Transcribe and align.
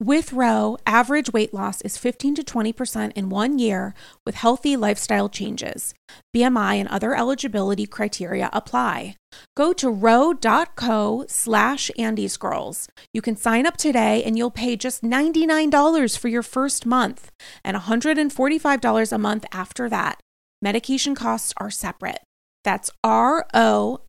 With 0.00 0.32
Ro, 0.32 0.76
average 0.86 1.32
weight 1.32 1.52
loss 1.52 1.80
is 1.80 1.96
15 1.96 2.36
to 2.36 2.44
20% 2.44 3.12
in 3.16 3.30
one 3.30 3.58
year 3.58 3.94
with 4.24 4.36
healthy 4.36 4.76
lifestyle 4.76 5.28
changes. 5.28 5.92
BMI 6.36 6.76
and 6.76 6.88
other 6.88 7.16
eligibility 7.16 7.84
criteria 7.84 8.48
apply. 8.52 9.16
Go 9.56 9.72
to 9.72 9.90
ro.co 9.90 11.24
slash 11.26 11.90
Andy 11.98 12.28
Scrolls. 12.28 12.86
You 13.12 13.20
can 13.20 13.34
sign 13.34 13.66
up 13.66 13.76
today 13.76 14.22
and 14.22 14.38
you'll 14.38 14.52
pay 14.52 14.76
just 14.76 15.02
$99 15.02 16.16
for 16.16 16.28
your 16.28 16.44
first 16.44 16.86
month 16.86 17.32
and 17.64 17.76
$145 17.76 19.12
a 19.12 19.18
month 19.18 19.46
after 19.50 19.88
that. 19.88 20.20
Medication 20.62 21.16
costs 21.16 21.52
are 21.56 21.70
separate. 21.70 22.20
That's 22.62 22.92
ro.co 23.04 24.04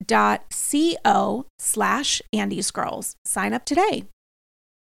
slash 1.58 2.22
Andy 2.32 2.62
Scrolls. 2.62 3.16
Sign 3.26 3.54
up 3.54 3.66
today. 3.66 4.04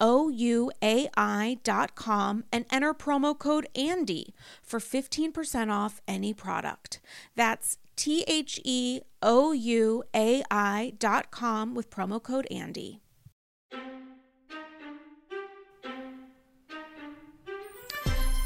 ouai.com 0.00 1.54
and 2.52 2.64
enter 2.70 2.94
promo 2.94 3.38
code 3.38 3.68
ANDY 3.74 4.34
for 4.62 4.78
15% 4.78 5.72
off 5.72 6.00
any 6.06 6.32
product. 6.32 7.00
That's 7.34 7.78
T 7.96 8.24
H 8.28 8.60
E 8.64 9.00
O 9.22 9.52
U 9.52 10.04
A 10.14 10.42
I.com 10.50 11.74
with 11.74 11.90
promo 11.90 12.22
code 12.22 12.46
ANDY. 12.50 13.00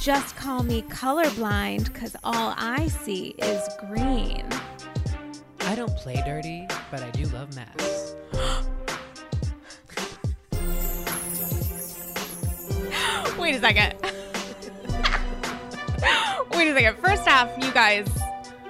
Just 0.01 0.35
call 0.35 0.65
me 0.65 0.83
colorblind 0.83 1.93
because 1.93 2.17
all 2.25 2.55
I 2.57 2.89
see 2.89 3.37
is 3.39 3.69
green. 3.79 4.45
I 5.61 5.77
don't 5.77 5.97
play 5.97 6.21
dirty, 6.27 6.67
but 6.91 7.03
I 7.03 7.11
do 7.11 7.27
love 7.27 7.55
math. 7.55 8.17
Wait 13.43 13.57
a 13.57 13.61
second. 13.61 13.95
Wait 16.53 16.69
a 16.69 16.75
second. 16.75 16.97
First 16.99 17.27
off, 17.27 17.51
you 17.59 17.73
guys, 17.73 18.09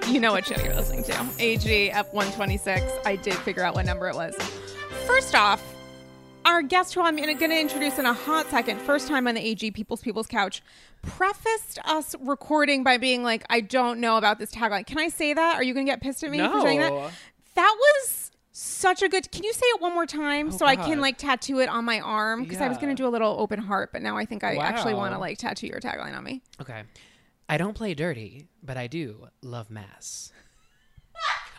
you 0.07 0.19
know 0.19 0.31
what 0.31 0.47
show 0.47 0.59
you're 0.63 0.73
listening 0.73 1.03
to. 1.03 1.29
AG 1.37 1.91
F126. 1.91 3.05
I 3.05 3.15
did 3.15 3.35
figure 3.35 3.63
out 3.63 3.75
what 3.75 3.85
number 3.85 4.09
it 4.09 4.15
was. 4.15 4.35
First 5.05 5.35
off, 5.35 5.63
our 6.43 6.63
guest, 6.63 6.95
who 6.95 7.01
I'm 7.01 7.15
going 7.15 7.37
to 7.37 7.59
introduce 7.59 7.99
in 7.99 8.07
a 8.07 8.13
hot 8.13 8.47
second, 8.47 8.81
first 8.81 9.07
time 9.07 9.27
on 9.27 9.35
the 9.35 9.47
AG 9.47 9.69
People's 9.71 10.01
People's 10.01 10.25
Couch, 10.25 10.63
prefaced 11.03 11.77
us 11.85 12.15
recording 12.21 12.83
by 12.83 12.97
being 12.97 13.21
like, 13.21 13.45
I 13.51 13.61
don't 13.61 13.99
know 13.99 14.17
about 14.17 14.39
this 14.39 14.51
tagline. 14.51 14.87
Can 14.87 14.97
I 14.97 15.09
say 15.09 15.35
that? 15.35 15.55
Are 15.55 15.63
you 15.63 15.75
going 15.75 15.85
to 15.85 15.91
get 15.91 16.01
pissed 16.01 16.23
at 16.23 16.31
me 16.31 16.39
for 16.39 16.61
saying 16.61 16.79
that? 16.79 17.11
That 17.53 17.77
was 17.79 18.22
such 18.53 19.01
a 19.01 19.09
good. 19.09 19.29
Can 19.31 19.43
you 19.43 19.51
say 19.51 19.65
it 19.65 19.81
one 19.81 19.93
more 19.93 20.05
time 20.05 20.49
Oh, 20.49 20.51
so 20.51 20.65
I 20.65 20.75
can 20.75 21.01
like 21.01 21.17
tattoo 21.17 21.59
it 21.59 21.67
on 21.67 21.83
my 21.83 21.99
arm? 21.99 22.43
Because 22.43 22.61
I 22.61 22.69
was 22.69 22.77
going 22.77 22.95
to 22.95 22.95
do 22.95 23.07
a 23.07 23.09
little 23.09 23.35
open 23.39 23.59
heart, 23.59 23.89
but 23.91 24.01
now 24.01 24.15
I 24.15 24.25
think 24.25 24.43
I 24.43 24.55
actually 24.55 24.93
want 24.93 25.13
to 25.13 25.19
like 25.19 25.37
tattoo 25.39 25.67
your 25.67 25.79
tagline 25.79 26.15
on 26.15 26.23
me. 26.23 26.41
Okay. 26.61 26.83
I 27.49 27.57
don't 27.57 27.73
play 27.73 27.93
dirty, 27.93 28.47
but 28.63 28.77
I 28.77 28.87
do 28.87 29.27
love 29.41 29.69
mass. 29.69 30.31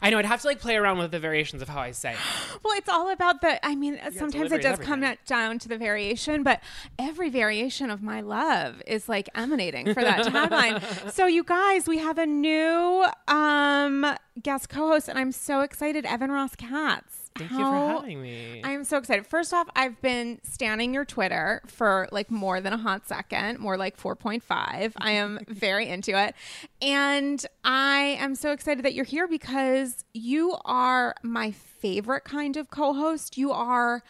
I 0.02 0.10
know 0.10 0.18
I'd 0.18 0.24
have 0.26 0.40
to 0.42 0.46
like 0.46 0.60
play 0.60 0.76
around 0.76 0.98
with 0.98 1.10
the 1.10 1.18
variations 1.18 1.62
of 1.62 1.68
how 1.68 1.80
I 1.80 1.92
say. 1.92 2.12
it. 2.12 2.18
Well, 2.62 2.76
it's 2.78 2.88
all 2.88 3.10
about 3.10 3.40
the. 3.42 3.64
I 3.66 3.74
mean, 3.74 4.00
sometimes 4.16 4.50
it 4.52 4.62
does 4.62 4.78
come 4.78 5.04
down 5.26 5.58
to 5.58 5.68
the 5.68 5.76
variation, 5.76 6.42
but 6.42 6.60
every 6.98 7.28
variation 7.28 7.90
of 7.90 8.02
my 8.02 8.20
love 8.22 8.80
is 8.86 9.08
like 9.08 9.28
emanating 9.34 9.92
for 9.92 10.02
that 10.02 10.26
tagline. 10.26 10.82
So, 11.12 11.26
you 11.26 11.44
guys, 11.44 11.86
we 11.86 11.98
have 11.98 12.16
a 12.18 12.26
new 12.26 13.04
um, 13.28 14.06
guest 14.42 14.68
co-host, 14.70 15.08
and 15.08 15.18
I'm 15.18 15.32
so 15.32 15.60
excited. 15.60 16.06
Evan 16.06 16.30
Ross 16.30 16.56
Katz. 16.56 17.23
Thank 17.36 17.50
you 17.50 17.58
for 17.58 17.64
having 17.64 18.22
me. 18.22 18.60
I 18.62 18.70
am 18.70 18.84
so 18.84 18.96
excited. 18.96 19.26
First 19.26 19.52
off, 19.52 19.68
I've 19.74 20.00
been 20.00 20.38
standing 20.44 20.94
your 20.94 21.04
Twitter 21.04 21.62
for 21.66 22.08
like 22.12 22.30
more 22.30 22.60
than 22.60 22.72
a 22.72 22.78
hot 22.78 23.08
second, 23.08 23.58
more 23.58 23.76
like 23.76 23.98
4.5. 23.98 24.92
I 24.96 25.10
am 25.10 25.40
very 25.48 25.88
into 25.88 26.16
it. 26.16 26.36
And 26.80 27.44
I 27.64 28.16
am 28.20 28.36
so 28.36 28.52
excited 28.52 28.84
that 28.84 28.94
you're 28.94 29.04
here 29.04 29.26
because 29.26 30.04
you 30.12 30.56
are 30.64 31.16
my 31.24 31.50
favorite 31.50 32.22
kind 32.22 32.56
of 32.56 32.70
co 32.70 32.92
host. 32.92 33.36
You 33.36 33.50
are 33.50 34.04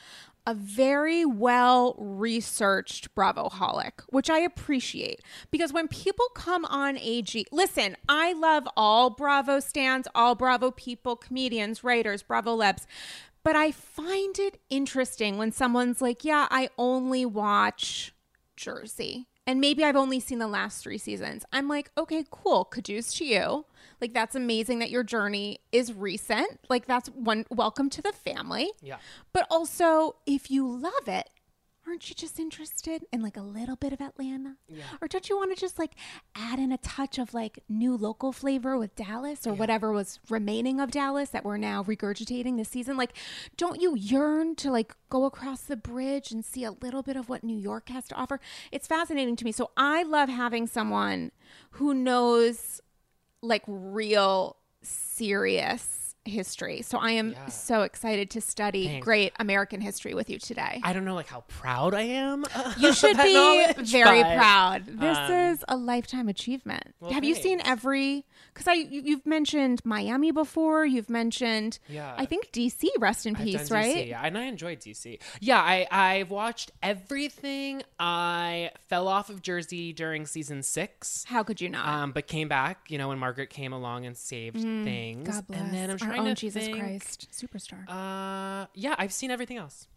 a 0.46 0.55
very 0.55 1.25
well 1.25 1.94
researched 1.99 3.14
Bravo 3.14 3.49
holic, 3.49 4.02
which 4.08 4.29
I 4.29 4.41
appreciate 4.41 5.20
because 5.50 5.73
when 5.73 5.88
people 5.88 6.26
come 6.35 6.64
on 6.67 6.99
AG, 6.99 7.46
listen, 7.50 7.96
I 8.08 8.32
love 8.35 8.69
all 8.76 9.11
Bravo 9.11 9.61
stands, 9.61 10.08
all 10.14 10.35
Bravo 10.35 10.70
people, 10.70 11.17
comedians, 11.17 11.82
writers, 11.82 12.23
Bravo 12.23 12.55
lebs, 12.55 12.87
but 13.43 13.56
I 13.56 13.70
find 13.73 14.38
it 14.38 14.58
interesting 14.70 15.37
when 15.38 15.52
someone's 15.52 16.00
like, 16.00 16.25
yeah, 16.25 16.47
I 16.50 16.70
only 16.79 17.26
watch 17.26 18.14
Jersey. 18.56 19.26
And 19.47 19.61
maybe 19.61 19.85
I've 19.85 19.97
only 19.97 20.20
seen 20.20 20.38
the 20.38 20.49
last 20.49 20.82
three 20.82 20.97
seasons. 20.97 21.44
I'm 21.52 21.69
like, 21.69 21.90
okay, 21.99 22.25
cool. 22.31 22.64
Kudos 22.64 23.12
to 23.19 23.26
you. 23.26 23.67
Like, 24.04 24.12
that's 24.12 24.34
amazing 24.34 24.80
that 24.80 24.90
your 24.90 25.02
journey 25.02 25.60
is 25.72 25.90
recent. 25.94 26.60
Like, 26.68 26.84
that's 26.84 27.08
one 27.08 27.46
welcome 27.50 27.88
to 27.88 28.02
the 28.02 28.12
family. 28.12 28.70
yeah. 28.82 28.96
But 29.32 29.46
also, 29.50 30.16
if 30.26 30.50
you 30.50 30.68
love 30.70 31.08
it, 31.08 31.30
aren't 31.86 32.06
you 32.10 32.14
just 32.14 32.38
interested 32.38 33.04
in 33.12 33.22
like 33.22 33.36
a 33.38 33.42
little 33.42 33.76
bit 33.76 33.94
of 33.94 34.00
Atlanta? 34.02 34.56
Yeah. 34.68 34.84
Or 35.00 35.08
don't 35.08 35.26
you 35.30 35.38
want 35.38 35.54
to 35.54 35.60
just 35.60 35.78
like 35.78 35.92
add 36.34 36.58
in 36.58 36.70
a 36.70 36.76
touch 36.78 37.18
of 37.18 37.32
like 37.32 37.60
new 37.68 37.96
local 37.96 38.30
flavor 38.32 38.76
with 38.76 38.94
Dallas 38.94 39.46
or 39.46 39.54
whatever 39.54 39.90
was 39.92 40.18
remaining 40.28 40.80
of 40.80 40.90
Dallas 40.90 41.30
that 41.30 41.44
we're 41.44 41.56
now 41.56 41.82
regurgitating 41.82 42.56
this 42.58 42.68
season? 42.68 42.96
Like, 42.98 43.14
don't 43.56 43.80
you 43.80 43.96
yearn 43.96 44.54
to 44.56 44.70
like 44.70 44.94
go 45.08 45.24
across 45.24 45.62
the 45.62 45.76
bridge 45.76 46.30
and 46.30 46.44
see 46.44 46.64
a 46.64 46.72
little 46.72 47.02
bit 47.02 47.16
of 47.16 47.30
what 47.30 47.42
New 47.42 47.58
York 47.58 47.88
has 47.88 48.06
to 48.08 48.14
offer? 48.14 48.38
It's 48.70 48.86
fascinating 48.86 49.36
to 49.36 49.44
me. 49.46 49.52
So 49.52 49.70
I 49.78 50.02
love 50.02 50.28
having 50.28 50.66
someone 50.66 51.32
who 51.72 51.94
knows 51.94 52.80
like 53.44 53.62
real 53.67 54.56
serious 54.82 56.03
history. 56.25 56.82
So 56.82 56.99
I 56.99 57.12
am 57.12 57.32
Yeah. 57.32 57.47
so 57.47 57.82
excited 57.82 58.31
to 58.31 58.41
study 58.41 58.87
Thanks. 58.87 59.05
great 59.05 59.32
American 59.38 59.81
history 59.81 60.15
with 60.15 60.31
you 60.31 60.38
today. 60.38 60.81
I 60.82 60.93
don't 60.93 61.05
know 61.05 61.15
like 61.15 61.29
how 61.29 61.43
proud 61.49 61.94
I 61.94 62.03
am. 62.03 62.44
You 62.79 62.93
should 62.93 63.17
be 63.17 63.67
very 63.85 64.23
but- 64.23 64.37
proud. 64.37 64.87
This 64.87 65.17
um, 65.19 65.31
is 65.32 65.65
a 65.69 65.76
lifetime 65.76 66.29
achievement. 66.29 66.94
well, 67.00 67.12
Have 67.12 67.25
you 67.25 67.35
seen 67.35 67.61
every? 67.65 68.25
Because 68.53 68.69
I 68.69 68.73
you, 68.75 69.03
you've 69.05 69.26
mentioned 69.26 69.81
Miami 69.85 70.31
before. 70.31 70.85
You've 70.87 71.11
mentioned 71.11 71.79
Yeah. 71.88 72.15
I 72.17 72.25
think 72.26 72.50
DC. 72.53 72.88
Rest 72.99 73.26
in 73.26 73.35
I've 73.37 73.43
peace, 73.44 73.71
right? 73.71 73.97
DC, 73.97 74.09
yeah, 74.09 74.23
and 74.23 74.37
I 74.38 74.44
enjoyed 74.44 74.81
DC. 74.81 75.19
Yeah, 75.41 75.61
I 75.61 75.87
I've 75.91 76.31
watched 76.31 76.71
everything. 76.82 77.82
I 77.99 78.71
fell 78.88 79.09
off 79.09 79.31
of 79.31 79.43
Jersey 79.43 79.93
during 79.93 80.26
season 80.26 80.62
six. 80.62 81.25
How 81.29 81.43
could 81.43 81.61
you 81.61 81.69
not? 81.69 81.87
Um, 81.88 82.12
but 82.12 82.26
came 82.26 82.49
back, 82.49 82.91
you 82.91 82.99
know, 82.99 83.09
when 83.09 83.19
Margaret 83.19 83.50
came 83.50 83.73
along 83.73 84.06
and 84.06 84.17
saved 84.17 84.61
things. 84.61 85.29
Mm, 85.29 85.32
God 85.32 85.47
bless. 85.47 85.61
And 85.61 85.73
then 85.75 85.91
I'm 85.91 85.97
Our 86.09 86.13
trying 86.14 86.28
own 86.28 86.34
to 86.34 86.40
Jesus 86.40 86.64
think, 86.64 86.78
Christ, 86.78 87.28
superstar. 87.32 87.88
Uh, 87.88 88.66
yeah, 88.75 88.94
I've 88.99 89.12
seen 89.12 89.31
everything 89.31 89.56
else. 89.56 89.88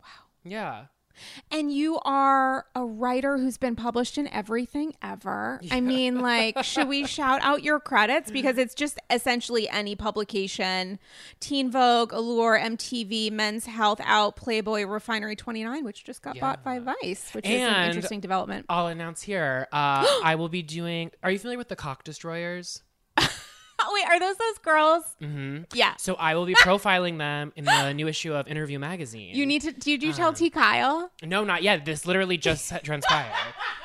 Wow. 0.00 0.06
Yeah. 0.44 0.84
And 1.50 1.72
you 1.72 1.98
are 2.04 2.66
a 2.74 2.84
writer 2.84 3.36
who's 3.36 3.58
been 3.58 3.76
published 3.76 4.16
in 4.16 4.28
everything 4.28 4.94
ever. 5.02 5.60
I 5.70 5.80
mean, 5.80 6.20
like, 6.20 6.62
should 6.64 6.88
we 6.88 7.06
shout 7.06 7.40
out 7.42 7.62
your 7.62 7.80
credits? 7.80 8.30
Because 8.30 8.58
it's 8.58 8.74
just 8.74 8.98
essentially 9.10 9.68
any 9.68 9.94
publication 9.94 10.98
Teen 11.40 11.70
Vogue, 11.70 12.12
Allure, 12.12 12.58
MTV, 12.58 13.32
Men's 13.32 13.66
Health 13.66 14.00
Out, 14.04 14.36
Playboy, 14.36 14.84
Refinery 14.84 15.36
29, 15.36 15.84
which 15.84 16.04
just 16.04 16.22
got 16.22 16.38
bought 16.38 16.62
by 16.62 16.78
Vice, 16.78 17.32
which 17.32 17.46
is 17.46 17.60
an 17.60 17.88
interesting 17.88 18.20
development. 18.20 18.66
I'll 18.68 18.86
announce 18.86 19.22
here. 19.22 19.66
Uh, 19.72 20.06
I 20.24 20.36
will 20.36 20.48
be 20.48 20.62
doing. 20.62 21.10
Are 21.22 21.30
you 21.30 21.38
familiar 21.38 21.58
with 21.58 21.68
the 21.68 21.76
Cock 21.76 22.04
Destroyers? 22.04 22.82
Wait, 23.92 24.04
are 24.06 24.18
those 24.20 24.36
those 24.36 24.58
girls? 24.58 25.04
Mm-hmm. 25.22 25.64
Yeah. 25.74 25.94
So 25.98 26.14
I 26.14 26.34
will 26.34 26.46
be 26.46 26.54
profiling 26.66 27.18
them 27.18 27.52
in 27.56 27.64
the 27.64 27.92
new 27.92 28.08
issue 28.08 28.32
of 28.34 28.48
Interview 28.48 28.78
Magazine. 28.78 29.34
You 29.34 29.46
need 29.46 29.62
to. 29.62 29.72
Did 29.72 30.02
you 30.02 30.12
tell 30.12 30.32
T. 30.32 30.50
Kyle? 30.50 31.10
No, 31.22 31.44
not 31.44 31.62
yet. 31.62 31.84
This 31.84 32.06
literally 32.06 32.36
just 32.38 32.72
transpired. 32.84 33.32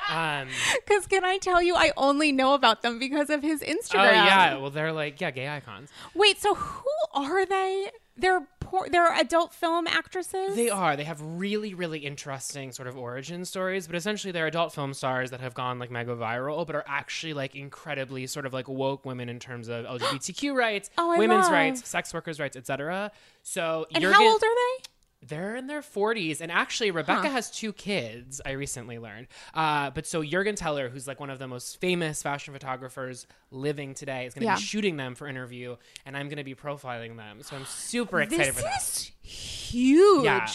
Um, 0.08 0.48
Because 0.86 1.06
can 1.06 1.24
I 1.24 1.38
tell 1.38 1.60
you, 1.62 1.74
I 1.74 1.92
only 1.96 2.30
know 2.32 2.54
about 2.54 2.82
them 2.82 2.98
because 2.98 3.28
of 3.30 3.42
his 3.42 3.60
Instagram. 3.60 4.08
oh 4.08 4.12
yeah. 4.12 4.56
Well, 4.56 4.70
they're 4.70 4.92
like 4.92 5.20
yeah, 5.20 5.30
gay 5.30 5.48
icons. 5.48 5.90
Wait, 6.14 6.40
so 6.40 6.54
who 6.54 6.84
are 7.14 7.44
they? 7.44 7.90
They're 8.16 8.46
They're 8.90 9.12
adult 9.12 9.52
film 9.54 9.86
actresses. 9.86 10.56
They 10.56 10.70
are. 10.70 10.96
They 10.96 11.04
have 11.04 11.20
really, 11.20 11.74
really 11.74 12.00
interesting 12.00 12.72
sort 12.72 12.88
of 12.88 12.96
origin 12.96 13.44
stories, 13.44 13.86
but 13.86 13.96
essentially 13.96 14.32
they're 14.32 14.46
adult 14.46 14.72
film 14.72 14.92
stars 14.94 15.30
that 15.30 15.40
have 15.40 15.54
gone 15.54 15.78
like 15.78 15.90
mega 15.90 16.14
viral, 16.14 16.66
but 16.66 16.76
are 16.76 16.84
actually 16.86 17.34
like 17.34 17.54
incredibly 17.54 18.26
sort 18.26 18.46
of 18.46 18.52
like 18.52 18.68
woke 18.68 19.04
women 19.04 19.28
in 19.28 19.38
terms 19.38 19.68
of 19.68 19.84
LGBTQ 19.86 20.54
rights, 20.54 20.90
Oh, 20.98 21.16
women's 21.18 21.44
love. 21.44 21.52
rights, 21.52 21.88
sex 21.88 22.12
workers' 22.12 22.38
rights, 22.40 22.56
etc. 22.56 23.10
So 23.42 23.86
And 23.94 24.02
you're 24.02 24.12
how 24.12 24.20
get- 24.20 24.26
old 24.32 24.42
are 24.42 24.54
they? 24.54 24.84
They're 25.28 25.56
in 25.56 25.66
their 25.66 25.80
40s. 25.82 26.40
And 26.40 26.52
actually, 26.52 26.90
Rebecca 26.90 27.22
Huh. 27.28 27.30
has 27.30 27.50
two 27.50 27.72
kids, 27.72 28.40
I 28.44 28.52
recently 28.52 28.98
learned. 28.98 29.28
Uh, 29.54 29.90
but 29.90 30.06
so 30.06 30.22
Juergen 30.22 30.56
Teller, 30.56 30.88
who's 30.88 31.06
like 31.06 31.20
one 31.20 31.30
of 31.30 31.38
the 31.38 31.48
most 31.48 31.80
famous 31.80 32.22
fashion 32.22 32.52
photographers 32.52 33.26
living 33.50 33.94
today, 33.94 34.26
is 34.26 34.34
going 34.34 34.42
to 34.42 34.46
Yeah. 34.46 34.56
be 34.56 34.60
shooting 34.62 34.96
them 34.96 35.14
for 35.14 35.26
interview, 35.26 35.76
and 36.04 36.16
I'm 36.16 36.28
going 36.28 36.38
to 36.38 36.44
be 36.44 36.54
profiling 36.54 37.16
them. 37.16 37.42
So 37.42 37.56
I'm 37.56 37.64
super 37.66 38.20
excited 38.20 38.46
This 38.48 38.56
for 38.56 38.62
that. 38.62 38.82
is 38.82 39.12
huge. 39.22 40.24
Yeah. 40.24 40.46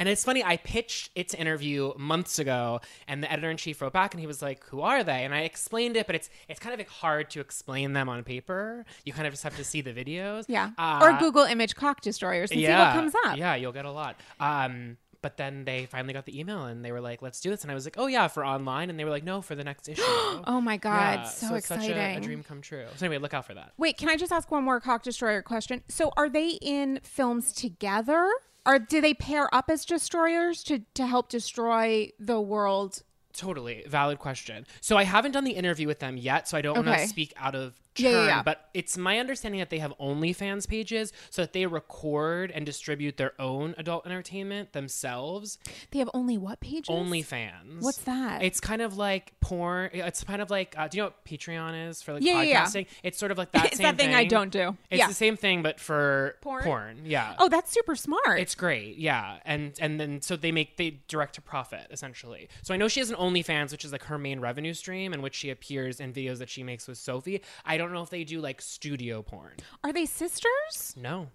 And 0.00 0.08
it's 0.08 0.24
funny, 0.24 0.42
I 0.42 0.56
pitched 0.56 1.10
it 1.14 1.28
to 1.28 1.38
interview 1.38 1.92
months 1.98 2.38
ago, 2.38 2.80
and 3.06 3.22
the 3.22 3.30
editor 3.30 3.50
in 3.50 3.58
chief 3.58 3.82
wrote 3.82 3.92
back 3.92 4.14
and 4.14 4.20
he 4.20 4.26
was 4.26 4.40
like, 4.40 4.64
Who 4.68 4.80
are 4.80 5.04
they? 5.04 5.24
And 5.24 5.34
I 5.34 5.40
explained 5.40 5.94
it, 5.96 6.06
but 6.06 6.16
it's 6.16 6.30
it's 6.48 6.58
kind 6.58 6.72
of 6.72 6.80
like 6.80 6.88
hard 6.88 7.28
to 7.30 7.40
explain 7.40 7.92
them 7.92 8.08
on 8.08 8.24
paper. 8.24 8.86
You 9.04 9.12
kind 9.12 9.26
of 9.26 9.34
just 9.34 9.42
have 9.44 9.56
to 9.58 9.64
see 9.64 9.82
the 9.82 9.92
videos. 9.92 10.46
Yeah. 10.48 10.70
Uh, 10.78 11.00
or 11.02 11.18
Google 11.18 11.44
image 11.44 11.76
cock 11.76 12.00
destroyers 12.00 12.50
and 12.50 12.58
see 12.58 12.66
what 12.66 12.92
comes 12.94 13.12
up. 13.26 13.36
Yeah, 13.36 13.54
you'll 13.56 13.72
get 13.72 13.84
a 13.84 13.92
lot. 13.92 14.16
Um, 14.40 14.96
but 15.22 15.36
then 15.36 15.64
they 15.64 15.84
finally 15.84 16.14
got 16.14 16.24
the 16.24 16.38
email 16.40 16.64
and 16.64 16.82
they 16.82 16.92
were 16.92 17.00
like, 17.02 17.20
"Let's 17.20 17.40
do 17.42 17.50
this." 17.50 17.60
And 17.60 17.70
I 17.70 17.74
was 17.74 17.84
like, 17.84 17.96
"Oh 17.98 18.06
yeah, 18.06 18.26
for 18.28 18.42
online." 18.42 18.88
And 18.88 18.98
they 18.98 19.04
were 19.04 19.10
like, 19.10 19.24
"No, 19.24 19.42
for 19.42 19.54
the 19.54 19.64
next 19.64 19.86
issue." 19.90 20.02
Oh 20.02 20.62
my 20.62 20.78
God. 20.78 21.20
Yeah, 21.20 21.24
so, 21.24 21.54
it's 21.54 21.66
exciting. 21.66 21.88
such 21.88 21.96
a, 21.96 22.16
a 22.16 22.20
dream 22.20 22.42
come 22.42 22.62
true. 22.62 22.86
So 22.96 23.04
anyway, 23.04 23.20
look 23.20 23.34
out 23.34 23.46
for 23.46 23.52
that. 23.52 23.72
Wait, 23.76 23.98
can 23.98 24.08
I 24.08 24.16
just 24.16 24.32
ask 24.32 24.50
one 24.50 24.64
more 24.64 24.80
cock 24.80 25.02
destroyer 25.02 25.42
question? 25.42 25.82
So 25.88 26.10
are 26.16 26.30
they 26.30 26.58
in 26.62 27.00
films 27.02 27.52
together? 27.52 28.30
Or 28.66 28.78
do 28.78 29.00
they 29.00 29.14
pair 29.14 29.52
up 29.54 29.70
as 29.70 29.84
destroyers 29.84 30.62
to, 30.64 30.80
to 30.94 31.06
help 31.06 31.28
destroy 31.28 32.10
the 32.18 32.40
world? 32.40 33.02
Totally 33.32 33.84
valid 33.88 34.18
question. 34.18 34.66
So 34.80 34.96
I 34.96 35.04
haven't 35.04 35.32
done 35.32 35.44
the 35.44 35.52
interview 35.52 35.86
with 35.86 36.00
them 36.00 36.16
yet, 36.16 36.48
so 36.48 36.58
I 36.58 36.62
don't 36.62 36.76
want 36.76 36.88
Okay. 36.88 37.02
to 37.02 37.08
speak 37.08 37.32
out 37.36 37.54
of 37.54 37.80
Yeah, 38.00 38.10
yeah, 38.10 38.26
yeah. 38.26 38.42
But 38.42 38.68
it's 38.74 38.96
my 38.96 39.18
understanding 39.18 39.58
that 39.60 39.70
they 39.70 39.78
have 39.78 39.92
OnlyFans 40.00 40.68
pages, 40.68 41.12
so 41.30 41.42
that 41.42 41.52
they 41.52 41.66
record 41.66 42.50
and 42.50 42.64
distribute 42.66 43.16
their 43.16 43.32
own 43.40 43.74
adult 43.78 44.06
entertainment 44.06 44.72
themselves. 44.72 45.58
They 45.90 45.98
have 45.98 46.10
only 46.14 46.38
what 46.38 46.60
pages? 46.60 46.88
OnlyFans. 46.88 47.80
What's 47.80 47.98
that? 47.98 48.42
It's 48.42 48.60
kind 48.60 48.82
of 48.82 48.96
like 48.96 49.32
porn. 49.40 49.90
It's 49.92 50.24
kind 50.24 50.42
of 50.42 50.50
like. 50.50 50.74
Uh, 50.76 50.88
do 50.88 50.96
you 50.96 51.02
know 51.02 51.06
what 51.08 51.24
Patreon 51.24 51.88
is 51.88 52.02
for 52.02 52.14
like 52.14 52.22
Yeah, 52.22 52.42
yeah, 52.42 52.42
yeah. 52.42 52.64
podcasting? 52.64 52.86
It's 53.02 53.18
sort 53.18 53.32
of 53.32 53.38
like 53.38 53.52
that. 53.52 53.60
It's 53.70 53.76
same 53.76 53.84
that 53.84 53.98
thing 53.98 54.14
I 54.14 54.24
don't 54.24 54.50
do. 54.50 54.76
It's 54.90 55.06
the 55.06 55.14
same 55.14 55.36
thing, 55.36 55.62
but 55.62 55.78
for 55.78 56.36
Porn? 56.40 56.64
porn. 56.64 57.00
Yeah. 57.04 57.34
Oh, 57.38 57.48
that's 57.48 57.70
super 57.70 57.94
smart. 57.94 58.40
It's 58.40 58.54
great, 58.54 58.96
yeah, 58.96 59.38
and 59.44 59.72
and 59.80 60.00
then 60.00 60.20
so 60.22 60.36
they 60.36 60.50
make 60.50 60.76
they 60.76 61.00
direct 61.08 61.34
to 61.36 61.40
profit 61.40 61.86
essentially. 61.90 62.48
So 62.62 62.74
I 62.74 62.76
know 62.76 62.88
she 62.88 63.00
has 63.00 63.10
an 63.10 63.16
OnlyFans, 63.16 63.70
which 63.70 63.84
is 63.84 63.92
like 63.92 64.04
her 64.04 64.18
main 64.18 64.40
revenue 64.40 64.74
stream, 64.74 65.12
in 65.12 65.22
which 65.22 65.34
she 65.34 65.50
appears 65.50 66.00
in 66.00 66.12
videos 66.12 66.38
that 66.38 66.48
she 66.50 66.62
makes 66.62 66.88
with 66.88 66.98
Sophie. 66.98 67.42
I 67.64 67.76
don't 67.76 67.89
know 67.94 68.02
if 68.02 68.10
they 68.10 68.24
do 68.24 68.40
like 68.40 68.60
studio 68.60 69.22
porn. 69.22 69.52
Are 69.84 69.92
they 69.92 70.06
sisters? 70.06 70.94
No, 70.96 71.28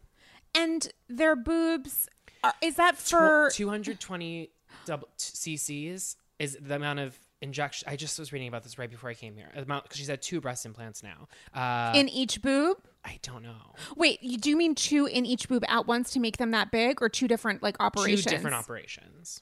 And 0.54 0.88
their 1.10 1.36
boobs 1.36 2.08
are, 2.44 2.54
is 2.62 2.76
that 2.76 2.98
for 2.98 3.52
hundred 3.68 4.00
twenty 4.00 4.52
double 4.86 5.10
cc's 5.18 6.16
is 6.40 6.58
the 6.62 6.76
amount 6.76 7.00
of 7.00 7.18
injection. 7.42 7.88
I 7.90 7.96
just 7.96 8.18
was 8.20 8.34
reading 8.34 8.48
about 8.48 8.64
this 8.64 8.78
right 8.78 8.90
before 8.90 9.10
I 9.10 9.14
came 9.14 9.36
here. 9.36 9.50
Amount 9.56 9.84
because 9.84 9.98
she's 9.98 10.08
had 10.08 10.22
two 10.22 10.42
breast 10.42 10.66
implants 10.66 11.04
now. 11.04 11.28
Uh, 11.54 11.94
in 11.96 12.10
each 12.10 12.42
boob? 12.42 12.78
I 13.04 13.20
don't 13.22 13.44
know. 13.44 13.76
Wait, 13.96 14.22
you 14.24 14.38
do 14.38 14.50
you 14.50 14.58
mean 14.58 14.76
two 14.76 15.06
in 15.06 15.26
each 15.26 15.48
boob 15.48 15.64
at 15.68 15.88
once 15.88 16.12
to 16.12 16.20
make 16.20 16.38
them 16.38 16.52
that 16.52 16.72
big 16.72 17.02
or 17.02 17.10
two 17.10 17.28
different 17.28 17.62
like 17.64 17.78
operations? 17.80 18.24
Two 18.26 18.30
different 18.32 18.56
operations. 18.56 19.42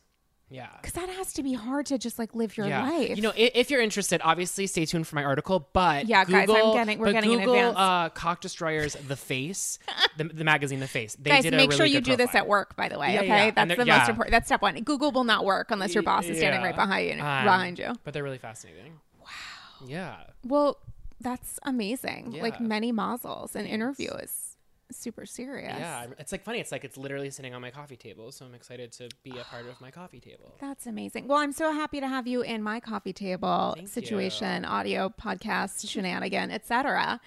Yeah. 0.53 0.67
Cuz 0.83 0.91
that 0.93 1.09
has 1.09 1.33
to 1.33 1.41
be 1.43 1.53
hard 1.53 1.87
to 1.87 1.97
just 1.97 2.19
like 2.19 2.35
live 2.35 2.55
your 2.57 2.67
yeah. 2.67 2.87
life. 2.87 3.15
You 3.17 3.23
know, 3.23 3.31
i- 3.31 3.51
if 3.55 3.71
you're 3.71 3.81
interested, 3.81 4.21
obviously 4.23 4.67
stay 4.67 4.85
tuned 4.85 5.07
for 5.07 5.15
my 5.15 5.23
article. 5.23 5.67
But 5.73 6.05
Yeah, 6.07 6.23
guys, 6.25 6.47
I'm 6.47 6.73
getting- 6.73 6.99
we're 6.99 7.07
but 7.07 7.11
getting 7.13 7.31
in 7.31 7.39
Google 7.39 7.55
advance. 7.55 7.75
uh, 7.77 8.09
Cock 8.09 8.41
Destroyers, 8.41 8.93
The 9.07 9.15
Face, 9.15 9.79
the, 10.17 10.25
the 10.25 10.43
magazine, 10.43 10.79
The 10.79 10.87
Face. 10.87 11.15
They 11.19 11.31
Guys, 11.31 11.43
did 11.43 11.55
a 11.55 11.57
make 11.57 11.71
really 11.71 11.77
sure 11.77 11.85
you 11.87 12.01
do 12.01 12.15
this 12.15 12.35
at 12.35 12.47
work, 12.47 12.75
by 12.75 12.87
the 12.87 12.99
way. 12.99 13.13
Yeah, 13.15 13.19
okay, 13.21 13.27
yeah. 13.47 13.51
That's 13.51 13.75
the 13.75 13.85
most 13.85 14.09
important. 14.09 14.31
That's 14.31 14.45
step 14.45 14.61
one. 14.61 14.75
Google 14.83 15.11
will 15.11 15.23
not 15.23 15.43
work 15.43 15.71
unless 15.71 15.95
your 15.95 16.03
boss 16.03 16.25
is 16.27 16.37
standing 16.37 16.61
right 16.61 16.75
behind 16.75 17.05
you. 17.07 17.13
Um, 17.25 17.43
behind 17.45 17.79
you. 17.79 17.95
But 18.03 18.13
they're 18.13 18.21
really 18.23 18.37
fascinating. 18.37 18.99
Wow. 19.19 19.27
Yeah. 19.87 20.17
Well, 20.43 20.77
that's 21.19 21.59
amazing. 21.63 22.37
Like 22.41 22.59
many 22.61 22.93
mazzles 22.93 23.55
and 23.55 23.67
interviews. 23.67 24.42
Super 24.97 25.25
serious. 25.25 25.77
Yeah, 25.77 26.05
it's 26.19 26.31
like 26.31 26.43
funny. 26.43 26.59
It's 26.59 26.71
like 26.71 26.83
it's 26.83 26.97
literally 26.97 27.29
sitting 27.29 27.53
on 27.53 27.61
my 27.61 27.71
coffee 27.71 27.95
table, 27.97 28.31
so 28.31 28.45
I'm 28.45 28.53
excited 28.53 28.91
to 28.93 29.09
be 29.23 29.31
a 29.31 29.43
part 29.43 29.67
of 29.67 29.79
my 29.81 29.91
coffee 29.99 30.19
table. 30.19 30.55
That's 30.59 30.85
amazing. 30.87 31.27
Well, 31.27 31.37
I'm 31.39 31.51
so 31.53 31.71
happy 31.73 31.99
to 31.99 32.07
have 32.07 32.27
you 32.27 32.41
in 32.41 32.63
my 32.63 32.79
coffee 32.79 33.13
table 33.13 33.73
Thank 33.75 33.87
situation, 33.89 34.65
audio 34.65 35.09
podcast, 35.09 35.89
shenanigan, 35.89 36.51
etc. 36.51 37.19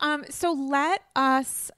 Um, 0.00 0.24
so 0.30 0.52
let 0.52 1.02
us. 1.16 1.70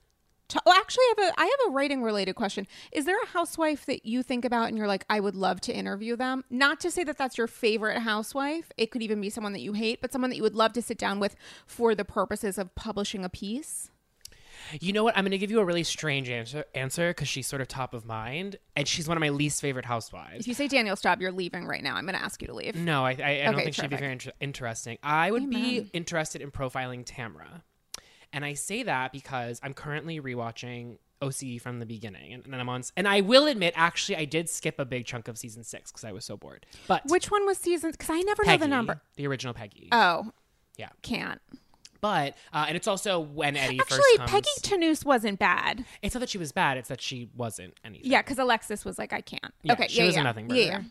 oh, 0.66 0.72
actually, 0.76 1.02
I 1.04 1.14
have 1.16 1.28
a 1.28 1.40
I 1.40 1.44
have 1.44 1.68
a 1.68 1.72
writing 1.72 2.02
related 2.02 2.34
question. 2.34 2.66
Is 2.92 3.06
there 3.06 3.16
a 3.22 3.26
housewife 3.26 3.86
that 3.86 4.04
you 4.06 4.22
think 4.22 4.44
about 4.44 4.68
and 4.68 4.76
you're 4.78 4.86
like, 4.86 5.04
I 5.08 5.18
would 5.20 5.34
love 5.34 5.60
to 5.62 5.74
interview 5.74 6.16
them? 6.16 6.44
Not 6.50 6.80
to 6.80 6.90
say 6.90 7.02
that 7.04 7.18
that's 7.18 7.38
your 7.38 7.46
favorite 7.46 8.00
housewife. 8.00 8.70
It 8.76 8.90
could 8.90 9.02
even 9.02 9.20
be 9.20 9.30
someone 9.30 9.52
that 9.54 9.62
you 9.62 9.72
hate, 9.72 10.00
but 10.00 10.12
someone 10.12 10.30
that 10.30 10.36
you 10.36 10.42
would 10.42 10.54
love 10.54 10.72
to 10.74 10.82
sit 10.82 10.98
down 10.98 11.18
with 11.18 11.34
for 11.66 11.94
the 11.94 12.04
purposes 12.04 12.58
of 12.58 12.74
publishing 12.74 13.24
a 13.24 13.28
piece. 13.28 13.90
You 14.80 14.92
know 14.92 15.04
what? 15.04 15.16
I'm 15.16 15.25
going 15.25 15.33
to 15.33 15.38
give 15.38 15.50
you 15.50 15.61
a 15.61 15.64
really 15.64 15.83
strange 15.85 16.28
answer 16.30 16.64
answer 16.75 17.11
because 17.11 17.28
she's 17.28 17.47
sort 17.47 17.61
of 17.62 17.68
top 17.68 17.94
of 17.94 18.04
mind, 18.04 18.56
and 18.76 18.87
she's 18.88 19.06
one 19.09 19.16
of 19.16 19.21
my 19.21 19.28
least 19.30 19.61
favorite 19.61 19.85
housewives. 19.85 20.40
If 20.40 20.49
you 20.49 20.54
say 20.54 20.68
Danielle 20.68 20.97
Staub, 20.97 21.21
you're 21.21 21.33
leaving 21.33 21.66
right 21.66 21.83
now. 21.83 21.97
I'm 21.97 22.04
going 22.04 22.16
to 22.18 22.23
ask 22.23 22.40
you 22.42 22.49
to 22.49 22.54
leave. 22.54 22.75
No, 22.75 23.04
I, 23.04 23.11
I, 23.11 23.12
I 23.12 23.44
don't 23.44 23.54
Okay, 23.56 23.64
think 23.64 23.75
she'd 23.76 23.90
be 23.90 23.97
very 23.97 24.12
inter- 24.12 24.33
interesting. 24.40 24.99
I 25.02 25.30
would 25.30 25.49
be 25.50 25.90
interested 25.92 26.40
in 26.42 26.50
profiling 26.50 27.04
Tamra. 27.04 27.62
And 28.33 28.44
I 28.44 28.54
say 28.54 28.83
that 28.83 29.12
because 29.12 29.61
I'm 29.62 29.75
currently 29.75 30.21
rewatching 30.21 30.99
OC 31.23 31.61
from 31.61 31.78
the 31.78 31.87
beginning. 31.87 32.33
And, 32.35 32.44
and 32.47 32.56
I'm 32.56 32.68
on, 32.68 32.83
and 32.97 33.06
I 33.06 33.21
will 33.21 33.47
admit, 33.47 33.75
actually, 33.76 34.16
I 34.16 34.25
did 34.25 34.49
skip 34.50 34.78
a 34.80 34.85
big 34.85 35.06
chunk 35.06 35.28
of 35.28 35.38
season 35.38 35.62
six 35.62 35.92
because 35.92 36.04
I 36.04 36.11
was 36.12 36.25
so 36.25 36.37
bored. 36.37 36.66
But 36.88 37.02
Which 37.06 37.30
one 37.30 37.47
was 37.47 37.59
season? 37.59 37.92
Because 37.92 38.11
I 38.11 38.21
never 38.23 38.44
know 38.44 38.56
the 38.56 38.66
number. 38.66 39.00
the 39.16 39.26
original 39.28 39.54
Peggy. 39.54 39.88
Oh, 39.92 40.33
yeah. 40.76 40.88
can't. 41.02 41.40
But, 42.04 42.37
uh, 42.52 42.66
and 42.68 42.76
it's 42.76 42.87
also 42.87 43.18
when 43.18 43.56
Eddie 43.56 43.80
Actually, 43.80 43.96
first 43.96 44.18
comes. 44.18 44.30
Peggy 44.30 44.50
Tanous 44.61 45.06
wasn't 45.06 45.38
bad. 45.38 45.87
It's 46.02 46.14
not 46.14 46.20
that 46.20 46.28
she 46.28 46.37
was 46.37 46.52
bad, 46.52 46.76
it's 46.76 46.90
that 46.90 47.00
she 47.00 47.30
wasn't 47.34 47.73
anything. 47.82 48.11
Yeah, 48.11 48.20
because 48.20 48.38
Alexis 48.38 48.84
was 48.84 48.99
like, 48.99 49.14
I 49.14 49.23
can't. 49.23 49.54
Yeah, 49.62 49.73
okay, 49.73 49.88
she 49.88 50.00
yeah, 50.00 50.06
was 50.08 50.16
yeah. 50.16 50.23
nothing 50.23 50.46
burger. 50.49 50.61
Yeah. 50.61 50.82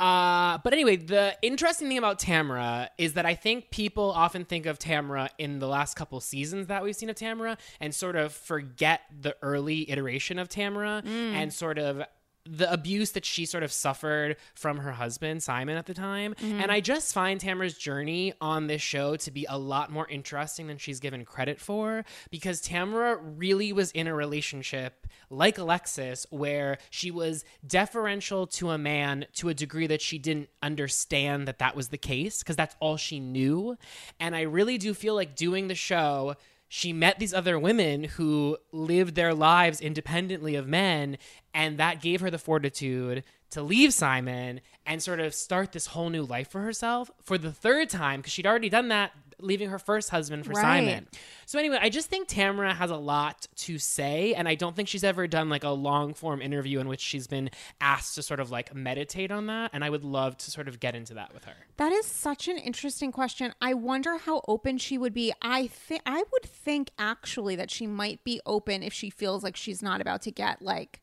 Uh, 0.00 0.58
but 0.64 0.72
anyway, 0.72 0.96
the 0.96 1.36
interesting 1.42 1.86
thing 1.86 1.98
about 1.98 2.18
Tamra 2.18 2.88
is 2.98 3.12
that 3.12 3.24
I 3.24 3.36
think 3.36 3.70
people 3.70 4.10
often 4.10 4.44
think 4.44 4.66
of 4.66 4.80
Tamra 4.80 5.28
in 5.38 5.60
the 5.60 5.68
last 5.68 5.94
couple 5.94 6.18
seasons 6.20 6.66
that 6.66 6.82
we've 6.82 6.96
seen 6.96 7.08
of 7.10 7.14
Tamra 7.14 7.56
and 7.78 7.94
sort 7.94 8.16
of 8.16 8.32
forget 8.32 9.02
the 9.20 9.36
early 9.42 9.88
iteration 9.90 10.40
of 10.40 10.48
Tamra 10.48 11.04
Mm. 11.04 11.34
and 11.34 11.52
sort 11.52 11.78
of 11.78 12.02
the 12.46 12.70
abuse 12.72 13.12
that 13.12 13.24
she 13.24 13.44
sort 13.44 13.62
of 13.62 13.70
suffered 13.70 14.36
from 14.54 14.78
her 14.78 14.92
husband 14.92 15.42
Simon 15.42 15.76
at 15.76 15.86
the 15.86 15.94
time. 15.94 16.34
Mm-hmm. 16.34 16.60
And 16.60 16.72
I 16.72 16.80
just 16.80 17.12
find 17.12 17.40
Tamra's 17.40 17.76
journey 17.76 18.32
on 18.40 18.66
this 18.66 18.82
show 18.82 19.16
to 19.16 19.30
be 19.30 19.46
a 19.48 19.58
lot 19.58 19.90
more 19.92 20.08
interesting 20.08 20.66
than 20.66 20.78
she's 20.78 21.00
given 21.00 21.24
credit 21.24 21.60
for 21.60 22.04
because 22.30 22.62
Tamra 22.62 23.18
really 23.20 23.72
was 23.72 23.90
in 23.92 24.06
a 24.06 24.14
relationship 24.14 25.06
like 25.30 25.58
Alexis 25.58 26.26
where 26.30 26.78
she 26.90 27.10
was 27.10 27.44
deferential 27.66 28.46
to 28.46 28.70
a 28.70 28.78
man 28.78 29.26
to 29.34 29.48
a 29.48 29.54
degree 29.54 29.86
that 29.86 30.00
she 30.00 30.18
didn't 30.18 30.48
understand 30.62 31.46
that 31.48 31.58
that 31.58 31.76
was 31.76 31.88
the 31.88 31.98
case 31.98 32.42
because 32.42 32.56
that's 32.56 32.76
all 32.80 32.96
she 32.96 33.20
knew. 33.20 33.76
And 34.18 34.34
I 34.34 34.42
really 34.42 34.78
do 34.78 34.94
feel 34.94 35.14
like 35.14 35.36
doing 35.36 35.68
the 35.68 35.74
show 35.74 36.36
she 36.68 36.92
met 36.92 37.18
these 37.18 37.32
other 37.32 37.58
women 37.58 38.04
who 38.04 38.58
lived 38.72 39.14
their 39.14 39.34
lives 39.34 39.80
independently 39.80 40.54
of 40.54 40.68
men 40.68 41.16
and 41.54 41.78
that 41.78 42.02
gave 42.02 42.20
her 42.20 42.30
the 42.30 42.38
fortitude 42.38 43.24
to 43.50 43.62
leave 43.62 43.94
Simon 43.94 44.60
and 44.84 45.02
sort 45.02 45.20
of 45.20 45.34
start 45.34 45.72
this 45.72 45.86
whole 45.88 46.10
new 46.10 46.22
life 46.22 46.50
for 46.50 46.60
herself 46.60 47.10
for 47.22 47.38
the 47.38 47.52
third 47.52 47.88
time 47.88 48.20
because 48.20 48.32
she'd 48.32 48.46
already 48.46 48.68
done 48.68 48.88
that 48.88 49.12
leaving 49.40 49.70
her 49.70 49.78
first 49.78 50.10
husband 50.10 50.44
for 50.44 50.52
Right. 50.52 50.62
Simon. 50.62 51.06
So 51.46 51.58
anyway, 51.58 51.78
I 51.80 51.88
just 51.88 52.08
think 52.08 52.28
Tamra 52.28 52.74
has 52.74 52.90
a 52.90 52.96
lot 52.96 53.46
to 53.56 53.78
say 53.78 54.34
and 54.34 54.48
I 54.48 54.54
don't 54.54 54.74
think 54.76 54.88
she's 54.88 55.04
ever 55.04 55.26
done 55.26 55.48
like 55.48 55.64
a 55.64 55.70
long 55.70 56.14
form 56.14 56.42
interview 56.42 56.80
in 56.80 56.88
which 56.88 57.00
she's 57.00 57.26
been 57.26 57.50
asked 57.80 58.14
to 58.16 58.22
sort 58.22 58.40
of 58.40 58.50
like 58.50 58.74
meditate 58.74 59.30
on 59.30 59.46
that 59.46 59.70
and 59.72 59.84
I 59.84 59.90
would 59.90 60.04
love 60.04 60.36
to 60.38 60.50
sort 60.50 60.68
of 60.68 60.80
get 60.80 60.94
into 60.94 61.14
that 61.14 61.32
with 61.34 61.44
her. 61.44 61.54
That 61.76 61.92
is 61.92 62.06
such 62.06 62.48
an 62.48 62.58
interesting 62.58 63.12
question. 63.12 63.54
I 63.60 63.74
wonder 63.74 64.18
how 64.18 64.42
open 64.48 64.78
she 64.78 64.98
would 64.98 65.14
be. 65.14 65.32
I 65.40 65.66
think 65.68 66.02
I 66.04 66.22
would 66.32 66.44
think 66.44 66.90
actually 66.98 67.56
that 67.56 67.70
she 67.70 67.86
might 67.86 68.24
be 68.24 68.40
open 68.44 68.82
if 68.82 68.92
she 68.92 69.10
feels 69.10 69.42
like 69.42 69.56
she's 69.56 69.82
not 69.82 70.00
about 70.00 70.22
to 70.22 70.30
get 70.30 70.62
like 70.62 71.00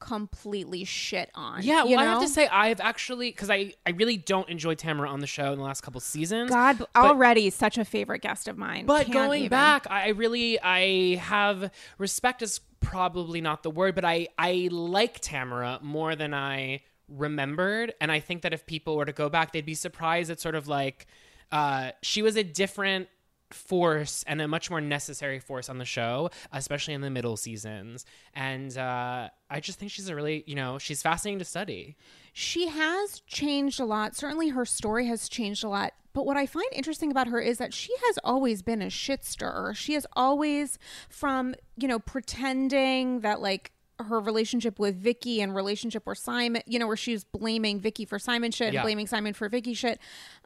completely 0.00 0.84
shit 0.84 1.30
on. 1.34 1.62
Yeah, 1.62 1.82
well, 1.82 1.90
you 1.90 1.98
I 1.98 2.04
have 2.04 2.22
to 2.22 2.28
say 2.28 2.48
I've 2.48 2.80
actually 2.80 3.30
because 3.30 3.50
I 3.50 3.74
I 3.86 3.90
really 3.90 4.16
don't 4.16 4.48
enjoy 4.48 4.74
Tamra 4.74 5.08
on 5.08 5.20
the 5.20 5.26
show 5.26 5.52
in 5.52 5.58
the 5.58 5.64
last 5.64 5.82
couple 5.82 6.00
seasons. 6.00 6.50
God, 6.50 6.84
already 6.96 7.50
such 7.50 7.78
a 7.78 7.84
favorite 7.84 8.22
guest 8.22 8.48
of 8.48 8.58
mine. 8.58 8.86
But 8.86 9.06
Can't 9.06 9.12
going 9.12 9.40
even. 9.42 9.50
back, 9.50 9.86
I 9.88 10.06
I 10.06 10.08
really 10.08 10.60
I 10.60 11.16
have 11.16 11.70
respect 11.98 12.42
is 12.42 12.60
probably 12.80 13.40
not 13.40 13.62
the 13.62 13.70
word, 13.70 13.94
but 13.94 14.04
I 14.04 14.28
I 14.38 14.68
like 14.72 15.20
Tamra 15.20 15.80
more 15.82 16.16
than 16.16 16.34
I 16.34 16.82
remembered, 17.08 17.94
and 18.00 18.10
I 18.10 18.20
think 18.20 18.42
that 18.42 18.52
if 18.52 18.66
people 18.66 18.96
were 18.96 19.04
to 19.04 19.12
go 19.12 19.28
back, 19.28 19.52
they'd 19.52 19.66
be 19.66 19.74
surprised 19.74 20.30
at 20.30 20.40
sort 20.40 20.54
of 20.54 20.66
like 20.66 21.06
uh, 21.52 21.90
she 22.02 22.22
was 22.22 22.36
a 22.36 22.44
different 22.44 23.08
force 23.54 24.24
and 24.26 24.40
a 24.40 24.48
much 24.48 24.70
more 24.70 24.80
necessary 24.80 25.38
force 25.38 25.68
on 25.68 25.78
the 25.78 25.84
show, 25.84 26.30
especially 26.52 26.94
in 26.94 27.00
the 27.00 27.10
middle 27.10 27.36
seasons. 27.36 28.04
And 28.34 28.76
uh, 28.76 29.28
I 29.48 29.60
just 29.60 29.78
think 29.78 29.90
she's 29.90 30.08
a 30.08 30.14
really, 30.14 30.44
you 30.46 30.54
know, 30.54 30.78
she's 30.78 31.02
fascinating 31.02 31.38
to 31.40 31.44
study. 31.44 31.96
she 32.32 32.68
has 32.68 33.20
changed 33.26 33.80
a 33.80 33.84
lot. 33.84 34.16
Certainly 34.16 34.50
her 34.50 34.64
story 34.64 35.06
has 35.06 35.28
changed 35.28 35.64
a 35.64 35.68
lot. 35.68 35.92
But 36.12 36.26
what 36.26 36.36
I 36.36 36.46
find 36.46 36.66
interesting 36.72 37.10
about 37.12 37.28
her 37.28 37.40
is 37.40 37.58
that 37.58 37.72
she 37.72 37.92
has 38.06 38.18
always 38.24 38.62
been 38.62 38.82
a 38.82 38.90
shit 38.90 39.24
stirrer. 39.24 39.74
She 39.74 39.94
has 39.94 40.06
always 40.14 40.78
from, 41.08 41.54
you 41.76 41.86
know, 41.86 42.00
pretending 42.00 43.20
that 43.20 43.40
like 43.40 43.70
her 44.04 44.20
relationship 44.20 44.78
with 44.78 44.96
Vicki 44.96 45.40
and 45.40 45.54
relationship 45.54 46.06
where 46.06 46.14
Simon, 46.14 46.62
you 46.66 46.78
know, 46.78 46.86
where 46.86 46.96
she 46.96 47.12
was 47.12 47.24
blaming 47.24 47.80
Vicki 47.80 48.04
for 48.04 48.18
Simon 48.18 48.50
shit, 48.50 48.72
Yeah. 48.72 48.82
blaming 48.82 49.06
Simon 49.06 49.34
for 49.34 49.48
Vicki 49.48 49.74
shit. 49.74 49.98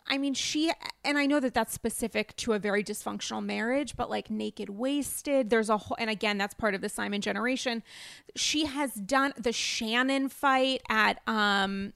I 0.07 0.19
mean, 0.19 0.35
she, 0.35 0.71
and 1.05 1.17
I 1.17 1.25
know 1.27 1.41
that 1.41 1.55
that's 1.55 1.73
specific 1.73 2.37
to 2.37 2.53
a 2.53 2.59
very 2.59 2.85
dysfunctional 2.85 3.43
marriage, 3.45 3.97
but 3.97 4.11
like 4.11 4.31
naked 4.31 4.69
wasted, 4.69 5.49
there's 5.51 5.71
a 5.71 5.79
whole, 5.79 5.97
and 5.99 6.11
again, 6.11 6.37
that's 6.37 6.53
part 6.55 6.75
of 6.75 6.81
the 6.83 6.89
Simon 6.91 7.21
generation. 7.23 7.83
She 8.37 8.67
has 8.67 8.93
done 8.95 9.33
the 9.39 9.53
Shannon 9.53 10.29
fight 10.29 10.83
at, 10.91 11.21
um, 11.27 11.93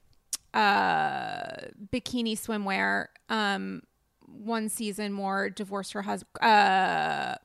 uh 0.51 1.45
bikini 1.93 2.33
swimwear 2.35 3.05
um 3.29 3.83
one 4.25 4.67
season 4.67 5.13
more 5.13 5.47
divorced 5.47 5.93
her 5.93 6.01
husband 6.01 6.43
uh 6.43 7.35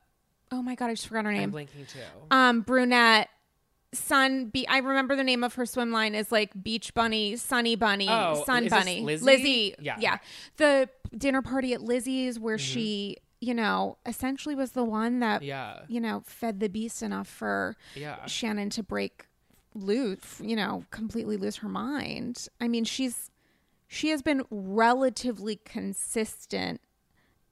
oh 0.51 0.61
my 0.63 0.73
god 0.73 0.89
i 0.89 0.93
just 0.93 1.07
forgot 1.07 1.23
her 1.25 1.31
name. 1.31 1.43
I'm 1.43 1.51
blinking 1.51 1.85
too. 1.85 1.99
um 2.31 2.61
brunette 2.61 3.29
sun 3.95 4.45
be 4.47 4.67
i 4.67 4.77
remember 4.77 5.15
the 5.15 5.23
name 5.23 5.43
of 5.43 5.55
her 5.55 5.65
swim 5.65 5.91
line 5.91 6.13
is 6.15 6.31
like 6.31 6.51
beach 6.61 6.93
bunny 6.93 7.35
sunny 7.35 7.75
bunny 7.75 8.07
Oh, 8.09 8.43
sun 8.45 8.67
bunny 8.67 9.01
Lizzie? 9.01 9.73
Yeah. 9.79 9.95
yeah 9.99 10.17
the 10.57 10.89
dinner 11.17 11.41
party 11.41 11.73
at 11.73 11.81
lizzie's 11.81 12.39
where 12.39 12.57
Mm-hmm. 12.57 12.73
she 12.73 13.17
you 13.41 13.53
know 13.53 13.97
essentially 14.05 14.55
was 14.55 14.71
the 14.71 14.83
one 14.83 15.19
that 15.19 15.41
Yeah. 15.41 15.79
you 15.87 15.99
know 16.01 16.21
fed 16.25 16.59
the 16.59 16.69
beast 16.69 17.01
enough 17.03 17.27
for 17.27 17.75
Yeah. 17.95 18.25
Shannon 18.25 18.69
to 18.71 18.83
break 18.83 19.25
loose, 19.77 20.39
you 20.41 20.55
know, 20.55 20.85
completely 20.89 21.35
lose 21.35 21.57
her 21.57 21.67
mind. 21.67 22.47
I 22.61 22.69
mean, 22.69 22.85
she's 22.85 23.29
she 23.89 24.07
has 24.09 24.21
been 24.21 24.43
relatively 24.49 25.57
consistent 25.65 26.79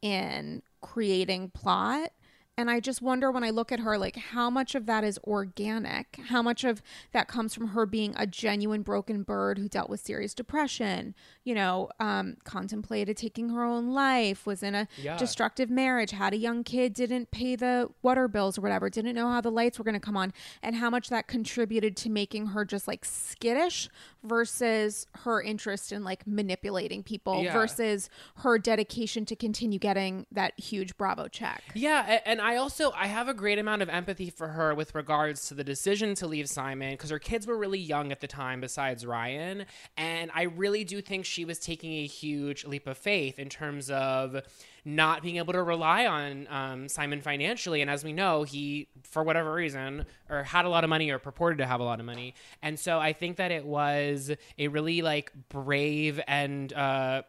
in 0.01 0.61
creating 0.81 1.49
plot. 1.49 2.11
And 2.55 2.69
I 2.69 2.79
just 2.79 3.01
wonder 3.01 3.31
when 3.31 3.43
I 3.43 3.49
look 3.49 3.71
at 3.71 3.79
her, 3.79 3.97
like 3.97 4.15
how 4.15 4.47
much 4.47 4.75
of 4.75 4.85
that 4.85 5.03
is 5.03 5.17
organic? 5.23 6.19
How 6.27 6.43
much 6.43 6.63
of 6.63 6.83
that 7.11 7.27
comes 7.27 7.55
from 7.55 7.69
her 7.69 7.87
being 7.87 8.13
a 8.15 8.27
genuine 8.27 8.83
broken 8.83 9.23
bird 9.23 9.57
who 9.57 9.67
dealt 9.67 9.89
with 9.89 10.01
serious 10.01 10.35
depression, 10.35 11.15
you 11.43 11.55
know, 11.55 11.89
um, 11.99 12.37
contemplated 12.43 13.17
taking 13.17 13.49
her 13.49 13.63
own 13.63 13.89
life, 13.89 14.45
was 14.45 14.61
in 14.61 14.75
a 14.75 14.87
Yeah. 14.97 15.17
destructive 15.17 15.71
marriage, 15.71 16.11
had 16.11 16.31
a 16.33 16.37
young 16.37 16.63
kid, 16.63 16.93
didn't 16.93 17.31
pay 17.31 17.55
the 17.55 17.89
water 18.03 18.27
bills 18.27 18.59
or 18.59 18.61
whatever, 18.61 18.87
didn't 18.87 19.15
know 19.15 19.29
how 19.29 19.41
the 19.41 19.49
lights 19.51 19.79
were 19.79 19.83
going 19.85 19.93
to 19.95 19.99
come 19.99 20.15
on, 20.15 20.31
and 20.61 20.75
how 20.75 20.91
much 20.91 21.09
that 21.09 21.25
contributed 21.25 21.97
to 21.97 22.09
making 22.11 22.47
her 22.47 22.63
just 22.65 22.87
like 22.87 23.03
skittish 23.03 23.89
versus 24.23 25.07
her 25.23 25.41
interest 25.41 25.91
in 25.91 26.03
like 26.03 26.25
manipulating 26.27 27.01
people 27.01 27.41
Yeah. 27.43 27.53
versus 27.53 28.11
her 28.37 28.59
dedication 28.59 29.25
to 29.25 29.35
continue 29.35 29.79
getting 29.79 30.27
that 30.31 30.57
huge 30.59 30.95
Bravo 30.97 31.27
check. 31.27 31.63
Yeah, 31.73 32.05
a- 32.07 32.27
and 32.27 32.42
I 32.43 32.57
also 32.57 32.91
I 32.91 33.07
have 33.07 33.29
a 33.29 33.33
great 33.33 33.57
amount 33.57 33.83
of 33.83 33.87
empathy 33.87 34.29
for 34.29 34.49
her 34.49 34.75
with 34.75 34.93
regards 34.95 35.47
to 35.47 35.53
the 35.53 35.63
decision 35.63 36.13
to 36.15 36.27
leave 36.27 36.49
Simon 36.49 36.91
because 36.91 37.09
her 37.09 37.17
kids 37.17 37.47
were 37.47 37.57
really 37.57 37.79
young 37.79 38.11
at 38.11 38.19
the 38.19 38.27
time 38.27 38.59
besides 38.59 39.05
Ryan, 39.05 39.65
and 39.95 40.29
I 40.35 40.43
really 40.43 40.83
do 40.83 40.99
think 40.99 41.23
she 41.23 41.45
was 41.45 41.57
taking 41.57 41.93
a 41.93 42.05
huge 42.05 42.65
leap 42.65 42.85
of 42.85 42.97
faith 42.97 43.39
in 43.39 43.47
terms 43.47 43.89
of 43.89 44.41
not 44.83 45.23
being 45.23 45.37
able 45.37 45.53
to 45.53 45.63
rely 45.63 46.05
on 46.05 46.45
um, 46.49 46.89
Simon 46.89 47.21
financially. 47.21 47.81
And 47.81 47.89
as 47.89 48.03
we 48.03 48.11
know, 48.11 48.43
he 48.43 48.89
for 49.03 49.23
whatever 49.23 49.53
reason 49.53 50.05
or 50.29 50.43
had 50.43 50.65
a 50.65 50.69
lot 50.69 50.83
of 50.83 50.89
money 50.89 51.09
or 51.11 51.19
purported 51.19 51.59
to 51.59 51.65
have 51.65 51.79
a 51.79 51.83
lot 51.83 52.01
of 52.01 52.05
money, 52.05 52.35
and 52.61 52.77
so 52.77 52.99
I 52.99 53.13
think 53.13 53.37
that 53.37 53.51
it 53.51 53.65
was 53.65 54.31
a 54.59 54.67
really 54.67 55.01
like 55.01 55.31
brave 55.47 56.19
and 56.27 56.73
uh, 56.73 57.21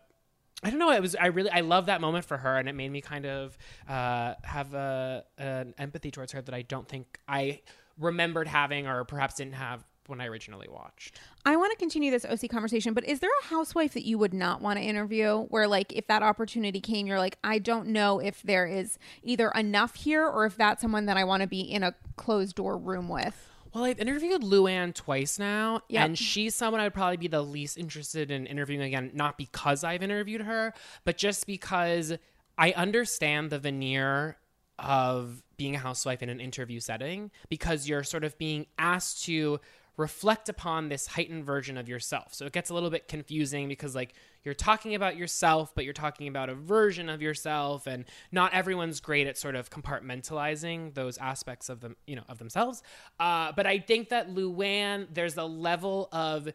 I 0.63 0.71
don't 0.71 0.79
know. 0.79 0.91
It 0.93 1.03
was 1.03 1.15
I 1.15 1.27
really 1.27 1.51
I 1.51 1.61
love 1.61 1.87
that 1.87 2.01
moment 2.01 2.25
for 2.25 2.39
her, 2.39 2.57
and 2.57 2.69
it 2.69 2.75
made 2.75 2.91
me 2.91 3.01
kind 3.01 3.27
of 3.27 3.57
uh, 3.89 4.35
have 4.43 4.73
a, 4.75 5.25
an 5.37 5.75
empathy 5.79 6.11
towards 6.11 6.33
her 6.33 6.41
that 6.41 6.55
I 6.55 6.63
don't 6.63 6.89
think 6.89 7.19
I 7.29 7.61
remembered 7.99 8.49
having, 8.49 8.87
or 8.87 9.05
perhaps 9.05 9.35
didn't 9.35 9.55
have 9.55 9.85
when 10.07 10.21
I 10.21 10.27
originally 10.27 10.69
watched. 10.69 11.19
I 11.47 11.57
want 11.57 11.73
to 11.73 11.79
continue 11.79 12.11
this 12.11 12.25
OC 12.25 12.51
conversation, 12.51 12.95
but 12.95 13.05
is 13.05 13.21
there 13.21 13.31
a 13.43 13.47
housewife 13.47 13.95
that 13.95 14.05
you 14.05 14.19
would 14.19 14.35
not 14.35 14.61
want 14.61 14.79
to 14.79 14.85
interview 14.85 15.45
where, 15.45 15.67
like, 15.67 15.93
if 15.93 16.07
that 16.09 16.23
opportunity 16.23 16.81
came, 16.81 17.07
you're 17.07 17.19
like, 17.19 17.39
I 17.43 17.59
don't 17.59 17.89
know 17.89 18.19
if 18.19 18.43
there 18.43 18.67
is 18.67 18.99
either 19.23 19.51
enough 19.51 19.95
here 19.95 20.27
or 20.27 20.45
if 20.47 20.57
that's 20.57 20.83
someone 20.83 21.07
that 21.07 21.17
I 21.17 21.25
want 21.25 21.43
to 21.43 21.47
be 21.47 21.61
in 21.61 21.83
a 21.83 21.95
closed 22.17 22.57
door 22.57 22.77
room 22.77 23.09
with? 23.09 23.51
Well, 23.75 23.85
I've 23.85 23.99
interviewed 23.99 24.43
Luann 24.43 24.95
twice 24.95 25.37
now, 25.37 25.81
Yep. 25.89 26.05
and 26.05 26.19
she's 26.19 26.55
someone 26.55 26.81
I'd 26.81 26.95
probably 26.95 27.17
be 27.17 27.27
the 27.27 27.43
least 27.43 27.77
interested 27.77 28.31
in 28.31 28.47
interviewing 28.47 28.83
again, 28.83 29.11
not 29.15 29.37
because 29.37 29.83
I've 29.83 30.03
interviewed 30.03 30.43
her, 30.43 30.73
but 31.05 31.19
just 31.19 31.45
because 31.45 32.13
I 32.57 32.71
understand 32.73 33.51
the 33.51 33.59
veneer 33.59 34.37
of 34.79 35.43
being 35.57 35.75
a 35.75 35.79
housewife 35.79 36.23
in 36.23 36.29
an 36.29 36.39
interview 36.41 36.79
setting 36.79 37.33
because 37.49 37.89
you're 37.89 38.05
sort 38.05 38.23
of 38.23 38.39
being 38.39 38.67
asked 38.79 39.25
to 39.25 39.61
reflect 39.97 40.49
upon 40.49 40.89
this 40.89 41.07
heightened 41.07 41.45
version 41.45 41.77
of 41.77 41.89
yourself. 41.89 42.35
So 42.35 42.47
it 42.47 42.53
gets 42.53 42.71
a 42.71 42.75
little 42.75 42.91
bit 42.91 43.07
confusing 43.07 43.69
because 43.69 43.95
like 43.95 44.15
you're 44.43 44.55
talking 44.55 44.95
about 44.95 45.17
yourself, 45.17 45.73
but 45.75 45.85
you're 45.85 45.95
talking 45.95 46.27
about 46.27 46.49
a 46.49 46.55
version 46.55 47.09
of 47.09 47.23
yourself 47.23 47.87
and 47.87 48.05
not 48.33 48.53
everyone's 48.53 49.01
great 49.01 49.27
at 49.27 49.39
sort 49.39 49.55
of 49.55 49.71
compartmentalizing 49.71 50.95
those 50.95 51.17
aspects 51.19 51.69
of 51.69 51.81
them, 51.81 51.97
you 52.07 52.17
know, 52.17 52.25
of 52.29 52.39
themselves. 52.39 52.83
Uh, 53.21 53.53
but 53.53 53.67
I 53.67 53.79
think 53.79 54.09
that 54.09 54.35
Luann, 54.35 55.07
there's 55.13 55.37
a 55.37 55.45
level 55.45 56.09
of 56.13 56.49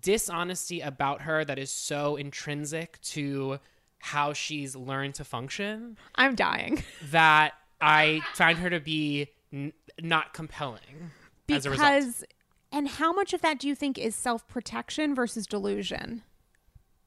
dishonesty 0.00 0.80
about 0.80 1.22
her 1.22 1.44
that 1.44 1.58
is 1.58 1.70
so 1.70 2.16
intrinsic 2.16 3.00
to 3.02 3.58
how 3.98 4.32
she's 4.32 4.74
learned 4.74 5.14
to 5.14 5.24
function 5.24 5.96
I'm 6.14 6.34
dying. 6.34 6.82
that 7.10 7.52
I 7.80 8.22
find 8.34 8.58
her 8.58 8.70
to 8.70 8.80
be 8.80 9.28
n- 9.52 9.72
not 10.00 10.32
compelling 10.32 11.10
as 11.48 11.66
a 11.66 11.70
result. 11.70 11.88
Because, 11.88 12.24
and 12.72 12.88
how 12.88 13.12
much 13.12 13.32
of 13.32 13.40
that 13.42 13.58
do 13.58 13.66
you 13.68 13.74
think 13.74 13.98
is 13.98 14.14
self 14.14 14.46
protection 14.48 15.14
versus 15.14 15.46
delusion? 15.46 16.22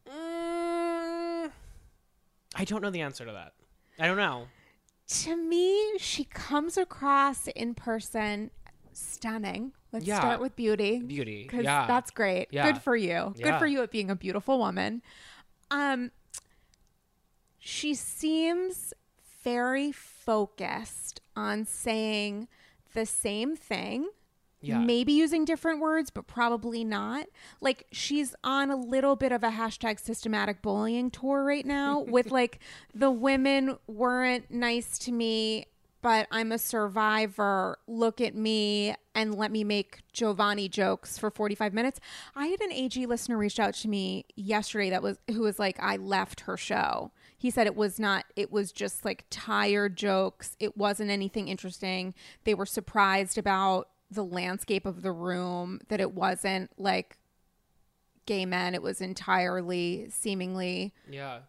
Mm, 0.08 1.52
I 2.56 2.66
don't 2.66 2.82
know 2.82 2.90
the 2.90 3.02
answer 3.02 3.26
to 3.26 3.32
that. 3.32 3.54
I 4.00 4.08
don't 4.08 4.18
know. 4.18 4.48
To 5.08 5.36
me, 5.36 5.98
she 6.00 6.24
comes 6.26 6.78
across 6.78 7.48
in 7.48 7.76
person 7.76 8.52
stunning. 8.94 9.74
Let's 9.92 10.06
Yeah. 10.06 10.20
start 10.20 10.40
with 10.40 10.56
beauty. 10.56 11.00
Beauty. 11.00 11.44
because 11.44 11.64
Yeah. 11.64 11.86
that's 11.88 12.10
great. 12.12 12.48
Yeah. 12.52 12.72
Good 12.72 12.82
for 12.82 12.96
you. 12.96 13.34
Good 13.42 13.60
for 13.60 13.68
you 13.68 13.82
at 13.84 13.92
being 13.92 14.10
a 14.10 14.16
beautiful 14.16 14.58
woman. 14.60 15.02
Um, 15.70 16.12
she 17.60 17.94
seems 17.94 18.94
very 19.44 19.92
focused 19.92 21.22
on 21.36 21.66
saying 21.66 22.48
the 22.94 23.06
same 23.06 23.56
thing. 23.56 24.10
Yeah. 24.64 24.80
Maybe 24.80 25.12
using 25.12 25.44
different 25.44 25.82
words, 25.82 26.10
but 26.10 26.26
probably 26.26 26.86
not. 26.86 27.28
Like 27.60 27.86
she's 27.92 28.34
on 28.46 28.72
a 28.72 28.78
little 28.78 29.18
bit 29.18 29.34
of 29.34 29.44
a 29.44 29.50
hashtag 29.50 30.00
systematic 30.00 30.62
bullying 30.62 31.12
tour 31.12 31.44
right 31.44 31.66
now 31.66 32.00
with 32.08 32.32
like 32.32 32.60
the 32.94 33.12
women 33.12 33.78
weren't 33.88 34.50
nice 34.50 34.98
to 35.00 35.12
me, 35.12 35.68
but 36.02 36.28
I'm 36.32 36.54
a 36.54 36.58
survivor. 36.58 37.78
Look 37.88 38.22
at 38.22 38.36
me 38.36 38.96
and 39.14 39.36
let 39.36 39.52
me 39.52 39.66
make 39.66 40.02
Giovanni 40.14 40.70
jokes 40.70 41.18
for 41.18 41.30
45 41.30 41.74
minutes. 41.74 42.00
I 42.34 42.48
had 42.48 42.62
an 42.62 42.72
AG 42.72 43.06
listener 43.06 43.38
reached 43.38 43.60
out 43.60 43.74
to 43.76 43.90
me 43.90 44.26
yesterday 44.36 44.90
that 44.92 45.04
was 45.04 45.18
who 45.30 45.42
was 45.42 45.60
like, 45.60 45.78
I 45.82 45.98
left 45.98 46.42
her 46.42 46.56
show. 46.56 47.12
He 47.38 47.50
said 47.50 47.68
it 47.68 47.76
was 47.76 48.00
not, 48.00 48.26
it 48.38 48.50
was 48.50 48.72
just 48.72 49.04
like 49.04 49.26
tired 49.30 49.98
jokes. 49.98 50.56
It 50.60 50.78
wasn't 50.78 51.12
anything 51.12 51.50
interesting. 51.50 52.14
They 52.46 52.54
were 52.54 52.66
surprised 52.66 53.38
about 53.38 53.90
the 54.14 54.24
landscape 54.26 54.86
of 54.86 55.02
the 55.02 55.12
room, 55.12 55.80
that 55.90 56.00
it 56.00 56.14
wasn't 56.14 56.72
like 56.78 57.18
gay 58.26 58.46
men. 58.46 58.74
It 58.74 58.82
was 58.82 59.02
entirely 59.02 60.08
seemingly 60.10 60.94
Yeah. 61.10 61.40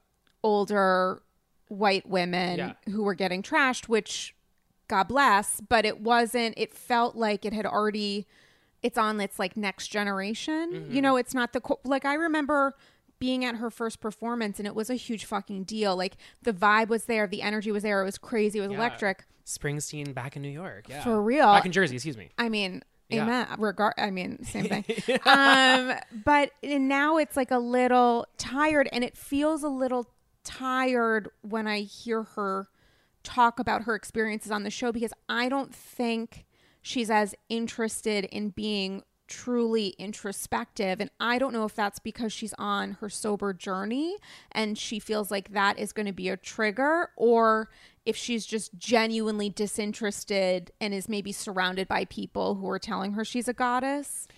older 0.42 1.22
white 1.68 2.08
women 2.08 2.58
Yeah. 2.58 2.72
who 2.92 3.02
were 3.02 3.14
getting 3.14 3.42
trashed, 3.42 3.88
which 3.88 4.34
God 4.88 5.04
bless, 5.08 5.60
but 5.60 5.84
it 5.86 6.00
wasn't, 6.00 6.54
it 6.58 6.74
felt 6.74 7.16
like 7.16 7.44
it 7.44 7.52
had 7.52 7.64
already, 7.64 8.26
it's 8.82 8.98
on 8.98 9.18
its 9.20 9.38
like 9.38 9.56
next 9.56 9.88
generation. 9.88 10.72
Mm-hmm. 10.72 10.92
You 10.94 11.00
know, 11.02 11.16
it's 11.16 11.32
not 11.34 11.52
the, 11.54 11.62
like 11.84 12.04
I 12.04 12.14
remember 12.14 12.74
being 13.18 13.44
at 13.44 13.56
her 13.56 13.70
first 13.70 14.00
performance 14.00 14.58
and 14.58 14.66
it 14.66 14.74
was 14.74 14.90
a 14.90 14.94
huge 14.94 15.24
fucking 15.24 15.64
deal. 15.64 15.96
Like 15.96 16.16
the 16.42 16.52
vibe 16.52 16.88
was 16.88 17.04
there, 17.04 17.26
the 17.26 17.42
energy 17.42 17.70
was 17.72 17.82
there, 17.82 18.02
it 18.02 18.04
was 18.04 18.18
crazy, 18.18 18.58
it 18.58 18.62
was 18.62 18.70
Yeah. 18.70 18.76
electric. 18.78 19.24
Springsteen 19.46 20.14
back 20.14 20.36
in 20.36 20.42
New 20.42 20.48
York. 20.48 20.86
Yeah. 20.88 21.02
For 21.02 21.22
real. 21.22 21.46
Back 21.52 21.66
in 21.66 21.72
Jersey, 21.72 21.96
excuse 21.96 22.16
me. 22.16 22.30
I 22.38 22.48
mean, 22.48 22.82
Yeah. 23.08 23.24
amen. 23.24 23.46
Regard, 23.58 23.94
I 23.98 24.10
mean, 24.10 24.42
same 24.44 24.64
thing. 24.66 24.84
um, 25.26 25.94
but 26.24 26.50
now 26.62 27.18
it's 27.18 27.36
like 27.36 27.50
a 27.50 27.58
little 27.58 28.26
tired, 28.38 28.88
and 28.92 29.04
it 29.04 29.16
feels 29.16 29.62
a 29.62 29.68
little 29.68 30.08
tired 30.44 31.28
when 31.42 31.66
I 31.66 31.80
hear 31.80 32.22
her 32.22 32.68
talk 33.22 33.58
about 33.58 33.82
her 33.82 33.94
experiences 33.94 34.50
on 34.50 34.62
the 34.62 34.70
show 34.70 34.92
because 34.92 35.12
I 35.28 35.48
don't 35.48 35.74
think 35.74 36.44
she's 36.82 37.10
as 37.10 37.34
interested 37.48 38.24
in 38.26 38.50
being 38.50 39.02
truly 39.26 39.88
introspective. 39.98 41.00
And 41.00 41.10
I 41.18 41.38
don't 41.38 41.52
know 41.52 41.64
if 41.64 41.74
that's 41.74 41.98
because 41.98 42.32
she's 42.32 42.54
on 42.58 42.92
her 43.00 43.08
sober 43.08 43.52
journey 43.52 44.16
and 44.52 44.76
she 44.76 44.98
feels 44.98 45.30
like 45.30 45.52
that 45.52 45.78
is 45.78 45.92
going 45.92 46.06
to 46.06 46.12
be 46.12 46.28
a 46.28 46.36
trigger 46.36 47.10
or 47.16 47.70
if 48.04 48.16
she's 48.16 48.44
just 48.44 48.76
genuinely 48.76 49.48
disinterested 49.48 50.70
and 50.80 50.92
is 50.92 51.08
maybe 51.08 51.32
surrounded 51.32 51.88
by 51.88 52.04
people 52.04 52.56
who 52.56 52.68
are 52.68 52.78
telling 52.78 53.14
her 53.14 53.24
she's 53.24 53.48
a 53.48 53.54
goddess 53.54 54.28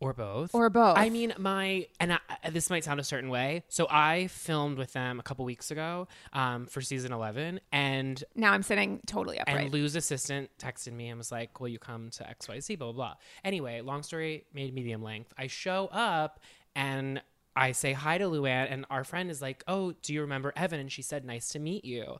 Or 0.00 0.14
both. 0.14 0.54
or 0.54 0.70
both. 0.70 0.96
I 0.96 1.10
mean, 1.10 1.34
my 1.38 1.86
and 2.00 2.14
I, 2.14 2.18
this 2.50 2.70
might 2.70 2.84
sound 2.84 3.00
a 3.00 3.04
certain 3.04 3.28
way. 3.28 3.64
So 3.68 3.86
I 3.90 4.28
filmed 4.28 4.78
with 4.78 4.94
them 4.94 5.20
a 5.20 5.22
couple 5.22 5.44
weeks 5.44 5.70
ago 5.70 6.08
um, 6.32 6.66
for 6.66 6.80
season 6.80 7.12
eleven, 7.12 7.60
and 7.70 8.24
now 8.34 8.52
I'm 8.52 8.62
sitting 8.62 9.00
totally 9.06 9.38
upright. 9.38 9.64
and 9.64 9.72
Lou's 9.72 9.96
assistant 9.96 10.48
texted 10.58 10.92
me 10.94 11.08
and 11.10 11.18
was 11.18 11.30
like, 11.30 11.60
"Will 11.60 11.68
you 11.68 11.78
come 11.78 12.08
to 12.12 12.28
X 12.28 12.48
Y 12.48 12.60
Z?" 12.60 12.76
Blah 12.76 12.92
blah 12.92 13.08
blah. 13.08 13.14
Anyway, 13.44 13.82
long 13.82 14.02
story 14.02 14.46
made 14.54 14.72
medium 14.72 15.02
length. 15.02 15.34
I 15.36 15.48
show 15.48 15.88
up 15.92 16.40
and 16.74 17.20
I 17.54 17.72
say 17.72 17.92
hi 17.92 18.16
to 18.16 18.24
Luann, 18.24 18.68
and 18.72 18.86
our 18.88 19.04
friend 19.04 19.30
is 19.30 19.42
like, 19.42 19.62
"Oh, 19.68 19.92
do 20.00 20.14
you 20.14 20.22
remember 20.22 20.52
Evan?" 20.56 20.80
And 20.80 20.90
she 20.90 21.02
said, 21.02 21.26
"Nice 21.26 21.50
to 21.50 21.58
meet 21.58 21.84
you." 21.84 22.18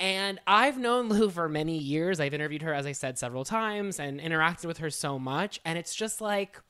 And 0.00 0.38
I've 0.46 0.78
known 0.78 1.08
Lou 1.08 1.28
for 1.30 1.48
many 1.48 1.76
years. 1.76 2.20
I've 2.20 2.32
interviewed 2.34 2.62
her, 2.62 2.72
as 2.72 2.86
I 2.86 2.92
said, 2.92 3.18
several 3.18 3.44
times 3.44 3.98
and 3.98 4.20
interacted 4.20 4.66
with 4.66 4.78
her 4.78 4.90
so 4.90 5.18
much. 5.18 5.60
And 5.64 5.76
it's 5.76 5.92
just 5.94 6.20
like, 6.20 6.60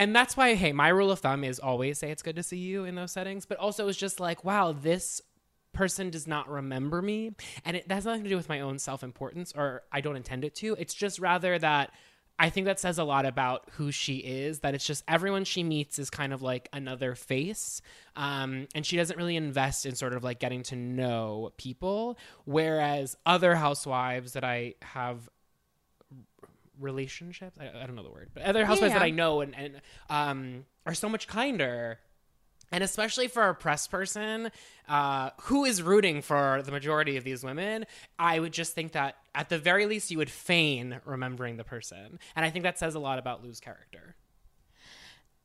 and 0.00 0.16
that's 0.16 0.34
why, 0.34 0.54
hey, 0.54 0.72
my 0.72 0.88
rule 0.88 1.10
of 1.10 1.18
thumb 1.18 1.44
is 1.44 1.58
always 1.58 1.98
say 1.98 2.10
it's 2.10 2.22
good 2.22 2.36
to 2.36 2.42
see 2.42 2.56
you 2.56 2.86
in 2.86 2.94
those 2.94 3.12
settings. 3.12 3.44
But 3.44 3.58
also, 3.58 3.86
it's 3.86 3.98
just 3.98 4.18
like, 4.18 4.46
wow, 4.46 4.72
this 4.72 5.20
person 5.74 6.08
does 6.08 6.26
not 6.26 6.48
remember 6.48 7.02
me. 7.02 7.32
And 7.66 7.76
it 7.76 7.86
that 7.86 7.96
has 7.96 8.06
nothing 8.06 8.22
to 8.22 8.30
do 8.30 8.36
with 8.36 8.48
my 8.48 8.60
own 8.60 8.78
self 8.78 9.02
importance, 9.02 9.52
or 9.54 9.82
I 9.92 10.00
don't 10.00 10.16
intend 10.16 10.42
it 10.46 10.54
to. 10.56 10.74
It's 10.78 10.94
just 10.94 11.18
rather 11.18 11.58
that 11.58 11.92
I 12.38 12.48
think 12.48 12.64
that 12.64 12.80
says 12.80 12.96
a 12.96 13.04
lot 13.04 13.26
about 13.26 13.68
who 13.72 13.92
she 13.92 14.16
is, 14.16 14.60
that 14.60 14.74
it's 14.74 14.86
just 14.86 15.04
everyone 15.06 15.44
she 15.44 15.62
meets 15.62 15.98
is 15.98 16.08
kind 16.08 16.32
of 16.32 16.40
like 16.40 16.70
another 16.72 17.14
face. 17.14 17.82
Um, 18.16 18.68
and 18.74 18.86
she 18.86 18.96
doesn't 18.96 19.18
really 19.18 19.36
invest 19.36 19.84
in 19.84 19.96
sort 19.96 20.14
of 20.14 20.24
like 20.24 20.40
getting 20.40 20.62
to 20.62 20.76
know 20.76 21.52
people. 21.58 22.16
Whereas 22.46 23.18
other 23.26 23.54
housewives 23.54 24.32
that 24.32 24.44
I 24.44 24.76
have 24.80 25.28
relationships 26.80 27.58
I, 27.60 27.68
I 27.68 27.86
don't 27.86 27.94
know 27.94 28.02
the 28.02 28.10
word 28.10 28.30
but 28.34 28.42
other 28.44 28.64
housewives 28.64 28.92
Yeah. 28.92 28.98
that 29.00 29.04
i 29.04 29.10
know 29.10 29.40
and, 29.42 29.54
and 29.56 29.80
um 30.08 30.64
are 30.86 30.94
so 30.94 31.08
much 31.08 31.28
kinder 31.28 31.98
and 32.72 32.84
especially 32.84 33.26
for 33.28 33.48
a 33.48 33.54
press 33.54 33.86
person 33.88 34.50
uh, 34.88 35.30
who 35.42 35.64
is 35.64 35.82
rooting 35.82 36.22
for 36.22 36.62
the 36.64 36.70
majority 36.70 37.16
of 37.16 37.24
these 37.24 37.42
women, 37.42 37.84
I 38.16 38.38
would 38.38 38.52
just 38.52 38.74
think 38.74 38.92
that 38.92 39.16
at 39.34 39.48
the 39.48 39.58
very 39.58 39.86
least 39.86 40.12
you 40.12 40.18
would 40.18 40.30
feign 40.30 41.00
remembering 41.04 41.56
the 41.56 41.64
person. 41.64 42.20
And 42.36 42.44
I 42.44 42.50
think 42.50 42.62
that 42.62 42.78
says 42.78 42.94
a 42.94 43.00
lot 43.00 43.18
about 43.18 43.42
Lou's 43.42 43.58
character. 43.58 44.14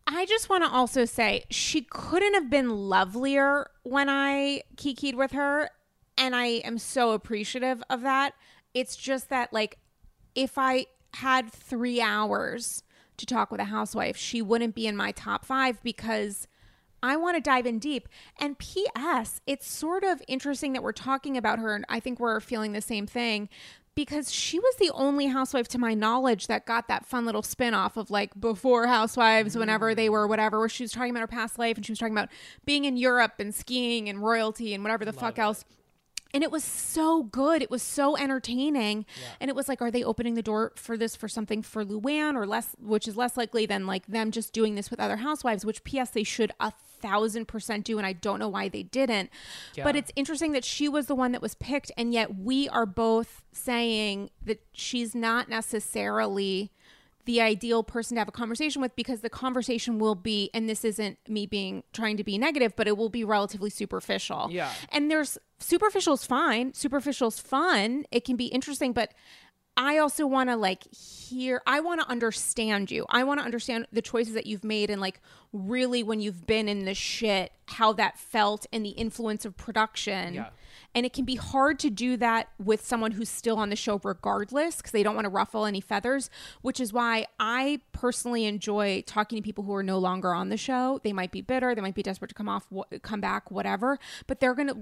I 0.07 0.25
just 0.27 0.49
want 0.49 0.63
to 0.65 0.69
also 0.69 1.05
say 1.05 1.45
she 1.49 1.81
couldn't 1.81 2.35
have 2.35 2.49
been 2.49 2.69
lovelier 2.69 3.71
when 3.81 4.07
I 4.07 4.61
kikied 4.75 5.15
with 5.15 5.31
her. 5.31 5.71
And 6.17 6.35
I 6.35 6.45
am 6.63 6.77
so 6.77 7.11
appreciative 7.11 7.81
of 7.89 8.01
that. 8.03 8.33
It's 8.73 8.95
just 8.95 9.29
that, 9.29 9.51
like, 9.51 9.79
if 10.35 10.57
I 10.57 10.85
had 11.15 11.51
three 11.51 12.01
hours 12.01 12.83
to 13.17 13.25
talk 13.25 13.51
with 13.51 13.61
a 13.61 13.65
housewife, 13.65 14.17
she 14.17 14.41
wouldn't 14.41 14.75
be 14.75 14.87
in 14.87 14.95
my 14.95 15.11
top 15.11 15.45
five 15.45 15.81
because 15.83 16.47
I 17.01 17.15
want 17.15 17.35
to 17.37 17.41
dive 17.41 17.65
in 17.65 17.79
deep. 17.79 18.09
And 18.39 18.57
P.S., 18.57 19.41
it's 19.45 19.69
sort 19.69 20.03
of 20.03 20.21
interesting 20.27 20.73
that 20.73 20.83
we're 20.83 20.91
talking 20.91 21.37
about 21.37 21.59
her, 21.59 21.75
and 21.75 21.85
I 21.87 21.99
think 21.99 22.19
we're 22.19 22.39
feeling 22.39 22.73
the 22.73 22.81
same 22.81 23.07
thing 23.07 23.49
because 23.95 24.31
she 24.31 24.59
was 24.59 24.75
the 24.75 24.91
only 24.93 25.27
housewife 25.27 25.69
to 25.69 25.77
my 25.77 25.93
knowledge 25.93 26.47
that 26.47 26.65
got 26.65 26.89
that 26.89 27.05
fun 27.05 27.25
little 27.25 27.41
spin-off 27.41 27.95
of 27.95 28.11
like 28.11 28.37
before 28.39 28.87
housewives 28.87 29.57
whenever 29.57 29.95
they 29.95 30.09
were 30.09 30.27
whatever 30.27 30.59
where 30.59 30.67
she 30.67 30.83
was 30.83 30.91
talking 30.91 31.11
about 31.11 31.21
her 31.21 31.27
past 31.27 31.57
life 31.57 31.77
and 31.77 31.85
she 31.85 31.93
was 31.93 31.99
talking 31.99 32.13
about 32.13 32.27
being 32.65 32.83
in 32.83 32.97
Europe 32.97 33.35
and 33.39 33.55
skiing 33.55 34.09
and 34.09 34.21
royalty 34.21 34.73
and 34.73 34.83
whatever 34.83 35.05
the 35.05 35.13
fuck 35.13 35.37
it. 35.37 35.41
else 35.41 35.63
and 36.35 36.43
it 36.43 36.51
was 36.51 36.65
so 36.65 37.23
good. 37.23 37.61
It 37.61 37.71
was 37.71 37.81
so 37.81 38.17
entertaining. 38.17 39.05
And 39.39 39.49
it 39.49 39.55
was 39.55 39.69
like, 39.69 39.81
are 39.81 39.89
they 39.89 40.03
opening 40.03 40.33
the 40.33 40.43
door 40.43 40.73
for 40.75 40.97
this 40.97 41.15
for 41.15 41.29
something 41.29 41.61
for 41.61 41.85
Luann 41.85 42.35
or 42.35 42.45
less, 42.45 42.75
which 42.77 43.07
is 43.07 43.15
less 43.15 43.37
likely 43.37 43.65
than 43.65 43.87
like 43.87 44.05
them 44.07 44.31
just 44.31 44.51
doing 44.51 44.75
this 44.75 44.91
with 44.91 44.99
other 44.99 45.15
housewives, 45.15 45.65
which 45.65 45.85
P.S. 45.85 46.09
they 46.09 46.23
should 46.23 46.51
a 46.59 46.73
thousand 46.99 47.47
percent 47.47 47.85
do. 47.85 47.97
And 47.97 48.05
I 48.05 48.11
don't 48.11 48.39
know 48.39 48.49
why 48.49 48.67
they 48.67 48.83
didn't. 48.83 49.29
But 49.85 49.95
it's 49.95 50.11
interesting 50.17 50.51
that 50.51 50.65
she 50.65 50.89
was 50.89 51.05
the 51.05 51.15
one 51.15 51.31
that 51.31 51.41
was 51.41 51.55
picked. 51.55 51.89
And 51.95 52.13
yet 52.13 52.37
we 52.37 52.67
are 52.67 52.85
both 52.85 53.41
saying 53.53 54.29
that 54.43 54.61
she's 54.73 55.15
not 55.15 55.47
necessarily 55.47 56.69
the 57.25 57.41
ideal 57.41 57.83
person 57.83 58.15
to 58.15 58.19
have 58.21 58.27
a 58.27 58.31
conversation 58.31 58.81
with 58.81 58.95
because 58.95 59.21
the 59.21 59.29
conversation 59.29 59.99
will 59.99 60.15
be 60.15 60.49
and 60.53 60.69
this 60.69 60.85
isn't 60.85 61.17
me 61.27 61.45
being 61.45 61.83
trying 61.91 62.17
to 62.17 62.23
be 62.23 62.37
negative 62.37 62.75
but 62.75 62.87
it 62.87 62.97
will 62.97 63.09
be 63.09 63.23
relatively 63.23 63.69
superficial. 63.69 64.47
Yeah. 64.51 64.71
and 64.91 65.09
there's 65.11 65.37
superficial's 65.59 66.25
fine. 66.25 66.73
Superficial's 66.73 67.39
fun. 67.39 68.05
It 68.11 68.23
can 68.25 68.35
be 68.35 68.45
interesting 68.45 68.93
but 68.93 69.13
i 69.77 69.97
also 69.97 70.25
want 70.25 70.49
to 70.49 70.55
like 70.55 70.83
hear 70.93 71.61
i 71.67 71.81
want 71.81 71.99
to 71.99 72.07
understand 72.07 72.89
you. 72.91 73.05
I 73.09 73.23
want 73.23 73.39
to 73.41 73.45
understand 73.45 73.87
the 73.91 74.01
choices 74.01 74.33
that 74.35 74.45
you've 74.45 74.63
made 74.63 74.89
and 74.89 75.01
like 75.01 75.19
really 75.51 76.01
when 76.03 76.19
you've 76.21 76.45
been 76.47 76.69
in 76.69 76.85
the 76.85 76.93
shit 76.93 77.51
how 77.67 77.93
that 77.93 78.17
felt 78.17 78.65
and 78.71 78.85
the 78.85 78.91
influence 78.91 79.43
of 79.45 79.57
production. 79.57 80.35
Yeah. 80.35 80.49
And 80.93 81.05
it 81.05 81.13
can 81.13 81.25
be 81.25 81.35
hard 81.35 81.79
to 81.79 81.89
do 81.89 82.17
that 82.17 82.49
with 82.63 82.85
someone 82.85 83.11
who's 83.11 83.29
still 83.29 83.57
on 83.57 83.69
the 83.69 83.75
show 83.75 83.99
regardless 84.03 84.77
because 84.77 84.91
they 84.91 85.03
don't 85.03 85.15
want 85.15 85.25
to 85.25 85.29
ruffle 85.29 85.65
any 85.65 85.81
feathers, 85.81 86.29
which 86.61 86.79
is 86.79 86.93
why 86.93 87.25
I 87.39 87.81
personally 87.91 88.45
enjoy 88.45 89.03
talking 89.05 89.37
to 89.37 89.41
people 89.41 89.63
who 89.63 89.73
are 89.73 89.83
no 89.83 89.97
longer 89.97 90.33
on 90.33 90.49
the 90.49 90.57
show. 90.57 90.99
They 91.03 91.13
might 91.13 91.31
be 91.31 91.41
bitter, 91.41 91.75
they 91.75 91.81
might 91.81 91.95
be 91.95 92.03
desperate 92.03 92.29
to 92.29 92.35
come 92.35 92.49
off, 92.49 92.67
come 93.01 93.21
back, 93.21 93.51
whatever, 93.51 93.99
but 94.27 94.39
they're 94.39 94.55
going 94.55 94.69
to 94.69 94.77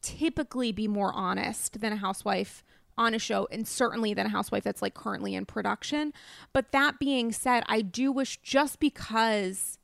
typically 0.00 0.72
be 0.72 0.88
more 0.88 1.12
honest 1.12 1.80
than 1.80 1.92
a 1.92 1.96
housewife 1.96 2.62
on 2.96 3.14
a 3.14 3.18
show 3.18 3.48
and 3.50 3.66
certainly 3.66 4.12
than 4.12 4.26
a 4.26 4.30
housewife 4.30 4.64
that's 4.64 4.82
like 4.82 4.94
currently 4.94 5.34
in 5.34 5.46
production. 5.46 6.12
But 6.52 6.72
that 6.72 6.98
being 6.98 7.32
said, 7.32 7.62
I 7.68 7.80
do 7.80 8.10
wish 8.10 8.38
just 8.42 8.80
because 8.80 9.78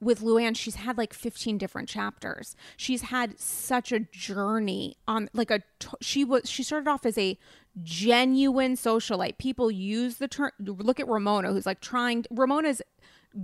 with 0.00 0.20
Luann, 0.20 0.56
she's 0.56 0.76
had 0.76 0.96
like 0.96 1.12
15 1.12 1.58
different 1.58 1.88
chapters. 1.88 2.56
She's 2.76 3.02
had 3.02 3.38
such 3.38 3.92
a 3.92 4.00
journey 4.00 4.96
on 5.06 5.28
like 5.32 5.50
a 5.50 5.60
she 6.00 6.24
was 6.24 6.48
she 6.48 6.62
started 6.62 6.88
off 6.88 7.04
as 7.04 7.18
a 7.18 7.38
genuine 7.82 8.76
socialite. 8.76 9.38
People 9.38 9.70
use 9.70 10.16
the 10.16 10.28
term 10.28 10.50
look 10.58 10.98
at 10.98 11.08
Ramona 11.08 11.52
who's 11.52 11.66
like 11.66 11.80
trying 11.80 12.24
Ramona's 12.30 12.82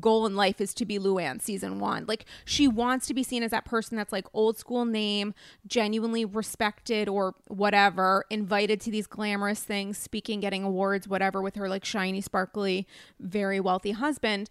goal 0.00 0.26
in 0.26 0.34
life 0.34 0.60
is 0.60 0.74
to 0.74 0.84
be 0.84 0.98
Luann 0.98 1.40
season 1.40 1.78
1. 1.78 2.06
Like 2.06 2.24
she 2.44 2.66
wants 2.66 3.06
to 3.06 3.14
be 3.14 3.22
seen 3.22 3.42
as 3.42 3.50
that 3.52 3.64
person 3.64 3.96
that's 3.96 4.12
like 4.12 4.26
old 4.32 4.58
school 4.58 4.84
name, 4.84 5.34
genuinely 5.66 6.24
respected 6.24 7.08
or 7.08 7.34
whatever, 7.48 8.24
invited 8.30 8.80
to 8.80 8.90
these 8.90 9.06
glamorous 9.06 9.60
things, 9.60 9.96
speaking, 9.98 10.40
getting 10.40 10.64
awards, 10.64 11.06
whatever 11.06 11.40
with 11.40 11.54
her 11.56 11.68
like 11.68 11.84
shiny 11.84 12.20
sparkly 12.20 12.86
very 13.20 13.60
wealthy 13.60 13.92
husband 13.92 14.50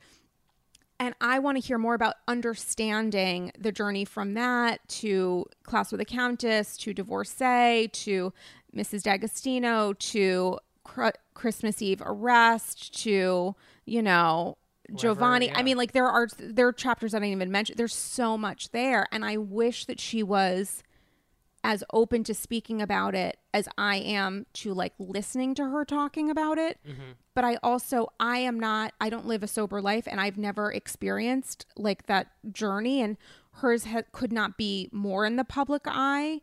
and 1.00 1.14
I 1.20 1.40
want 1.40 1.62
to 1.62 1.66
hear 1.66 1.78
more 1.78 1.94
about 1.94 2.16
understanding 2.28 3.52
the 3.58 3.72
journey 3.72 4.06
from 4.06 4.34
that 4.36 4.88
to 4.90 5.46
Class 5.64 5.92
with 5.92 6.02
a 6.02 6.06
Countess 6.06 6.78
to 6.78 6.94
Divorcee 6.94 7.90
to 7.90 8.34
Mrs. 8.76 9.04
D'Agostino 9.04 9.94
to 9.94 10.60
Cr- 10.84 11.10
Christmas 11.34 11.82
Eve 11.82 12.02
Arrest 12.06 12.98
to, 13.04 13.56
you 13.86 14.02
know, 14.02 14.58
Giovanni. 14.94 15.52
I 15.52 15.64
mean, 15.64 15.78
like 15.78 15.94
there 15.94 16.08
are 16.08 16.28
there 16.38 16.68
are 16.68 16.74
chapters 16.74 17.12
that 17.12 17.18
I 17.18 17.22
didn't 17.22 17.34
even 17.34 17.52
mention. 17.52 17.76
There's 17.76 17.96
so 17.96 18.38
much 18.38 18.70
there, 18.70 19.08
and 19.12 19.26
I 19.26 19.38
wish 19.38 19.86
that 19.86 20.00
she 20.00 20.22
was 20.24 20.84
as 21.65 21.84
open 21.91 22.23
to 22.23 22.34
speaking 22.36 22.80
about 22.80 23.15
it 23.15 23.39
as 23.51 23.67
I 23.75 23.95
am 23.95 24.45
to 24.54 24.71
like 24.71 24.93
listening 24.99 25.56
to 25.56 25.63
her 25.63 25.84
talking 25.84 26.30
about 26.30 26.60
it. 26.60 26.78
Mm-hmm. 26.88 27.13
But 27.34 27.43
I 27.43 27.58
also 27.63 28.13
I 28.19 28.38
am 28.38 28.60
not 28.60 28.93
I 29.01 29.10
don't 29.10 29.25
live 29.25 29.41
a 29.41 29.47
sober 29.47 29.82
life 29.82 30.08
and 30.08 30.21
I've 30.21 30.38
never 30.38 30.71
experienced 30.71 31.65
like 31.75 32.06
that 32.06 32.28
journey 32.54 33.01
and 33.01 33.17
hers 33.54 33.86
ha- 33.86 34.04
could 34.12 34.32
not 34.32 34.58
be 34.58 34.89
more 34.91 35.25
in 35.25 35.38
the 35.38 35.43
public 35.43 35.82
eye 35.88 36.41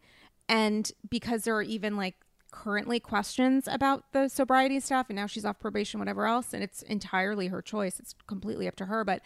and 0.48 0.90
because 1.08 1.44
there 1.44 1.54
are 1.54 1.62
even 1.62 1.96
like 1.96 2.16
currently 2.52 3.00
questions 3.00 3.66
about 3.66 4.04
the 4.12 4.28
sobriety 4.28 4.78
stuff 4.78 5.06
and 5.08 5.16
now 5.16 5.26
she's 5.26 5.44
off 5.44 5.58
probation 5.58 5.98
whatever 5.98 6.26
else 6.26 6.52
and 6.52 6.62
it's 6.62 6.82
entirely 6.82 7.48
her 7.48 7.60
choice 7.62 7.98
it's 7.98 8.14
completely 8.26 8.68
up 8.68 8.76
to 8.76 8.84
her 8.86 9.04
but 9.04 9.22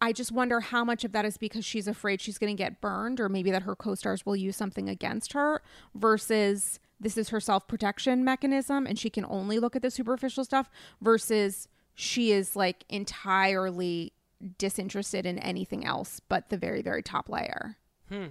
i 0.00 0.12
just 0.12 0.30
wonder 0.30 0.60
how 0.60 0.84
much 0.84 1.04
of 1.04 1.10
that 1.12 1.24
is 1.24 1.36
because 1.36 1.64
she's 1.64 1.88
afraid 1.88 2.20
she's 2.20 2.38
going 2.38 2.56
to 2.56 2.62
get 2.62 2.80
burned 2.80 3.18
or 3.20 3.28
maybe 3.28 3.50
that 3.50 3.62
her 3.64 3.74
co-stars 3.74 4.24
will 4.24 4.36
use 4.36 4.56
something 4.56 4.88
against 4.88 5.32
her 5.32 5.60
versus 5.94 6.78
this 7.00 7.16
is 7.16 7.28
her 7.30 7.40
self-protection 7.40 8.24
mechanism 8.24 8.86
and 8.86 8.98
she 8.98 9.10
can 9.10 9.24
only 9.28 9.58
look 9.58 9.74
at 9.74 9.82
the 9.82 9.90
superficial 9.90 10.44
stuff 10.44 10.70
versus 11.02 11.66
she 11.94 12.30
is 12.30 12.54
like 12.54 12.84
entirely 12.88 14.12
disinterested 14.56 15.26
in 15.26 15.36
anything 15.40 15.84
else 15.84 16.20
but 16.28 16.48
the 16.48 16.56
very 16.56 16.80
very 16.80 17.02
top 17.02 17.28
layer 17.28 17.76
Hmm. 18.08 18.26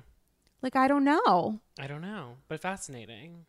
like 0.62 0.76
i 0.78 0.88
don't 0.88 1.04
know 1.04 1.60
I 1.80 1.86
don't 1.86 2.02
know, 2.02 2.38
but 2.48 2.60
fascinating. 2.60 3.46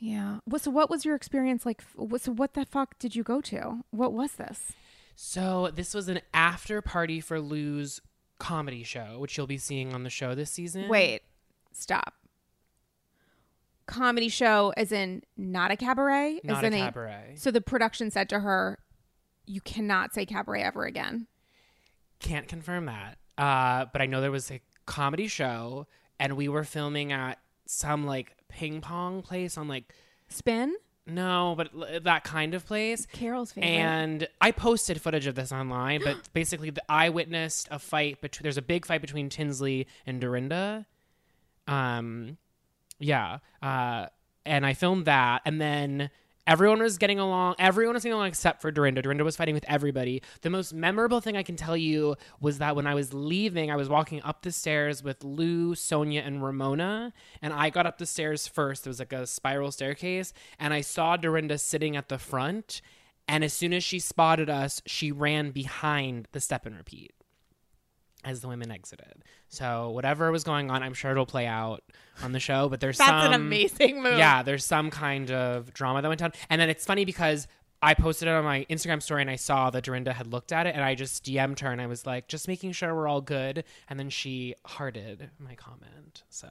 Yeah. 0.00 0.38
What, 0.46 0.62
so 0.62 0.70
what 0.70 0.90
was 0.90 1.04
your 1.04 1.14
experience 1.14 1.66
like? 1.66 1.84
What, 1.94 2.22
so 2.22 2.32
what 2.32 2.54
the 2.54 2.64
fuck 2.64 2.98
did 2.98 3.14
you 3.14 3.22
go 3.22 3.40
to? 3.42 3.84
What 3.90 4.12
was 4.12 4.32
this? 4.32 4.72
So 5.14 5.70
this 5.74 5.94
was 5.94 6.08
an 6.08 6.20
after 6.32 6.80
party 6.80 7.20
for 7.20 7.38
Lou's 7.38 8.00
comedy 8.38 8.82
show, 8.82 9.18
which 9.18 9.36
you'll 9.36 9.46
be 9.46 9.58
seeing 9.58 9.92
on 9.92 10.02
the 10.02 10.10
show 10.10 10.34
this 10.34 10.50
season. 10.50 10.88
Wait, 10.88 11.20
stop. 11.72 12.14
Comedy 13.86 14.30
show 14.30 14.72
as 14.76 14.90
in 14.90 15.22
not 15.36 15.70
a 15.70 15.76
cabaret? 15.76 16.40
not 16.44 16.64
as 16.64 16.72
a 16.72 16.76
cabaret. 16.76 17.34
So 17.36 17.50
the 17.50 17.60
production 17.60 18.10
said 18.10 18.30
to 18.30 18.40
her, 18.40 18.78
you 19.46 19.60
cannot 19.60 20.14
say 20.14 20.24
cabaret 20.24 20.62
ever 20.62 20.84
again. 20.84 21.26
Can't 22.20 22.48
confirm 22.48 22.86
that. 22.86 23.18
Uh, 23.36 23.86
but 23.92 24.00
I 24.00 24.06
know 24.06 24.20
there 24.20 24.30
was 24.30 24.50
a 24.50 24.60
comedy 24.86 25.26
show, 25.26 25.86
and 26.18 26.36
we 26.36 26.48
were 26.48 26.64
filming 26.64 27.12
at 27.12 27.38
some 27.66 28.06
like 28.06 28.36
ping 28.50 28.80
pong 28.80 29.22
place 29.22 29.56
on 29.56 29.68
like 29.68 29.84
Spin? 30.28 30.74
no, 31.06 31.54
but 31.56 31.70
l- 31.74 32.00
that 32.02 32.24
kind 32.24 32.54
of 32.54 32.64
place. 32.64 33.06
Carole's 33.06 33.52
favorite. 33.52 33.68
And 33.68 34.28
I 34.40 34.52
posted 34.52 35.00
footage 35.00 35.26
of 35.26 35.34
this 35.34 35.52
online, 35.52 36.02
but 36.04 36.16
basically, 36.32 36.70
the, 36.70 36.82
I 36.88 37.08
witnessed 37.08 37.68
a 37.70 37.78
fight 37.78 38.20
between. 38.20 38.44
There's 38.44 38.56
a 38.56 38.62
big 38.62 38.86
fight 38.86 39.00
between 39.00 39.28
Tinsley 39.28 39.86
and 40.06 40.20
Dorinda. 40.20 40.86
Um, 41.66 42.36
yeah. 42.98 43.38
Uh, 43.62 44.06
and 44.46 44.64
I 44.64 44.74
filmed 44.74 45.06
that, 45.06 45.42
and 45.44 45.60
then 45.60 46.10
everyone 46.46 46.80
was 46.82 46.98
getting 46.98 47.18
along. 47.18 47.54
Everyone 47.58 47.94
was 47.94 48.02
getting 48.02 48.14
along 48.14 48.28
except 48.28 48.60
for 48.60 48.70
Dorinda. 48.70 49.02
Dorinda 49.02 49.24
was 49.24 49.36
fighting 49.36 49.54
with 49.54 49.64
everybody. 49.68 50.22
The 50.42 50.50
most 50.50 50.72
memorable 50.72 51.20
thing 51.20 51.36
I 51.36 51.42
can 51.42 51.56
tell 51.56 51.76
you 51.76 52.16
was 52.40 52.58
that 52.58 52.76
when 52.76 52.86
I 52.86 52.94
was 52.94 53.12
leaving, 53.12 53.70
I 53.70 53.76
was 53.76 53.88
walking 53.88 54.22
up 54.22 54.42
the 54.42 54.52
stairs 54.52 55.02
with 55.02 55.22
Lou, 55.22 55.74
Sonja, 55.74 56.26
and 56.26 56.42
Ramona, 56.42 57.12
and 57.42 57.52
I 57.52 57.70
got 57.70 57.86
up 57.86 57.98
the 57.98 58.06
stairs 58.06 58.46
first. 58.46 58.86
It 58.86 58.90
was 58.90 58.98
like 58.98 59.12
a 59.12 59.26
spiral 59.26 59.70
staircase, 59.70 60.32
and 60.58 60.74
I 60.74 60.80
saw 60.80 61.16
Dorinda 61.16 61.58
sitting 61.58 61.96
at 61.96 62.08
the 62.08 62.18
front. 62.18 62.80
And 63.28 63.44
as 63.44 63.52
soon 63.52 63.72
as 63.72 63.84
she 63.84 64.00
spotted 64.00 64.50
us, 64.50 64.82
she 64.86 65.12
ran 65.12 65.52
behind 65.52 66.26
the 66.32 66.40
step 66.40 66.66
and 66.66 66.76
repeat 66.76 67.12
as 68.24 68.40
the 68.40 68.48
women 68.48 68.70
exited. 68.70 69.24
So 69.48 69.90
whatever 69.90 70.30
was 70.30 70.44
going 70.44 70.70
on, 70.70 70.82
I'm 70.82 70.94
sure 70.94 71.10
it'll 71.10 71.26
play 71.26 71.46
out 71.46 71.82
on 72.22 72.32
the 72.32 72.40
show. 72.40 72.68
But 72.68 72.80
there's 72.80 72.98
That's 72.98 73.08
some 73.10 73.26
an 73.26 73.32
amazing 73.32 74.02
move. 74.02 74.18
yeah, 74.18 74.42
there's 74.42 74.64
some 74.64 74.90
kind 74.90 75.30
of 75.30 75.72
drama 75.72 76.02
that 76.02 76.08
went 76.08 76.20
down. 76.20 76.32
And 76.48 76.60
then 76.60 76.68
it's 76.70 76.84
funny 76.84 77.04
because 77.04 77.48
I 77.82 77.94
posted 77.94 78.28
it 78.28 78.32
on 78.32 78.44
my 78.44 78.66
Instagram 78.68 79.02
story 79.02 79.22
and 79.22 79.30
I 79.30 79.36
saw 79.36 79.70
that 79.70 79.84
Dorinda 79.84 80.12
had 80.12 80.26
looked 80.26 80.52
at 80.52 80.66
it 80.66 80.74
and 80.74 80.84
I 80.84 80.94
just 80.94 81.24
DM'd 81.24 81.60
her 81.60 81.72
and 81.72 81.80
I 81.80 81.86
was 81.86 82.04
like, 82.06 82.28
just 82.28 82.46
making 82.46 82.72
sure 82.72 82.94
we're 82.94 83.08
all 83.08 83.22
good. 83.22 83.64
And 83.88 83.98
then 83.98 84.10
she 84.10 84.54
hearted 84.66 85.30
my 85.38 85.54
comment. 85.54 86.22
So 86.28 86.50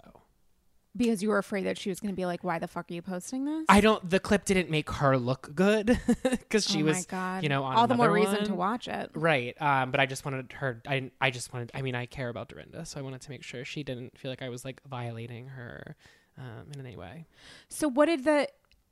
Because 0.95 1.21
you 1.21 1.29
were 1.29 1.37
afraid 1.37 1.65
that 1.65 1.77
she 1.77 1.89
was 1.89 1.99
going 1.99 2.11
to 2.11 2.15
be 2.15 2.25
like, 2.25 2.43
why 2.43 2.57
the 2.57 2.67
fuck 2.67 2.89
are 2.89 2.93
you 2.93 3.01
posting 3.01 3.45
this? 3.45 3.65
I 3.69 3.79
don't, 3.79 4.09
the 4.09 4.19
clip 4.19 4.45
didn't 4.45 4.69
make 4.69 4.89
her 4.89 5.17
look 5.17 5.51
good 5.53 5.99
because 6.23 6.67
she 6.67 6.81
oh 6.81 6.85
was, 6.85 7.05
God. 7.05 7.43
you 7.43 7.49
know, 7.49 7.63
on 7.63 7.75
All 7.75 7.87
the 7.87 7.95
more 7.95 8.11
reason 8.11 8.43
to 8.45 8.55
watch 8.55 8.87
it. 8.87 9.11
Right. 9.13 9.59
Um, 9.61 9.91
but 9.91 9.99
I 9.99 10.07
just 10.07 10.25
wanted 10.25 10.51
her, 10.53 10.81
I, 10.87 11.11
I 11.21 11.29
just 11.29 11.53
wanted, 11.53 11.71
I 11.75 11.83
mean, 11.83 11.93
I 11.93 12.07
care 12.07 12.29
about 12.29 12.49
Dorinda. 12.49 12.85
So 12.85 12.99
I 12.99 13.03
wanted 13.03 13.21
to 13.21 13.29
make 13.29 13.43
sure 13.43 13.63
she 13.63 13.83
didn't 13.83 14.17
feel 14.17 14.31
like 14.31 14.41
I 14.41 14.49
was 14.49 14.65
like 14.65 14.81
violating 14.89 15.47
her 15.47 15.95
um, 16.39 16.71
in 16.73 16.85
any 16.85 16.95
way. 16.95 17.27
So 17.69 17.87
what 17.87 18.05
did 18.05 18.23
the 18.23 18.47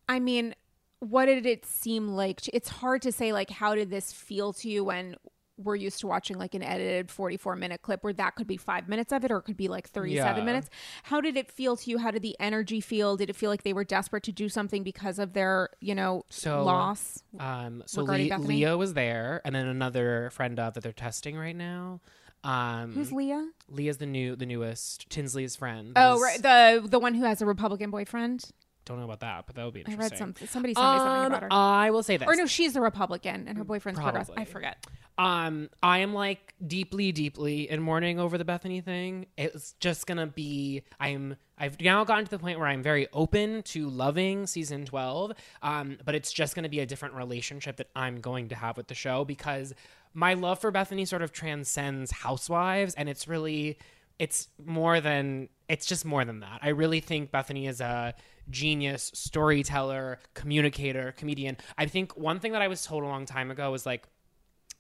I 0.10 0.20
mean, 0.20 0.56
what 1.00 1.26
did 1.26 1.46
it 1.46 1.66
seem 1.66 2.10
like? 2.10 2.42
It's 2.54 2.70
hard 2.70 3.02
to 3.04 3.12
say 3.12 3.34
like 3.34 3.50
how 3.50 3.76
did 3.76 3.90
this 3.90 4.12
feel 4.12 4.54
to 4.54 4.70
you 4.70 4.84
when 4.84 5.16
we're 5.58 5.76
used 5.76 6.00
to 6.02 6.08
watching 6.08 6.38
like 6.38 6.54
an 6.54 6.62
edited 6.64 7.10
44 7.10 7.56
minute 7.56 7.82
clip 7.82 8.04
where 8.04 8.14
that 8.14 8.36
could 8.36 8.48
be 8.48 8.58
five 8.58 8.88
minutes 8.88 9.12
of 9.12 9.26
it 9.26 9.32
or 9.32 9.38
it 9.38 9.42
could 9.42 9.58
be 9.58 9.68
like 9.68 9.90
37 9.90 10.38
Yeah. 10.38 10.44
minutes. 10.44 10.70
How 11.04 11.20
did 11.20 11.36
it 11.36 11.52
feel 11.52 11.76
to 11.78 11.90
you? 11.90 11.98
How 11.98 12.12
did 12.12 12.22
the 12.22 12.36
energy 12.40 12.80
feel? 12.80 13.18
Did 13.18 13.30
it 13.30 13.36
feel 13.36 13.50
like 13.50 13.64
they 13.64 13.74
were 13.74 13.84
desperate 13.84 14.24
to 14.24 14.32
do 14.32 14.50
something 14.50 14.84
because 14.84 15.18
of 15.20 15.34
their, 15.34 15.70
you 15.82 15.96
know, 15.96 16.26
So, 16.30 16.64
loss? 16.64 17.24
Um, 17.40 17.84
so 17.88 18.04
Le-? 18.04 18.38
Leo 18.38 18.78
was 18.78 18.94
there, 18.94 19.42
and 19.46 19.56
then 19.56 19.68
another 19.68 20.30
friend 20.32 20.60
of 20.60 20.76
that 20.76 20.84
they're 20.84 20.92
testing 20.94 21.36
right 21.38 21.56
now. 21.56 22.02
Um, 22.44 22.94
Who's 22.94 23.12
Leah? 23.12 23.50
Leah's 23.68 23.98
the 23.98 24.06
new, 24.06 24.36
the 24.36 24.46
newest 24.46 25.10
Tinsley's 25.10 25.56
friend. 25.56 25.94
Oh, 25.96 26.22
right. 26.22 26.42
The 26.42 26.88
the 26.88 27.00
one 27.00 27.16
who 27.16 27.24
has 27.26 27.42
a 27.42 27.46
Republican 27.46 27.90
boyfriend. 27.90 28.44
Don't 28.88 28.98
know 29.00 29.06
about 29.06 29.20
that, 29.20 29.46
but 29.46 29.56
that 29.56 29.66
would 29.66 29.74
be 29.74 29.82
interesting. 29.82 30.02
I 30.02 30.06
interesting. 30.06 30.28
read 30.28 30.36
something. 30.38 30.48
Somebody 30.48 30.74
sent 30.74 30.86
me 30.94 30.98
something 30.98 31.20
Um, 31.20 31.26
about 31.28 31.42
her. 31.44 31.48
I 31.52 31.90
will 31.92 32.04
say 32.04 32.18
this. 32.18 32.28
or 32.28 32.36
no, 32.36 32.46
she's 32.46 32.76
a 32.76 32.82
Republican 32.82 33.48
and 33.48 33.58
her 33.58 33.64
boyfriend's 33.64 34.00
progressive. 34.00 34.32
I 34.34 34.46
Probably. 34.46 34.52
forget. 34.54 34.88
Um, 35.20 35.70
I 35.82 36.00
am 36.00 36.14
like 36.14 36.54
deeply, 36.66 37.12
deeply 37.12 37.70
in 37.70 37.82
mourning 37.82 38.20
over 38.20 38.38
the 38.38 38.46
Bethany 38.46 38.82
thing. 38.82 39.26
It's 39.38 39.74
just 39.80 40.08
gonna 40.08 40.28
be. 40.28 40.84
I'm. 41.00 41.36
I've 41.58 41.82
now 41.82 42.04
gotten 42.04 42.26
to 42.26 42.32
the 42.32 42.38
point 42.40 42.60
where 42.60 42.68
I'm 42.68 42.84
very 42.84 43.08
open 43.14 43.64
to 43.64 43.90
loving 43.90 44.46
season 44.46 44.86
twelve. 44.86 45.32
Um, 45.64 45.98
but 46.06 46.14
it's 46.16 46.32
just 46.32 46.56
gonna 46.56 46.70
be 46.70 46.80
a 46.82 46.86
different 46.86 47.16
relationship 47.16 47.78
that 47.78 47.90
I'm 47.96 48.22
going 48.22 48.50
to 48.50 48.56
have 48.56 48.78
with 48.78 48.88
the 48.88 48.96
show 48.96 49.26
because 49.26 49.74
my 50.14 50.36
love 50.36 50.60
for 50.60 50.70
Bethany 50.72 51.04
sort 51.06 51.24
of 51.24 51.32
transcends 51.32 52.12
Housewives, 52.12 52.94
and 52.96 53.10
it's 53.10 53.28
really. 53.28 53.78
It's 54.20 54.50
more 54.64 55.00
than. 55.02 55.50
It's 55.70 55.86
just 55.86 56.06
more 56.06 56.26
than 56.26 56.40
that. 56.42 56.60
I 56.62 56.70
really 56.70 57.00
think 57.02 57.32
Bethany 57.32 57.68
is 57.68 57.82
a 57.82 58.14
genius 58.50 59.12
storyteller, 59.14 60.20
communicator, 60.34 61.14
comedian. 61.18 61.58
I 61.78 61.86
think 61.86 62.16
one 62.18 62.40
thing 62.40 62.52
that 62.54 62.62
I 62.62 62.68
was 62.68 62.86
told 62.86 63.04
a 63.04 63.08
long 63.08 63.26
time 63.26 63.52
ago 63.52 63.72
was 63.72 63.86
like 63.86 64.08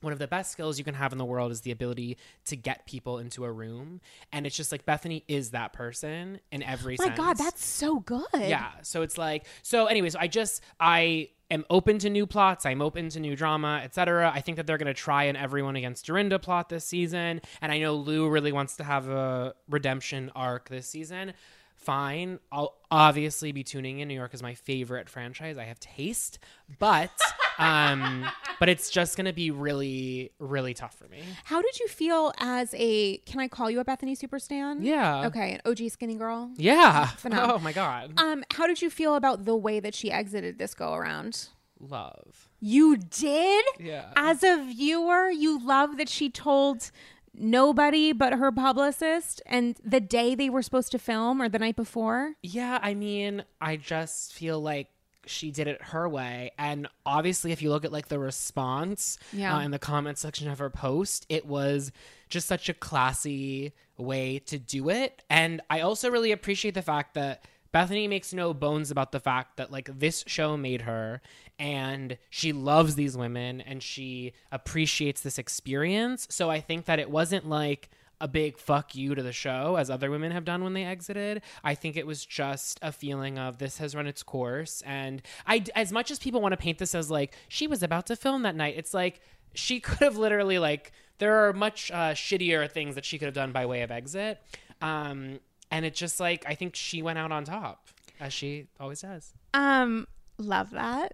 one 0.01 0.13
of 0.13 0.19
the 0.19 0.27
best 0.27 0.51
skills 0.51 0.77
you 0.77 0.83
can 0.83 0.93
have 0.93 1.11
in 1.11 1.17
the 1.17 1.25
world 1.25 1.51
is 1.51 1.61
the 1.61 1.71
ability 1.71 2.17
to 2.45 2.55
get 2.55 2.85
people 2.85 3.17
into 3.17 3.43
a 3.45 3.51
room. 3.51 3.99
And 4.31 4.45
it's 4.45 4.55
just 4.55 4.71
like 4.71 4.85
bethany 4.85 5.23
is 5.27 5.51
that 5.51 5.73
person 5.73 6.39
in 6.51 6.61
every 6.61 6.97
oh 6.99 7.03
My 7.03 7.07
sense. 7.07 7.17
God, 7.17 7.37
that's 7.37 7.65
so 7.65 7.99
good. 8.01 8.25
yeah 8.35 8.69
so 8.83 9.01
it's 9.01 9.17
like 9.17 9.45
so 9.63 9.87
anyways 9.87 10.15
i 10.15 10.27
just 10.27 10.61
i 10.79 11.29
am 11.49 11.63
open 11.69 11.97
to 11.97 12.09
new 12.09 12.27
plots. 12.27 12.65
I'm 12.65 12.81
open 12.81 13.09
to 13.09 13.19
new 13.19 13.35
drama 13.35 13.81
etc 13.83 14.31
i 14.33 14.41
think 14.41 14.57
that 14.57 14.67
they're 14.67 14.77
going 14.77 14.85
to 14.87 14.93
try 14.93 15.23
an 15.23 15.35
everyone 15.35 15.75
against 15.75 16.05
dorinda 16.05 16.37
plot 16.37 16.69
this 16.69 16.85
season. 16.85 17.41
And 17.61 17.71
i 17.71 17.79
know 17.79 17.95
lou 17.95 18.29
really 18.29 18.51
wants 18.51 18.75
to 18.77 18.83
have 18.83 19.09
a 19.09 19.55
redemption 19.67 20.31
arc 20.35 20.69
this 20.69 20.87
season 20.87 21.33
fine 21.77 22.39
i'll 22.51 22.75
obviously 22.91 23.51
be 23.51 23.63
tuning 23.63 23.99
in 23.99 24.07
new 24.07 24.13
york 24.13 24.33
is 24.33 24.41
my 24.43 24.53
favorite 24.53 25.07
franchise 25.07 25.57
i 25.57 25.63
have 25.63 25.79
taste 25.79 26.39
but 26.79 27.11
um 27.59 28.27
but 28.59 28.67
it's 28.69 28.89
just 28.89 29.15
going 29.15 29.25
to 29.25 29.33
be 29.33 29.51
really 29.51 30.31
really 30.39 30.73
tough 30.73 30.95
for 30.95 31.07
me 31.07 31.19
How 31.45 31.61
did 31.61 31.79
you 31.79 31.87
feel 31.87 32.33
as 32.39 32.73
a? 32.77 33.17
Can 33.19 33.39
I 33.39 33.47
call 33.47 33.69
you 33.71 33.79
a 33.79 33.83
Bethany 33.83 34.15
Superstan? 34.15 34.77
yeah 34.81 35.25
Okay, 35.27 35.53
an 35.53 35.61
OG 35.65 35.89
skinny 35.91 36.15
girl. 36.15 36.51
yeah 36.57 37.05
Phenomenal. 37.17 37.55
oh 37.55 37.59
my 37.59 37.71
god 37.73 38.19
Um, 38.19 38.43
how 38.53 38.67
did 38.67 38.81
you 38.81 38.89
feel 38.89 39.15
about 39.15 39.45
the 39.45 39.55
way 39.55 39.79
that 39.79 39.93
she 39.95 40.11
exited 40.11 40.57
this 40.59 40.73
go 40.73 40.93
around? 40.93 41.49
love 41.79 42.49
You 42.59 42.97
did? 42.97 43.63
yeah 43.79 44.11
As 44.15 44.43
a 44.43 44.63
viewer, 44.65 45.29
you 45.29 45.63
love 45.65 45.97
that 45.97 46.09
she 46.09 46.29
told 46.29 46.89
nobody 47.37 48.11
but 48.13 48.33
her 48.33 48.51
publicist 48.51 49.41
and 49.45 49.77
the 49.83 49.99
day 49.99 50.35
they 50.35 50.49
were 50.49 50.61
supposed 50.61 50.91
to 50.91 50.99
film 50.99 51.41
or 51.41 51.49
the 51.49 51.59
night 51.59 51.75
before? 51.75 52.33
Yeah, 52.41 52.79
I 52.81 52.93
mean, 52.93 53.43
I 53.61 53.77
just 53.77 54.33
feel 54.33 54.59
like 54.61 54.87
she 55.25 55.51
did 55.51 55.67
it 55.67 55.81
her 55.81 56.07
way. 56.07 56.51
And 56.57 56.87
obviously, 57.05 57.51
if 57.51 57.61
you 57.61 57.69
look 57.69 57.83
at 57.83 57.91
like 57.91 58.07
the 58.07 58.17
response 58.19 59.17
Yeah. 59.33 59.57
uh, 59.57 59.59
in 59.61 59.71
the 59.71 59.79
comment 59.79 60.17
section 60.17 60.49
of 60.49 60.59
her 60.59 60.69
post, 60.69 61.25
it 61.29 61.45
was 61.45 61.91
just 62.29 62.47
such 62.47 62.69
a 62.69 62.73
classy 62.73 63.73
way 63.97 64.39
to 64.39 64.57
do 64.57 64.89
it. 64.89 65.23
And 65.29 65.59
I 65.69 65.81
also 65.81 66.09
really 66.09 66.31
appreciate 66.31 66.75
the 66.75 66.81
fact 66.81 67.13
that 67.15 67.43
Bethany 67.73 68.07
makes 68.07 68.33
no 68.33 68.53
bones 68.53 68.89
about 68.89 69.11
the 69.11 69.19
fact 69.19 69.57
that 69.57 69.69
like 69.71 69.89
this 69.99 70.23
show 70.27 70.55
made 70.55 70.83
her 70.83 71.21
and 71.59 72.17
she 72.29 72.53
loves 72.53 72.95
these 72.95 73.17
women 73.17 73.61
and 73.61 73.81
she 73.81 74.33
appreciates 74.51 75.21
this 75.21 75.37
experience. 75.37 76.27
So 76.29 76.49
I 76.49 76.59
think 76.59 76.85
that 76.85 76.99
it 76.99 77.09
wasn't 77.09 77.47
like 77.47 77.89
a 78.19 78.27
big 78.27 78.57
fuck 78.57 78.95
you 78.95 79.13
to 79.13 79.21
the 79.21 79.31
show 79.31 79.75
as 79.75 79.89
other 79.89 80.09
women 80.09 80.31
have 80.31 80.45
done 80.45 80.63
when 80.63 80.73
they 80.73 80.83
exited. 80.83 81.41
I 81.63 81.75
think 81.75 81.95
it 81.95 82.07
was 82.07 82.25
just 82.25 82.79
a 82.81 82.91
feeling 82.91 83.37
of 83.37 83.59
this 83.59 83.77
has 83.77 83.95
run 83.95 84.07
its 84.07 84.23
course 84.23 84.81
and 84.85 85.21
I 85.45 85.65
as 85.75 85.91
much 85.91 86.09
as 86.09 86.17
people 86.17 86.41
want 86.41 86.53
to 86.53 86.57
paint 86.57 86.79
this 86.79 86.95
as 86.95 87.11
like 87.11 87.35
she 87.47 87.67
was 87.67 87.83
about 87.83 88.07
to 88.07 88.15
film 88.15 88.43
that 88.43 88.55
night, 88.55 88.75
it's 88.77 88.93
like 88.93 89.21
she 89.53 89.79
could 89.81 89.99
have 89.99 90.17
literally 90.17 90.59
like 90.59 90.91
there 91.19 91.47
are 91.47 91.53
much 91.53 91.91
uh, 91.91 92.13
shittier 92.13 92.69
things 92.69 92.95
that 92.95 93.05
she 93.05 93.17
could 93.17 93.25
have 93.25 93.35
done 93.35 93.51
by 93.51 93.65
way 93.65 93.81
of 93.81 93.91
exit. 93.91 94.41
Um 94.81 95.39
and 95.69 95.85
it's 95.85 95.99
just 95.99 96.19
like 96.19 96.43
I 96.47 96.55
think 96.55 96.75
she 96.75 97.01
went 97.01 97.19
out 97.19 97.31
on 97.31 97.43
top 97.43 97.87
as 98.19 98.33
she 98.33 98.67
always 98.79 99.01
does. 99.01 99.33
Um, 99.53 100.07
love 100.37 100.71
that. 100.71 101.13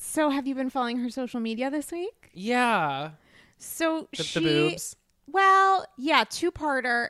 So 0.00 0.30
have 0.30 0.46
you 0.46 0.54
been 0.54 0.70
following 0.70 0.98
her 0.98 1.10
social 1.10 1.40
media 1.40 1.70
this 1.70 1.90
week? 1.90 2.30
Yeah. 2.32 3.10
So 3.58 4.08
The, 4.16 4.22
she 4.22 4.38
the 4.38 4.46
boobs. 4.70 4.96
Well, 5.26 5.84
yeah, 5.98 6.24
two 6.28 6.52
parter. 6.52 7.08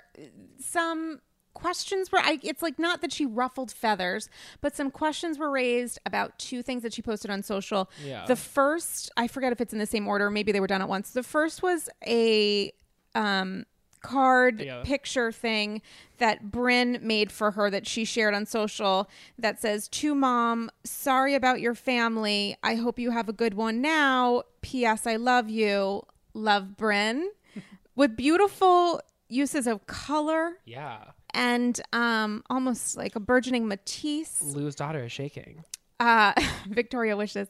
Some 0.58 1.20
questions 1.52 2.10
were 2.10 2.18
I 2.20 2.38
it's 2.42 2.62
like 2.62 2.78
not 2.78 3.02
that 3.02 3.12
she 3.12 3.26
ruffled 3.26 3.70
feathers, 3.70 4.30
but 4.62 4.74
some 4.74 4.90
questions 4.90 5.38
were 5.38 5.50
raised 5.50 5.98
about 6.06 6.38
two 6.38 6.62
things 6.62 6.82
that 6.82 6.94
she 6.94 7.02
posted 7.02 7.30
on 7.30 7.42
social. 7.42 7.90
Yeah. 8.02 8.24
The 8.26 8.36
first, 8.36 9.10
I 9.16 9.28
forget 9.28 9.52
if 9.52 9.60
it's 9.60 9.74
in 9.74 9.78
the 9.78 9.86
same 9.86 10.08
order, 10.08 10.30
maybe 10.30 10.50
they 10.50 10.60
were 10.60 10.66
done 10.66 10.80
at 10.80 10.88
once. 10.88 11.10
The 11.10 11.22
first 11.22 11.62
was 11.62 11.90
a 12.06 12.72
um 13.14 13.66
card 14.00 14.60
Yeah. 14.60 14.82
picture 14.84 15.30
thing 15.32 15.82
that 16.18 16.50
Bryn 16.50 16.98
made 17.02 17.30
for 17.30 17.52
her 17.52 17.70
that 17.70 17.86
she 17.86 18.04
shared 18.04 18.34
on 18.34 18.46
social 18.46 19.08
that 19.38 19.60
says 19.60 19.88
to 19.88 20.14
mom 20.14 20.70
sorry 20.84 21.34
about 21.34 21.60
your 21.60 21.74
family 21.74 22.56
I 22.62 22.74
hope 22.76 22.98
you 22.98 23.10
have 23.12 23.28
a 23.28 23.32
good 23.32 23.54
one 23.54 23.80
now 23.80 24.42
ps 24.62 25.06
I 25.06 25.16
love 25.16 25.48
you 25.48 26.02
love 26.34 26.76
Bryn 26.76 27.30
with 27.96 28.16
beautiful 28.16 29.00
uses 29.28 29.66
of 29.66 29.86
color 29.86 30.58
Yeah. 30.64 31.04
and 31.34 31.80
um 31.92 32.42
almost 32.48 32.96
like 32.96 33.14
a 33.16 33.20
burgeoning 33.20 33.68
Matisse 33.68 34.42
Lou's 34.42 34.74
daughter 34.74 35.04
is 35.04 35.12
shaking. 35.12 35.64
Uh, 36.00 36.32
Victoria 36.68 37.16
wishes. 37.16 37.48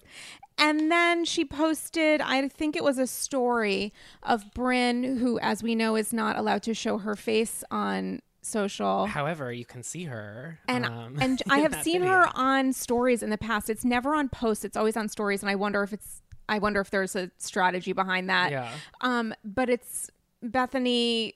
And 0.56 0.90
then 0.90 1.24
she 1.24 1.44
posted, 1.44 2.20
I 2.20 2.48
think 2.48 2.74
it 2.74 2.82
was 2.82 2.98
a 2.98 3.06
story 3.06 3.92
of 4.24 4.52
Bryn, 4.54 5.18
who, 5.18 5.38
as 5.38 5.62
we 5.62 5.76
know, 5.76 5.94
is 5.94 6.12
not 6.12 6.36
allowed 6.36 6.64
to 6.64 6.74
show 6.74 6.98
her 6.98 7.14
face 7.14 7.62
on 7.70 8.22
social. 8.42 9.06
However, 9.06 9.52
you 9.52 9.64
can 9.64 9.84
see 9.84 10.04
her. 10.04 10.58
And 10.66 10.84
um, 10.84 11.16
and 11.20 11.40
I 11.50 11.60
have 11.60 11.74
seen 11.82 12.00
video. 12.00 12.14
her 12.14 12.28
on 12.34 12.72
stories 12.72 13.22
in 13.22 13.30
the 13.30 13.38
past. 13.38 13.70
It's 13.70 13.84
never 13.84 14.14
on 14.14 14.28
posts. 14.28 14.64
It's 14.64 14.76
always 14.76 14.96
on 14.96 15.08
stories, 15.08 15.42
and 15.42 15.50
I 15.50 15.54
wonder 15.54 15.82
if 15.84 15.92
it's 15.92 16.22
I 16.48 16.58
wonder 16.58 16.80
if 16.80 16.90
there's 16.90 17.14
a 17.14 17.30
strategy 17.38 17.92
behind 17.92 18.28
that. 18.30 18.50
Yeah. 18.50 18.72
Um, 19.00 19.34
but 19.44 19.68
it's 19.68 20.10
Bethany 20.42 21.34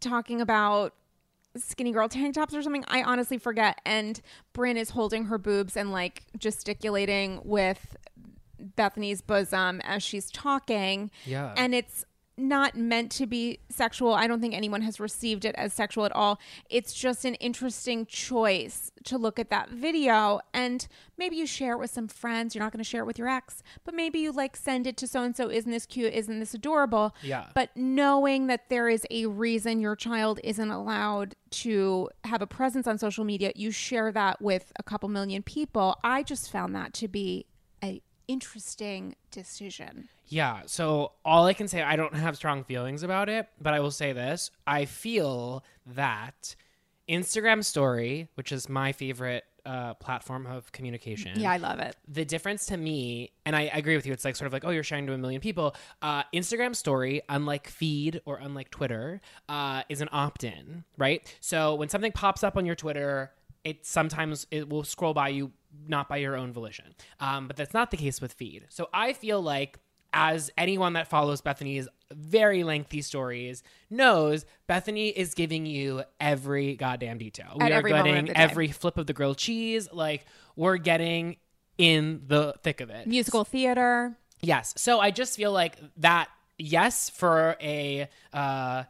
talking 0.00 0.40
about 0.40 0.94
skinny 1.56 1.92
girl 1.92 2.08
tank 2.08 2.34
tops 2.34 2.54
or 2.54 2.62
something. 2.62 2.84
I 2.88 3.02
honestly 3.02 3.38
forget. 3.38 3.80
And 3.84 4.20
Bryn 4.52 4.76
is 4.76 4.90
holding 4.90 5.26
her 5.26 5.38
boobs 5.38 5.76
and 5.76 5.92
like 5.92 6.22
gesticulating 6.38 7.40
with 7.44 7.96
Bethany's 8.58 9.20
bosom 9.20 9.80
as 9.82 10.02
she's 10.02 10.30
talking. 10.30 11.10
Yeah. 11.24 11.54
And 11.56 11.74
it's 11.74 12.04
not 12.36 12.76
meant 12.76 13.10
to 13.12 13.26
be 13.26 13.60
sexual. 13.68 14.14
I 14.14 14.26
don't 14.26 14.40
think 14.40 14.54
anyone 14.54 14.82
has 14.82 14.98
received 14.98 15.44
it 15.44 15.54
as 15.56 15.72
sexual 15.72 16.04
at 16.04 16.12
all. 16.12 16.40
It's 16.68 16.92
just 16.92 17.24
an 17.24 17.34
interesting 17.36 18.06
choice 18.06 18.90
to 19.04 19.18
look 19.18 19.38
at 19.38 19.50
that 19.50 19.70
video 19.70 20.40
and 20.52 20.86
maybe 21.16 21.36
you 21.36 21.46
share 21.46 21.74
it 21.74 21.78
with 21.78 21.90
some 21.90 22.08
friends. 22.08 22.54
You're 22.54 22.64
not 22.64 22.72
going 22.72 22.82
to 22.82 22.88
share 22.88 23.02
it 23.02 23.06
with 23.06 23.18
your 23.18 23.28
ex, 23.28 23.62
but 23.84 23.94
maybe 23.94 24.18
you 24.18 24.32
like 24.32 24.56
send 24.56 24.86
it 24.86 24.96
to 24.98 25.06
so 25.06 25.22
and 25.22 25.36
so. 25.36 25.50
Isn't 25.50 25.70
this 25.70 25.86
cute? 25.86 26.12
Isn't 26.12 26.40
this 26.40 26.54
adorable? 26.54 27.14
Yeah. 27.22 27.46
But 27.54 27.76
knowing 27.76 28.46
that 28.48 28.68
there 28.68 28.88
is 28.88 29.06
a 29.10 29.26
reason 29.26 29.80
your 29.80 29.96
child 29.96 30.40
isn't 30.42 30.70
allowed 30.70 31.36
to 31.50 32.10
have 32.24 32.42
a 32.42 32.46
presence 32.46 32.86
on 32.86 32.98
social 32.98 33.24
media, 33.24 33.52
you 33.54 33.70
share 33.70 34.10
that 34.10 34.42
with 34.42 34.72
a 34.76 34.82
couple 34.82 35.08
million 35.08 35.42
people. 35.42 35.96
I 36.02 36.22
just 36.22 36.50
found 36.50 36.74
that 36.74 36.92
to 36.94 37.08
be 37.08 37.46
interesting 38.28 39.16
decision. 39.30 40.08
Yeah. 40.26 40.62
So 40.66 41.12
all 41.24 41.46
I 41.46 41.52
can 41.54 41.68
say, 41.68 41.82
I 41.82 41.96
don't 41.96 42.14
have 42.14 42.36
strong 42.36 42.64
feelings 42.64 43.02
about 43.02 43.28
it, 43.28 43.48
but 43.60 43.74
I 43.74 43.80
will 43.80 43.90
say 43.90 44.12
this: 44.12 44.50
I 44.66 44.84
feel 44.86 45.64
that 45.86 46.54
Instagram 47.08 47.64
Story, 47.64 48.28
which 48.34 48.50
is 48.52 48.68
my 48.68 48.92
favorite 48.92 49.44
uh, 49.66 49.94
platform 49.94 50.46
of 50.46 50.70
communication, 50.72 51.38
Yeah, 51.40 51.50
I 51.50 51.56
love 51.56 51.78
it. 51.78 51.96
the 52.06 52.24
difference 52.24 52.66
to 52.66 52.76
me, 52.76 53.32
and 53.46 53.56
I 53.56 53.62
agree 53.72 53.96
with 53.96 54.04
you, 54.06 54.12
it's 54.12 54.24
like 54.24 54.36
sort 54.36 54.46
of 54.46 54.52
like, 54.52 54.64
oh, 54.64 54.70
you're 54.70 54.82
sharing 54.82 55.06
to 55.06 55.14
a 55.14 55.18
million 55.18 55.40
people. 55.40 55.74
Uh, 56.02 56.22
Instagram 56.34 56.76
story, 56.76 57.22
unlike 57.30 57.68
feed 57.68 58.20
or 58.26 58.36
unlike 58.36 58.70
Twitter, 58.70 59.20
uh, 59.48 59.82
is 59.88 60.00
an 60.02 60.08
opt 60.12 60.44
in, 60.44 60.84
right? 60.98 61.22
So 61.40 61.74
when 61.76 61.88
something 61.88 62.12
pops 62.12 62.44
up 62.44 62.56
on 62.58 62.66
your 62.66 62.74
Twitter, 62.74 63.32
it 63.64 63.86
sometimes 63.86 64.46
it 64.50 64.68
will 64.68 64.84
scroll 64.84 65.14
by 65.14 65.28
you 65.28 65.52
not 65.88 66.08
by 66.08 66.18
your 66.18 66.36
own 66.36 66.52
volition. 66.52 66.94
Um, 67.20 67.48
but 67.48 67.56
that's 67.56 67.74
not 67.74 67.90
the 67.90 67.96
case 67.96 68.20
with 68.20 68.32
feed. 68.32 68.66
So 68.68 68.88
I 68.92 69.12
feel 69.12 69.42
like 69.42 69.78
as 70.12 70.50
anyone 70.56 70.92
that 70.92 71.08
follows 71.08 71.40
Bethany's 71.40 71.88
very 72.12 72.62
lengthy 72.62 73.02
stories 73.02 73.64
knows, 73.90 74.46
Bethany 74.68 75.08
is 75.08 75.34
giving 75.34 75.66
you 75.66 76.04
every 76.20 76.76
goddamn 76.76 77.18
detail. 77.18 77.56
At 77.60 77.66
we 77.66 77.72
are 77.72 77.78
every 77.78 77.90
getting 77.90 78.36
every 78.36 78.68
flip 78.68 78.96
of 78.96 79.06
the 79.06 79.12
grilled 79.12 79.38
cheese. 79.38 79.88
Like 79.92 80.24
we're 80.54 80.76
getting 80.76 81.36
in 81.76 82.22
the 82.26 82.54
thick 82.62 82.80
of 82.80 82.90
it. 82.90 83.06
Musical 83.08 83.44
theater. 83.44 84.16
Yes. 84.40 84.74
So 84.76 85.00
I 85.00 85.10
just 85.10 85.36
feel 85.36 85.52
like 85.52 85.76
that, 85.96 86.28
yes, 86.58 87.10
for 87.10 87.56
a 87.60 88.08
uh, 88.32 88.84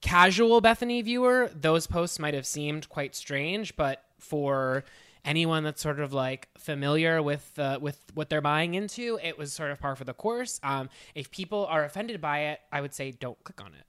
casual 0.00 0.60
Bethany 0.60 1.02
viewer, 1.02 1.50
those 1.54 1.86
posts 1.86 2.18
might 2.18 2.34
have 2.34 2.46
seemed 2.46 2.88
quite 2.88 3.14
strange, 3.14 3.76
but 3.76 4.03
for 4.18 4.84
anyone 5.24 5.64
that's 5.64 5.80
sort 5.80 6.00
of 6.00 6.12
like 6.12 6.48
familiar 6.58 7.22
with 7.22 7.58
uh, 7.58 7.78
with 7.80 7.98
what 8.14 8.28
they're 8.28 8.40
buying 8.40 8.74
into, 8.74 9.18
it 9.22 9.38
was 9.38 9.52
sort 9.52 9.70
of 9.70 9.80
par 9.80 9.96
for 9.96 10.04
the 10.04 10.14
course. 10.14 10.60
Um, 10.62 10.88
if 11.14 11.30
people 11.30 11.66
are 11.66 11.84
offended 11.84 12.20
by 12.20 12.40
it, 12.40 12.60
I 12.72 12.80
would 12.80 12.94
say 12.94 13.10
don't 13.10 13.42
click 13.44 13.60
on 13.60 13.72
it. 13.74 13.86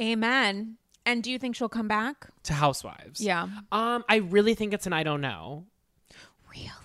Amen. 0.00 0.76
And 1.04 1.22
do 1.22 1.30
you 1.30 1.38
think 1.38 1.56
she'll 1.56 1.68
come 1.68 1.88
back? 1.88 2.28
To 2.44 2.52
Housewives. 2.52 3.20
Yeah. 3.20 3.48
Um, 3.72 4.04
I 4.08 4.16
really 4.16 4.54
think 4.54 4.74
it's 4.74 4.86
an 4.86 4.92
I 4.92 5.02
don't 5.02 5.20
know. 5.20 5.64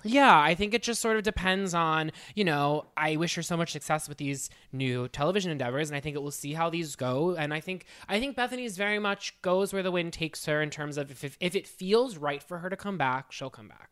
Yeah, 0.03 0.37
I 0.37 0.55
think 0.55 0.73
it 0.73 0.83
just 0.83 1.01
sort 1.01 1.17
of 1.17 1.23
depends 1.23 1.73
on, 1.73 2.11
you 2.35 2.43
know, 2.43 2.85
I 2.97 3.15
wish 3.15 3.35
her 3.35 3.41
so 3.41 3.57
much 3.57 3.71
success 3.71 4.09
with 4.09 4.17
these 4.17 4.49
new 4.71 5.07
television 5.07 5.51
endeavors 5.51 5.89
and 5.89 5.97
I 5.97 5.99
think 5.99 6.15
it 6.15 6.21
will 6.21 6.31
see 6.31 6.53
how 6.53 6.69
these 6.69 6.95
go 6.95 7.35
and 7.35 7.53
I 7.53 7.59
think 7.59 7.85
I 8.07 8.19
think 8.19 8.35
Bethany's 8.35 8.77
very 8.77 8.99
much 8.99 9.39
goes 9.41 9.73
where 9.73 9.83
the 9.83 9.91
wind 9.91 10.13
takes 10.13 10.45
her 10.45 10.61
in 10.61 10.69
terms 10.69 10.97
of 10.97 11.11
if, 11.11 11.37
if 11.39 11.55
it 11.55 11.67
feels 11.67 12.17
right 12.17 12.43
for 12.43 12.59
her 12.59 12.69
to 12.69 12.75
come 12.77 12.97
back, 12.97 13.31
she'll 13.31 13.49
come 13.49 13.67
back. 13.67 13.89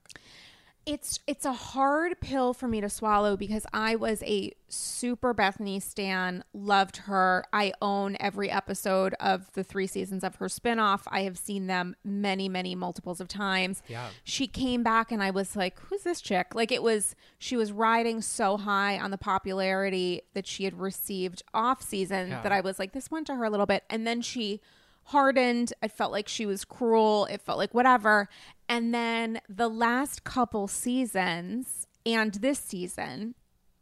It's 0.83 1.19
it's 1.27 1.45
a 1.45 1.53
hard 1.53 2.19
pill 2.21 2.53
for 2.53 2.67
me 2.67 2.81
to 2.81 2.89
swallow 2.89 3.37
because 3.37 3.67
I 3.71 3.95
was 3.95 4.23
a 4.23 4.51
super 4.67 5.31
Bethany 5.31 5.79
stan, 5.79 6.43
loved 6.53 6.97
her. 6.97 7.45
I 7.53 7.73
own 7.83 8.17
every 8.19 8.49
episode 8.49 9.13
of 9.19 9.51
the 9.53 9.63
3 9.63 9.85
seasons 9.85 10.23
of 10.23 10.35
her 10.37 10.47
spinoff. 10.47 11.01
I 11.07 11.21
have 11.21 11.37
seen 11.37 11.67
them 11.67 11.95
many, 12.03 12.49
many 12.49 12.73
multiples 12.73 13.21
of 13.21 13.27
times. 13.27 13.83
Yeah. 13.87 14.07
She 14.23 14.47
came 14.47 14.81
back 14.81 15.11
and 15.11 15.21
I 15.21 15.29
was 15.29 15.55
like, 15.55 15.79
who's 15.81 16.01
this 16.01 16.19
chick? 16.19 16.55
Like 16.55 16.71
it 16.71 16.81
was 16.81 17.15
she 17.37 17.55
was 17.55 17.71
riding 17.71 18.21
so 18.23 18.57
high 18.57 18.97
on 18.97 19.11
the 19.11 19.19
popularity 19.19 20.23
that 20.33 20.47
she 20.47 20.63
had 20.63 20.79
received 20.79 21.43
off 21.53 21.83
season 21.83 22.29
Yeah. 22.29 22.41
that 22.41 22.51
I 22.51 22.61
was 22.61 22.79
like 22.79 22.93
this 22.93 23.11
went 23.11 23.27
to 23.27 23.35
her 23.35 23.43
a 23.43 23.49
little 23.51 23.67
bit 23.67 23.83
and 23.87 24.07
then 24.07 24.21
she 24.21 24.61
hardened. 25.05 25.73
It 25.81 25.91
felt 25.91 26.11
like 26.11 26.27
she 26.27 26.45
was 26.45 26.63
cruel. 26.65 27.25
It 27.25 27.41
felt 27.41 27.57
like 27.57 27.73
whatever. 27.73 28.29
And 28.71 28.93
then 28.93 29.41
the 29.49 29.67
last 29.67 30.23
couple 30.23 30.69
seasons 30.69 31.87
and 32.05 32.35
this 32.35 32.57
season, 32.57 33.35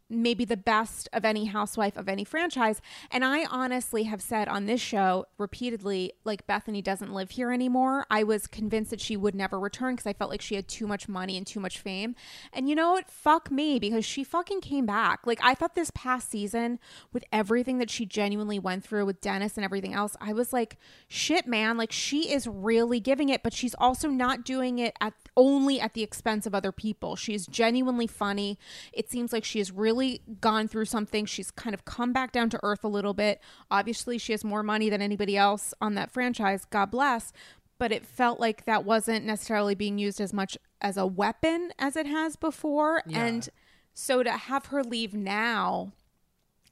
maybe 0.09 0.43
the 0.43 0.57
best 0.57 1.07
of 1.13 1.23
any 1.23 1.45
housewife 1.45 1.95
of 1.95 2.09
any 2.09 2.23
franchise. 2.23 2.81
And 3.11 3.23
I 3.23 3.45
honestly 3.45 4.03
have 4.03 4.21
said 4.21 4.47
on 4.47 4.65
this 4.65 4.81
show 4.81 5.25
repeatedly, 5.37 6.13
like 6.23 6.47
Bethany 6.47 6.81
doesn't 6.81 7.13
live 7.13 7.31
here 7.31 7.51
anymore. 7.51 8.05
I 8.09 8.23
was 8.23 8.47
convinced 8.47 8.91
that 8.91 9.01
she 9.01 9.15
would 9.15 9.35
never 9.35 9.59
return 9.59 9.95
because 9.95 10.07
I 10.07 10.13
felt 10.13 10.31
like 10.31 10.41
she 10.41 10.55
had 10.55 10.67
too 10.67 10.87
much 10.87 11.07
money 11.07 11.37
and 11.37 11.45
too 11.45 11.59
much 11.59 11.79
fame. 11.79 12.15
And 12.51 12.67
you 12.67 12.75
know 12.75 12.91
what? 12.91 13.09
Fuck 13.09 13.51
me 13.51 13.77
because 13.79 14.03
she 14.03 14.23
fucking 14.23 14.61
came 14.61 14.85
back. 14.85 15.27
Like 15.27 15.39
I 15.43 15.53
thought 15.53 15.75
this 15.75 15.91
past 15.93 16.31
season, 16.31 16.79
with 17.13 17.23
everything 17.31 17.77
that 17.77 17.89
she 17.89 18.05
genuinely 18.05 18.59
went 18.59 18.83
through 18.83 19.05
with 19.05 19.21
Dennis 19.21 19.57
and 19.57 19.65
everything 19.65 19.93
else, 19.93 20.15
I 20.19 20.33
was 20.33 20.51
like, 20.51 20.77
shit, 21.07 21.45
man. 21.45 21.77
Like 21.77 21.91
she 21.91 22.31
is 22.31 22.47
really 22.47 22.99
giving 22.99 23.29
it, 23.29 23.43
but 23.43 23.53
she's 23.53 23.75
also 23.75 24.09
not 24.09 24.43
doing 24.43 24.79
it 24.79 24.95
at 24.99 25.13
only 25.39 25.79
at 25.79 25.93
the 25.93 26.03
expense 26.03 26.45
of 26.45 26.53
other 26.53 26.73
people. 26.73 27.15
She 27.15 27.33
is 27.33 27.47
genuinely 27.47 28.07
funny. 28.07 28.59
It 28.91 29.09
seems 29.09 29.31
like 29.31 29.45
she 29.45 29.59
has 29.59 29.71
really 29.71 30.21
gone 30.41 30.67
through 30.67 30.85
something. 30.85 31.25
She's 31.25 31.49
kind 31.49 31.73
of 31.73 31.85
come 31.85 32.11
back 32.11 32.33
down 32.33 32.49
to 32.49 32.59
earth 32.61 32.83
a 32.83 32.89
little 32.89 33.13
bit. 33.13 33.41
Obviously, 33.71 34.17
she 34.17 34.33
has 34.33 34.43
more 34.43 34.63
money 34.63 34.89
than 34.89 35.01
anybody 35.01 35.37
else 35.37 35.73
on 35.79 35.95
that 35.95 36.11
franchise. 36.11 36.65
God 36.69 36.91
bless. 36.91 37.31
But 37.77 37.93
it 37.93 38.05
felt 38.05 38.41
like 38.41 38.65
that 38.65 38.83
wasn't 38.83 39.25
necessarily 39.25 39.75
being 39.75 39.97
used 39.97 40.19
as 40.19 40.33
much 40.33 40.57
as 40.81 40.97
a 40.97 41.07
weapon 41.07 41.71
as 41.79 41.95
it 41.95 42.05
has 42.05 42.35
before. 42.35 43.01
Yeah. 43.07 43.25
And 43.25 43.49
so 43.93 44.21
to 44.21 44.31
have 44.31 44.65
her 44.65 44.83
leave 44.83 45.13
now, 45.13 45.93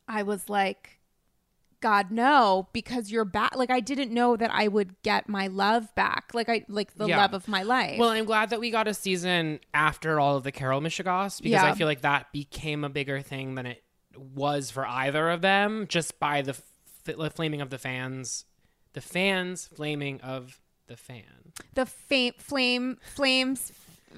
I 0.05 0.23
was 0.23 0.49
like, 0.49 0.96
God 1.79 2.09
no, 2.11 2.67
because 2.73 3.11
you're 3.11 3.25
back. 3.25 3.55
Like 3.55 3.69
I 3.69 3.79
didn't 3.79 4.11
know 4.11 4.35
that 4.35 4.49
I 4.51 4.67
would 4.67 5.01
get 5.03 5.29
my 5.29 5.47
love 5.47 5.93
back. 5.95 6.31
Like 6.33 6.49
I 6.49 6.65
like 6.67 6.95
the 6.95 7.05
Yeah. 7.07 7.17
love 7.17 7.33
of 7.33 7.47
my 7.47 7.61
life. 7.63 7.99
Well, 7.99 8.09
I'm 8.09 8.25
glad 8.25 8.49
that 8.49 8.59
we 8.59 8.71
got 8.71 8.87
a 8.87 8.93
season 8.93 9.59
after 9.73 10.19
all 10.19 10.35
of 10.37 10.43
the 10.43 10.51
Carole 10.51 10.81
Michigas 10.81 11.41
because 11.41 11.61
Yeah. 11.61 11.65
I 11.65 11.73
feel 11.75 11.87
like 11.87 12.01
that 12.01 12.31
became 12.31 12.83
a 12.83 12.89
bigger 12.89 13.21
thing 13.21 13.55
than 13.55 13.65
it 13.67 13.83
was 14.17 14.71
for 14.71 14.87
either 14.87 15.29
of 15.29 15.41
them 15.41 15.85
just 15.87 16.19
by 16.19 16.41
the, 16.41 16.57
f- 17.05 17.33
flaming 17.35 17.61
of 17.61 17.69
the 17.69 17.77
fans, 17.77 18.45
the 18.93 19.01
fans 19.01 19.67
flaming 19.67 20.19
of 20.21 20.59
the 20.87 20.97
fan. 20.97 21.53
the 21.75 21.85
fa- 21.85 22.31
flame 22.39 22.97
flames 23.15 23.71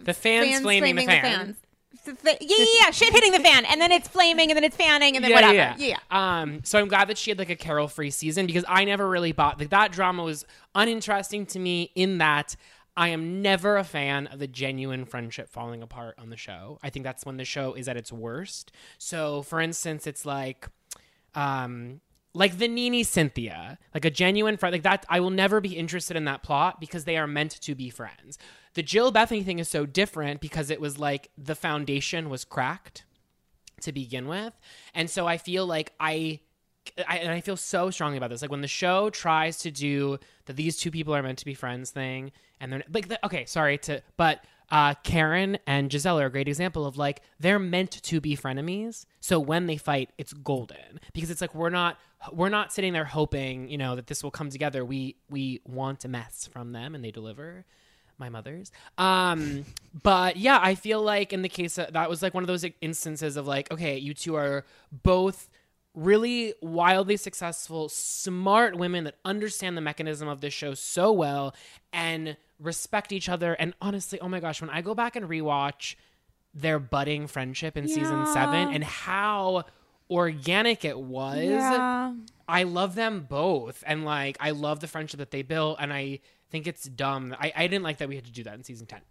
The 0.05 0.13
fans, 0.13 0.61
flaming, 0.61 0.95
the 0.95 1.05
fan. 1.05 1.47
The 1.47 1.53
fa- 1.53 1.59
yeah, 2.05 2.33
yeah, 2.39 2.65
yeah, 2.81 2.91
shit 2.91 3.11
hitting 3.13 3.31
the 3.31 3.39
fan, 3.39 3.65
and 3.65 3.81
then 3.81 3.91
it's 3.91 4.07
flaming, 4.07 4.49
and 4.51 4.57
then 4.57 4.63
it's 4.63 4.75
fanning, 4.75 5.15
and 5.15 5.23
then 5.23 5.31
yeah, 5.31 5.35
whatever. 5.35 5.53
Yeah, 5.53 5.75
Yeah, 5.77 6.41
Um, 6.41 6.61
so 6.63 6.79
I'm 6.79 6.87
glad 6.87 7.07
that 7.09 7.17
she 7.17 7.31
had 7.31 7.39
like 7.39 7.49
a 7.49 7.55
Carole 7.55 7.87
free 7.87 8.11
season 8.11 8.45
because 8.45 8.65
I 8.67 8.85
never 8.85 9.07
really 9.07 9.31
bought 9.31 9.59
like 9.59 9.69
that 9.69 9.91
drama 9.91 10.23
was 10.23 10.45
uninteresting 10.75 11.45
to 11.47 11.59
me 11.59 11.91
in 11.95 12.19
that 12.19 12.55
I 12.95 13.09
am 13.09 13.41
never 13.41 13.77
a 13.77 13.83
fan 13.83 14.27
of 14.27 14.39
the 14.39 14.47
genuine 14.47 15.05
friendship 15.05 15.49
falling 15.49 15.81
apart 15.81 16.15
on 16.17 16.29
the 16.29 16.37
show. 16.37 16.79
I 16.83 16.89
think 16.89 17.05
that's 17.05 17.25
when 17.25 17.37
the 17.37 17.45
show 17.45 17.73
is 17.73 17.87
at 17.87 17.95
its 17.95 18.11
worst. 18.11 18.71
So 18.97 19.41
for 19.41 19.61
instance, 19.61 20.05
it's 20.05 20.25
like 20.25 20.67
um 21.33 22.01
like 22.33 22.57
the 22.57 22.67
NeNe 22.67 23.03
Cynthia, 23.03 23.79
like 23.93 24.05
a 24.05 24.09
genuine 24.09 24.57
friend, 24.57 24.73
like 24.73 24.83
that. 24.83 25.05
I 25.09 25.19
will 25.19 25.29
never 25.29 25.61
be 25.61 25.77
interested 25.77 26.15
in 26.15 26.25
that 26.25 26.43
plot 26.43 26.79
because 26.79 27.05
they 27.05 27.17
are 27.17 27.25
meant 27.25 27.59
to 27.61 27.73
be 27.73 27.89
friends. 27.89 28.37
The 28.73 28.83
Jill 28.83 29.11
Bethany 29.11 29.43
thing 29.43 29.59
is 29.59 29.67
so 29.67 29.85
different 29.85 30.41
because 30.41 30.69
it 30.69 30.79
was 30.79 30.99
like 30.99 31.29
the 31.37 31.55
foundation 31.55 32.29
was 32.29 32.45
cracked 32.45 33.03
to 33.81 33.91
begin 33.91 34.27
with. 34.27 34.53
And 34.93 35.09
so 35.09 35.27
I 35.27 35.37
feel 35.37 35.65
like 35.65 35.93
I, 35.99 36.39
I 37.07 37.17
and 37.17 37.31
I 37.31 37.41
feel 37.41 37.57
so 37.57 37.89
strongly 37.89 38.17
about 38.17 38.29
this. 38.29 38.41
Like 38.41 38.51
when 38.51 38.61
the 38.61 38.67
show 38.67 39.09
tries 39.09 39.59
to 39.59 39.71
do 39.71 40.19
that 40.45 40.55
these 40.55 40.77
two 40.77 40.91
people 40.91 41.15
are 41.15 41.23
meant 41.23 41.39
to 41.39 41.45
be 41.45 41.53
friends 41.53 41.91
thing 41.91 42.31
and 42.59 42.71
they're 42.71 42.83
like 42.93 43.07
the, 43.07 43.25
okay, 43.25 43.45
sorry 43.45 43.77
to 43.79 44.01
but 44.17 44.43
uh, 44.71 44.93
Karen 45.03 45.57
and 45.65 45.89
Gizelle 45.89 46.21
are 46.21 46.27
a 46.27 46.31
great 46.31 46.47
example 46.47 46.85
of 46.85 46.97
like 46.97 47.21
they're 47.39 47.59
meant 47.59 47.91
to 48.03 48.21
be 48.21 48.37
frenemies. 48.37 49.05
So 49.19 49.39
when 49.39 49.65
they 49.65 49.77
fight, 49.77 50.11
it's 50.17 50.33
golden 50.33 50.99
because 51.13 51.31
it's 51.31 51.41
like 51.41 51.55
we're 51.55 51.69
not 51.69 51.97
we're 52.31 52.49
not 52.49 52.71
sitting 52.71 52.93
there 52.93 53.05
hoping 53.05 53.69
you 53.69 53.77
know 53.77 53.95
that 53.95 54.07
this 54.07 54.23
will 54.23 54.31
come 54.31 54.49
together. 54.49 54.85
We 54.85 55.15
we 55.29 55.61
want 55.65 56.05
a 56.05 56.07
mess 56.07 56.47
from 56.51 56.71
them 56.73 56.93
and 56.93 57.03
they 57.03 57.11
deliver 57.11 57.65
my 58.19 58.29
mother's. 58.29 58.71
Um, 58.97 59.65
but 60.03 60.37
yeah, 60.37 60.59
I 60.61 60.75
feel 60.75 61.01
like 61.01 61.33
in 61.33 61.41
the 61.41 61.49
case 61.49 61.77
of, 61.77 61.93
that 61.93 62.09
was 62.09 62.21
like 62.21 62.33
one 62.33 62.43
of 62.43 62.47
those 62.47 62.65
instances 62.81 63.37
of 63.37 63.47
like, 63.47 63.71
okay, 63.71 63.97
you 63.97 64.13
two 64.13 64.35
are 64.35 64.65
both 64.91 65.49
really 65.95 66.53
wildly 66.61 67.17
successful, 67.17 67.89
smart 67.89 68.75
women 68.75 69.05
that 69.05 69.15
understand 69.25 69.75
the 69.75 69.81
mechanism 69.81 70.27
of 70.27 70.41
this 70.41 70.53
show 70.53 70.73
so 70.73 71.11
well 71.11 71.55
and 71.91 72.37
respect 72.59 73.11
each 73.11 73.29
other. 73.29 73.53
And 73.53 73.73
honestly, 73.81 74.19
oh 74.19 74.29
my 74.29 74.39
gosh, 74.39 74.61
when 74.61 74.69
I 74.69 74.81
go 74.81 74.93
back 74.93 75.15
and 75.15 75.27
rewatch 75.27 75.95
their 76.53 76.79
budding 76.79 77.27
friendship 77.27 77.77
in 77.77 77.87
season 77.87 78.25
seven 78.27 78.73
and 78.73 78.83
how 78.83 79.65
organic 80.09 80.83
it 80.83 80.99
was. 80.99 81.43
yeah. 81.43 82.13
I 82.47 82.63
love 82.63 82.95
them 82.95 83.27
both, 83.29 83.83
and 83.85 84.05
like 84.05 84.35
I 84.39 84.51
love 84.51 84.79
the 84.79 84.87
friendship 84.87 85.19
that 85.19 85.29
they 85.29 85.43
built, 85.43 85.77
and 85.79 85.93
I 85.93 86.19
think 86.49 86.67
it's 86.67 86.83
dumb. 86.83 87.35
I, 87.39 87.51
I 87.55 87.67
didn't 87.67 87.83
like 87.83 87.97
that 87.97 88.09
we 88.09 88.15
had 88.15 88.25
to 88.25 88.31
do 88.31 88.43
that 88.43 88.55
in 88.55 88.63
season 88.63 88.87
ten. 88.87 89.01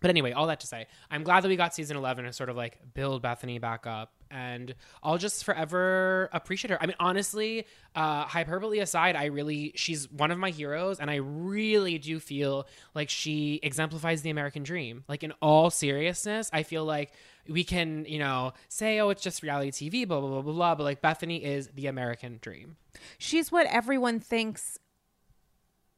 But 0.00 0.10
anyway, 0.10 0.32
all 0.32 0.46
that 0.46 0.60
to 0.60 0.66
say, 0.66 0.86
I'm 1.10 1.24
glad 1.24 1.42
that 1.42 1.48
we 1.48 1.56
got 1.56 1.74
season 1.74 1.96
eleven 1.96 2.24
to 2.24 2.32
sort 2.32 2.48
of 2.48 2.56
like 2.56 2.78
build 2.94 3.20
Bethany 3.20 3.58
back 3.58 3.86
up, 3.86 4.12
and 4.30 4.74
I'll 5.02 5.18
just 5.18 5.44
forever 5.44 6.28
appreciate 6.32 6.70
her. 6.70 6.80
I 6.80 6.86
mean, 6.86 6.94
honestly, 7.00 7.66
uh, 7.96 8.24
hyperbole 8.24 8.78
aside, 8.78 9.16
I 9.16 9.26
really 9.26 9.72
she's 9.74 10.10
one 10.10 10.30
of 10.30 10.38
my 10.38 10.50
heroes, 10.50 11.00
and 11.00 11.10
I 11.10 11.16
really 11.16 11.98
do 11.98 12.20
feel 12.20 12.68
like 12.94 13.10
she 13.10 13.58
exemplifies 13.62 14.22
the 14.22 14.30
American 14.30 14.62
dream. 14.62 15.02
Like 15.08 15.24
in 15.24 15.32
all 15.42 15.68
seriousness, 15.68 16.48
I 16.52 16.62
feel 16.62 16.84
like 16.84 17.10
we 17.48 17.64
can, 17.64 18.04
you 18.04 18.20
know, 18.20 18.52
say, 18.68 19.00
oh, 19.00 19.10
it's 19.10 19.22
just 19.22 19.42
reality 19.42 19.90
TV, 19.90 20.06
blah 20.06 20.20
blah 20.20 20.28
blah 20.28 20.42
blah 20.42 20.52
blah, 20.52 20.74
but 20.76 20.84
like 20.84 21.00
Bethany 21.00 21.42
is 21.44 21.70
the 21.74 21.88
American 21.88 22.38
dream. 22.40 22.76
She's 23.18 23.50
what 23.50 23.66
everyone 23.66 24.20
thinks 24.20 24.78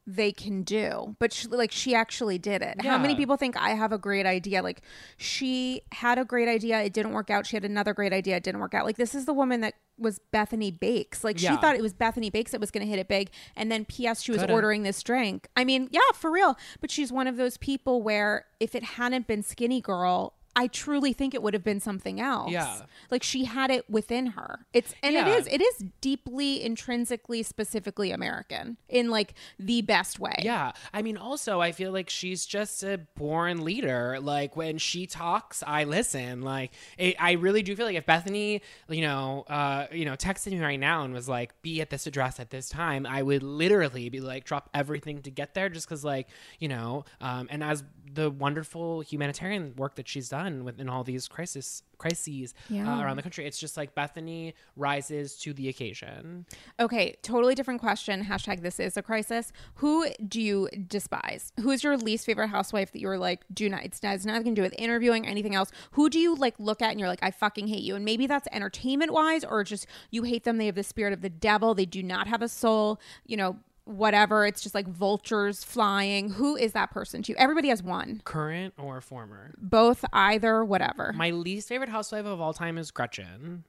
they 0.06 0.32
can 0.32 0.62
do, 0.62 1.14
but 1.18 1.32
she, 1.32 1.46
like 1.48 1.70
she 1.70 1.94
actually 1.94 2.38
did 2.38 2.62
it. 2.62 2.82
How 2.82 2.98
many 2.98 3.14
people 3.14 3.36
think 3.36 3.56
I 3.56 3.70
have 3.70 3.92
a 3.92 3.98
great 3.98 4.26
idea? 4.26 4.62
Like 4.62 4.82
she 5.16 5.82
had 5.92 6.18
a 6.18 6.24
great 6.24 6.48
idea, 6.48 6.80
it 6.80 6.92
didn't 6.92 7.12
work 7.12 7.30
out. 7.30 7.46
She 7.46 7.56
had 7.56 7.64
another 7.64 7.94
great 7.94 8.12
idea, 8.12 8.36
it 8.36 8.42
didn't 8.42 8.60
work 8.60 8.74
out. 8.74 8.84
Like 8.84 8.96
this 8.96 9.14
is 9.14 9.26
the 9.26 9.34
woman 9.34 9.60
that 9.60 9.74
was 9.98 10.18
Bethany 10.32 10.70
Bakes. 10.70 11.22
Like 11.22 11.38
she 11.38 11.48
thought 11.48 11.76
it 11.76 11.82
was 11.82 11.92
Bethany 11.92 12.30
Bakes 12.30 12.52
that 12.52 12.60
was 12.60 12.70
going 12.70 12.84
to 12.84 12.90
hit 12.90 12.98
it 12.98 13.08
big, 13.08 13.30
and 13.54 13.70
then 13.70 13.84
P.S. 13.84 14.22
She 14.22 14.32
was 14.32 14.40
Coulda. 14.40 14.52
ordering 14.54 14.82
this 14.82 15.02
drink. 15.02 15.48
I 15.56 15.64
mean, 15.64 15.88
yeah, 15.90 16.00
for 16.14 16.30
real. 16.30 16.56
But 16.80 16.90
she's 16.90 17.12
one 17.12 17.26
of 17.26 17.36
those 17.36 17.56
people 17.58 18.02
where 18.02 18.46
if 18.58 18.74
it 18.74 18.82
hadn't 18.82 19.26
been 19.26 19.42
Skinnygirl, 19.42 20.32
I 20.56 20.66
truly 20.66 21.12
think 21.12 21.34
it 21.34 21.42
would 21.42 21.54
have 21.54 21.64
been 21.64 21.80
something 21.80 22.20
else. 22.20 22.50
Yeah. 22.50 22.82
Like 23.10 23.22
she 23.22 23.44
had 23.44 23.70
it 23.70 23.88
within 23.88 24.26
her. 24.26 24.66
It's 24.72 24.94
and 25.02 25.14
Yeah. 25.14 25.28
it 25.28 25.38
is 25.40 25.46
it 25.46 25.60
is 25.60 25.84
deeply 26.00 26.62
intrinsically 26.62 27.42
specifically 27.42 28.10
American 28.10 28.76
in 28.88 29.10
like 29.10 29.34
the 29.58 29.82
best 29.82 30.18
way. 30.18 30.34
Yeah. 30.40 30.72
I 30.92 31.02
mean, 31.02 31.16
also, 31.16 31.60
I 31.60 31.72
feel 31.72 31.92
like 31.92 32.10
she's 32.10 32.44
just 32.46 32.82
a 32.82 32.98
born 33.16 33.64
leader. 33.64 34.18
Like, 34.20 34.56
when 34.56 34.78
she 34.78 35.06
talks, 35.06 35.62
I 35.66 35.84
listen. 35.84 36.42
Like, 36.42 36.72
it, 36.98 37.16
I 37.18 37.32
really 37.32 37.62
do 37.62 37.76
feel 37.76 37.86
like 37.86 37.96
if 37.96 38.06
Bethany, 38.06 38.62
you 38.88 39.02
know, 39.02 39.44
uh, 39.48 39.86
you 39.92 40.04
know, 40.04 40.14
texted 40.14 40.52
me 40.52 40.60
right 40.60 40.80
now 40.80 41.04
and 41.04 41.14
was 41.14 41.28
like, 41.28 41.60
be 41.62 41.80
at 41.80 41.90
this 41.90 42.06
address 42.06 42.40
at 42.40 42.50
this 42.50 42.68
time, 42.68 43.06
I 43.06 43.22
would 43.22 43.42
literally 43.42 44.08
be 44.08 44.20
like, 44.20 44.44
drop 44.44 44.68
everything 44.74 45.22
to 45.22 45.30
get 45.30 45.54
there 45.54 45.68
just 45.68 45.86
because, 45.88 46.04
like, 46.04 46.28
you 46.58 46.68
know, 46.68 47.04
um, 47.20 47.46
and 47.50 47.62
as 47.62 47.84
the 48.12 48.30
wonderful 48.30 49.00
humanitarian 49.02 49.74
work 49.76 49.94
that 49.96 50.08
she's 50.08 50.28
done 50.28 50.64
within 50.64 50.88
all 50.88 51.04
these 51.04 51.28
crisis 51.28 51.82
crises 51.98 52.54
Yeah. 52.70 52.96
uh, 52.98 53.02
around 53.02 53.16
the 53.16 53.22
country, 53.22 53.44
it's 53.44 53.58
just 53.58 53.76
like 53.76 53.94
Bethany 53.94 54.54
rises 54.74 55.36
to 55.40 55.52
the 55.52 55.68
occasion. 55.68 56.46
Okay, 56.78 57.16
totally 57.22 57.54
different 57.54 57.78
question. 57.80 58.24
Hashtag 58.24 58.62
this 58.62 58.80
is 58.80 58.96
a 58.96 59.02
crisis. 59.02 59.52
Who 59.74 60.06
do 60.26 60.40
you 60.40 60.68
despise? 60.88 61.52
Who 61.60 61.70
is 61.70 61.84
your 61.84 61.98
least 61.98 62.24
favorite 62.24 62.48
housewife 62.48 62.90
that 62.92 63.00
you're 63.00 63.18
like, 63.18 63.42
do 63.52 63.68
not, 63.68 63.84
it's 63.84 64.02
not, 64.02 64.14
it's 64.14 64.24
nothing 64.24 64.54
to 64.54 64.60
do 64.60 64.62
with 64.62 64.74
interviewing, 64.78 65.26
anything 65.26 65.54
else. 65.54 65.70
Who 65.92 66.08
do 66.08 66.18
you 66.18 66.34
like 66.34 66.54
look 66.58 66.80
at 66.80 66.90
and 66.90 66.98
you're 66.98 67.08
like, 67.08 67.22
I 67.22 67.30
fucking 67.30 67.68
hate 67.68 67.82
you? 67.82 67.96
And 67.96 68.04
maybe 68.04 68.26
that's 68.26 68.48
entertainment 68.50 69.12
wise 69.12 69.44
or 69.44 69.62
just 69.62 69.86
you 70.10 70.22
hate 70.22 70.44
them. 70.44 70.56
They 70.56 70.66
have 70.66 70.74
the 70.76 70.82
spirit 70.82 71.12
of 71.12 71.20
the 71.20 71.28
devil. 71.28 71.74
They 71.74 71.84
do 71.86 72.02
not 72.02 72.26
have 72.28 72.40
a 72.40 72.48
soul, 72.48 72.98
you 73.26 73.36
know, 73.36 73.58
whatever. 73.90 74.46
It's 74.46 74.62
just 74.62 74.74
like 74.74 74.88
vultures 74.88 75.62
flying. 75.64 76.30
Who 76.30 76.56
is 76.56 76.72
that 76.72 76.90
person 76.90 77.22
to 77.24 77.32
you? 77.32 77.36
Everybody 77.38 77.68
has 77.68 77.82
one, 77.82 78.22
Current 78.24 78.74
or 78.78 79.00
former? 79.00 79.54
both, 79.58 80.04
either, 80.12 80.64
whatever. 80.64 81.12
My 81.14 81.30
least 81.30 81.68
favorite 81.68 81.90
housewife 81.90 82.26
of 82.26 82.40
all 82.40 82.52
time 82.54 82.78
is 82.78 82.90
Gretchen. 82.90 83.64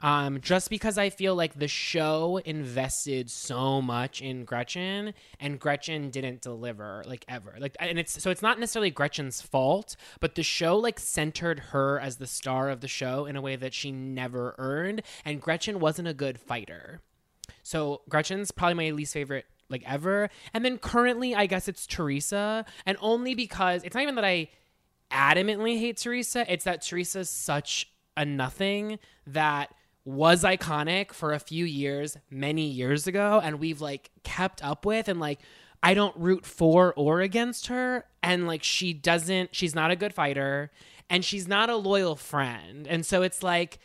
Um, 0.00 0.40
just 0.40 0.68
because 0.68 0.98
I 0.98 1.10
feel 1.10 1.36
like 1.36 1.60
the 1.60 1.68
show 1.68 2.40
invested 2.44 3.30
so 3.30 3.80
much 3.80 4.20
in 4.20 4.44
Gretchen 4.44 5.14
and 5.38 5.60
Gretchen 5.60 6.10
didn't 6.10 6.42
deliver 6.42 7.04
like 7.06 7.24
ever. 7.28 7.54
Like 7.60 7.76
and 7.78 8.00
it's 8.00 8.20
so 8.20 8.30
it's 8.30 8.42
not 8.42 8.58
necessarily 8.58 8.90
Gretchen's 8.90 9.40
fault, 9.40 9.94
but 10.18 10.34
the 10.34 10.42
show 10.42 10.76
like 10.76 10.98
centered 10.98 11.60
her 11.70 12.00
as 12.00 12.16
the 12.16 12.26
star 12.26 12.68
of 12.68 12.80
the 12.80 12.88
show 12.88 13.26
in 13.26 13.36
a 13.36 13.40
way 13.40 13.54
that 13.54 13.74
she 13.74 13.92
never 13.92 14.56
earned 14.58 15.02
and 15.24 15.40
Gretchen 15.40 15.78
wasn't 15.78 16.08
a 16.08 16.14
good 16.14 16.40
fighter. 16.40 17.00
So 17.62 18.02
Gretchen's 18.08 18.50
probably 18.50 18.74
my 18.74 18.90
least 18.90 19.12
favorite 19.12 19.46
like 19.68 19.82
ever. 19.86 20.28
And 20.52 20.64
then 20.64 20.78
currently 20.78 21.34
I 21.34 21.46
guess 21.46 21.68
it's 21.68 21.86
Teresa 21.86 22.64
and 22.86 22.96
only 23.00 23.34
because 23.34 23.82
it's 23.84 23.94
not 23.94 24.02
even 24.02 24.16
that 24.16 24.24
I 24.24 24.48
adamantly 25.10 25.78
hate 25.78 25.96
Teresa. 25.96 26.50
It's 26.52 26.64
that 26.64 26.82
Teresa's 26.82 27.30
such 27.30 27.88
a 28.16 28.24
nothing 28.24 28.98
that 29.26 29.74
was 30.04 30.42
iconic 30.42 31.12
for 31.12 31.32
a 31.32 31.38
few 31.38 31.64
years, 31.64 32.16
many 32.28 32.64
years 32.64 33.06
ago, 33.06 33.40
and 33.42 33.60
we've 33.60 33.80
like 33.80 34.10
kept 34.24 34.62
up 34.64 34.84
with 34.84 35.08
and 35.08 35.20
like 35.20 35.38
I 35.82 35.94
don't 35.94 36.16
root 36.16 36.46
for 36.46 36.92
or 36.94 37.20
against 37.20 37.68
her. 37.68 38.04
And 38.22 38.46
like 38.46 38.62
she 38.62 38.92
doesn't, 38.92 39.54
she's 39.54 39.74
not 39.74 39.90
a 39.90 39.96
good 39.96 40.14
fighter 40.14 40.70
and 41.10 41.24
she's 41.24 41.48
not 41.48 41.70
a 41.70 41.76
loyal 41.76 42.16
friend. 42.16 42.86
And 42.86 43.04
so 43.04 43.22
it's 43.22 43.42
like, 43.42 43.78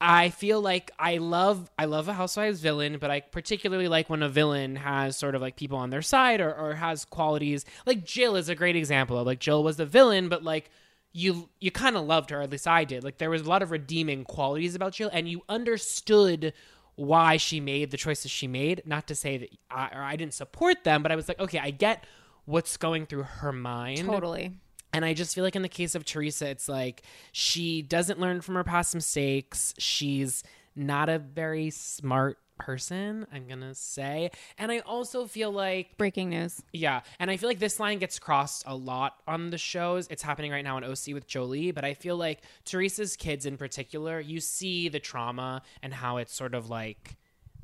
I 0.00 0.30
feel 0.30 0.60
like 0.60 0.92
I 0.98 1.16
love 1.16 1.70
I 1.78 1.86
love 1.86 2.08
a 2.08 2.12
housewives 2.12 2.60
villain, 2.60 2.98
but 2.98 3.10
I 3.10 3.20
particularly 3.20 3.88
like 3.88 4.08
when 4.08 4.22
a 4.22 4.28
villain 4.28 4.76
has 4.76 5.16
sort 5.16 5.34
of 5.34 5.42
like 5.42 5.56
people 5.56 5.78
on 5.78 5.90
their 5.90 6.02
side 6.02 6.40
or, 6.40 6.54
or 6.54 6.74
has 6.74 7.04
qualities. 7.04 7.64
Like 7.84 8.04
Jill 8.04 8.36
is 8.36 8.48
a 8.48 8.54
great 8.54 8.76
example 8.76 9.18
of 9.18 9.26
like 9.26 9.40
Jill 9.40 9.64
was 9.64 9.76
the 9.76 9.86
villain, 9.86 10.28
but 10.28 10.44
like 10.44 10.70
you 11.12 11.48
you 11.58 11.70
kind 11.72 11.96
of 11.96 12.04
loved 12.04 12.30
her, 12.30 12.40
at 12.42 12.50
least 12.50 12.68
I 12.68 12.84
did. 12.84 13.02
Like 13.02 13.18
there 13.18 13.30
was 13.30 13.42
a 13.42 13.48
lot 13.48 13.62
of 13.62 13.72
redeeming 13.72 14.24
qualities 14.24 14.76
about 14.76 14.92
Jill, 14.92 15.10
and 15.12 15.28
you 15.28 15.42
understood 15.48 16.52
why 16.94 17.36
she 17.36 17.58
made 17.58 17.90
the 17.90 17.96
choices 17.96 18.30
she 18.30 18.46
made. 18.46 18.82
Not 18.84 19.08
to 19.08 19.14
say 19.16 19.38
that 19.38 19.50
I, 19.70 19.88
or 19.94 20.02
I 20.02 20.14
didn't 20.16 20.34
support 20.34 20.84
them, 20.84 21.02
but 21.02 21.10
I 21.10 21.16
was 21.16 21.26
like, 21.28 21.40
okay, 21.40 21.58
I 21.58 21.70
get 21.70 22.04
what's 22.44 22.76
going 22.76 23.06
through 23.06 23.24
her 23.24 23.52
mind. 23.52 24.06
totally. 24.06 24.52
And 24.92 25.04
I 25.04 25.14
just 25.14 25.34
feel 25.34 25.44
like 25.44 25.56
in 25.56 25.62
the 25.62 25.68
case 25.68 25.94
of 25.94 26.04
Teresa, 26.04 26.48
it's 26.48 26.68
like 26.68 27.02
she 27.32 27.82
doesn't 27.82 28.18
learn 28.18 28.40
from 28.40 28.54
her 28.54 28.64
past 28.64 28.94
mistakes. 28.94 29.74
She's 29.78 30.42
not 30.74 31.08
a 31.08 31.18
very 31.18 31.70
smart 31.70 32.38
person, 32.58 33.26
I'm 33.32 33.46
going 33.46 33.60
to 33.60 33.74
say. 33.74 34.30
And 34.58 34.72
I 34.72 34.80
also 34.80 35.26
feel 35.26 35.52
like 35.52 35.96
Breaking 35.96 36.30
news. 36.30 36.60
yeah, 36.72 37.02
and 37.20 37.30
I 37.30 37.36
feel 37.36 37.48
like 37.48 37.60
this 37.60 37.78
line 37.78 37.98
gets 37.98 38.18
crossed 38.18 38.64
a 38.66 38.74
lot 38.74 39.14
on 39.28 39.50
the 39.50 39.58
shows. 39.58 40.08
It's 40.10 40.22
happening 40.22 40.50
right 40.50 40.64
now 40.64 40.76
in 40.78 40.84
OC 40.84 41.14
with 41.14 41.26
Jolie, 41.28 41.70
but 41.70 41.84
I 41.84 41.94
feel 41.94 42.16
like 42.16 42.42
Teresa's 42.64 43.16
kids 43.16 43.46
in 43.46 43.56
particular, 43.58 44.18
you 44.18 44.40
see 44.40 44.88
the 44.88 44.98
trauma 44.98 45.62
and 45.82 45.94
how 45.94 46.16
it's 46.16 46.34
sort 46.34 46.54
of 46.54 46.68
like 46.68 47.17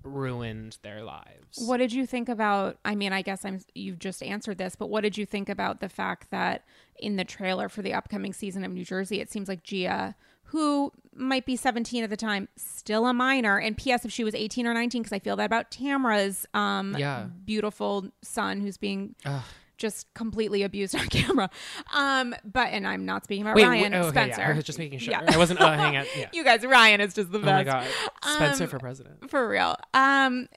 ruined 0.05 0.79
their 0.83 1.03
lives. 1.03 1.59
What 1.67 1.79
did 1.79 1.93
you 1.93 2.07
think 2.07 2.29
about? 2.29 2.79
I 2.85 2.95
mean, 2.95 3.13
I 3.13 3.23
guess 3.23 3.45
I'm 3.45 3.61
you've 3.75 3.99
just 3.99 4.23
answered 4.23 4.59
this, 4.59 4.77
but 4.77 4.89
what 4.89 5.01
did 5.03 5.17
you 5.19 5.27
think 5.27 5.49
about 5.49 5.81
the 5.81 5.89
fact 5.89 6.31
that 6.31 6.65
in 6.99 7.17
the 7.17 7.25
trailer 7.25 7.69
for 7.69 7.83
the 7.83 7.93
upcoming 7.95 8.33
season 8.33 8.65
of 8.65 8.73
New 8.73 8.85
Jersey, 8.85 9.21
it 9.21 9.31
seems 9.31 9.49
like 9.49 9.63
Gia, 9.65 10.15
who 10.45 10.93
might 11.15 11.47
be 11.47 11.57
17 11.57 12.05
at 12.05 12.11
the 12.11 12.17
time, 12.17 12.49
still 12.57 13.07
a 13.07 13.13
minor, 13.15 13.59
and 13.59 13.77
P.S. 13.77 14.05
if 14.05 14.13
she 14.13 14.23
was 14.25 14.35
18 14.35 14.67
or 14.67 14.75
19, 14.75 15.03
because 15.03 15.13
I 15.13 15.19
feel 15.19 15.37
that 15.37 15.47
about 15.47 15.71
Tamra's 15.71 16.47
um, 16.55 16.95
Yeah. 16.99 17.27
beautiful 17.45 18.11
son 18.23 18.61
who's 18.61 18.77
being. 18.77 19.15
Ugh. 19.25 19.43
Just 19.77 20.13
completely 20.15 20.63
abused 20.63 20.95
on 20.99 21.07
camera, 21.09 21.51
um. 21.93 22.35
But 22.45 22.69
and 22.69 22.87
I'm 22.87 23.05
not 23.05 23.25
speaking 23.25 23.43
about 23.43 23.57
Wait, 23.57 23.65
Ryan 23.67 23.93
wait, 23.93 23.99
oh, 23.99 24.03
okay, 24.03 24.11
Spencer. 24.11 24.41
yeah, 24.41 24.51
I 24.51 24.53
was 24.55 24.65
just 24.65 24.79
making 24.79 25.01
sure. 25.01 25.13
Yeah. 25.13 25.25
I 25.27 25.37
wasn't 25.37 25.61
uh, 25.61 25.73
hang 25.77 25.97
on. 25.97 26.05
Yeah. 26.17 26.29
you 26.33 26.45
guys, 26.45 26.65
Ryan 26.65 27.01
is 27.01 27.13
just 27.15 27.33
the 27.33 27.39
Oh 27.39 27.43
best. 27.43 27.67
my 27.67 27.73
god. 27.73 27.87
Spencer 28.25 28.65
Um, 28.65 28.71
for 28.71 28.79
president. 28.79 29.31
For 29.31 29.49
real. 29.49 29.77
Um, 29.93 30.49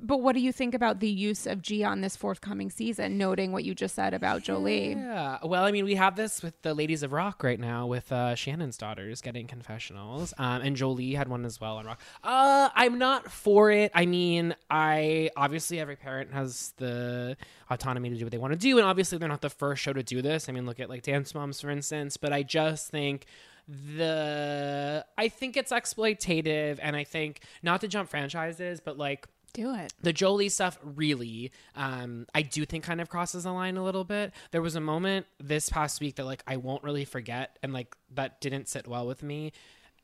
but 0.00 0.18
what 0.18 0.34
do 0.34 0.40
you 0.40 0.52
think 0.52 0.74
about 0.74 1.00
the 1.00 1.08
use 1.08 1.46
of 1.46 1.62
Gia 1.62 1.84
on 1.84 2.00
this 2.00 2.16
forthcoming 2.16 2.70
season, 2.70 3.18
noting 3.18 3.52
what 3.52 3.64
you 3.64 3.74
just 3.74 3.94
said 3.94 4.14
about 4.14 4.42
Jolie? 4.42 4.92
Yeah. 4.92 5.38
Well, 5.42 5.64
I 5.64 5.72
mean, 5.72 5.84
we 5.84 5.94
have 5.94 6.16
this 6.16 6.42
with 6.42 6.60
the 6.62 6.74
Ladies 6.74 7.02
of 7.02 7.12
Rock 7.12 7.42
right 7.42 7.58
now 7.58 7.86
with 7.86 8.10
uh, 8.12 8.34
Shannon's 8.34 8.76
daughters 8.76 9.20
getting 9.20 9.46
confessionals. 9.46 10.34
Um, 10.38 10.62
and 10.62 10.76
Jolie 10.76 11.14
had 11.14 11.28
one 11.28 11.44
as 11.44 11.60
well 11.60 11.76
on 11.76 11.86
Rock. 11.86 12.00
Uh, 12.22 12.68
I'm 12.74 12.98
not 12.98 13.30
for 13.30 13.70
it. 13.70 13.90
I 13.94 14.06
mean, 14.06 14.54
I 14.70 15.30
obviously 15.36 15.80
every 15.80 15.96
parent 15.96 16.32
has 16.32 16.74
the 16.76 17.36
autonomy 17.70 18.10
to 18.10 18.16
do 18.16 18.24
what 18.24 18.32
they 18.32 18.38
want 18.38 18.52
to 18.52 18.58
do. 18.58 18.78
And 18.78 18.86
obviously, 18.86 19.18
they're 19.18 19.28
not 19.28 19.42
the 19.42 19.50
first 19.50 19.82
show 19.82 19.92
to 19.92 20.02
do 20.02 20.22
this. 20.22 20.48
I 20.48 20.52
mean, 20.52 20.66
look 20.66 20.80
at 20.80 20.88
like 20.88 21.02
Dance 21.02 21.34
Moms, 21.34 21.60
for 21.60 21.70
instance. 21.70 22.16
But 22.16 22.32
I 22.32 22.42
just 22.42 22.90
think 22.90 23.26
the 23.66 25.04
I 25.16 25.28
think 25.28 25.56
it's 25.56 25.72
exploitative 25.72 26.78
and 26.82 26.94
I 26.94 27.04
think 27.04 27.40
not 27.62 27.80
to 27.80 27.88
jump 27.88 28.10
franchises 28.10 28.80
but 28.80 28.98
like 28.98 29.26
Do 29.54 29.72
it. 29.76 29.92
the 30.02 30.12
Jolie 30.12 30.48
stuff 30.48 30.78
really, 30.82 31.52
um, 31.76 32.26
I 32.34 32.42
do 32.42 32.64
think 32.64 32.82
kind 32.82 33.00
of 33.00 33.08
crosses 33.08 33.44
the 33.44 33.52
line 33.52 33.76
a 33.76 33.84
little 33.84 34.02
bit. 34.02 34.32
There 34.50 34.60
was 34.60 34.74
a 34.74 34.80
moment 34.80 35.26
this 35.38 35.68
past 35.68 36.00
week 36.00 36.16
that 36.16 36.24
like 36.24 36.42
I 36.46 36.56
won't 36.56 36.82
really 36.82 37.04
forget, 37.04 37.56
and 37.62 37.72
like 37.72 37.96
that 38.14 38.40
didn't 38.40 38.68
sit 38.68 38.88
well 38.88 39.06
with 39.06 39.22
me. 39.22 39.52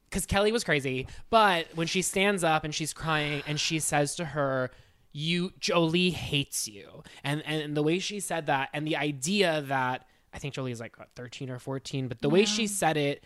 Because 0.09 0.24
Kelly 0.24 0.53
was 0.53 0.64
crazy, 0.64 1.07
but 1.30 1.66
when 1.74 1.88
she 1.88 2.01
stands 2.01 2.42
up 2.44 2.64
and 2.64 2.74
she's 2.74 2.92
crying 2.92 3.42
and 3.46 3.59
she 3.59 3.80
says 3.80 4.14
to 4.16 4.24
her, 4.24 4.70
"You 5.12 5.53
Jolie 5.59 6.11
hates 6.11 6.68
you," 6.68 7.03
and 7.24 7.42
and 7.44 7.76
the 7.76 7.82
way 7.82 7.98
she 7.98 8.20
said 8.20 8.46
that, 8.46 8.70
and 8.72 8.86
the 8.86 8.96
idea 8.96 9.62
that 9.62 10.07
I 10.32 10.38
think 10.38 10.55
Jolie 10.55 10.72
is 10.72 10.80
like 10.80 10.96
what, 10.96 11.11
thirteen 11.16 11.51
or 11.51 11.59
fourteen, 11.59 12.07
but 12.07 12.20
the 12.20 12.30
way 12.30 12.44
she 12.44 12.68
said 12.68 12.96
it 12.96 13.24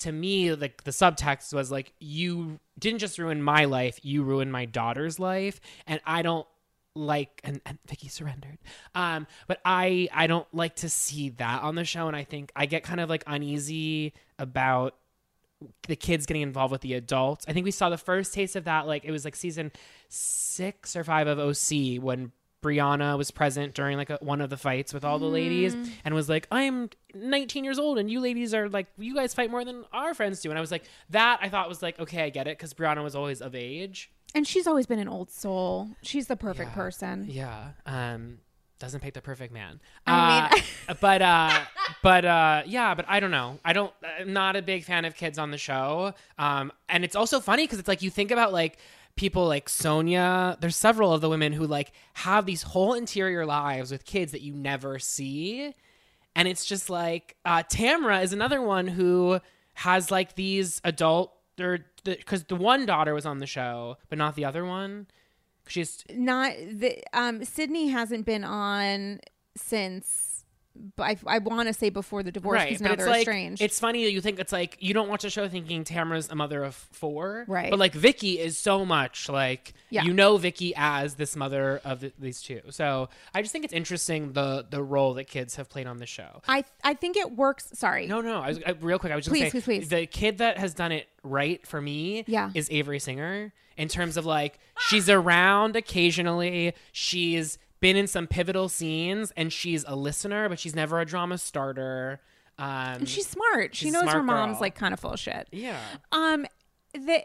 to 0.00 0.12
me 0.12 0.54
like 0.54 0.84
the 0.84 0.90
subtext 0.90 1.52
was 1.54 1.70
like 1.70 1.92
you 2.00 2.58
didn't 2.78 2.98
just 2.98 3.18
ruin 3.18 3.42
my 3.42 3.64
life 3.64 4.00
you 4.02 4.22
ruined 4.22 4.52
my 4.52 4.64
daughter's 4.64 5.18
life. 5.18 5.60
And 5.86 6.00
i 6.04 6.22
don't 6.22 6.46
like 6.94 7.40
and, 7.44 7.60
and 7.64 7.78
vicki 7.86 8.08
surrendered. 8.08 8.58
Um 8.94 9.26
but 9.46 9.60
i 9.64 10.08
i 10.12 10.26
don't 10.26 10.52
like 10.52 10.76
to 10.76 10.88
see 10.88 11.30
that 11.30 11.62
on 11.62 11.74
the 11.74 11.84
show. 11.84 12.08
And 12.08 12.16
i 12.16 12.24
think 12.24 12.52
i 12.56 12.66
get 12.66 12.82
kind 12.82 13.00
of 13.00 13.08
like 13.08 13.24
uneasy 13.26 14.12
about 14.38 14.96
the 15.88 15.96
kids 15.96 16.24
getting 16.26 16.42
involved 16.42 16.72
with 16.72 16.80
the 16.80 16.94
adults. 16.94 17.44
I 17.46 17.52
think 17.52 17.64
we 17.64 17.70
saw 17.70 17.90
the 17.90 17.98
first 17.98 18.32
taste 18.32 18.56
of 18.56 18.64
that 18.64 18.86
like 18.86 19.04
it 19.04 19.10
was 19.10 19.24
like 19.24 19.36
season 19.36 19.72
six 20.08 20.96
or 20.96 21.04
five 21.04 21.26
of 21.26 21.38
oc 21.38 22.02
when 22.02 22.32
Brianna 22.62 23.16
was 23.16 23.30
present 23.30 23.74
during 23.74 23.96
like 23.96 24.10
a, 24.10 24.18
one 24.20 24.40
of 24.40 24.50
the 24.50 24.56
fights 24.56 24.92
with 24.92 25.04
all 25.04 25.18
the 25.18 25.26
ladies 25.26 25.74
and 26.04 26.14
was 26.14 26.28
like, 26.28 26.46
I'm 26.50 26.90
19 27.14 27.64
years 27.64 27.78
old 27.78 27.98
and 27.98 28.10
you 28.10 28.20
ladies 28.20 28.52
are 28.54 28.68
like, 28.68 28.86
you 28.98 29.14
guys 29.14 29.32
fight 29.34 29.50
more 29.50 29.64
than 29.64 29.84
our 29.92 30.14
friends 30.14 30.40
do. 30.40 30.50
And 30.50 30.58
I 30.58 30.60
was 30.60 30.70
like, 30.70 30.84
that 31.10 31.38
I 31.42 31.48
thought 31.48 31.68
was 31.68 31.82
like, 31.82 31.98
okay, 31.98 32.22
I 32.24 32.30
get 32.30 32.46
it 32.46 32.58
because 32.58 32.74
Brianna 32.74 33.02
was 33.02 33.14
always 33.16 33.40
of 33.40 33.54
age. 33.54 34.10
And 34.34 34.46
she's 34.46 34.66
always 34.66 34.86
been 34.86 34.98
an 34.98 35.08
old 35.08 35.30
soul. 35.30 35.88
She's 36.02 36.26
the 36.26 36.36
perfect 36.36 36.70
Yeah. 36.70 36.74
person. 36.74 37.26
Yeah. 37.28 37.68
Um, 37.86 38.38
doesn't 38.78 39.00
pick 39.00 39.12
the 39.14 39.20
perfect 39.20 39.52
man. 39.52 39.80
I 40.06 40.50
mean- 40.54 40.62
uh, 40.88 40.94
but 41.00 41.20
uh, 41.22 41.58
but 42.02 42.24
uh, 42.24 42.62
yeah, 42.64 42.94
but 42.94 43.04
I 43.08 43.20
don't 43.20 43.30
know. 43.30 43.58
I 43.64 43.72
don't. 43.74 43.92
I'm 44.20 44.32
not 44.32 44.56
a 44.56 44.62
big 44.62 44.84
fan 44.84 45.04
of 45.04 45.14
kids 45.14 45.38
on 45.38 45.50
the 45.50 45.58
show. 45.58 46.14
Um, 46.38 46.72
and 46.88 47.04
it's 47.04 47.14
also 47.16 47.40
funny 47.40 47.64
because 47.64 47.78
it's 47.78 47.88
like 47.88 48.00
you 48.00 48.08
think 48.10 48.30
about 48.30 48.52
like 48.54 48.78
people 49.20 49.46
like 49.46 49.68
Sonja. 49.68 50.58
There's 50.60 50.78
several 50.78 51.12
of 51.12 51.20
the 51.20 51.28
women 51.28 51.52
who 51.52 51.66
like 51.66 51.92
have 52.14 52.46
these 52.46 52.62
whole 52.62 52.94
interior 52.94 53.44
lives 53.44 53.90
with 53.92 54.06
kids 54.06 54.32
that 54.32 54.40
you 54.40 54.54
never 54.54 54.98
see. 54.98 55.74
and 56.34 56.48
it's 56.48 56.64
just 56.64 56.88
like 56.88 57.36
uh, 57.44 57.62
Tamra 57.64 58.22
is 58.22 58.32
another 58.32 58.62
one 58.62 58.86
who 58.86 59.38
has 59.74 60.10
like 60.10 60.36
these 60.36 60.80
adult 60.84 61.34
or 61.60 61.80
because 62.02 62.44
the, 62.44 62.56
one 62.56 62.86
daughter 62.86 63.12
was 63.12 63.26
on 63.26 63.40
the 63.40 63.46
show, 63.46 63.98
but 64.08 64.16
not 64.16 64.36
the 64.36 64.46
other 64.46 64.64
one. 64.64 65.06
She's 65.66 66.02
not 66.10 66.52
the 66.72 67.02
um 67.12 67.44
Sydney 67.44 67.88
hasn't 67.88 68.24
been 68.24 68.42
on 68.42 69.20
since 69.54 70.29
I, 70.98 71.16
I 71.26 71.38
want 71.38 71.66
to 71.68 71.74
say 71.74 71.90
before 71.90 72.22
the 72.22 72.30
divorce 72.32 72.62
because 72.64 72.80
now 72.80 72.90
but 72.90 72.98
they're 72.98 73.06
it's 73.08 73.12
like 73.12 73.20
estranged. 73.20 73.60
it's 73.62 73.80
funny 73.80 74.04
that 74.04 74.12
you 74.12 74.20
think 74.20 74.38
it's 74.38 74.52
like 74.52 74.76
you 74.80 74.94
don't 74.94 75.08
watch 75.08 75.22
the 75.22 75.30
show 75.30 75.48
thinking 75.48 75.84
Tamra's 75.84 76.28
a 76.30 76.34
mother 76.34 76.62
of 76.64 76.74
four, 76.74 77.44
Right. 77.48 77.70
But 77.70 77.78
like 77.78 77.92
Vicki 77.92 78.38
is 78.38 78.56
so 78.56 78.84
much 78.84 79.28
like 79.28 79.74
Yeah. 79.90 80.04
you 80.04 80.14
know 80.14 80.36
Vicki 80.36 80.72
as 80.76 81.14
this 81.16 81.34
mother 81.36 81.80
of 81.84 82.00
the, 82.00 82.12
these 82.18 82.40
two. 82.40 82.60
So 82.70 83.08
I 83.34 83.42
just 83.42 83.52
think 83.52 83.64
it's 83.64 83.74
interesting 83.74 84.32
the 84.32 84.64
the 84.70 84.82
role 84.82 85.14
that 85.14 85.24
kids 85.24 85.56
have 85.56 85.68
played 85.68 85.86
on 85.86 85.98
the 85.98 86.06
show. 86.06 86.40
I 86.48 86.64
I 86.84 86.94
think 86.94 87.16
it 87.16 87.32
works. 87.36 87.68
Sorry. 87.74 88.06
No, 88.06 88.20
no, 88.20 88.40
I 88.40 88.48
was, 88.48 88.60
I, 88.66 88.70
real 88.80 88.98
quick. 88.98 89.12
I 89.12 89.16
was 89.16 89.24
just 89.24 89.34
Please, 89.34 89.50
please, 89.50 89.64
please. 89.64 89.88
the 89.88 90.06
kid 90.06 90.38
that 90.38 90.56
has 90.58 90.72
done 90.74 90.92
it 90.92 91.08
right 91.22 91.66
for 91.66 91.80
me, 91.80 92.24
Yeah. 92.26 92.50
is 92.54 92.68
Avery 92.70 93.00
Singer 93.00 93.52
in 93.76 93.88
terms 93.88 94.16
of 94.16 94.24
like 94.24 94.58
she's 94.88 95.08
around 95.10 95.74
occasionally. 95.76 96.74
She's 96.92 97.58
been 97.80 97.96
in 97.96 98.06
some 98.06 98.26
pivotal 98.26 98.68
scenes, 98.68 99.32
and 99.36 99.52
she's 99.52 99.84
a 99.88 99.96
listener, 99.96 100.48
but 100.48 100.58
she's 100.58 100.74
never 100.74 101.00
a 101.00 101.04
drama 101.06 101.38
starter. 101.38 102.20
Um, 102.58 102.66
And 102.68 103.08
she's 103.08 103.26
smart. 103.26 103.74
She 103.74 103.86
she's 103.86 103.94
a 103.94 103.98
knows 103.98 104.04
her 104.04 104.10
smart 104.20 104.24
mom's 104.26 104.54
girl. 104.56 104.60
like 104.60 104.74
kind 104.74 104.92
of 104.92 105.00
full 105.00 105.16
shit. 105.16 105.48
yeah, 105.50 105.78
Um, 106.12 106.46
the 106.92 107.22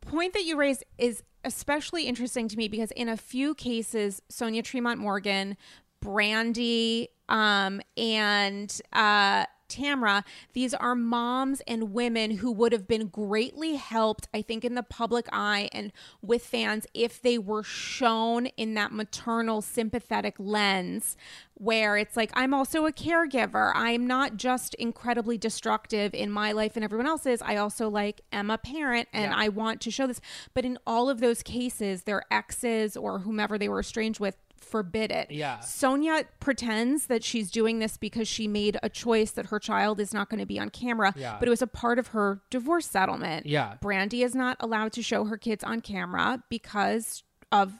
point 0.00 0.32
that 0.34 0.44
you 0.44 0.56
raised 0.56 0.84
is 0.98 1.22
especially 1.44 2.04
interesting 2.04 2.46
to 2.48 2.56
me 2.56 2.68
because 2.68 2.90
in 2.92 3.08
a 3.08 3.16
few 3.16 3.54
cases, 3.54 4.22
Sonja 4.30 4.62
Tremont 4.62 5.00
Morgan, 5.00 5.56
Brandi, 6.04 7.08
um, 7.28 7.80
and 7.96 8.80
uh, 8.92 9.44
Tamra, 9.70 10.24
these 10.52 10.74
are 10.74 10.94
moms 10.94 11.62
and 11.66 11.92
women 11.92 12.32
who 12.32 12.52
would 12.52 12.72
have 12.72 12.86
been 12.86 13.06
greatly 13.06 13.76
helped, 13.76 14.28
I 14.34 14.42
think, 14.42 14.64
in 14.64 14.74
the 14.74 14.82
public 14.82 15.26
eye 15.32 15.68
and 15.72 15.92
with 16.20 16.44
fans 16.44 16.86
if 16.92 17.22
they 17.22 17.38
were 17.38 17.62
shown 17.62 18.46
in 18.46 18.74
that 18.74 18.92
maternal 18.92 19.62
sympathetic 19.62 20.34
lens 20.38 21.16
where 21.54 21.98
it's 21.98 22.16
like, 22.16 22.30
I'm 22.32 22.54
also 22.54 22.86
a 22.86 22.92
caregiver. 22.92 23.70
I'm 23.74 24.06
not 24.06 24.36
just 24.38 24.72
incredibly 24.74 25.36
destructive 25.36 26.14
in 26.14 26.30
my 26.30 26.52
life 26.52 26.74
and 26.74 26.82
everyone 26.82 27.06
else's. 27.06 27.42
I 27.42 27.56
also 27.56 27.90
like 27.90 28.22
am 28.32 28.48
a 28.50 28.56
parent 28.56 29.08
and 29.12 29.30
Yeah. 29.30 29.36
I 29.36 29.48
want 29.50 29.82
to 29.82 29.90
show 29.90 30.06
this. 30.06 30.22
But 30.54 30.64
in 30.64 30.78
all 30.86 31.10
of 31.10 31.20
those 31.20 31.42
cases, 31.42 32.04
their 32.04 32.22
exes 32.30 32.96
or 32.96 33.20
whomever 33.20 33.58
they 33.58 33.68
were 33.68 33.80
estranged 33.80 34.20
with 34.20 34.36
forbid 34.70 35.10
it. 35.10 35.30
Yeah. 35.30 35.58
Sonja 35.58 36.24
pretends 36.38 37.06
that 37.06 37.24
she's 37.24 37.50
doing 37.50 37.78
this 37.78 37.96
because 37.96 38.28
she 38.28 38.46
made 38.48 38.78
a 38.82 38.88
choice 38.88 39.30
that 39.32 39.46
her 39.46 39.58
child 39.58 40.00
is 40.00 40.14
not 40.14 40.28
going 40.30 40.40
to 40.40 40.46
be 40.46 40.58
on 40.58 40.70
camera, 40.70 41.12
Yeah. 41.16 41.36
but 41.38 41.48
it 41.48 41.50
was 41.50 41.62
a 41.62 41.66
part 41.66 41.98
of 41.98 42.08
her 42.08 42.40
divorce 42.50 42.86
settlement. 42.86 43.46
Yeah. 43.46 43.76
Brandi 43.82 44.24
is 44.24 44.34
not 44.34 44.56
allowed 44.60 44.92
to 44.92 45.02
show 45.02 45.24
her 45.24 45.36
kids 45.36 45.64
on 45.64 45.80
camera 45.80 46.42
because 46.48 47.22
of 47.52 47.72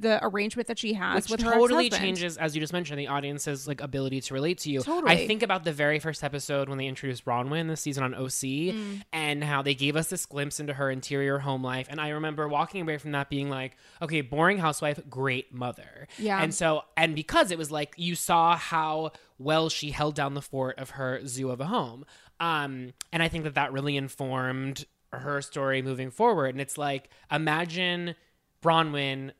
the 0.00 0.24
arrangement 0.24 0.68
that 0.68 0.78
she 0.78 0.92
has 0.94 1.24
which 1.24 1.30
with 1.30 1.42
her 1.42 1.52
totally 1.54 1.90
changes, 1.90 2.36
as 2.36 2.54
you 2.54 2.60
just 2.60 2.72
mentioned, 2.72 2.98
the 3.00 3.08
audience's 3.08 3.66
like 3.66 3.80
ability 3.80 4.20
to 4.20 4.34
relate 4.34 4.58
to 4.58 4.70
you. 4.70 4.80
Totally. 4.80 5.10
I 5.12 5.26
think 5.26 5.42
about 5.42 5.64
the 5.64 5.72
very 5.72 5.98
first 5.98 6.22
episode 6.22 6.68
when 6.68 6.78
they 6.78 6.86
introduced 6.86 7.24
Braunwyn 7.24 7.68
this 7.68 7.80
season 7.80 8.04
on 8.04 8.14
OC, 8.14 8.72
Mm. 8.72 9.02
and 9.12 9.42
how 9.44 9.62
they 9.62 9.74
gave 9.74 9.96
us 9.96 10.08
this 10.08 10.24
glimpse 10.26 10.60
into 10.60 10.74
her 10.74 10.90
interior 10.90 11.38
home 11.40 11.62
life. 11.64 11.86
And 11.90 12.00
I 12.00 12.10
remember 12.10 12.46
walking 12.48 12.82
away 12.82 12.98
from 12.98 13.12
that 13.12 13.28
being 13.28 13.48
like, 13.50 13.76
okay, 14.02 14.20
boring 14.20 14.58
housewife, 14.58 15.00
great 15.10 15.52
mother. 15.52 16.06
Yeah. 16.18 16.42
And 16.42 16.54
so, 16.54 16.82
and 16.96 17.14
because 17.14 17.50
it 17.50 17.58
was 17.58 17.70
like 17.70 17.94
you 17.96 18.14
saw 18.14 18.56
how 18.56 19.12
well 19.38 19.68
she 19.68 19.90
held 19.90 20.14
down 20.14 20.34
the 20.34 20.42
fort 20.42 20.78
of 20.78 20.90
her 20.90 21.20
zoo 21.26 21.50
of 21.50 21.60
a 21.60 21.66
home. 21.66 22.04
Um, 22.40 22.92
and 23.12 23.22
I 23.22 23.28
think 23.28 23.44
that 23.44 23.54
that 23.54 23.72
really 23.72 23.96
informed 23.96 24.84
her 25.12 25.40
story 25.40 25.80
moving 25.82 26.10
forward. 26.10 26.50
And 26.50 26.60
it's 26.60 26.76
like, 26.78 27.08
imagine 27.32 28.14
Braunwyn 28.62 29.32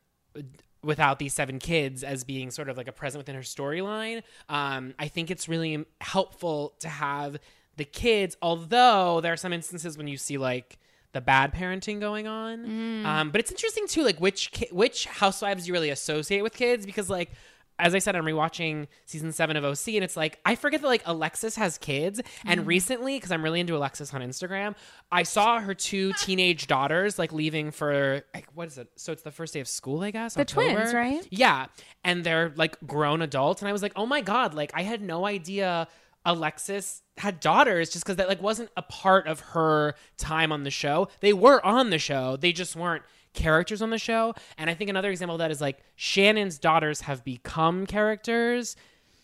without 0.82 1.18
these 1.18 1.34
seven 1.34 1.58
kids 1.58 2.04
as 2.04 2.24
being 2.24 2.50
sort 2.50 2.68
of 2.68 2.76
like 2.76 2.88
a 2.88 2.92
present 2.92 3.18
within 3.20 3.34
her 3.34 3.42
storyline. 3.42 4.22
Um, 4.48 4.94
I 4.98 5.08
think 5.08 5.30
it's 5.30 5.48
really 5.48 5.84
helpful 6.00 6.74
to 6.80 6.88
have 6.88 7.38
the 7.76 7.84
kids, 7.84 8.36
although 8.42 9.20
there 9.20 9.32
are 9.32 9.36
some 9.36 9.52
instances 9.52 9.98
when 9.98 10.06
you 10.08 10.16
see 10.16 10.38
like 10.38 10.78
the 11.12 11.20
bad 11.20 11.52
parenting 11.54 12.00
going 12.00 12.26
on. 12.26 13.06
Um, 13.06 13.30
but 13.30 13.40
it's 13.40 13.50
interesting 13.50 13.86
too, 13.88 14.04
like 14.04 14.20
which 14.20 14.52
ki- 14.52 14.68
which 14.72 15.06
housewives 15.06 15.66
you 15.66 15.72
really 15.74 15.90
associate 15.90 16.42
with 16.42 16.54
kids 16.54 16.86
because 16.86 17.08
like. 17.10 17.30
As 17.78 17.94
I 17.94 17.98
said, 17.98 18.16
I'm 18.16 18.24
rewatching 18.24 18.86
season 19.06 19.32
seven 19.32 19.56
of 19.56 19.64
OC, 19.64 19.88
and 19.88 20.04
it's 20.04 20.16
like 20.16 20.38
I 20.44 20.54
forget 20.54 20.80
that 20.82 20.86
like 20.86 21.02
Alexis 21.06 21.56
has 21.56 21.78
kids. 21.78 22.20
And 22.44 22.60
mm-hmm. 22.60 22.68
recently, 22.68 23.16
because 23.16 23.32
I'm 23.32 23.42
really 23.42 23.60
into 23.60 23.76
Alexis 23.76 24.12
on 24.14 24.20
Instagram, 24.20 24.74
I 25.12 25.22
saw 25.22 25.60
her 25.60 25.74
two 25.74 26.12
teenage 26.18 26.66
daughters 26.66 27.18
like 27.18 27.32
leaving 27.32 27.70
for 27.70 28.22
like, 28.34 28.48
what 28.54 28.68
is 28.68 28.78
it? 28.78 28.88
So 28.96 29.12
it's 29.12 29.22
the 29.22 29.30
first 29.30 29.54
day 29.54 29.60
of 29.60 29.68
school, 29.68 30.02
I 30.02 30.10
guess. 30.10 30.34
The 30.34 30.44
twins, 30.44 30.92
right? 30.94 31.26
Yeah. 31.30 31.66
And 32.04 32.24
they're 32.24 32.52
like 32.56 32.76
grown 32.86 33.22
adults. 33.22 33.62
And 33.62 33.68
I 33.68 33.72
was 33.72 33.82
like, 33.82 33.92
oh 33.96 34.06
my 34.06 34.20
God, 34.20 34.54
like 34.54 34.72
I 34.74 34.82
had 34.82 35.02
no 35.02 35.26
idea 35.26 35.88
Alexis 36.24 37.02
had 37.16 37.40
daughters 37.40 37.90
just 37.90 38.04
because 38.04 38.16
that 38.16 38.28
like 38.28 38.42
wasn't 38.42 38.70
a 38.76 38.82
part 38.82 39.26
of 39.26 39.40
her 39.40 39.94
time 40.16 40.52
on 40.52 40.62
the 40.62 40.70
show. 40.70 41.08
They 41.20 41.32
were 41.32 41.64
on 41.64 41.90
the 41.90 41.98
show. 41.98 42.36
They 42.36 42.52
just 42.52 42.76
weren't 42.76 43.02
characters 43.34 43.82
on 43.82 43.90
the 43.90 43.98
show. 43.98 44.34
And 44.56 44.68
I 44.70 44.74
think 44.74 44.90
another 44.90 45.10
example 45.10 45.34
of 45.36 45.38
that 45.38 45.50
is 45.50 45.60
like 45.60 45.78
Shannon's 45.96 46.58
daughters 46.58 47.02
have 47.02 47.24
become 47.24 47.86
characters 47.86 48.76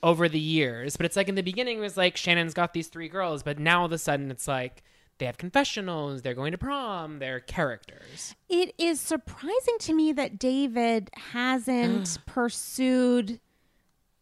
over 0.02 0.28
the 0.28 0.38
years. 0.38 0.96
But 0.96 1.06
it's 1.06 1.16
like 1.16 1.28
in 1.28 1.34
the 1.34 1.42
beginning 1.42 1.78
it 1.78 1.80
was 1.80 1.96
like 1.96 2.16
Shannon's 2.16 2.54
got 2.54 2.72
these 2.74 2.88
three 2.88 3.08
girls, 3.08 3.42
but 3.42 3.58
now 3.58 3.80
all 3.80 3.86
of 3.86 3.92
a 3.92 3.98
sudden 3.98 4.30
it's 4.30 4.46
like 4.46 4.82
they 5.18 5.26
have 5.26 5.38
confessionals, 5.38 6.22
they're 6.22 6.34
going 6.34 6.52
to 6.52 6.58
prom, 6.58 7.18
they're 7.20 7.40
characters. 7.40 8.34
It 8.48 8.74
is 8.78 9.00
surprising 9.00 9.76
to 9.80 9.94
me 9.94 10.12
that 10.12 10.38
David 10.38 11.10
hasn't 11.32 12.18
pursued 12.26 13.40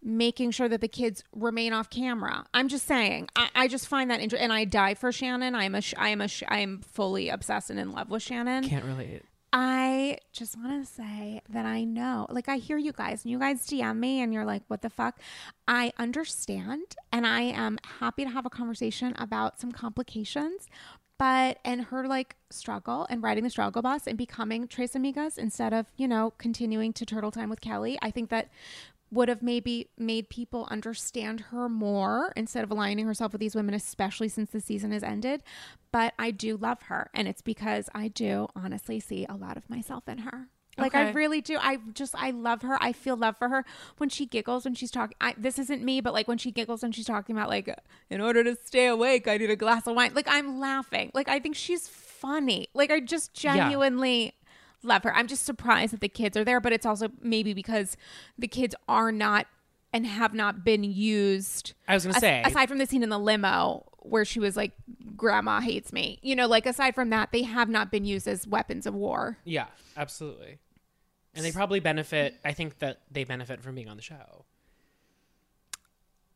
making 0.04 0.50
sure 0.50 0.68
that 0.68 0.80
the 0.80 0.88
kids 0.88 1.22
remain 1.32 1.72
off 1.72 1.88
camera. 1.88 2.44
I'm 2.52 2.68
just 2.68 2.86
saying. 2.86 3.28
I, 3.36 3.48
I 3.54 3.68
just 3.68 3.86
find 3.88 4.10
that 4.10 4.20
interesting, 4.20 4.44
and 4.44 4.52
I 4.52 4.64
die 4.64 4.94
for 4.94 5.12
Shannon. 5.12 5.54
I'm 5.54 5.74
a. 5.74 5.80
sh- 5.80 5.94
I 5.96 6.08
am 6.08 6.20
a. 6.20 6.28
sh- 6.28 6.42
I 6.48 6.58
am 6.58 6.80
fully 6.80 7.28
obsessed 7.28 7.70
and 7.70 7.78
in 7.78 7.92
love 7.92 8.10
with 8.10 8.22
Shannon. 8.22 8.68
Can't 8.68 8.84
relate. 8.84 9.22
I 9.52 10.18
just 10.32 10.56
want 10.56 10.82
to 10.82 10.90
say 10.90 11.42
that 11.50 11.66
I 11.66 11.84
know, 11.84 12.26
like, 12.30 12.48
I 12.48 12.56
hear 12.56 12.78
you 12.78 12.92
guys, 12.92 13.22
and 13.24 13.30
you 13.30 13.38
guys 13.38 13.66
DM 13.66 13.98
me, 13.98 14.20
and 14.22 14.32
you're 14.32 14.46
like, 14.46 14.62
what 14.68 14.80
the 14.80 14.88
fuck? 14.88 15.18
I 15.68 15.92
understand, 15.98 16.96
and 17.12 17.26
I 17.26 17.42
am 17.42 17.78
happy 18.00 18.24
to 18.24 18.30
have 18.30 18.46
a 18.46 18.50
conversation 18.50 19.14
about 19.18 19.60
some 19.60 19.70
complications. 19.70 20.68
But, 21.18 21.58
and 21.64 21.82
her 21.82 22.08
like 22.08 22.34
struggle 22.50 23.06
and 23.08 23.22
riding 23.22 23.44
the 23.44 23.50
struggle 23.50 23.80
bus 23.80 24.08
and 24.08 24.18
becoming 24.18 24.66
Tres 24.66 24.94
Amigas 24.94 25.38
instead 25.38 25.72
of, 25.72 25.86
you 25.96 26.08
know, 26.08 26.32
continuing 26.36 26.92
to 26.94 27.06
turtle 27.06 27.30
time 27.30 27.48
with 27.48 27.60
Kelly. 27.60 27.96
I 28.02 28.10
think 28.10 28.28
that 28.30 28.48
would 29.12 29.28
have 29.28 29.42
maybe 29.42 29.90
made 29.98 30.30
people 30.30 30.66
understand 30.70 31.40
her 31.50 31.68
more 31.68 32.32
instead 32.34 32.64
of 32.64 32.70
aligning 32.70 33.06
herself 33.06 33.32
with 33.32 33.40
these 33.40 33.54
women, 33.54 33.74
especially 33.74 34.28
since 34.28 34.50
the 34.50 34.60
season 34.60 34.90
has 34.90 35.02
ended. 35.02 35.42
But 35.92 36.14
I 36.18 36.30
do 36.30 36.56
love 36.56 36.82
her, 36.84 37.10
and 37.12 37.28
it's 37.28 37.42
because 37.42 37.90
I 37.94 38.08
do 38.08 38.48
honestly 38.56 38.98
see 38.98 39.26
a 39.28 39.36
lot 39.36 39.58
of 39.58 39.68
myself 39.68 40.08
in 40.08 40.18
her. 40.18 40.48
Like 40.78 40.94
I 40.94 41.10
really 41.10 41.42
do. 41.42 41.58
I 41.60 41.78
just 41.92 42.14
I 42.16 42.30
love 42.30 42.62
her. 42.62 42.78
I 42.80 42.92
feel 42.92 43.14
love 43.14 43.36
for 43.36 43.50
her 43.50 43.64
when 43.98 44.08
she 44.08 44.24
giggles 44.24 44.64
when 44.64 44.74
she's 44.74 44.90
talking. 44.90 45.16
I, 45.20 45.34
this 45.36 45.58
isn't 45.58 45.84
me, 45.84 46.00
but 46.00 46.14
like 46.14 46.26
when 46.26 46.38
she 46.38 46.50
giggles 46.50 46.82
when 46.82 46.92
she's 46.92 47.04
talking 47.04 47.36
about 47.36 47.50
like 47.50 47.68
in 48.08 48.22
order 48.22 48.42
to 48.42 48.56
stay 48.64 48.86
awake, 48.86 49.28
I 49.28 49.36
need 49.36 49.50
a 49.50 49.56
glass 49.56 49.86
of 49.86 49.94
wine. 49.94 50.12
Like 50.14 50.26
I'm 50.28 50.58
laughing. 50.60 51.10
Like 51.12 51.28
I 51.28 51.40
think 51.40 51.56
she's 51.56 51.88
funny. 51.88 52.68
Like 52.72 52.90
I 52.90 53.00
just 53.00 53.34
genuinely 53.34 54.34
love 54.84 55.04
her. 55.04 55.14
I'm 55.14 55.26
just 55.26 55.44
surprised 55.44 55.92
that 55.92 56.00
the 56.00 56.08
kids 56.08 56.36
are 56.36 56.44
there, 56.44 56.60
but 56.60 56.72
it's 56.72 56.86
also 56.86 57.08
maybe 57.20 57.54
because 57.54 57.96
the 58.38 58.48
kids 58.48 58.74
are 58.88 59.12
not 59.12 59.46
and 59.92 60.06
have 60.06 60.34
not 60.34 60.64
been 60.64 60.84
used. 60.84 61.74
I 61.86 61.94
was 61.94 62.04
gonna 62.04 62.18
say 62.18 62.42
aside 62.44 62.68
from 62.68 62.78
the 62.78 62.86
scene 62.86 63.02
in 63.02 63.08
the 63.10 63.18
limo 63.18 63.86
where 63.98 64.24
she 64.24 64.40
was 64.40 64.56
like, 64.56 64.72
"Grandma 65.16 65.60
hates 65.60 65.92
me," 65.92 66.18
you 66.22 66.34
know, 66.34 66.46
like 66.46 66.66
aside 66.66 66.94
from 66.94 67.10
that, 67.10 67.30
they 67.32 67.42
have 67.42 67.68
not 67.68 67.90
been 67.90 68.04
used 68.04 68.26
as 68.26 68.46
weapons 68.46 68.86
of 68.86 68.94
war. 68.94 69.38
Yeah, 69.44 69.66
absolutely. 69.96 70.58
And 71.34 71.44
they 71.44 71.52
probably 71.52 71.80
benefit. 71.80 72.34
I 72.44 72.52
think 72.52 72.78
that 72.80 73.00
they 73.10 73.24
benefit 73.24 73.62
from 73.62 73.74
being 73.74 73.88
on 73.88 73.96
the 73.96 74.02
show. 74.02 74.44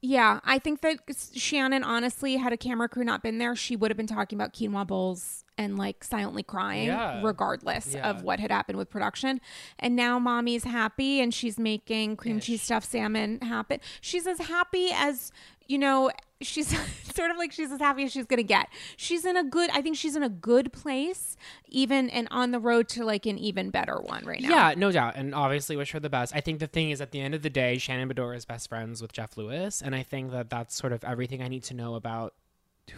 Yeah, 0.09 0.39
I 0.45 0.61
think 0.61 0.83
that 0.83 1.01
Shannon 1.35 1.83
honestly 1.83 2.37
had 2.37 2.53
a 2.53 2.57
camera 2.57 2.89
crew 2.89 3.03
not 3.03 3.25
been 3.25 3.39
there, 3.39 3.57
she 3.57 3.75
would 3.75 3.91
have 3.91 3.97
been 3.97 4.07
talking 4.07 4.39
about 4.39 4.53
quinoa 4.53 4.87
bowls 4.87 5.43
and 5.59 5.77
like 5.77 6.05
silently 6.05 6.45
crying 6.45 6.87
Yeah. 6.87 7.21
regardless 7.25 7.95
Yeah. 7.95 8.09
of 8.11 8.23
what 8.23 8.39
had 8.39 8.53
happened 8.53 8.79
with 8.79 8.89
production. 8.89 9.41
And 9.81 9.97
now 9.97 10.21
mommy's 10.21 10.63
happy 10.63 11.21
and 11.21 11.35
she's 11.35 11.59
making 11.59 12.17
cream 12.19 12.39
Ish. 12.39 12.47
cheese 12.47 12.63
stuffed 12.63 12.89
salmon 12.89 13.41
happen. 13.41 13.81
She's 14.01 14.29
as 14.29 14.39
happy 14.39 14.91
as, 14.93 15.33
you 15.67 15.79
know, 15.79 16.11
she's 16.41 16.69
sort 17.15 17.31
of 17.31 17.37
like 17.37 17.53
she's 17.53 17.73
as 17.73 17.81
happy 17.81 18.05
as 18.05 18.13
she's 18.13 18.27
gonna 18.27 18.43
get. 18.43 18.69
She's 18.97 19.25
in 19.25 19.37
a 19.37 19.45
good. 19.45 19.71
I 19.71 19.83
think 19.83 19.97
she's 19.97 20.17
in 20.17 20.23
a 20.23 20.29
good 20.29 20.73
place, 20.73 21.37
even 21.69 22.11
and 22.11 22.29
on 22.31 22.51
the 22.51 22.61
road 22.61 22.89
to 22.91 23.05
like 23.05 23.27
an 23.27 23.39
even 23.39 23.71
better 23.71 24.01
one 24.01 24.25
right 24.25 24.41
now. 24.41 24.49
Yeah, 24.49 24.75
no 24.77 24.93
doubt. 24.93 25.15
And 25.17 25.35
obviously 25.35 25.77
wish 25.77 25.93
her 25.93 26.01
the 26.01 26.11
best. 26.11 26.35
I 26.35 26.41
think 26.41 26.59
the 26.59 26.67
thing 26.67 26.91
is 26.91 27.01
at 27.01 27.13
the 27.13 27.21
end 27.21 27.35
of 27.35 27.43
the 27.43 27.51
day, 27.51 27.79
Shannon 27.79 28.09
Beador 28.09 28.37
is 28.37 28.45
best 28.45 28.69
friends 28.69 29.01
with 29.03 29.13
Jeff 29.13 29.37
Lewis. 29.37 29.83
And 29.83 29.95
I 29.95 30.03
think 30.03 30.33
that 30.33 30.51
that's 30.51 30.75
sort 30.75 30.93
of 30.93 31.05
everything 31.05 31.43
I 31.43 31.49
need 31.49 31.65
to 31.65 31.75
know 31.75 31.95
about 31.95 32.35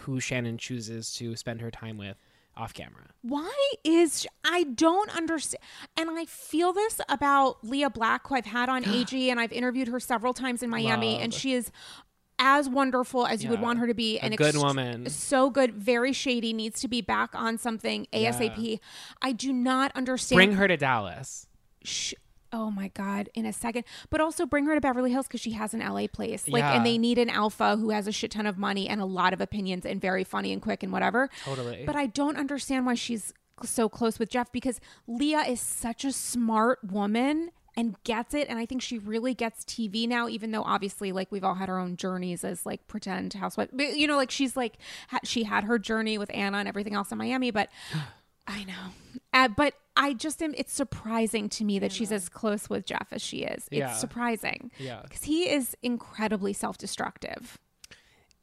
who 0.00 0.20
Shannon 0.20 0.58
chooses 0.58 1.14
to 1.14 1.36
spend 1.36 1.60
her 1.60 1.70
time 1.70 1.96
with 1.96 2.16
off 2.56 2.74
camera. 2.74 3.06
Why 3.22 3.54
is 3.84 4.26
I 4.44 4.64
don't 4.64 5.16
understand, 5.16 5.62
and 5.96 6.10
I 6.10 6.24
feel 6.24 6.72
this 6.72 7.00
about 7.08 7.64
Lea 7.64 7.86
Black, 7.88 8.26
who 8.26 8.34
I've 8.34 8.46
had 8.46 8.68
on 8.68 8.84
AG, 8.88 9.30
and 9.30 9.38
I've 9.38 9.52
interviewed 9.52 9.88
her 9.88 10.00
several 10.00 10.34
times 10.34 10.62
in 10.62 10.68
Miami, 10.68 11.12
Love. 11.14 11.22
and 11.22 11.34
she 11.34 11.54
is 11.54 11.70
as 12.38 12.68
wonderful 12.68 13.26
as 13.26 13.42
you 13.42 13.50
would 13.50 13.58
Yeah. 13.58 13.64
want 13.64 13.78
her 13.80 13.86
to 13.86 13.94
be, 13.94 14.18
A 14.18 14.22
and 14.22 14.36
good 14.36 14.56
woman. 14.56 15.08
so 15.10 15.50
good, 15.50 15.74
very 15.74 16.12
shady, 16.12 16.52
needs 16.52 16.80
to 16.80 16.88
be 16.88 17.00
back 17.00 17.34
on 17.34 17.58
something 17.58 18.06
ASAP. 18.12 18.78
I 19.22 19.32
do 19.32 19.52
not 19.52 19.90
understand. 19.94 20.36
Bring 20.38 20.52
her 20.52 20.68
to 20.68 20.76
Dallas. 20.76 21.46
sh- 21.84 22.14
oh 22.50 22.70
my 22.70 22.88
god 22.94 23.28
in 23.34 23.44
a 23.44 23.52
second 23.52 23.84
but 24.08 24.22
also 24.22 24.46
bring 24.46 24.64
her 24.64 24.74
to 24.74 24.80
beverly 24.80 25.10
hills 25.12 25.26
because 25.26 25.38
she 25.38 25.50
has 25.50 25.74
an 25.74 25.80
la 25.80 26.06
place 26.06 26.48
like 26.48 26.60
Yeah. 26.62 26.72
and 26.76 26.86
they 26.86 26.96
need 26.96 27.18
an 27.18 27.28
alpha 27.28 27.76
who 27.76 27.90
has 27.90 28.06
a 28.06 28.12
shit 28.12 28.30
ton 28.30 28.46
of 28.46 28.56
money 28.56 28.88
and 28.88 29.02
a 29.02 29.04
lot 29.04 29.34
of 29.34 29.42
opinions 29.42 29.84
and 29.84 30.00
very 30.00 30.24
funny 30.24 30.50
and 30.54 30.62
quick 30.62 30.82
and 30.82 30.90
whatever 30.90 31.28
Totally. 31.44 31.82
but 31.84 31.94
i 31.94 32.06
don't 32.06 32.38
understand 32.38 32.86
why 32.86 32.94
she's 32.94 33.34
so 33.62 33.90
close 33.90 34.18
with 34.18 34.30
jeff 34.30 34.50
because 34.50 34.80
lea 35.06 35.34
is 35.46 35.60
such 35.60 36.06
a 36.06 36.10
smart 36.12 36.78
woman 36.82 37.50
and 37.78 37.94
gets 38.04 38.34
it 38.34 38.48
and 38.48 38.58
i 38.58 38.66
think 38.66 38.82
she 38.82 38.98
really 38.98 39.32
gets 39.32 39.64
tv 39.64 40.06
now 40.06 40.28
even 40.28 40.50
though 40.50 40.62
obviously 40.64 41.12
like 41.12 41.30
we've 41.32 41.44
all 41.44 41.54
had 41.54 41.70
our 41.70 41.78
own 41.78 41.96
journeys 41.96 42.42
as 42.44 42.66
like 42.66 42.86
pretend 42.88 43.32
housewife 43.34 43.68
but 43.72 43.96
you 43.96 44.06
know 44.06 44.16
like 44.16 44.30
she's 44.30 44.56
like 44.56 44.74
ha- 45.08 45.20
she 45.24 45.44
had 45.44 45.64
her 45.64 45.78
journey 45.78 46.18
with 46.18 46.30
anna 46.34 46.58
and 46.58 46.68
everything 46.68 46.94
else 46.94 47.10
in 47.12 47.18
miami 47.18 47.50
but 47.50 47.70
I 48.50 48.64
know. 48.64 49.20
Uh, 49.34 49.48
but 49.48 49.74
I 49.94 50.14
just 50.14 50.42
am, 50.42 50.54
it's 50.56 50.72
surprising 50.72 51.50
to 51.50 51.64
me 51.64 51.78
that 51.80 51.92
she's 51.92 52.10
as 52.10 52.30
close 52.30 52.70
with 52.70 52.86
Jeff 52.86 53.08
as 53.12 53.20
she 53.20 53.40
is. 53.42 53.64
It's 53.70 53.72
Yeah. 53.72 53.92
surprising. 53.92 54.70
Yeah. 54.78 55.00
Because 55.02 55.24
he 55.24 55.50
is 55.50 55.76
incredibly 55.82 56.54
self 56.54 56.78
destructive 56.86 57.58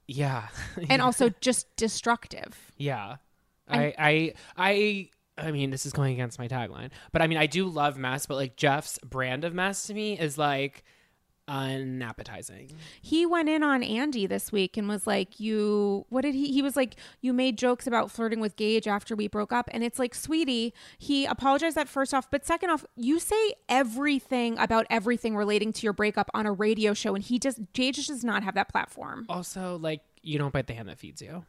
Yeah. 0.08 0.50
and 0.92 1.02
also 1.02 1.30
just 1.42 1.76
destructive. 1.76 2.72
Yeah. 2.78 3.16
I, 3.68 3.94
I 3.98 4.34
I 4.56 5.10
I 5.38 5.52
mean 5.52 5.70
this 5.70 5.86
is 5.86 5.94
going 5.94 6.14
against 6.14 6.40
my 6.40 6.48
tagline. 6.48 6.92
But 7.12 7.22
I 7.22 7.28
mean 7.28 7.38
I 7.38 7.46
do 7.48 7.68
love 7.68 7.98
mess, 7.98 8.26
but 8.26 8.36
like 8.36 8.56
Jeff's 8.56 9.00
brand 9.00 9.44
of 9.44 9.54
mess 9.54 9.88
to 9.88 9.94
me 9.94 10.18
is 10.20 10.38
like 10.38 10.84
unappetizing. 11.48 12.72
He 13.02 13.26
went 13.26 13.50
in 13.50 13.64
on 13.64 13.84
Andy 13.84 14.26
this 14.26 14.52
week 14.52 14.78
and 14.78 14.88
was 14.88 15.06
like, 15.06 15.40
You, 15.40 16.06
what 16.10 16.22
did 16.22 16.34
he? 16.34 16.52
He 16.52 16.62
was 16.62 16.76
like, 16.76 16.96
You 17.22 17.34
made 17.34 17.58
jokes 17.58 17.88
about 17.88 18.12
flirting 18.12 18.40
with 18.40 18.56
Gage 18.56 18.88
after 18.88 19.16
we 19.16 19.28
broke 19.28 19.52
up. 19.52 19.70
And 19.72 19.84
it's 19.84 20.00
like, 20.00 20.16
Sweetie, 20.16 20.74
he 20.98 21.26
apologized 21.26 21.78
that 21.78 21.90
first 21.90 22.14
off. 22.14 22.30
But 22.30 22.46
second 22.46 22.70
off, 22.70 22.86
you 22.96 23.20
say 23.20 23.54
everything 23.70 24.58
about 24.58 24.86
everything 24.90 25.36
relating 25.36 25.74
to 25.74 25.84
your 25.84 25.94
breakup 25.94 26.30
on 26.34 26.46
a 26.46 26.52
radio 26.52 26.94
show. 26.94 27.16
And 27.16 27.24
he 27.24 27.40
just, 27.40 27.60
Gage 27.74 27.98
just 27.98 28.10
does 28.10 28.24
not 28.24 28.44
have 28.44 28.56
that 28.56 28.70
platform. 28.70 29.26
Also, 29.30 29.78
like 29.78 30.02
you 30.22 30.38
don't 30.38 30.54
bite 30.54 30.68
the 30.68 30.74
hand 30.74 30.90
that 30.90 31.00
feeds 31.00 31.22
you. 31.22 31.46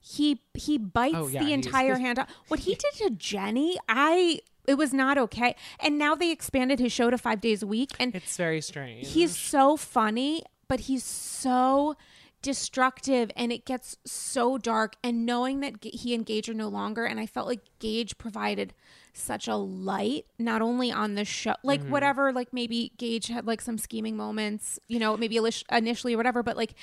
He 0.00 0.40
he 0.54 0.78
bites 0.78 1.14
Oh, 1.16 1.26
yeah, 1.28 1.40
the 1.40 1.46
he's- 1.46 1.64
entire 1.66 1.98
hand 1.98 2.18
off. 2.18 2.28
What 2.48 2.60
he 2.60 2.74
did 2.74 2.92
to 2.94 3.10
Jenni, 3.10 3.76
I 3.88 4.40
it 4.66 4.76
was 4.76 4.92
not 4.92 5.16
okay. 5.16 5.56
And 5.80 5.98
now 5.98 6.14
they 6.14 6.30
expanded 6.30 6.78
his 6.78 6.92
show 6.92 7.08
to 7.10 7.16
five 7.18 7.40
days 7.40 7.62
a 7.62 7.66
week, 7.66 7.90
and 7.98 8.14
It's 8.14 8.36
very 8.36 8.60
strange. 8.60 9.08
he's 9.12 9.34
so 9.34 9.76
funny, 9.78 10.42
but 10.68 10.80
he's 10.80 11.04
so 11.04 11.96
destructive 12.40 13.32
and 13.34 13.50
it 13.50 13.64
gets 13.66 13.96
so 14.04 14.58
dark 14.58 14.94
and 15.02 15.26
knowing 15.26 15.58
that 15.60 15.82
he 15.82 16.14
and 16.14 16.24
Gage 16.24 16.48
are 16.48 16.54
no 16.54 16.68
longer 16.68 17.04
and 17.04 17.18
I 17.18 17.26
felt 17.26 17.48
like 17.48 17.62
Gage 17.80 18.16
provided 18.16 18.74
such 19.12 19.48
a 19.48 19.56
light 19.56 20.24
not 20.38 20.62
only 20.62 20.92
on 20.92 21.16
the 21.16 21.24
show 21.24 21.54
like 21.64 21.80
mm-hmm. 21.80 21.90
whatever 21.90 22.32
like 22.32 22.52
maybe 22.52 22.92
Gage 22.96 23.26
had 23.26 23.44
like 23.44 23.60
some 23.60 23.76
scheming 23.76 24.16
moments 24.16 24.78
you 24.86 25.00
know 25.00 25.16
maybe 25.16 25.36
initially 25.72 26.14
or 26.14 26.16
whatever 26.16 26.44
but 26.44 26.56
like 26.56 26.74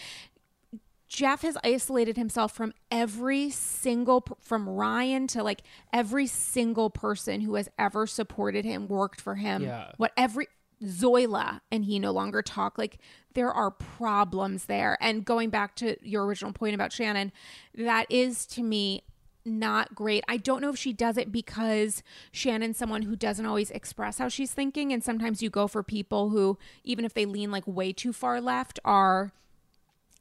Jeff 1.07 1.43
has 1.43 1.57
isolated 1.63 2.17
himself 2.17 2.51
from 2.51 2.73
every 2.89 3.49
single 3.49 4.25
from 4.41 4.67
Ryan 4.67 5.27
to 5.27 5.43
like 5.43 5.61
every 5.93 6.27
single 6.27 6.89
person 6.89 7.41
who 7.41 7.55
has 7.55 7.69
ever 7.77 8.07
supported 8.07 8.65
him, 8.65 8.87
worked 8.87 9.21
for 9.21 9.35
him. 9.35 9.63
Yeah. 9.63 9.91
What 9.97 10.11
every 10.17 10.47
Zoila 10.83 11.61
and 11.71 11.85
he 11.85 11.99
no 11.99 12.11
longer 12.11 12.41
talk 12.41 12.77
like 12.77 12.97
there 13.33 13.51
are 13.51 13.71
problems 13.71 14.65
there. 14.65 14.97
And 14.99 15.23
going 15.25 15.49
back 15.49 15.75
to 15.77 15.97
your 16.01 16.25
original 16.25 16.53
point 16.53 16.75
about 16.75 16.91
Shannon, 16.91 17.31
that 17.75 18.07
is 18.09 18.45
to 18.47 18.63
me 18.63 19.03
not 19.45 19.93
great. 19.93 20.23
I 20.27 20.37
don't 20.37 20.61
know 20.61 20.69
if 20.69 20.77
she 20.77 20.91
does 20.91 21.17
it 21.17 21.31
because 21.31 22.01
Shannon's 22.31 22.77
someone 22.77 23.03
who 23.03 23.15
doesn't 23.15 23.45
always 23.45 23.69
express 23.71 24.17
how 24.17 24.27
she's 24.27 24.51
thinking 24.51 24.91
and 24.91 25.03
sometimes 25.03 25.43
you 25.43 25.51
go 25.51 25.67
for 25.67 25.83
people 25.83 26.29
who 26.29 26.57
even 26.83 27.05
if 27.05 27.13
they 27.13 27.25
lean 27.25 27.51
like 27.51 27.65
way 27.67 27.93
too 27.93 28.11
far 28.11 28.41
left 28.41 28.79
are 28.83 29.33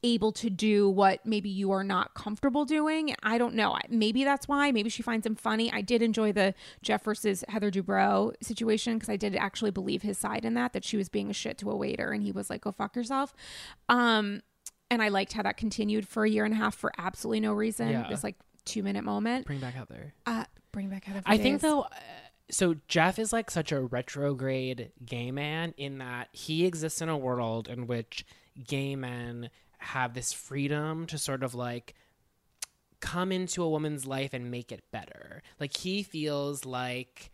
able 0.05 0.31
to 0.31 0.49
do 0.49 0.87
what 0.87 1.25
maybe 1.25 1.49
you 1.49 1.71
are 1.71 1.83
not 1.83 2.13
comfortable 2.13 2.63
doing. 2.63 3.15
I 3.23 3.37
don't 3.37 3.55
know. 3.55 3.77
Maybe 3.89 4.23
that's 4.23 4.47
why. 4.47 4.71
Maybe 4.71 4.89
she 4.89 5.01
finds 5.01 5.25
him 5.25 5.35
funny. 5.35 5.71
I 5.71 5.81
did 5.81 6.01
enjoy 6.01 6.31
the 6.31 6.53
Jeff 6.83 7.03
versus 7.03 7.43
Heather 7.49 7.71
Dubrow 7.71 8.33
situation 8.41 8.95
because 8.95 9.09
I 9.09 9.17
did 9.17 9.35
actually 9.35 9.71
believe 9.71 10.03
his 10.03 10.17
side 10.17 10.45
in 10.45 10.53
that, 10.53 10.73
that 10.73 10.85
she 10.85 10.95
was 10.95 11.09
being 11.09 11.29
a 11.29 11.33
shit 11.33 11.57
to 11.59 11.71
a 11.71 11.75
waiter 11.75 12.11
and 12.11 12.21
he 12.21 12.31
was 12.31 12.49
like, 12.49 12.61
go 12.61 12.71
fuck 12.71 12.95
yourself. 12.95 13.33
Um, 13.89 14.41
and 14.91 15.01
I 15.01 15.09
liked 15.09 15.33
how 15.33 15.41
that 15.41 15.57
continued 15.57 16.07
for 16.07 16.23
a 16.23 16.29
year 16.29 16.45
and 16.45 16.53
a 16.53 16.57
half 16.57 16.75
for 16.75 16.91
absolutely 16.97 17.39
no 17.39 17.53
reason. 17.53 17.89
Yeah. 17.89 18.07
This 18.07 18.23
like 18.23 18.35
two 18.63 18.83
minute 18.83 19.03
moment. 19.03 19.47
bring 19.47 19.59
back 19.59 19.75
out 19.75 19.89
there. 19.89 20.13
Uh, 20.27 20.45
bring 20.71 20.89
back 20.89 21.05
Heather. 21.05 21.23
I 21.25 21.37
think 21.37 21.55
days. 21.55 21.61
though, 21.61 21.81
uh, 21.81 21.89
so 22.51 22.75
Jeff 22.87 23.17
is 23.17 23.33
like 23.33 23.49
such 23.49 23.71
a 23.71 23.81
retrograde 23.81 24.91
gay 25.03 25.31
man 25.31 25.73
in 25.77 25.97
that 25.97 26.29
he 26.31 26.65
exists 26.65 27.01
in 27.01 27.09
a 27.09 27.17
world 27.17 27.67
in 27.67 27.87
which 27.87 28.25
gay 28.67 28.95
men 28.95 29.49
have 29.85 30.13
this 30.13 30.33
freedom 30.33 31.05
to 31.07 31.17
sort 31.17 31.43
of 31.43 31.55
like 31.55 31.93
come 32.99 33.31
into 33.31 33.63
a 33.63 33.69
woman's 33.69 34.05
life 34.05 34.33
and 34.33 34.49
make 34.49 34.71
it 34.71 34.83
better. 34.91 35.41
Like 35.59 35.75
he 35.77 36.03
feels 36.03 36.65
like 36.65 37.31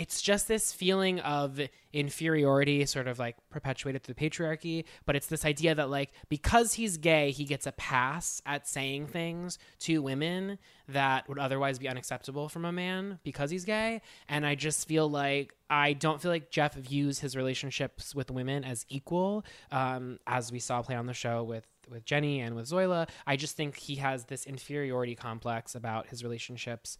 it's 0.00 0.22
just 0.22 0.48
this 0.48 0.72
feeling 0.72 1.20
of 1.20 1.60
inferiority 1.92 2.86
sort 2.86 3.06
of 3.06 3.18
like 3.18 3.36
perpetuated 3.50 4.02
through 4.02 4.14
the 4.14 4.30
patriarchy 4.30 4.84
but 5.04 5.14
it's 5.14 5.26
this 5.26 5.44
idea 5.44 5.74
that 5.74 5.90
like 5.90 6.10
because 6.30 6.72
he's 6.72 6.96
gay 6.96 7.32
he 7.32 7.44
gets 7.44 7.66
a 7.66 7.72
pass 7.72 8.40
at 8.46 8.66
saying 8.66 9.06
things 9.06 9.58
to 9.78 10.00
women 10.00 10.56
that 10.88 11.28
would 11.28 11.38
otherwise 11.38 11.78
be 11.78 11.86
unacceptable 11.86 12.48
from 12.48 12.64
a 12.64 12.72
man 12.72 13.18
because 13.24 13.50
he's 13.50 13.66
gay 13.66 14.00
and 14.28 14.46
i 14.46 14.54
just 14.54 14.88
feel 14.88 15.10
like 15.10 15.52
i 15.68 15.92
don't 15.92 16.22
feel 16.22 16.30
like 16.30 16.50
jeff 16.50 16.74
views 16.74 17.18
his 17.18 17.36
relationships 17.36 18.14
with 18.14 18.30
women 18.30 18.64
as 18.64 18.86
equal 18.88 19.44
um, 19.70 20.18
as 20.26 20.50
we 20.50 20.60
saw 20.60 20.80
play 20.80 20.94
on 20.94 21.06
the 21.06 21.12
show 21.12 21.42
with 21.42 21.66
with 21.90 22.04
jenni 22.04 22.38
and 22.38 22.54
with 22.54 22.66
zoila 22.66 23.08
i 23.26 23.36
just 23.36 23.56
think 23.56 23.76
he 23.76 23.96
has 23.96 24.24
this 24.24 24.46
inferiority 24.46 25.14
complex 25.14 25.74
about 25.74 26.06
his 26.06 26.22
relationships 26.22 26.96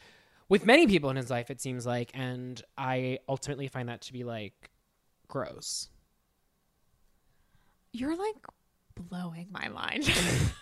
with 0.49 0.67
many 0.67 0.87
people 0.87 1.11
in 1.11 1.17
his 1.17 1.31
life 1.31 1.51
it 1.51 1.61
seems 1.61 1.87
like 1.87 2.11
and 2.15 2.63
i 2.77 3.19
ultimately 3.29 3.69
find 3.69 3.89
that 3.89 4.01
to 4.01 4.13
be 4.13 4.25
like 4.25 4.71
gross 5.29 5.89
You're 7.93 8.17
like 8.17 8.35
blowing 8.97 9.49
my 9.51 9.69
mind 9.69 10.09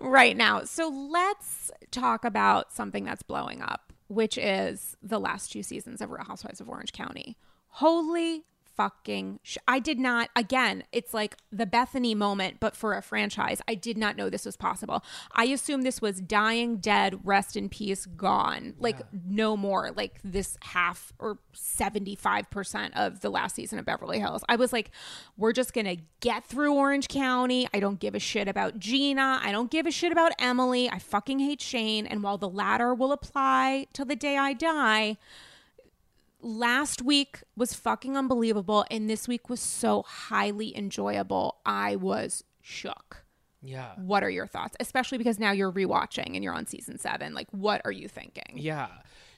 right 0.00 0.36
now. 0.36 0.64
So 0.64 0.88
let's 0.88 1.70
talk 1.90 2.24
about 2.24 2.72
something 2.72 3.04
that's 3.04 3.22
blowing 3.22 3.62
up, 3.62 3.92
which 4.08 4.38
is 4.38 4.96
the 5.02 5.20
last 5.20 5.52
two 5.52 5.62
seasons 5.62 6.00
of 6.00 6.10
Real 6.10 6.24
Housewives 6.24 6.60
of 6.60 6.68
Orange 6.68 6.92
County. 6.92 7.36
Holy 7.68 8.44
fucking 8.78 9.40
sh- 9.42 9.58
I 9.66 9.80
did 9.80 9.98
not 9.98 10.30
again, 10.36 10.84
it's 10.92 11.12
like 11.12 11.36
the 11.50 11.66
Bethany 11.66 12.14
moment 12.14 12.58
but 12.60 12.76
for 12.76 12.94
a 12.94 13.02
franchise. 13.02 13.60
I 13.66 13.74
did 13.74 13.98
not 13.98 14.16
know 14.16 14.30
this 14.30 14.46
was 14.46 14.56
possible. 14.56 15.04
I 15.32 15.46
assumed 15.46 15.82
this 15.82 16.00
was 16.00 16.20
dying 16.20 16.76
dead, 16.76 17.18
rest 17.24 17.56
in 17.56 17.68
peace, 17.68 18.06
gone. 18.06 18.74
Like 18.78 19.00
no 19.28 19.56
more 19.56 19.90
like 19.90 20.20
this 20.22 20.56
half 20.62 21.12
or 21.18 21.38
75% 21.54 22.96
of 22.96 23.20
the 23.20 23.30
last 23.30 23.56
season 23.56 23.80
of 23.80 23.84
Beverly 23.84 24.20
Hills. 24.20 24.44
I 24.48 24.54
was 24.54 24.72
like 24.72 24.92
we're 25.36 25.52
just 25.52 25.74
going 25.74 25.86
to 25.86 25.96
get 26.20 26.44
through 26.44 26.74
Orange 26.74 27.08
County. 27.08 27.68
I 27.74 27.80
don't 27.80 27.98
give 27.98 28.14
a 28.14 28.20
shit 28.20 28.46
about 28.46 28.78
Gina. 28.78 29.40
I 29.42 29.50
don't 29.50 29.72
give 29.72 29.86
a 29.86 29.90
shit 29.90 30.12
about 30.12 30.32
Emily. 30.38 30.88
I 30.88 31.00
fucking 31.00 31.40
hate 31.40 31.60
Shane 31.60 32.06
and 32.06 32.22
while 32.22 32.38
the 32.38 32.48
latter 32.48 32.94
will 32.94 33.10
apply 33.10 33.88
till 33.92 34.04
the 34.04 34.14
day 34.14 34.36
I 34.36 34.52
die, 34.52 35.16
last 36.40 37.02
week 37.02 37.42
was 37.56 37.74
fucking 37.74 38.16
unbelievable 38.16 38.84
and 38.90 39.08
this 39.08 39.26
week 39.26 39.48
was 39.48 39.60
so 39.60 40.02
highly 40.02 40.76
enjoyable. 40.76 41.56
I 41.66 41.96
was 41.96 42.44
shook. 42.62 43.24
yeah 43.62 43.92
What 43.96 44.22
are 44.22 44.30
your 44.30 44.46
thoughts? 44.46 44.76
Especially 44.80 45.18
because 45.18 45.38
now 45.38 45.52
you're 45.52 45.72
rewatching 45.72 46.34
and 46.34 46.44
you're 46.44 46.54
on 46.54 46.66
season 46.66 46.98
7. 46.98 47.34
Like 47.34 47.48
what 47.50 47.80
are 47.84 47.92
you 47.92 48.08
thinking? 48.08 48.54
Yeah. 48.56 48.88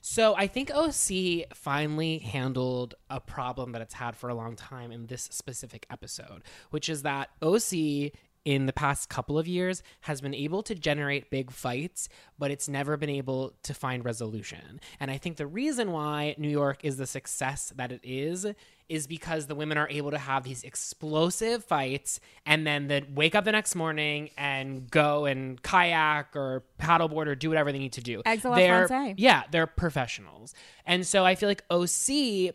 So 0.02 0.34
I 0.34 0.46
think 0.46 0.70
OC 0.74 1.54
finally 1.54 2.18
handled 2.18 2.94
a 3.10 3.20
problem 3.20 3.72
that 3.72 3.82
it's 3.82 3.94
had 3.94 4.16
for 4.16 4.30
a 4.30 4.34
long 4.34 4.56
time 4.56 4.92
in 4.92 5.06
this 5.06 5.22
specific 5.30 5.86
episode, 5.90 6.42
which 6.70 6.88
is 6.88 7.02
that 7.02 7.28
OC 7.42 8.12
in 8.44 8.66
the 8.66 8.72
past 8.72 9.08
couple 9.10 9.38
of 9.38 9.46
years 9.46 9.82
has 10.02 10.20
been 10.20 10.34
able 10.34 10.62
to 10.62 10.74
generate 10.74 11.30
big 11.30 11.50
fights, 11.50 12.08
but 12.38 12.50
it's 12.50 12.68
never 12.68 12.96
been 12.96 13.10
able 13.10 13.52
to 13.62 13.74
find 13.74 14.04
resolution. 14.04 14.80
And 14.98 15.10
I 15.10 15.18
think 15.18 15.36
the 15.36 15.46
reason 15.46 15.92
why 15.92 16.34
New 16.38 16.48
York 16.48 16.84
is 16.84 16.96
the 16.96 17.06
success 17.06 17.72
that 17.76 17.92
it 17.92 18.00
is 18.02 18.46
is 18.88 19.06
because 19.06 19.46
the 19.46 19.54
women 19.54 19.78
are 19.78 19.88
able 19.90 20.10
to 20.10 20.18
have 20.18 20.42
these 20.42 20.64
explosive 20.64 21.64
fights 21.64 22.18
and 22.44 22.66
then 22.66 22.88
then 22.88 23.06
wake 23.14 23.34
up 23.34 23.44
the 23.44 23.52
next 23.52 23.74
morning 23.76 24.30
and 24.36 24.90
go 24.90 25.26
and 25.26 25.62
kayak 25.62 26.34
or 26.34 26.64
paddleboard 26.80 27.26
or 27.26 27.34
do 27.36 27.48
whatever 27.50 27.70
they 27.70 27.78
need 27.78 27.92
to 27.92 28.00
do. 28.00 28.20
They're- 28.56 28.80
Yeah, 29.18 29.42
they're 29.50 29.66
professionals. 29.68 30.54
And 30.86 31.06
so 31.06 31.24
I 31.24 31.34
feel 31.36 31.48
like 31.48 31.62
OC 31.70 32.52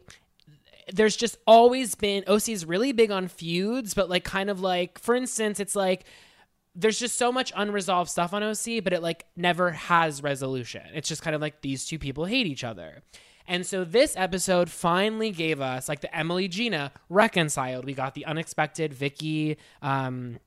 there's 0.94 1.16
just 1.16 1.38
always 1.48 1.96
been 1.96 2.24
OC 2.28 2.50
is 2.50 2.66
really 2.66 2.92
big 2.92 3.12
on 3.12 3.28
feuds, 3.28 3.94
but 3.94 4.10
like 4.10 4.24
kind 4.24 4.50
of 4.50 4.60
like 4.62 5.00
for 5.00 5.16
instance, 5.16 5.60
it's 5.60 5.76
like 5.76 6.06
there's 6.76 7.00
just 7.00 7.18
so 7.18 7.32
much 7.32 7.54
unresolved 7.56 8.10
stuff 8.10 8.34
on 8.34 8.44
OC, 8.44 8.84
but 8.84 8.94
it 8.94 9.02
like 9.02 9.26
never 9.36 9.72
has 9.72 10.22
resolution. 10.22 10.84
It's 10.94 11.08
just 11.08 11.22
kind 11.22 11.36
of 11.36 11.42
like 11.42 11.62
these 11.62 11.86
two 11.86 11.98
people 11.98 12.26
hate 12.26 12.48
each 12.48 12.64
other. 12.64 13.02
And 13.48 13.66
so 13.66 13.84
this 13.84 14.16
episode 14.18 14.70
finally 14.70 15.32
gave 15.32 15.62
us 15.62 15.88
like 15.88 16.02
the 16.02 16.16
Emily 16.16 16.48
Gina 16.48 16.92
reconciled. 17.10 17.86
We 17.86 17.94
got 17.94 18.14
the 18.14 18.26
unexpected 18.26 18.94
Vicki 18.94 19.58
um 19.82 20.40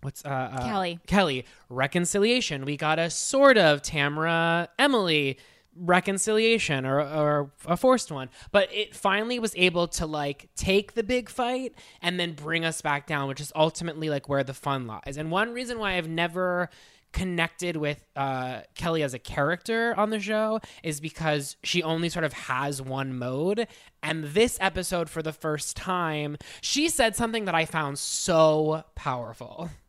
what's 0.00 0.24
uh, 0.24 0.28
uh 0.28 0.68
Kelly. 0.68 1.00
Kelly 1.06 1.44
reconciliation. 1.68 2.64
We 2.64 2.76
got 2.76 2.98
a 2.98 3.10
sort 3.10 3.58
of 3.58 3.82
Tamra 3.82 4.68
Emily 4.78 5.38
reconciliation 5.80 6.84
or, 6.84 7.00
or 7.00 7.50
a 7.66 7.76
forced 7.76 8.10
one. 8.10 8.28
But 8.52 8.72
it 8.72 8.94
finally 8.94 9.38
was 9.38 9.52
able 9.56 9.88
to 9.88 10.06
like 10.06 10.48
take 10.56 10.94
the 10.94 11.02
big 11.02 11.28
fight 11.28 11.74
and 12.02 12.18
then 12.18 12.32
bring 12.32 12.64
us 12.64 12.80
back 12.80 13.06
down 13.06 13.28
which 13.28 13.40
is 13.40 13.52
ultimately 13.54 14.10
like 14.10 14.28
where 14.28 14.44
the 14.44 14.54
fun 14.54 14.86
lies. 14.86 15.16
And 15.16 15.30
one 15.30 15.52
reason 15.52 15.78
why 15.78 15.94
i've 15.96 16.08
never 16.08 16.68
connected 17.12 17.76
with 17.76 18.04
uh, 18.16 18.60
kelly 18.74 19.02
as 19.02 19.14
a 19.14 19.18
character 19.18 19.94
on 19.96 20.10
the 20.10 20.20
show 20.20 20.60
is 20.82 21.00
because 21.00 21.56
she 21.62 21.82
only 21.82 22.08
sort 22.10 22.24
of 22.24 22.32
has 22.32 22.82
one 22.82 23.16
mode. 23.16 23.66
And 24.02 24.24
this 24.24 24.58
episode 24.60 25.08
for 25.08 25.22
the 25.22 25.32
first 25.32 25.76
time 25.76 26.36
she 26.60 26.88
said 26.88 27.16
something 27.16 27.44
that 27.46 27.54
i 27.54 27.64
found 27.64 27.98
so 27.98 28.84
powerful 28.94 29.70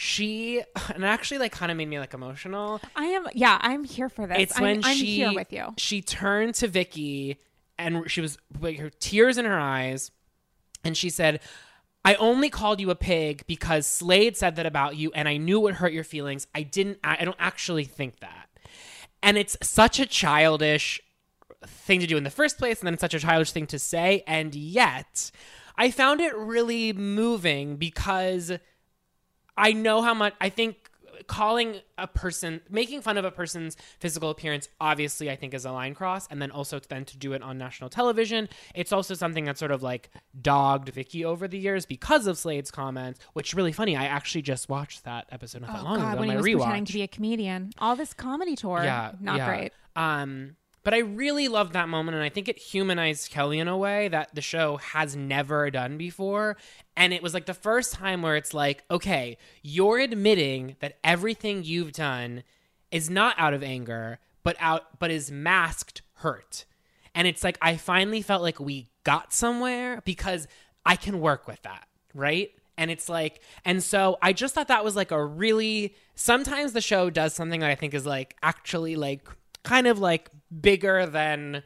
she 0.00 0.62
and 0.94 1.02
it 1.02 1.06
actually 1.08 1.38
like 1.38 1.50
kind 1.50 1.72
of 1.72 1.76
made 1.76 1.88
me 1.88 1.98
like 1.98 2.14
emotional 2.14 2.80
I 2.94 3.06
am. 3.06 3.26
Yeah, 3.34 3.58
I'm 3.60 3.82
here 3.82 4.08
for 4.08 4.28
this. 4.28 4.36
it's 4.38 4.56
I'm, 4.56 4.62
when 4.62 4.84
I'm 4.84 4.96
she 4.96 5.16
here 5.16 5.34
with 5.34 5.52
you. 5.52 5.74
She 5.76 6.02
turned 6.02 6.54
to 6.56 6.68
Vicki 6.68 7.40
and 7.76 8.08
she 8.08 8.20
was 8.20 8.38
like 8.60 8.78
her 8.78 8.90
tears 8.90 9.38
in 9.38 9.44
her 9.44 9.58
eyes, 9.58 10.12
and 10.84 10.96
she 10.96 11.10
said, 11.10 11.40
"I 12.04 12.14
only 12.14 12.48
called 12.48 12.80
you 12.80 12.90
a 12.90 12.94
pig 12.94 13.42
because 13.48 13.88
Slade 13.88 14.36
said 14.36 14.54
that 14.54 14.66
about 14.66 14.94
you, 14.94 15.10
and 15.16 15.28
I 15.28 15.36
knew 15.36 15.58
it 15.58 15.62
would 15.62 15.74
hurt 15.74 15.92
your 15.92 16.04
feelings. 16.04 16.46
I 16.54 16.62
didn't. 16.62 17.00
I, 17.02 17.16
I 17.18 17.24
don't 17.24 17.36
actually 17.40 17.84
think 17.84 18.20
that." 18.20 18.48
And 19.20 19.36
it's 19.36 19.56
such 19.62 19.98
a 19.98 20.06
childish 20.06 21.00
thing 21.66 21.98
to 21.98 22.06
do 22.06 22.16
in 22.16 22.22
the 22.22 22.30
first 22.30 22.56
place, 22.56 22.78
and 22.78 22.86
then 22.86 22.94
it's 22.94 23.00
such 23.00 23.14
a 23.14 23.18
childish 23.18 23.50
thing 23.50 23.66
to 23.66 23.80
say, 23.80 24.22
and 24.28 24.54
yet 24.54 25.32
I 25.76 25.90
found 25.90 26.20
it 26.20 26.36
really 26.36 26.92
moving 26.92 27.78
because 27.78 28.52
I 29.58 29.72
know 29.72 30.02
how 30.02 30.14
much 30.14 30.34
I 30.40 30.48
think 30.48 30.76
calling 31.26 31.80
a 31.98 32.06
person 32.06 32.60
making 32.70 33.02
fun 33.02 33.18
of 33.18 33.24
a 33.24 33.30
person's 33.30 33.76
physical 33.98 34.30
appearance 34.30 34.68
obviously 34.80 35.28
I 35.28 35.36
think 35.36 35.52
is 35.52 35.64
a 35.64 35.72
line 35.72 35.94
cross 35.94 36.26
and 36.30 36.40
then 36.40 36.50
also 36.50 36.78
then 36.78 37.04
to 37.06 37.18
do 37.18 37.32
it 37.32 37.42
on 37.42 37.58
national 37.58 37.90
television 37.90 38.48
it's 38.74 38.92
also 38.92 39.14
something 39.14 39.44
that 39.44 39.58
sort 39.58 39.72
of 39.72 39.82
like 39.82 40.10
dogged 40.40 40.88
Vicki 40.90 41.24
over 41.24 41.46
the 41.48 41.58
years 41.58 41.84
because 41.84 42.26
of 42.26 42.38
Slade's 42.38 42.70
comments 42.70 43.20
which 43.32 43.50
is 43.50 43.54
really 43.54 43.72
funny 43.72 43.96
I 43.96 44.04
actually 44.04 44.42
just 44.42 44.68
watched 44.68 45.04
that 45.04 45.26
episode 45.30 45.62
not 45.62 45.72
that 45.72 45.80
Oh 45.80 45.84
long 45.84 45.98
God, 45.98 46.12
ago 46.12 46.20
when 46.20 46.30
on 46.30 46.36
he 46.36 46.36
was 46.36 46.46
rewatch 46.46 46.64
pretending 46.64 46.84
to 46.86 46.92
be 46.92 47.02
a 47.02 47.08
comedian, 47.08 47.72
all 47.78 47.96
this 47.96 48.14
comedy 48.14 48.56
tour, 48.56 48.82
yeah, 48.82 49.12
not 49.20 49.38
yeah. 49.38 49.46
great. 49.46 49.72
Um, 49.96 50.56
but 50.88 50.94
I 50.94 51.00
really 51.00 51.48
loved 51.48 51.74
that 51.74 51.90
moment, 51.90 52.14
and 52.14 52.24
I 52.24 52.30
think 52.30 52.48
it 52.48 52.56
humanized 52.56 53.30
Kelly 53.30 53.58
in 53.58 53.68
a 53.68 53.76
way 53.76 54.08
that 54.08 54.34
the 54.34 54.40
show 54.40 54.78
has 54.78 55.14
never 55.14 55.70
done 55.70 55.98
before. 55.98 56.56
And 56.96 57.12
it 57.12 57.22
was 57.22 57.34
like 57.34 57.44
the 57.44 57.52
first 57.52 57.92
time 57.92 58.22
where 58.22 58.36
it's 58.36 58.54
like, 58.54 58.84
okay, 58.90 59.36
you're 59.62 59.98
admitting 59.98 60.76
that 60.80 60.96
everything 61.04 61.62
you've 61.62 61.92
done 61.92 62.42
is 62.90 63.10
not 63.10 63.34
out 63.38 63.52
of 63.52 63.62
anger, 63.62 64.18
but 64.42 64.56
out, 64.60 64.98
but 64.98 65.10
is 65.10 65.30
masked 65.30 66.00
hurt. 66.14 66.64
And 67.14 67.28
it's 67.28 67.44
like 67.44 67.58
I 67.60 67.76
finally 67.76 68.22
felt 68.22 68.40
like 68.40 68.58
we 68.58 68.88
got 69.04 69.34
somewhere 69.34 70.00
because 70.06 70.48
I 70.86 70.96
can 70.96 71.20
work 71.20 71.46
with 71.46 71.60
that, 71.64 71.86
right? 72.14 72.50
And 72.78 72.90
it's 72.90 73.10
like, 73.10 73.42
and 73.62 73.82
so 73.82 74.16
I 74.22 74.32
just 74.32 74.54
thought 74.54 74.68
that 74.68 74.86
was 74.86 74.96
like 74.96 75.10
a 75.10 75.22
really. 75.22 75.96
Sometimes 76.14 76.72
the 76.72 76.80
show 76.80 77.10
does 77.10 77.34
something 77.34 77.60
that 77.60 77.70
I 77.70 77.74
think 77.74 77.92
is 77.92 78.06
like 78.06 78.36
actually 78.42 78.96
like 78.96 79.28
kind 79.68 79.86
of 79.86 79.98
like 79.98 80.30
bigger 80.60 81.06
than 81.06 81.62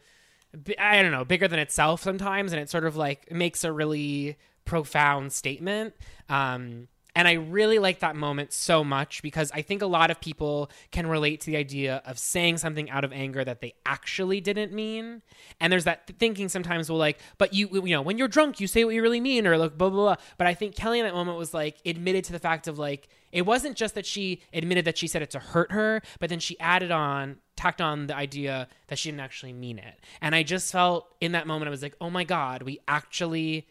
I 0.78 1.00
don't 1.00 1.12
know, 1.12 1.24
bigger 1.24 1.48
than 1.48 1.58
itself 1.60 2.02
sometimes, 2.02 2.52
and 2.52 2.60
it 2.60 2.68
sort 2.68 2.84
of 2.84 2.96
like 2.96 3.30
makes 3.30 3.64
a 3.64 3.72
really 3.72 4.36
profound 4.64 5.32
statement. 5.32 5.94
Um, 6.28 6.88
and 7.14 7.28
I 7.28 7.32
really 7.32 7.78
like 7.78 8.00
that 8.00 8.16
moment 8.16 8.52
so 8.52 8.82
much 8.82 9.22
because 9.22 9.52
I 9.52 9.60
think 9.60 9.82
a 9.82 9.86
lot 9.86 10.10
of 10.10 10.20
people 10.20 10.70
can 10.92 11.06
relate 11.06 11.40
to 11.42 11.46
the 11.46 11.56
idea 11.56 12.00
of 12.06 12.18
saying 12.18 12.56
something 12.56 12.88
out 12.88 13.04
of 13.04 13.12
anger 13.12 13.44
that 13.44 13.60
they 13.60 13.74
actually 13.84 14.40
didn't 14.40 14.72
mean. 14.72 15.20
And 15.60 15.70
there's 15.70 15.84
that 15.84 16.10
thinking 16.18 16.48
sometimes, 16.48 16.88
well, 16.88 16.98
like, 16.98 17.18
but 17.36 17.52
you, 17.52 17.68
you 17.70 17.94
know, 17.94 18.00
when 18.00 18.16
you're 18.16 18.28
drunk, 18.28 18.60
you 18.60 18.66
say 18.66 18.84
what 18.84 18.94
you 18.94 19.02
really 19.02 19.20
mean, 19.20 19.46
or 19.46 19.58
like, 19.58 19.76
blah, 19.76 19.90
blah, 19.90 20.14
blah. 20.14 20.16
But 20.38 20.46
I 20.46 20.54
think 20.54 20.74
Kelly 20.74 21.00
in 21.00 21.04
that 21.04 21.12
moment 21.12 21.36
was 21.36 21.52
like, 21.52 21.76
admitted 21.84 22.24
to 22.24 22.32
the 22.32 22.38
fact 22.38 22.66
of 22.66 22.78
like, 22.78 23.08
it 23.30 23.42
wasn't 23.42 23.76
just 23.76 23.94
that 23.94 24.06
she 24.06 24.40
admitted 24.54 24.86
that 24.86 24.96
she 24.96 25.06
said 25.06 25.20
it 25.20 25.30
to 25.30 25.38
hurt 25.38 25.72
her, 25.72 26.00
but 26.18 26.30
then 26.30 26.38
she 26.38 26.58
added 26.60 26.90
on, 26.90 27.36
tacked 27.56 27.82
on 27.82 28.06
the 28.06 28.16
idea 28.16 28.68
that 28.86 28.98
she 28.98 29.10
didn't 29.10 29.20
actually 29.20 29.52
mean 29.52 29.78
it. 29.78 30.00
And 30.22 30.34
I 30.34 30.42
just 30.42 30.72
felt 30.72 31.14
in 31.20 31.32
that 31.32 31.46
moment, 31.46 31.68
I 31.68 31.70
was 31.70 31.82
like, 31.82 31.96
oh 32.00 32.08
my 32.08 32.24
God, 32.24 32.62
we 32.62 32.80
actually 32.88 33.66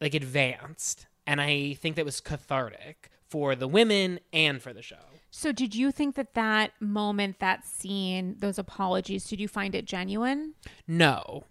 like 0.00 0.14
advanced 0.14 1.06
and 1.26 1.40
i 1.40 1.74
think 1.74 1.96
that 1.96 2.04
was 2.04 2.20
cathartic 2.20 3.10
for 3.28 3.54
the 3.54 3.66
women 3.68 4.20
and 4.32 4.60
for 4.62 4.72
the 4.72 4.82
show 4.82 4.96
So, 5.30 5.50
did 5.50 5.74
you 5.74 5.90
think 5.90 6.14
that 6.14 6.34
that 6.34 6.70
moment, 6.80 7.40
that 7.40 7.66
scene, 7.66 8.36
those 8.38 8.56
apologies, 8.56 9.26
did 9.28 9.40
you 9.40 9.48
find 9.48 9.74
it 9.74 9.84
genuine? 9.84 10.54
no 10.86 11.44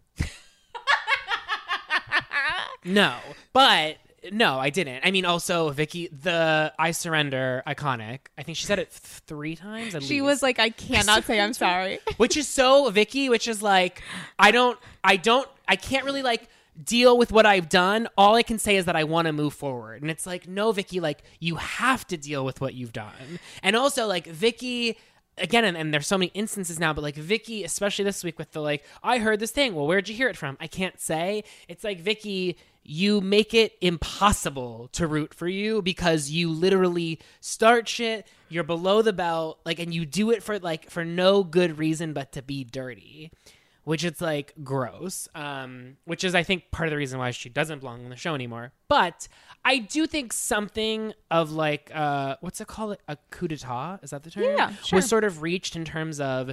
no 2.86 3.18
but 3.54 3.98
no 4.32 4.60
i 4.60 4.70
didn't 4.70 5.02
i 5.06 5.12
mean 5.12 5.26
also 5.26 5.70
vicki 5.70 6.08
the 6.08 6.72
i 6.78 6.92
surrender 6.92 7.64
iconic 7.68 8.20
i 8.38 8.44
think 8.44 8.58
she 8.58 8.66
said 8.66 8.78
it 8.80 8.90
th- 8.92 9.22
three 9.26 9.56
times 9.56 9.94
She 9.94 10.16
least. 10.16 10.24
was 10.26 10.42
like, 10.44 10.60
I 10.60 10.70
cannot 10.70 11.24
say 11.26 11.40
I'm 11.40 11.54
sorry. 11.68 12.00
which 12.18 12.36
is 12.38 12.48
so 12.48 12.90
Vicki, 12.90 13.30
which 13.30 13.48
is 13.48 13.62
like 13.62 14.02
I 14.38 14.52
don't 14.52 14.78
I 15.04 15.16
don't 15.18 15.48
I 15.68 15.76
can't 15.78 16.06
really 16.06 16.22
like 16.24 16.50
deal 16.82 17.18
with 17.18 17.32
what 17.32 17.46
I've 17.46 17.70
done. 17.70 18.08
All 18.18 18.36
I 18.36 18.44
can 18.44 18.58
say 18.60 18.78
is 18.78 18.86
that 18.86 18.96
I 18.96 19.04
want 19.04 19.28
to 19.28 19.34
move 19.34 19.54
forward. 19.54 20.02
And 20.02 20.10
it's 20.10 20.26
like, 20.26 20.48
no, 20.48 20.72
Vicki, 20.72 21.00
like 21.00 21.24
you 21.40 21.56
have 21.56 22.08
to 22.08 22.18
deal 22.18 22.46
with 22.46 22.62
what 22.62 22.74
you've 22.74 22.94
done. 22.94 23.40
And 23.62 23.76
also 23.76 24.08
like 24.08 24.28
Vicki 24.28 24.98
again 25.38 25.66
and, 25.66 25.76
and 25.76 25.94
there's 25.94 26.08
so 26.08 26.18
many 26.18 26.32
instances 26.34 26.80
now 26.80 26.94
but 26.94 27.02
like 27.02 27.16
vicki 27.16 27.64
especially 27.64 28.06
this 28.06 28.24
week 28.24 28.38
with 28.38 28.52
the 28.52 28.62
like 28.62 28.84
i 29.04 29.18
heard 29.18 29.40
this 29.40 29.52
thing 29.52 29.74
well 29.74 29.88
where'd 29.88 30.08
you 30.08 30.16
hear 30.16 30.28
it 30.28 30.38
from 30.38 30.56
i 30.60 30.68
can't 30.68 31.00
say 31.00 31.44
it's 31.68 31.84
like 31.84 32.00
vicki 32.00 32.56
you 32.84 33.22
make 33.22 33.54
it 33.54 33.74
impossible 33.82 34.90
to 34.92 35.08
root 35.08 35.34
for 35.34 35.48
you 35.48 35.82
because 35.82 36.30
you 36.30 36.52
literally 36.52 37.20
start 37.40 37.88
shit 37.88 38.28
you're 38.50 38.64
below 38.64 39.02
the 39.02 39.14
belt 39.14 39.60
like 39.66 39.80
and 39.80 39.94
you 39.94 40.06
do 40.06 40.30
it 40.32 40.44
for 40.44 40.60
like 40.60 40.90
for 40.90 41.04
no 41.04 41.44
good 41.44 41.80
reason 41.80 42.14
but 42.14 42.32
to 42.32 42.42
be 42.42 42.64
dirty 42.64 43.32
which 43.86 44.04
it's 44.04 44.22
like 44.22 44.54
gross 44.64 45.28
um 45.36 45.98
which 46.06 46.24
is 46.24 46.34
i 46.36 46.44
think 46.44 46.72
part 46.72 46.88
of 46.88 46.92
the 46.92 46.98
reason 46.98 47.20
why 47.20 47.32
she 47.32 47.50
doesn't 47.50 47.80
belong 47.80 48.04
on 48.04 48.10
the 48.10 48.16
show 48.16 48.34
anymore 48.36 48.72
but 48.88 49.28
i 49.66 49.78
do 49.78 50.06
think 50.08 50.32
something 50.34 51.14
of 51.32 51.52
like 51.52 51.92
uh 51.94 52.36
what's 52.42 52.62
it 52.62 52.68
called 52.68 52.98
a 53.08 53.18
coup 53.32 53.48
d'etat 53.48 54.00
is 54.04 54.12
that 54.12 54.24
the 54.24 54.30
term 54.32 54.44
Yeah, 54.44 54.74
sure. 54.84 54.98
was 54.98 55.08
sort 55.08 55.24
of 55.24 55.42
reached 55.42 55.76
in 55.76 55.86
terms 55.86 56.20
of 56.20 56.52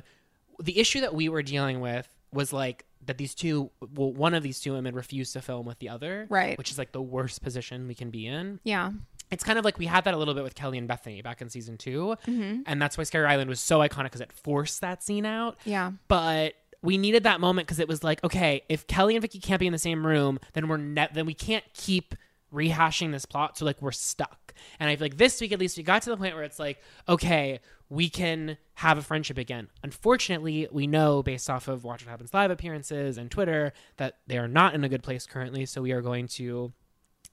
the 0.62 0.78
issue 0.78 1.00
that 1.00 1.14
we 1.14 1.28
were 1.28 1.42
dealing 1.42 1.80
with 1.80 2.08
was 2.32 2.52
like 2.52 2.84
that 3.06 3.16
these 3.18 3.34
two 3.34 3.70
well 3.94 4.12
one 4.12 4.34
of 4.34 4.42
these 4.42 4.60
two 4.60 4.72
women 4.74 4.94
refused 4.94 5.32
to 5.32 5.40
film 5.40 5.66
with 5.66 5.78
the 5.78 5.88
other 5.88 6.26
Right. 6.28 6.58
which 6.58 6.70
is 6.70 6.78
like 6.78 6.92
the 6.92 7.00
worst 7.02 7.42
position 7.42 7.86
we 7.88 7.94
can 7.94 8.10
be 8.10 8.26
in 8.26 8.60
Yeah. 8.62 8.90
it's 9.30 9.42
kind 9.42 9.58
of 9.58 9.64
like 9.64 9.78
we 9.78 9.86
had 9.86 10.04
that 10.04 10.14
a 10.14 10.16
little 10.16 10.34
bit 10.34 10.44
with 10.44 10.54
Kelly 10.54 10.76
and 10.78 10.86
Bethany 10.86 11.22
back 11.22 11.40
in 11.40 11.48
season 11.48 11.78
2 11.78 12.16
Mm-hmm. 12.26 12.60
and 12.66 12.80
that's 12.82 12.98
why 12.98 13.04
Scary 13.04 13.26
Island 13.26 13.48
was 13.48 13.58
so 13.60 13.78
iconic 13.80 14.04
because 14.04 14.20
it 14.20 14.32
forced 14.32 14.80
that 14.82 15.02
scene 15.02 15.24
out. 15.24 15.56
Yeah. 15.64 15.92
But 16.08 16.54
we 16.82 16.98
needed 16.98 17.24
that 17.24 17.40
moment 17.40 17.66
because 17.66 17.78
it 17.78 17.88
was 17.88 18.02
like, 18.02 18.22
okay, 18.24 18.62
if 18.68 18.86
Kelly 18.86 19.14
and 19.14 19.22
Vicki 19.22 19.38
can't 19.38 19.60
be 19.60 19.66
in 19.66 19.72
the 19.72 19.78
same 19.78 20.06
room, 20.06 20.38
then 20.54 20.68
we're 20.68 20.78
ne- 20.78 21.08
then 21.12 21.26
we 21.26 21.34
can't 21.34 21.64
keep 21.74 22.14
rehashing 22.52 23.12
this 23.12 23.24
plot. 23.24 23.58
So 23.58 23.64
like 23.64 23.80
we're 23.80 23.92
stuck. 23.92 24.54
And 24.78 24.90
I 24.90 24.96
feel 24.96 25.04
like 25.04 25.16
this 25.16 25.40
week 25.40 25.52
at 25.52 25.60
least 25.60 25.76
we 25.76 25.82
got 25.82 26.02
to 26.02 26.10
the 26.10 26.16
point 26.16 26.34
where 26.34 26.44
it's 26.44 26.58
like, 26.58 26.80
okay, 27.08 27.60
we 27.88 28.08
can 28.08 28.56
have 28.74 28.98
a 28.98 29.02
friendship 29.02 29.38
again. 29.38 29.68
Unfortunately, 29.82 30.68
we 30.70 30.86
know 30.86 31.22
based 31.22 31.50
off 31.50 31.68
of 31.68 31.84
Watch 31.84 32.04
What 32.04 32.10
Happens 32.10 32.34
Live 32.34 32.50
appearances 32.50 33.18
and 33.18 33.30
Twitter 33.30 33.72
that 33.96 34.18
they 34.26 34.38
are 34.38 34.48
not 34.48 34.74
in 34.74 34.84
a 34.84 34.88
good 34.88 35.02
place 35.02 35.26
currently. 35.26 35.66
So 35.66 35.82
we 35.82 35.92
are 35.92 36.02
going 36.02 36.28
to 36.28 36.72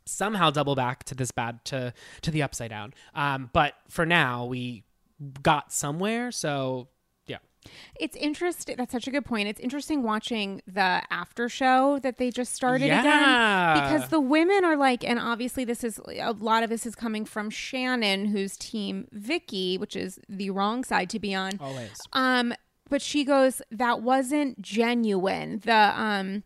somehow 0.06 0.50
double 0.50 0.76
back 0.76 1.04
to 1.06 1.16
this 1.16 1.32
bad 1.32 1.64
to 1.66 1.94
to 2.22 2.32
the 2.32 2.44
upside 2.44 2.70
down. 2.70 2.94
Um, 3.14 3.50
but 3.54 3.74
for 3.90 4.06
now, 4.06 4.46
we 4.46 4.84
got 5.42 5.74
somewhere. 5.74 6.32
So 6.32 6.90
It's 8.00 8.16
interesting. 8.16 8.76
That's 8.78 8.92
such 8.92 9.08
a 9.08 9.12
good 9.12 9.26
point. 9.26 9.48
It's 9.48 9.60
interesting 9.60 10.04
watching 10.04 10.62
the 10.68 11.02
after 11.12 11.50
show 11.50 12.00
that 12.00 12.18
they 12.18 12.30
just 12.32 12.54
started 12.54 12.88
Yeah. 12.88 13.00
again 13.02 13.84
because 13.84 14.10
the 14.10 14.20
women 14.20 14.64
are 14.66 14.76
like, 14.78 15.04
and 15.04 15.20
obviously 15.20 15.64
this 15.66 15.84
is 15.84 16.00
a 16.08 16.32
lot 16.34 16.64
of 16.64 16.70
this 16.70 16.86
is 16.86 16.96
coming 16.96 17.26
from 17.26 17.50
Shannon, 17.50 18.26
who's 18.26 18.56
team 18.58 19.08
Vicki, 19.12 19.78
which 19.78 19.96
is 19.96 20.20
the 20.30 20.50
wrong 20.50 20.84
side 20.84 21.10
to 21.12 21.20
be 21.20 21.34
on. 21.36 21.52
always. 21.60 22.00
Um, 22.14 22.54
but 22.90 23.02
she 23.02 23.24
goes, 23.26 23.62
that 23.72 24.02
wasn't 24.02 24.62
genuine. 24.62 25.60
The 25.64 25.94
um 26.00 26.44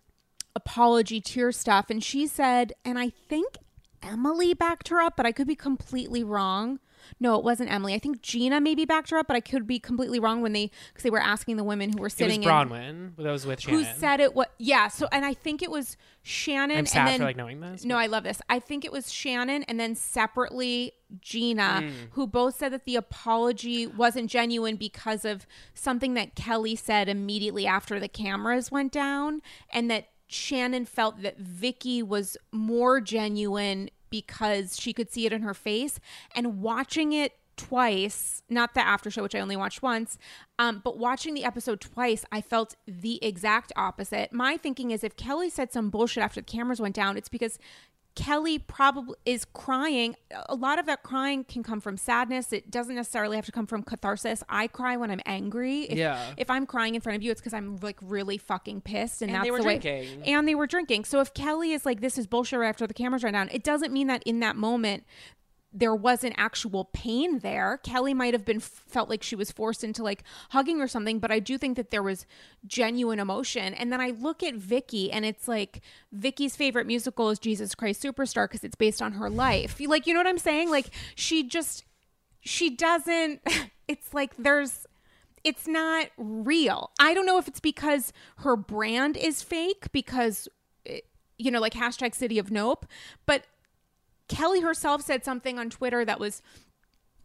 apology 0.56 1.22
tear 1.22 1.52
stuff, 1.52 1.90
and 1.90 2.04
she 2.04 2.28
said, 2.28 2.74
and 2.84 3.00
I 3.00 3.10
think 3.10 3.56
Emily 4.04 4.54
backed 4.54 4.88
her 4.90 5.00
up, 5.00 5.16
but 5.16 5.26
I 5.26 5.32
could 5.32 5.48
be 5.48 5.56
completely 5.56 6.24
wrong. 6.24 6.80
No, 7.20 7.36
it 7.38 7.44
wasn't 7.44 7.72
Emily. 7.72 7.94
I 7.94 8.00
think 8.00 8.22
Gina 8.22 8.60
maybe 8.62 8.86
backed 8.86 9.10
her 9.12 9.18
up, 9.18 9.28
but 9.28 9.36
I 9.36 9.40
could 9.42 9.68
be 9.68 9.80
completely 9.80 10.20
wrong 10.20 10.42
when 10.42 10.54
they 10.54 10.72
because 10.90 11.04
they 11.04 11.10
were 11.10 11.22
asking 11.22 11.58
the 11.58 11.64
women 11.64 11.92
who 11.94 12.00
were 12.02 12.10
sitting. 12.10 12.44
It 12.44 12.46
was 12.46 12.54
Braunwyn. 12.54 13.16
That 13.18 13.32
was 13.32 13.46
with 13.46 13.62
who 13.64 13.84
said 13.84 14.20
it. 14.20 14.36
What? 14.36 14.54
Yeah. 14.58 14.88
So, 14.88 15.08
and 15.12 15.26
I 15.26 15.34
think 15.34 15.62
it 15.62 15.72
was 15.72 15.98
Shannon. 16.24 16.78
I'm 16.78 16.86
sad 16.86 17.00
and 17.00 17.08
then, 17.10 17.20
for 17.20 17.26
like 17.26 17.36
knowing 17.38 17.60
this. 17.60 17.84
no, 17.86 17.98
I 17.98 18.06
love 18.08 18.24
this. 18.24 18.42
I 18.50 18.60
think 18.60 18.86
it 18.86 18.92
was 18.92 19.12
Shannon 19.12 19.64
and 19.64 19.80
then 19.80 19.96
separately 19.96 20.94
Gina, 21.20 21.82
Mm. 21.84 21.92
who 22.12 22.26
both 22.28 22.56
said 22.56 22.72
that 22.72 22.86
the 22.86 22.96
apology 22.96 23.86
wasn't 23.86 24.30
genuine 24.30 24.76
because 24.78 25.26
of 25.26 25.46
something 25.74 26.14
that 26.14 26.36
Kelly 26.36 26.76
said 26.76 27.10
immediately 27.10 27.68
after 27.68 28.00
the 28.00 28.08
cameras 28.08 28.72
went 28.72 28.92
down, 28.94 29.42
and 29.72 29.90
that 29.92 30.08
Shannon 30.28 30.86
felt 30.86 31.22
that 31.24 31.38
Vicki 31.40 32.02
was 32.02 32.38
more 32.54 33.02
genuine 33.02 33.90
because 34.12 34.80
she 34.80 34.94
could 34.94 35.12
see 35.12 35.26
it 35.26 35.34
in 35.34 35.42
her 35.42 35.56
face. 35.56 36.00
And 36.36 36.62
watching 36.62 37.14
it 37.14 37.34
twice, 37.58 38.42
not 38.50 38.74
the 38.74 38.86
after 38.86 39.12
show, 39.12 39.24
which 39.24 39.36
I 39.36 39.40
only 39.40 39.56
watched 39.56 39.82
once, 39.82 40.18
um, 40.58 40.82
but 40.84 40.98
watching 40.98 41.34
the 41.34 41.44
episode 41.44 41.82
twice, 41.82 42.26
I 42.32 42.42
felt 42.42 42.76
the 42.88 43.24
exact 43.24 43.72
opposite. 43.76 44.34
My 44.34 44.58
thinking 44.58 44.92
is 44.92 45.04
if 45.04 45.16
Kelly 45.16 45.50
said 45.50 45.72
some 45.72 45.90
bullshit 45.90 46.24
after 46.24 46.42
the 46.42 46.46
cameras 46.46 46.82
went 46.82 46.96
down, 46.96 47.18
it's 47.18 47.30
because 47.30 47.60
Kelly 48.14 48.60
probably 48.60 49.16
is 49.26 49.46
crying. 49.46 50.16
A 50.50 50.56
lot 50.56 50.80
of 50.80 50.86
that 50.86 51.02
crying 51.02 51.46
can 51.46 51.64
come 51.64 51.80
from 51.80 51.96
sadness. 51.96 52.52
It 52.52 52.70
doesn't 52.70 52.96
necessarily 52.96 53.38
have 53.38 53.46
to 53.46 53.54
come 53.54 53.66
from 53.66 53.84
catharsis. 53.84 54.44
I 54.50 54.68
cry 54.68 54.98
when 54.98 55.10
I'm 55.12 55.22
angry. 55.26 55.84
If, 55.84 55.98
Yeah. 55.98 56.34
If 56.36 56.50
I'm 56.50 56.66
crying 56.66 56.96
in 56.96 57.02
front 57.02 57.16
of 57.16 57.24
you, 57.24 57.32
it's 57.32 57.40
because 57.40 57.54
I'm 57.54 57.78
like 57.82 57.98
really 58.02 58.38
fucking 58.38 58.82
pissed, 58.82 59.22
and, 59.22 59.32
And 59.32 59.36
that's 59.38 59.46
they 59.46 59.52
were 59.52 59.60
the 59.60 59.64
way. 59.64 59.80
drinking. 59.80 60.24
And 60.24 60.46
they 60.48 60.56
were 60.56 60.68
drinking. 60.68 61.06
So 61.06 61.22
if 61.22 61.34
Kelly 61.34 61.72
is 61.72 61.86
like, 61.86 62.02
"This 62.02 62.18
is 62.18 62.28
bullshit," 62.28 62.60
right 62.60 62.68
after 62.68 62.86
the 62.86 62.94
cameras 62.94 63.24
run 63.24 63.34
down, 63.34 63.48
it 63.52 63.64
doesn't 63.64 63.94
mean 63.94 64.08
that 64.08 64.24
in 64.24 64.42
that 64.42 64.58
moment 64.58 65.06
there 65.74 65.96
wasn't 65.96 66.36
actual 66.38 66.86
pain 66.92 67.40
there. 67.40 67.80
Kelly 67.84 68.14
might 68.14 68.34
have 68.34 68.44
been 68.44 68.60
felt 68.60 69.10
like 69.10 69.24
she 69.24 69.36
was 69.36 69.52
forced 69.52 69.84
into 69.84 70.04
like 70.04 70.24
hugging 70.50 70.82
or 70.82 70.88
something, 70.88 71.20
but 71.20 71.32
I 71.32 71.40
do 71.40 71.58
think 71.58 71.78
that 71.78 71.92
there 71.92 72.04
was 72.04 72.26
genuine 72.66 73.20
emotion. 73.20 73.74
And 73.74 73.92
then 73.92 74.02
I 74.02 74.10
look 74.10 74.44
at 74.44 74.56
Vicki 74.56 75.12
and 75.12 75.26
it's 75.26 75.48
like 75.48 75.82
Vicki's 76.12 76.56
favorite 76.56 76.88
musical 76.88 77.30
is 77.30 77.40
Jesus 77.40 77.74
Christ 77.74 78.04
Superstar 78.04 78.50
because 78.50 78.64
it's 78.64 78.76
based 78.76 79.02
on 79.02 79.14
her 79.14 79.30
life. 79.30 79.80
Like, 79.80 80.08
you 80.08 80.14
know 80.14 80.20
what 80.20 80.28
I'm 80.28 80.38
saying? 80.38 80.70
Like 80.70 80.88
she 81.16 81.44
just 81.44 81.86
she 82.42 82.70
doesn't 82.70 83.42
it's 83.88 84.14
like 84.14 84.32
there's 84.38 84.86
it's 85.44 85.68
not 85.68 86.08
real. 86.18 86.92
I 87.00 87.14
don't 87.14 87.26
know 87.26 87.38
if 87.38 87.48
it's 87.48 87.60
because 87.60 88.14
her 88.38 88.56
brand 88.56 89.18
is 89.18 89.42
fake 89.42 89.92
because 89.92 90.48
eh, 90.86 91.00
you 91.38 91.50
know, 91.50 91.60
like 91.60 91.74
hashtag 91.74 92.14
city 92.14 92.38
of 92.38 92.52
nope, 92.52 92.86
but 93.26 93.46
Kelly 94.32 94.62
herself 94.62 95.02
said 95.02 95.24
something 95.26 95.60
on 95.60 95.70
Twitter 95.70 96.04
that 96.06 96.20
was 96.20 96.42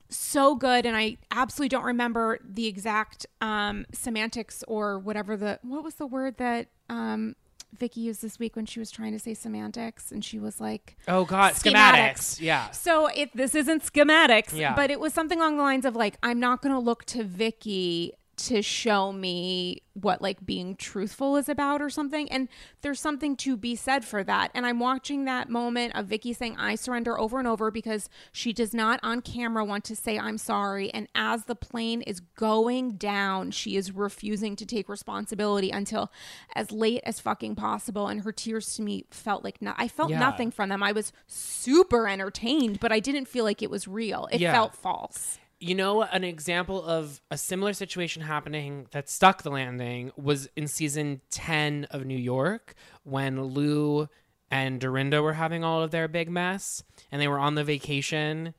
so 0.08 0.54
good 0.54 0.86
and 0.86 0.96
I 0.96 1.16
absolutely 1.32 1.70
don't 1.70 1.84
remember 1.84 2.38
the 2.44 2.66
exact 2.66 3.26
um 3.40 3.86
semantics 3.92 4.62
or 4.68 4.98
whatever 5.00 5.36
the 5.36 5.58
what 5.62 5.82
was 5.82 5.96
the 5.96 6.06
word 6.06 6.36
that 6.36 6.68
um 6.88 7.34
Vicki 7.76 8.02
used 8.02 8.22
this 8.22 8.38
week 8.38 8.54
when 8.54 8.66
she 8.66 8.78
was 8.78 8.90
trying 8.92 9.12
to 9.12 9.18
say 9.18 9.34
semantics 9.34 10.12
and 10.12 10.24
she 10.24 10.38
was 10.38 10.60
like 10.60 10.96
Oh 11.08 11.24
God, 11.24 11.54
Schematics. 11.54 12.36
schematics. 12.36 12.40
Yeah. 12.40 12.70
so 12.70 13.06
if 13.08 13.32
this 13.32 13.54
isn't 13.56 13.82
schematics, 13.82 14.52
Yeah. 14.54 14.74
but 14.74 14.90
it 14.90 15.00
was 15.00 15.12
something 15.12 15.38
along 15.40 15.56
the 15.56 15.62
lines 15.64 15.84
of 15.84 15.96
like, 15.96 16.16
I'm 16.22 16.38
not 16.40 16.62
going 16.62 16.72
to 16.74 16.78
look 16.80 17.04
to 17.06 17.24
Vicki 17.24 18.12
to 18.36 18.60
show 18.60 19.12
me 19.12 19.82
what 19.94 20.20
like 20.20 20.44
being 20.44 20.76
truthful 20.76 21.36
is 21.36 21.48
about 21.48 21.80
or 21.80 21.88
something. 21.88 22.30
And 22.30 22.48
there's 22.82 23.00
something 23.00 23.34
to 23.36 23.56
be 23.56 23.74
said 23.74 24.04
for 24.04 24.22
that. 24.24 24.50
And 24.54 24.66
I'm 24.66 24.78
watching 24.78 25.24
that 25.24 25.48
moment 25.48 25.96
of 25.96 26.06
Vicki 26.06 26.34
saying, 26.34 26.56
I 26.58 26.74
surrender 26.74 27.18
over 27.18 27.38
and 27.38 27.48
over 27.48 27.70
because 27.70 28.10
she 28.32 28.52
does 28.52 28.74
not 28.74 29.00
on 29.02 29.22
camera 29.22 29.64
want 29.64 29.84
to 29.84 29.96
say, 29.96 30.18
I'm 30.18 30.36
sorry. 30.36 30.92
And 30.92 31.08
as 31.14 31.44
the 31.46 31.54
plane 31.54 32.02
is 32.02 32.20
going 32.20 32.92
down, 32.98 33.52
she 33.52 33.74
is 33.76 33.92
refusing 33.92 34.54
to 34.56 34.66
take 34.66 34.88
responsibility 34.90 35.70
until 35.70 36.12
as 36.54 36.70
late 36.70 37.00
as 37.04 37.18
fucking 37.20 37.54
possible. 37.54 38.06
And 38.08 38.20
her 38.22 38.32
tears 38.32 38.74
to 38.76 38.82
me 38.82 39.06
felt 39.10 39.44
like 39.44 39.62
no- 39.62 39.74
I 39.78 39.88
felt 39.88 40.10
Yeah. 40.10 40.18
nothing 40.18 40.50
from 40.50 40.68
them. 40.68 40.82
I 40.82 40.92
was 40.92 41.10
super 41.26 42.06
entertained, 42.06 42.80
but 42.80 42.92
I 42.92 43.00
didn't 43.00 43.28
feel 43.28 43.44
like 43.44 43.62
it 43.62 43.70
was 43.70 43.88
real. 43.88 44.28
It 44.30 44.40
Yeah. 44.42 44.52
felt 44.52 44.74
false. 44.74 45.38
You 45.58 45.74
know, 45.74 46.02
an 46.02 46.22
example 46.22 46.84
of 46.84 47.22
a 47.30 47.38
similar 47.38 47.72
situation 47.72 48.22
happening 48.22 48.88
that 48.90 49.08
stuck 49.08 49.42
the 49.42 49.50
landing 49.50 50.12
was 50.16 50.48
in 50.54 50.68
season 50.68 51.22
10 51.30 51.86
of 51.90 52.04
New 52.04 52.18
York 52.18 52.74
when 53.04 53.42
Lou 53.42 54.08
and 54.50 54.78
Dorinda 54.78 55.22
were 55.22 55.32
having 55.32 55.64
all 55.64 55.82
of 55.82 55.92
their 55.92 56.08
big 56.08 56.28
mess 56.30 56.82
and 57.10 57.22
they 57.22 57.26
were 57.28 57.38
on 57.38 57.54
the 57.54 57.64
vacation 57.64 58.52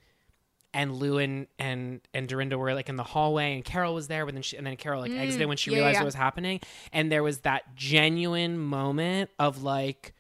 and 0.74 0.96
Lou 0.96 1.18
and 1.18 1.48
and 1.58 2.02
and 2.14 2.28
Dorinda 2.28 2.58
were 2.58 2.74
like 2.74 2.90
in 2.90 2.98
the 2.98 3.04
hallway 3.04 3.54
and 3.56 3.64
Carole 3.64 3.94
was 3.94 4.08
there 4.08 4.26
but 4.26 4.34
then 4.34 4.42
she, 4.44 4.58
and 4.58 4.66
then 4.68 4.76
Carole 4.76 5.02
like 5.02 5.12
exited 5.12 5.48
when 5.48 5.56
she 5.58 5.70
Mm, 5.70 5.74
yeah, 5.74 5.78
realized 5.78 5.96
yeah. 5.96 6.02
what 6.02 6.06
was 6.08 6.16
happening 6.16 6.60
and 6.92 7.12
there 7.12 7.24
was 7.24 7.40
that 7.40 7.76
genuine 7.76 8.58
moment 8.58 9.30
of 9.40 9.64
like 9.64 10.14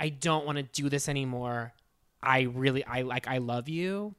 I 0.00 0.08
don't 0.08 0.44
want 0.46 0.56
to 0.56 0.64
do 0.64 0.88
this 0.88 1.08
anymore. 1.08 1.72
I 2.22 2.42
really 2.42 2.84
I 2.84 3.02
like 3.02 3.28
I 3.28 3.38
love 3.38 3.68
you 3.68 4.14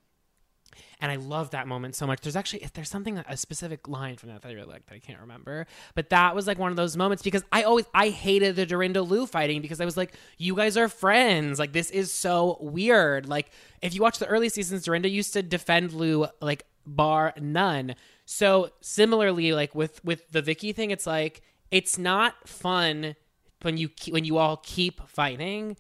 and 0.99 1.11
I 1.11 1.15
love 1.15 1.51
that 1.51 1.67
moment 1.67 1.95
so 1.95 2.07
much. 2.07 2.21
There's 2.21 2.35
actually 2.35 2.67
there's 2.73 2.89
something 2.89 3.17
a 3.17 3.37
specific 3.37 3.87
line 3.87 4.17
from 4.17 4.29
that 4.29 4.41
that 4.41 4.49
I 4.49 4.53
really 4.53 4.67
like 4.67 4.85
that 4.87 4.95
I 4.95 4.99
can't 4.99 5.19
remember, 5.19 5.67
but 5.93 6.09
that 6.09 6.35
was 6.35 6.47
like 6.47 6.57
one 6.57 6.71
of 6.71 6.77
those 6.77 6.97
moments 6.97 7.23
because 7.23 7.43
I 7.51 7.63
always 7.63 7.85
I 7.93 8.09
hated 8.09 8.55
the 8.55 8.65
Dorinda 8.65 9.01
Lou 9.01 9.25
fighting 9.25 9.61
because 9.61 9.81
I 9.81 9.85
was 9.85 9.97
like, 9.97 10.13
you 10.37 10.55
guys 10.55 10.77
are 10.77 10.87
friends. 10.87 11.59
Like 11.59 11.73
this 11.73 11.89
is 11.89 12.11
so 12.11 12.57
weird. 12.59 13.27
Like 13.27 13.51
if 13.81 13.93
you 13.93 14.01
watch 14.01 14.19
the 14.19 14.27
early 14.27 14.49
seasons, 14.49 14.83
Dorinda 14.83 15.09
used 15.09 15.33
to 15.33 15.43
defend 15.43 15.93
Lou 15.93 16.27
like 16.41 16.65
bar 16.85 17.33
none. 17.39 17.95
So 18.25 18.69
similarly, 18.81 19.53
like 19.53 19.75
with 19.75 20.03
with 20.03 20.29
the 20.31 20.41
Vicki 20.41 20.71
thing, 20.71 20.91
it's 20.91 21.07
like 21.07 21.41
it's 21.71 21.97
not 21.97 22.47
fun 22.47 23.15
when 23.61 23.77
you 23.77 23.89
when 24.09 24.25
you 24.25 24.37
all 24.37 24.57
keep 24.57 25.07
fighting 25.07 25.77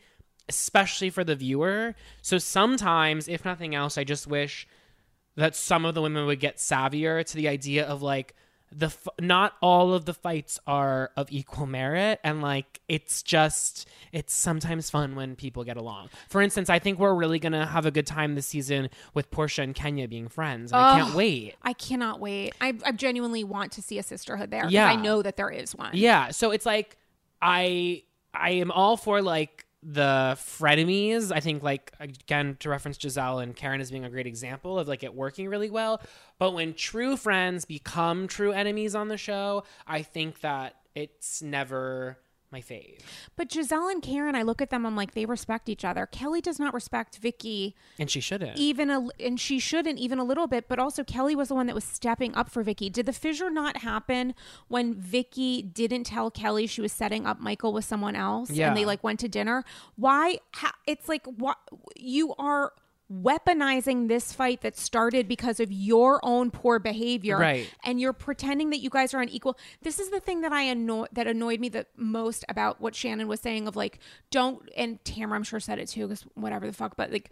especially 0.47 1.09
for 1.09 1.23
the 1.23 1.35
viewer. 1.35 1.95
So 2.21 2.37
sometimes, 2.37 3.27
if 3.27 3.45
nothing 3.45 3.75
else, 3.75 3.97
I 3.97 4.03
just 4.03 4.27
wish 4.27 4.67
that 5.35 5.55
some 5.55 5.85
of 5.85 5.95
the 5.95 6.01
women 6.01 6.25
would 6.25 6.39
get 6.39 6.57
savvier 6.57 7.25
to 7.25 7.35
the 7.35 7.47
idea 7.47 7.85
of 7.85 8.01
like 8.01 8.33
the 8.71 8.87
f- 8.87 9.07
not 9.21 9.53
all 9.61 9.93
of 9.93 10.05
the 10.05 10.13
fights 10.13 10.59
are 10.65 11.11
of 11.15 11.31
equal 11.31 11.65
merit 11.65 12.19
and 12.23 12.41
like 12.41 12.81
it's 12.89 13.21
just 13.23 13.87
it's 14.11 14.33
sometimes 14.33 14.89
fun 14.89 15.15
when 15.15 15.35
people 15.35 15.63
get 15.63 15.77
along. 15.77 16.09
For 16.29 16.41
instance, 16.41 16.69
I 16.69 16.79
think 16.79 16.99
we're 16.99 17.13
really 17.13 17.39
to 17.53 17.65
have 17.65 17.85
a 17.85 17.91
good 17.91 18.07
time 18.07 18.35
this 18.35 18.47
season 18.47 18.89
with 19.13 19.29
Portia 19.31 19.61
and 19.61 19.75
Kenya 19.75 20.07
being 20.07 20.27
friends. 20.27 20.71
And 20.71 20.81
I 20.81 20.99
can't 20.99 21.15
wait. 21.15 21.55
I 21.61 21.73
cannot 21.73 22.19
wait. 22.19 22.53
I, 22.59 22.73
I 22.85 22.91
genuinely 22.91 23.43
want 23.43 23.71
to 23.73 23.81
see 23.81 23.97
a 23.99 24.03
sisterhood 24.03 24.51
there 24.51 24.67
Yeah. 24.67 24.87
I 24.87 24.95
know 24.95 25.21
that 25.21 25.37
there 25.37 25.49
is 25.49 25.75
one. 25.75 25.91
Yeah, 25.93 26.31
so 26.31 26.51
it's 26.51 26.65
like 26.65 26.97
I 27.41 28.03
I 28.33 28.51
am 28.51 28.71
all 28.71 28.97
for 28.97 29.21
like 29.21 29.64
the 29.87 30.35
frenemies. 30.37 31.31
I 31.31 31.39
think 31.39 31.61
like 31.61 31.93
again 31.99 32.57
to 32.61 32.69
reference 32.69 32.97
Gizelle 32.97 33.41
and 33.41 33.55
Karen 33.55 33.79
as 33.79 33.91
being 33.91 34.03
a 34.03 34.09
great 34.09 34.25
example 34.25 34.79
of 34.79 34.87
like 34.87 35.03
it 35.03 35.13
working 35.13 35.47
really 35.47 35.69
well. 35.69 36.01
But 36.39 36.53
when 36.53 36.73
true 36.73 37.15
friends 37.15 37.65
become 37.65 38.27
true 38.27 38.51
enemies 38.51 38.95
on 38.95 39.09
the 39.09 39.17
show, 39.17 39.63
I 39.85 40.01
think 40.01 40.41
that 40.41 40.75
it's 40.95 41.41
never 41.41 42.17
my 42.51 42.61
fave. 42.61 42.99
But 43.35 43.49
Gizelle 43.49 43.91
and 43.91 44.01
Karen, 44.01 44.35
I 44.35 44.43
look 44.43 44.61
at 44.61 44.69
them, 44.69 44.85
I'm 44.85 44.95
like, 44.95 45.13
they 45.13 45.25
respect 45.25 45.67
each 45.67 45.83
other. 45.83 46.05
Kelly 46.05 46.41
does 46.41 46.59
not 46.59 46.73
respect 46.73 47.17
Vicki 47.17 47.75
And 47.99 48.09
she 48.09 48.19
shouldn't. 48.21 48.57
even 48.57 48.89
a, 48.89 49.07
and 49.19 49.39
she 49.39 49.59
shouldn't 49.59 49.99
even 49.99 50.19
a 50.19 50.23
little 50.23 50.47
bit. 50.47 50.67
But 50.67 50.79
also, 50.79 51.03
Kelly 51.03 51.35
was 51.35 51.49
the 51.49 51.55
one 51.55 51.65
that 51.67 51.75
was 51.75 51.83
stepping 51.83 52.33
up 52.35 52.49
for 52.49 52.63
Vicki. 52.63 52.89
Did 52.89 53.07
the 53.07 53.13
fissure 53.13 53.49
not 53.49 53.77
happen 53.77 54.33
when 54.67 54.93
Vicki 54.93 55.61
didn't 55.61 56.05
tell 56.05 56.31
Kelly 56.31 56.67
she 56.67 56.81
was 56.81 56.91
setting 56.91 57.25
up 57.25 57.39
Michael 57.39 57.73
with 57.73 57.83
someone 57.85 58.15
else, 58.15 58.49
Yeah. 58.51 58.67
and 58.69 58.77
they 58.77 58.85
like 58.85 59.03
went 59.03 59.19
to 59.21 59.27
dinner? 59.27 59.63
Why? 59.95 60.39
Ha, 60.55 60.71
it's 60.87 61.09
like 61.09 61.25
what 61.25 61.57
you 61.97 62.33
are 62.35 62.71
weaponizing 63.11 64.07
this 64.07 64.33
fight 64.33 64.61
that 64.61 64.75
started 64.75 65.27
because 65.27 65.59
of 65.59 65.71
your 65.71 66.19
own 66.23 66.49
poor 66.49 66.79
behavior 66.79 67.37
Right. 67.37 67.69
and 67.83 67.99
you're 67.99 68.13
pretending 68.13 68.71
that 68.71 68.79
you 68.79 68.89
guys 68.89 69.13
are 69.13 69.21
unequal 69.21 69.57
this 69.83 69.99
is 69.99 70.09
the 70.09 70.19
thing 70.19 70.41
that 70.41 70.51
i 70.51 70.63
annoy 70.63 71.05
that 71.11 71.27
annoyed 71.27 71.59
me 71.59 71.69
the 71.69 71.85
most 71.95 72.43
about 72.49 72.81
what 72.81 72.95
shannon 72.95 73.27
was 73.27 73.39
saying 73.41 73.67
of 73.67 73.75
like 73.75 73.99
don't 74.31 74.67
and 74.75 75.03
tamra 75.03 75.33
i'm 75.35 75.43
sure 75.43 75.59
said 75.59 75.77
it 75.77 75.87
too 75.87 76.07
because 76.07 76.23
whatever 76.33 76.65
the 76.65 76.73
fuck 76.73 76.95
but 76.97 77.11
like 77.11 77.29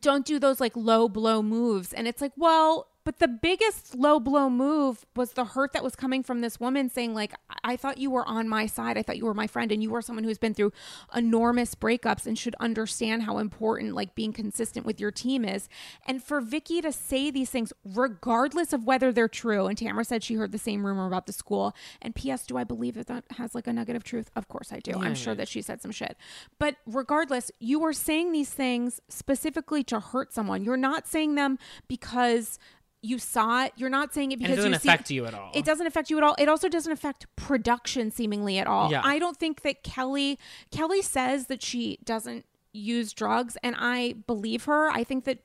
don't 0.00 0.26
do 0.26 0.38
those 0.40 0.60
like 0.60 0.74
low 0.74 1.08
blow 1.08 1.40
moves. 1.40 1.92
And 1.92 2.08
it's 2.08 2.20
like, 2.20 2.32
well, 2.36 2.88
but 3.04 3.18
the 3.18 3.28
biggest 3.28 3.94
low 3.94 4.18
blow 4.18 4.48
move 4.48 5.04
was 5.14 5.32
the 5.32 5.44
hurt 5.44 5.74
that 5.74 5.84
was 5.84 5.94
coming 5.94 6.22
from 6.22 6.40
this 6.40 6.58
woman 6.58 6.88
saying, 6.88 7.14
like, 7.14 7.34
I 7.62 7.76
thought 7.76 7.98
you 7.98 8.10
were 8.10 8.26
on 8.26 8.48
my 8.48 8.64
side. 8.66 8.96
I 8.96 9.02
thought 9.02 9.18
you 9.18 9.26
were 9.26 9.34
my 9.34 9.46
friend. 9.46 9.70
And 9.70 9.82
you 9.82 9.90
were 9.90 10.00
someone 10.00 10.24
who's 10.24 10.38
been 10.38 10.54
through 10.54 10.72
enormous 11.14 11.74
breakups 11.74 12.26
and 12.26 12.38
should 12.38 12.56
understand 12.60 13.24
how 13.24 13.38
important 13.38 13.94
like 13.94 14.14
being 14.14 14.32
consistent 14.32 14.86
with 14.86 14.98
your 14.98 15.10
team 15.10 15.44
is. 15.44 15.68
And 16.06 16.22
for 16.22 16.40
Vicki 16.40 16.80
to 16.80 16.92
say 16.92 17.30
these 17.30 17.50
things, 17.50 17.74
regardless 17.84 18.72
of 18.72 18.84
whether 18.84 19.12
they're 19.12 19.28
true, 19.28 19.66
and 19.66 19.76
Tamra 19.76 20.06
said 20.06 20.24
she 20.24 20.34
heard 20.34 20.52
the 20.52 20.58
same 20.58 20.86
rumor 20.86 21.06
about 21.06 21.26
the 21.26 21.32
school. 21.32 21.74
And 22.00 22.14
P.S. 22.14 22.46
Do 22.46 22.56
I 22.56 22.64
believe 22.64 22.94
that 22.94 23.08
that 23.08 23.24
has 23.36 23.54
like 23.54 23.66
a 23.66 23.72
nugget 23.74 23.96
of 23.96 24.04
truth? 24.04 24.30
Of 24.34 24.48
course 24.48 24.72
I 24.72 24.80
do. 24.80 24.92
I'm 24.92 25.14
sure 25.14 25.34
that 25.34 25.48
she 25.48 25.60
said 25.60 25.82
some 25.82 25.92
shit. 25.92 26.16
But 26.58 26.76
regardless, 26.86 27.50
you 27.60 27.84
are 27.84 27.92
saying 27.92 28.32
these 28.32 28.50
things 28.50 29.00
specifically 29.08 29.84
to 29.84 30.00
hurt 30.00 30.32
someone. 30.32 30.64
You're 30.64 30.78
not 30.78 31.06
saying 31.06 31.34
them 31.34 31.58
because 31.86 32.58
you 33.04 33.18
saw 33.18 33.64
it. 33.64 33.72
You're 33.76 33.90
not 33.90 34.14
saying 34.14 34.32
it 34.32 34.38
because 34.38 34.52
And 34.52 34.54
it 34.54 34.56
doesn't 34.56 34.72
you 34.72 34.78
see- 34.78 34.88
affect 34.88 35.10
you 35.10 35.26
at 35.26 35.34
all. 35.34 35.50
It 35.54 35.64
doesn't 35.64 35.86
affect 35.86 36.08
you 36.10 36.16
at 36.16 36.24
all. 36.24 36.34
It 36.38 36.48
also 36.48 36.68
doesn't 36.68 36.90
affect 36.92 37.26
production 37.36 38.10
seemingly 38.10 38.58
at 38.58 38.66
all. 38.66 38.90
Yeah. 38.90 39.02
I 39.04 39.18
don't 39.18 39.36
think 39.36 39.60
that 39.62 39.82
Kelly 39.82 40.38
Kelly 40.70 41.02
says 41.02 41.46
that 41.48 41.62
she 41.62 41.98
doesn't 42.04 42.46
use 42.72 43.12
drugs 43.12 43.56
and 43.62 43.76
I 43.78 44.14
believe 44.26 44.64
her. 44.64 44.88
I 44.90 45.04
think 45.04 45.24
that 45.24 45.38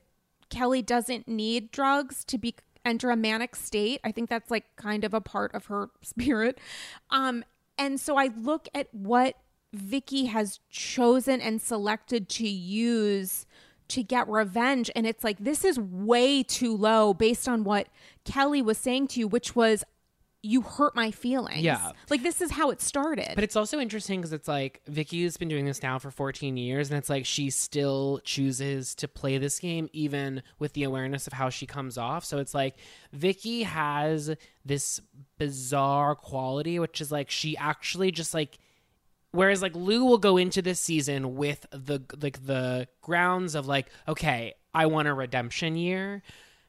Kelly 0.48 0.82
doesn't 0.82 1.28
need 1.28 1.70
drugs 1.70 2.24
to 2.24 2.38
be 2.38 2.54
enter 2.84 3.10
a 3.10 3.16
manic 3.16 3.54
state. 3.54 4.00
I 4.02 4.10
think 4.10 4.30
that's 4.30 4.50
like 4.50 4.64
kind 4.76 5.04
of 5.04 5.12
a 5.12 5.20
part 5.20 5.54
of 5.54 5.66
her 5.66 5.90
spirit. 6.02 6.58
Um 7.10 7.44
and 7.78 8.00
so 8.00 8.16
I 8.16 8.30
look 8.36 8.68
at 8.74 8.88
what 8.94 9.36
Vicki 9.72 10.26
has 10.26 10.60
chosen 10.70 11.40
and 11.40 11.60
selected 11.62 12.28
to 12.30 12.48
use 12.48 13.46
to 13.90 14.02
get 14.02 14.28
revenge 14.28 14.90
and 14.96 15.06
it's 15.06 15.22
like 15.22 15.38
this 15.38 15.64
is 15.64 15.78
way 15.78 16.42
too 16.42 16.76
low 16.76 17.14
based 17.14 17.48
on 17.48 17.64
what 17.64 17.88
Kelly 18.24 18.62
was 18.62 18.78
saying 18.78 19.08
to 19.08 19.20
you 19.20 19.28
which 19.28 19.54
was 19.54 19.84
you 20.42 20.62
hurt 20.62 20.96
my 20.96 21.10
feelings. 21.10 21.60
Yeah. 21.60 21.92
Like 22.08 22.22
this 22.22 22.40
is 22.40 22.50
how 22.50 22.70
it 22.70 22.80
started. 22.80 23.32
But 23.34 23.44
it's 23.44 23.56
also 23.56 23.78
interesting 23.78 24.20
because 24.20 24.32
it's 24.32 24.48
like 24.48 24.80
Vicki's 24.86 25.36
been 25.36 25.48
doing 25.48 25.66
this 25.66 25.82
now 25.82 25.98
for 25.98 26.10
14 26.10 26.56
years, 26.56 26.90
and 26.90 26.98
it's 26.98 27.10
like 27.10 27.26
she 27.26 27.50
still 27.50 28.20
chooses 28.24 28.94
to 28.96 29.08
play 29.08 29.38
this 29.38 29.58
game 29.58 29.88
even 29.92 30.42
with 30.58 30.72
the 30.72 30.84
awareness 30.84 31.26
of 31.26 31.34
how 31.34 31.50
she 31.50 31.66
comes 31.66 31.98
off. 31.98 32.24
So 32.24 32.38
it's 32.38 32.54
like 32.54 32.76
Vicki 33.12 33.64
has 33.64 34.34
this 34.64 35.00
bizarre 35.38 36.14
quality, 36.14 36.78
which 36.78 37.00
is 37.00 37.12
like 37.12 37.30
she 37.30 37.56
actually 37.56 38.10
just 38.10 38.34
like. 38.34 38.58
Whereas 39.32 39.62
like 39.62 39.74
Lou 39.74 40.04
will 40.04 40.18
go 40.18 40.36
into 40.36 40.60
this 40.60 40.80
season 40.80 41.36
with 41.36 41.66
the 41.70 42.02
like 42.20 42.44
the 42.44 42.88
grounds 43.00 43.54
of 43.54 43.66
like, 43.66 43.88
okay, 44.08 44.54
I 44.74 44.86
want 44.86 45.08
a 45.08 45.14
redemption 45.14 45.76
year. 45.76 46.22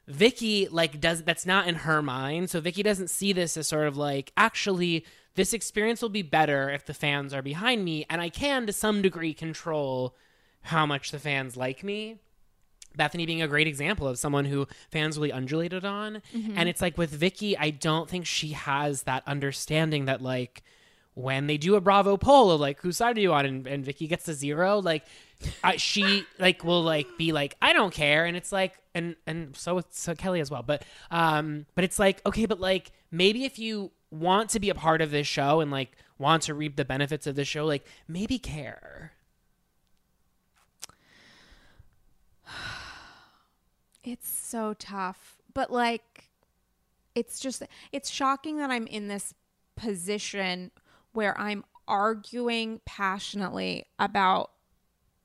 Vicki 0.07 0.67
like 0.69 0.99
does 0.99 1.23
that's 1.23 1.45
not 1.45 1.67
in 1.67 1.75
her 1.75 2.01
mind. 2.01 2.49
So 2.49 2.59
Vicki 2.59 2.83
doesn't 2.83 3.09
see 3.09 3.33
this 3.33 3.57
as 3.57 3.67
sort 3.67 3.87
of 3.87 3.97
like 3.97 4.31
actually 4.37 5.05
this 5.35 5.53
experience 5.53 6.01
will 6.01 6.09
be 6.09 6.21
better 6.21 6.69
if 6.69 6.85
the 6.85 6.93
fans 6.93 7.33
are 7.33 7.41
behind 7.41 7.85
me 7.85 8.05
and 8.09 8.21
I 8.21 8.29
can 8.29 8.67
to 8.67 8.73
some 8.73 9.01
degree 9.01 9.33
control 9.33 10.15
how 10.63 10.85
much 10.85 11.11
the 11.11 11.19
fans 11.19 11.57
like 11.57 11.83
me. 11.83 12.17
Bethenny 12.97 13.25
being 13.25 13.41
a 13.41 13.47
great 13.47 13.67
example 13.67 14.07
of 14.07 14.19
someone 14.19 14.45
who 14.45 14.67
fans 14.89 15.17
really 15.17 15.31
undulated 15.31 15.85
on. 15.85 16.21
Mm-hmm. 16.35 16.57
And 16.57 16.67
it's 16.67 16.81
like 16.81 16.97
with 16.97 17.09
Vicki, 17.09 17.57
I 17.57 17.69
don't 17.69 18.09
think 18.09 18.25
she 18.25 18.49
has 18.49 19.03
that 19.03 19.23
understanding 19.25 20.05
that 20.05 20.21
like 20.21 20.61
when 21.13 21.47
they 21.47 21.57
do 21.57 21.75
a 21.75 21.81
Bravo 21.81 22.17
poll 22.17 22.51
of 22.51 22.61
like 22.61 22.79
whose 22.81 22.97
side 22.97 23.17
are 23.17 23.21
you 23.21 23.33
on 23.33 23.45
and, 23.45 23.67
and 23.67 23.83
Vicki 23.83 24.07
gets 24.07 24.27
a 24.27 24.33
zero, 24.33 24.79
like 24.79 25.03
I, 25.63 25.77
she 25.77 26.25
like 26.39 26.63
will 26.63 26.83
like 26.83 27.07
be 27.17 27.31
like 27.31 27.55
I 27.61 27.73
don't 27.73 27.93
care, 27.93 28.25
and 28.25 28.37
it's 28.37 28.51
like 28.51 28.73
and 28.95 29.15
and 29.27 29.55
so 29.55 29.75
with 29.75 29.87
so 29.91 30.15
Kelly 30.15 30.39
as 30.39 30.49
well, 30.49 30.63
but 30.63 30.83
um 31.09 31.65
but 31.75 31.83
it's 31.83 31.99
like 31.99 32.25
okay, 32.25 32.45
but 32.45 32.59
like 32.59 32.91
maybe 33.11 33.43
if 33.45 33.59
you 33.59 33.91
want 34.09 34.49
to 34.51 34.59
be 34.59 34.69
a 34.69 34.75
part 34.75 35.01
of 35.01 35.11
this 35.11 35.27
show 35.27 35.59
and 35.61 35.71
like 35.71 35.91
want 36.17 36.43
to 36.43 36.53
reap 36.53 36.75
the 36.75 36.85
benefits 36.85 37.27
of 37.27 37.35
the 37.35 37.45
show, 37.45 37.65
like 37.65 37.85
maybe 38.07 38.37
care. 38.39 39.13
It's 44.03 44.29
so 44.29 44.73
tough. 44.79 45.37
But 45.53 45.71
like 45.71 46.29
it's 47.13 47.39
just 47.39 47.61
it's 47.91 48.09
shocking 48.09 48.57
that 48.57 48.71
I'm 48.71 48.87
in 48.87 49.07
this 49.07 49.33
position 49.75 50.71
where 51.13 51.37
I'm 51.39 51.63
arguing 51.87 52.81
passionately 52.85 53.85
about 53.99 54.51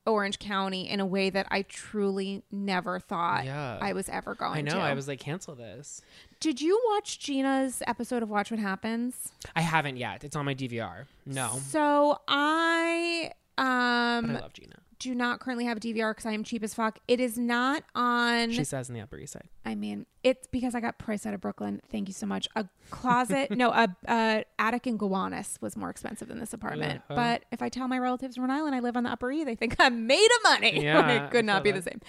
Orange 0.06 0.38
County 0.38 0.88
in 0.88 1.00
a 1.00 1.06
way 1.06 1.30
that 1.30 1.46
I 1.50 1.62
truly 1.62 2.44
never 2.50 3.00
thought 3.00 3.44
Yeah. 3.44 3.78
I 3.80 3.92
was 3.92 4.08
ever 4.08 4.34
going 4.34 4.58
I 4.58 4.60
know. 4.60 4.72
to. 4.74 4.78
I 4.80 4.94
was 4.94 5.08
like, 5.08 5.18
cancel 5.18 5.54
this. 5.56 6.00
Did 6.38 6.60
you 6.60 6.80
watch 6.92 7.18
Gina's 7.18 7.82
episode 7.86 8.22
of 8.22 8.28
Watch 8.30 8.50
What 8.50 8.60
Happens? 8.60 9.32
I 9.56 9.62
haven't 9.62 9.96
yet. 9.96 10.22
It's 10.22 10.36
on 10.36 10.44
my 10.44 10.54
DVR. 10.54 11.06
No, 11.24 11.58
So 11.68 12.20
I 12.28 13.32
but 13.56 13.64
I 13.64 14.16
um 14.18 14.34
love 14.34 14.52
Gina. 14.52 14.76
Do 14.98 15.14
not 15.14 15.40
currently 15.40 15.64
have 15.66 15.76
a 15.76 15.80
DVR 15.80 16.10
because 16.10 16.26
I 16.26 16.32
am 16.32 16.42
cheap 16.44 16.62
as 16.62 16.74
fuck. 16.74 16.98
It 17.06 17.20
is 17.20 17.36
not 17.36 17.82
on 17.94 18.50
She 18.50 18.64
says 18.64 18.88
in 18.88 18.94
the 18.94 19.00
Upper 19.00 19.18
East 19.18 19.34
Side. 19.34 19.48
I 19.64 19.74
mean, 19.74 20.06
it's 20.22 20.46
because 20.46 20.74
I 20.74 20.80
got 20.80 20.98
priced 20.98 21.26
out 21.26 21.34
of 21.34 21.40
Brooklyn. 21.40 21.80
Thank 21.90 22.08
you 22.08 22.14
so 22.14 22.26
much. 22.26 22.48
A 22.56 22.66
closet, 22.90 23.50
no, 23.50 23.70
a, 23.70 23.88
a 24.08 24.44
attic 24.58 24.86
in 24.86 24.96
Gowanus 24.96 25.58
was 25.60 25.76
more 25.76 25.90
expensive 25.90 26.28
than 26.28 26.38
this 26.38 26.52
apartment. 26.52 27.02
Yeah, 27.08 27.14
huh. 27.14 27.14
But 27.14 27.44
if 27.52 27.62
I 27.62 27.68
tell 27.68 27.88
my 27.88 27.98
relatives 27.98 28.36
in 28.36 28.42
Rhode 28.42 28.52
Island 28.52 28.74
I 28.74 28.80
live 28.80 28.96
on 28.96 29.04
the 29.04 29.10
Upper 29.10 29.30
E, 29.30 29.44
they 29.44 29.54
think 29.54 29.76
I'm 29.78 30.06
made 30.06 30.28
of 30.36 30.42
money. 30.42 30.80
Yeah, 30.86 31.26
it 31.26 31.30
could 31.30 31.44
not 31.44 31.64
be 31.64 31.72
feel 31.72 31.80
the 31.80 31.90
same. 31.90 32.00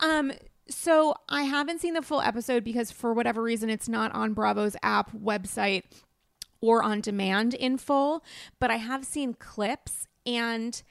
Um, 0.00 0.32
so 0.68 1.14
I 1.28 1.42
haven't 1.42 1.80
seen 1.80 1.94
the 1.94 2.02
full 2.02 2.20
episode 2.20 2.64
because 2.64 2.90
for 2.90 3.12
whatever 3.12 3.42
reason 3.42 3.70
it's 3.70 3.88
not 3.88 4.12
on 4.12 4.34
Bravo's 4.34 4.76
app 4.82 5.12
website 5.12 5.84
or 6.60 6.82
on 6.82 7.00
demand 7.00 7.54
in 7.54 7.78
full, 7.78 8.24
but 8.58 8.70
I 8.70 8.76
have 8.76 9.04
seen 9.04 9.34
clips 9.34 10.06
and 10.24 10.82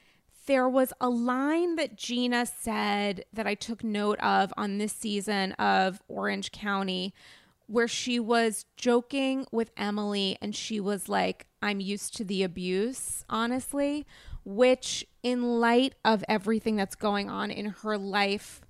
there 0.45 0.69
was 0.69 0.93
a 1.01 1.09
line 1.09 1.75
that 1.75 1.95
Gina 1.95 2.45
said 2.45 3.25
that 3.33 3.47
I 3.47 3.55
took 3.55 3.83
note 3.83 4.19
of 4.19 4.53
on 4.57 4.77
this 4.77 4.93
season 4.93 5.53
of 5.53 6.01
Orange 6.07 6.51
County 6.51 7.13
where 7.67 7.87
she 7.87 8.19
was 8.19 8.65
joking 8.77 9.45
with 9.51 9.71
Emily 9.75 10.37
and 10.41 10.55
she 10.55 10.79
was 10.79 11.09
like, 11.09 11.47
I'm 11.61 11.79
used 11.79 12.15
to 12.17 12.23
the 12.23 12.43
abuse, 12.43 13.25
honestly, 13.27 14.05
which, 14.43 15.05
in 15.23 15.59
light 15.59 15.95
of 16.03 16.23
everything 16.27 16.75
that's 16.75 16.95
going 16.95 17.29
on 17.29 17.49
in 17.49 17.67
her 17.81 17.97
life, 17.97 18.61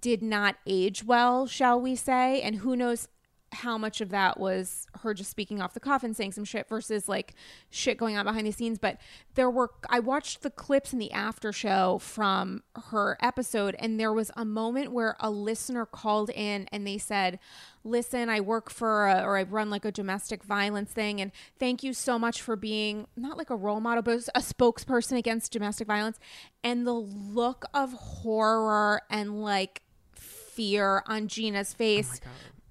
did 0.00 0.22
not 0.22 0.56
age 0.66 1.02
well, 1.02 1.46
shall 1.46 1.80
we 1.80 1.96
say. 1.96 2.42
And 2.42 2.56
who 2.56 2.76
knows 2.76 3.08
how 3.52 3.78
much 3.78 4.00
of 4.00 4.10
that 4.10 4.38
was 4.38 4.86
her 5.02 5.14
just 5.14 5.30
speaking 5.30 5.60
off 5.60 5.72
the 5.72 5.80
cuff 5.80 6.02
and 6.02 6.16
saying 6.16 6.32
some 6.32 6.44
shit 6.44 6.68
versus 6.68 7.08
like 7.08 7.34
shit 7.70 7.96
going 7.96 8.16
on 8.16 8.24
behind 8.24 8.46
the 8.46 8.52
scenes. 8.52 8.78
But 8.78 8.98
there 9.34 9.48
were, 9.48 9.70
I 9.88 10.00
watched 10.00 10.42
the 10.42 10.50
clips 10.50 10.92
in 10.92 10.98
the 10.98 11.10
after 11.12 11.52
show 11.52 11.98
from 11.98 12.62
her 12.90 13.16
episode, 13.22 13.74
and 13.78 13.98
there 13.98 14.12
was 14.12 14.30
a 14.36 14.44
moment 14.44 14.92
where 14.92 15.16
a 15.20 15.30
listener 15.30 15.86
called 15.86 16.30
in 16.30 16.68
and 16.72 16.86
they 16.86 16.98
said, 16.98 17.38
Listen, 17.84 18.28
I 18.28 18.40
work 18.40 18.70
for 18.70 19.06
a, 19.06 19.22
or 19.22 19.38
I 19.38 19.44
run 19.44 19.70
like 19.70 19.84
a 19.84 19.92
domestic 19.92 20.44
violence 20.44 20.90
thing, 20.90 21.20
and 21.20 21.32
thank 21.58 21.82
you 21.82 21.94
so 21.94 22.18
much 22.18 22.42
for 22.42 22.54
being 22.54 23.06
not 23.16 23.38
like 23.38 23.50
a 23.50 23.56
role 23.56 23.80
model, 23.80 24.02
but 24.02 24.28
a 24.34 24.40
spokesperson 24.40 25.16
against 25.16 25.52
domestic 25.52 25.86
violence. 25.86 26.18
And 26.62 26.86
the 26.86 26.92
look 26.92 27.64
of 27.72 27.92
horror 27.92 29.00
and 29.08 29.42
like 29.42 29.82
fear 30.12 31.02
on 31.06 31.28
Gina's 31.28 31.72
oh 31.74 31.78
face 31.78 32.20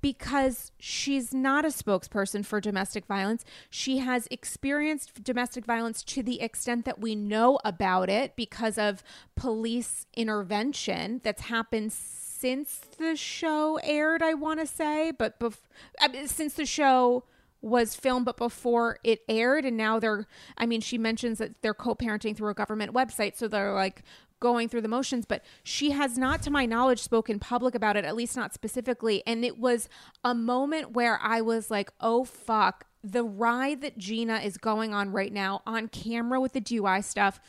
because 0.02 0.72
she's 0.80 1.34
not 1.34 1.66
a 1.66 1.70
spokesperson 1.70 2.46
for 2.46 2.62
domestic 2.62 3.06
violence. 3.06 3.44
She 3.70 4.00
has 4.00 4.28
experienced 4.30 5.24
domestic 5.24 5.66
violence 5.66 6.04
to 6.04 6.24
the 6.24 6.42
extent 6.42 6.86
that 6.86 7.00
we 7.00 7.16
know 7.16 7.60
about 7.66 8.10
it 8.10 8.36
because 8.36 8.78
of 8.78 9.04
police 9.36 10.06
intervention 10.16 11.22
that's 11.24 11.44
happened 11.44 11.92
since 11.94 12.82
the 12.98 13.16
show 13.16 13.80
aired, 13.84 14.22
I 14.22 14.36
want 14.36 14.60
to 14.60 14.68
say, 14.68 15.12
but 15.12 15.40
bef- 15.40 15.68
I 16.00 16.08
mean, 16.08 16.28
since 16.28 16.54
the 16.54 16.66
show 16.66 17.24
was 17.62 17.96
filmed 17.96 18.26
but 18.26 18.38
before 18.38 19.00
it 19.04 19.22
aired 19.28 19.66
and 19.66 19.76
now 19.76 20.00
they're 20.00 20.28
I 20.58 20.68
mean 20.68 20.80
she 20.80 20.98
mentions 20.98 21.40
that 21.40 21.62
they're 21.62 21.74
co-parenting 21.74 22.36
through 22.38 22.50
a 22.50 22.54
government 22.54 22.94
website 22.94 23.36
so 23.36 23.48
they're 23.48 23.74
like 23.74 24.04
going 24.40 24.70
through 24.70 24.82
the 24.82 24.88
motions 24.88 25.26
but 25.26 25.44
she 25.64 25.92
has 25.92 26.18
not 26.18 26.42
to 26.42 26.52
my 26.52 26.66
knowledge 26.66 27.02
spoken 27.02 27.40
public 27.40 27.76
about 27.76 27.96
it 27.98 28.06
at 28.06 28.16
least 28.16 28.36
not 28.36 28.54
specifically. 28.54 29.24
And 29.26 29.44
it 29.44 29.58
was 29.58 29.90
a 30.24 30.36
moment 30.36 30.92
where 30.92 31.20
I 31.22 31.42
was 31.42 31.72
like 31.72 31.92
oh 32.00 32.24
fuck 32.24 32.86
the 33.04 33.24
ride 33.24 33.82
that 33.82 33.98
Gina 33.98 34.38
is 34.40 34.58
going 34.58 34.94
on 34.94 35.12
right 35.12 35.32
now 35.32 35.62
on 35.66 35.88
camera 35.88 36.42
with 36.42 36.54
the 36.54 36.62
DUI 36.62 37.04
stuff 37.04 37.40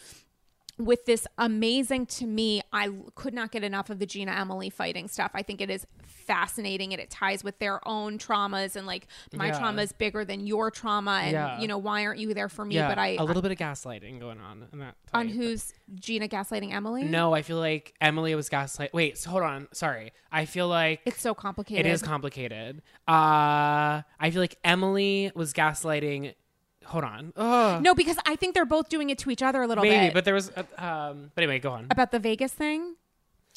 with 0.79 1.05
this 1.07 1.27
amazing 1.39 2.07
to 2.07 2.27
me 2.27 2.63
i 2.73 2.89
could 3.17 3.35
not 3.35 3.51
get 3.51 3.65
enough 3.65 3.91
of 3.91 3.99
the 3.99 4.07
gina 4.07 4.31
emily 4.33 4.71
fighting 4.71 5.09
stuff 5.09 5.31
i 5.35 5.43
think 5.43 5.61
it 5.61 5.69
is 5.71 5.87
fascinating 6.07 6.93
and 6.93 7.01
it 7.03 7.11
ties 7.11 7.43
with 7.43 7.59
their 7.59 7.87
own 7.89 8.19
traumas 8.19 8.77
and 8.77 8.87
like 8.87 9.07
my 9.33 9.47
Yeah. 9.49 9.59
trauma 9.59 9.83
is 9.83 9.93
bigger 9.93 10.25
than 10.25 10.47
your 10.47 10.71
trauma 10.71 11.21
and 11.23 11.33
Yeah. 11.33 11.61
you 11.61 11.67
know 11.69 11.79
why 11.79 12.05
aren't 12.05 12.21
you 12.21 12.33
there 12.35 12.49
for 12.49 12.65
me 12.65 12.75
yeah, 12.77 12.89
but 12.89 12.99
i 12.99 13.09
a 13.19 13.25
little 13.25 13.43
bit 13.43 13.51
of 13.51 13.59
gaslighting 13.59 14.21
going 14.21 14.41
on 14.41 14.67
in 14.73 14.79
that. 14.81 14.95
on 15.13 15.27
fight. 15.29 15.35
who's 15.37 15.73
gina 15.95 16.29
gaslighting 16.29 16.73
emily 16.73 17.05
No, 17.05 17.35
I 17.35 17.43
feel 17.43 17.59
like 17.59 17.95
Emily 18.01 18.35
was 18.35 18.49
gaslight. 18.51 18.93
Wait, 18.93 19.17
so 19.19 19.31
hold 19.31 19.43
on. 19.43 19.69
Sorry, 19.73 20.13
I 20.31 20.45
feel 20.45 20.69
like 20.69 21.01
it's 21.07 21.21
so 21.21 21.35
complicated 21.35 21.87
it 21.87 21.91
is 21.91 22.03
complicated. 22.03 22.83
Uh, 23.07 24.03
I 24.21 24.31
feel 24.31 24.41
like 24.43 24.57
Emily 24.63 25.33
was 25.35 25.53
gaslighting. 25.55 26.35
Hold 26.89 27.05
on. 27.05 27.33
Ugh. 27.37 27.83
no 27.83 27.95
because 27.95 28.17
i 28.27 28.35
think 28.35 28.55
they're 28.55 28.65
both 28.65 28.89
doing 28.89 29.11
it 29.11 29.19
to 29.19 29.31
each 29.31 29.43
other 29.43 29.61
a 29.63 29.67
little 29.67 29.85
bit. 29.85 29.91
maybe, 29.91 30.07
bit 30.07 30.15
but 30.15 30.25
there 30.25 30.35
was. 30.35 30.51
Uh, 30.57 30.63
um, 30.79 31.31
but 31.35 31.43
anyway, 31.45 31.59
go 31.59 31.71
on. 31.73 31.87
about 31.91 32.11
the 32.11 32.19
vegas 32.19 32.53
thing 32.53 32.97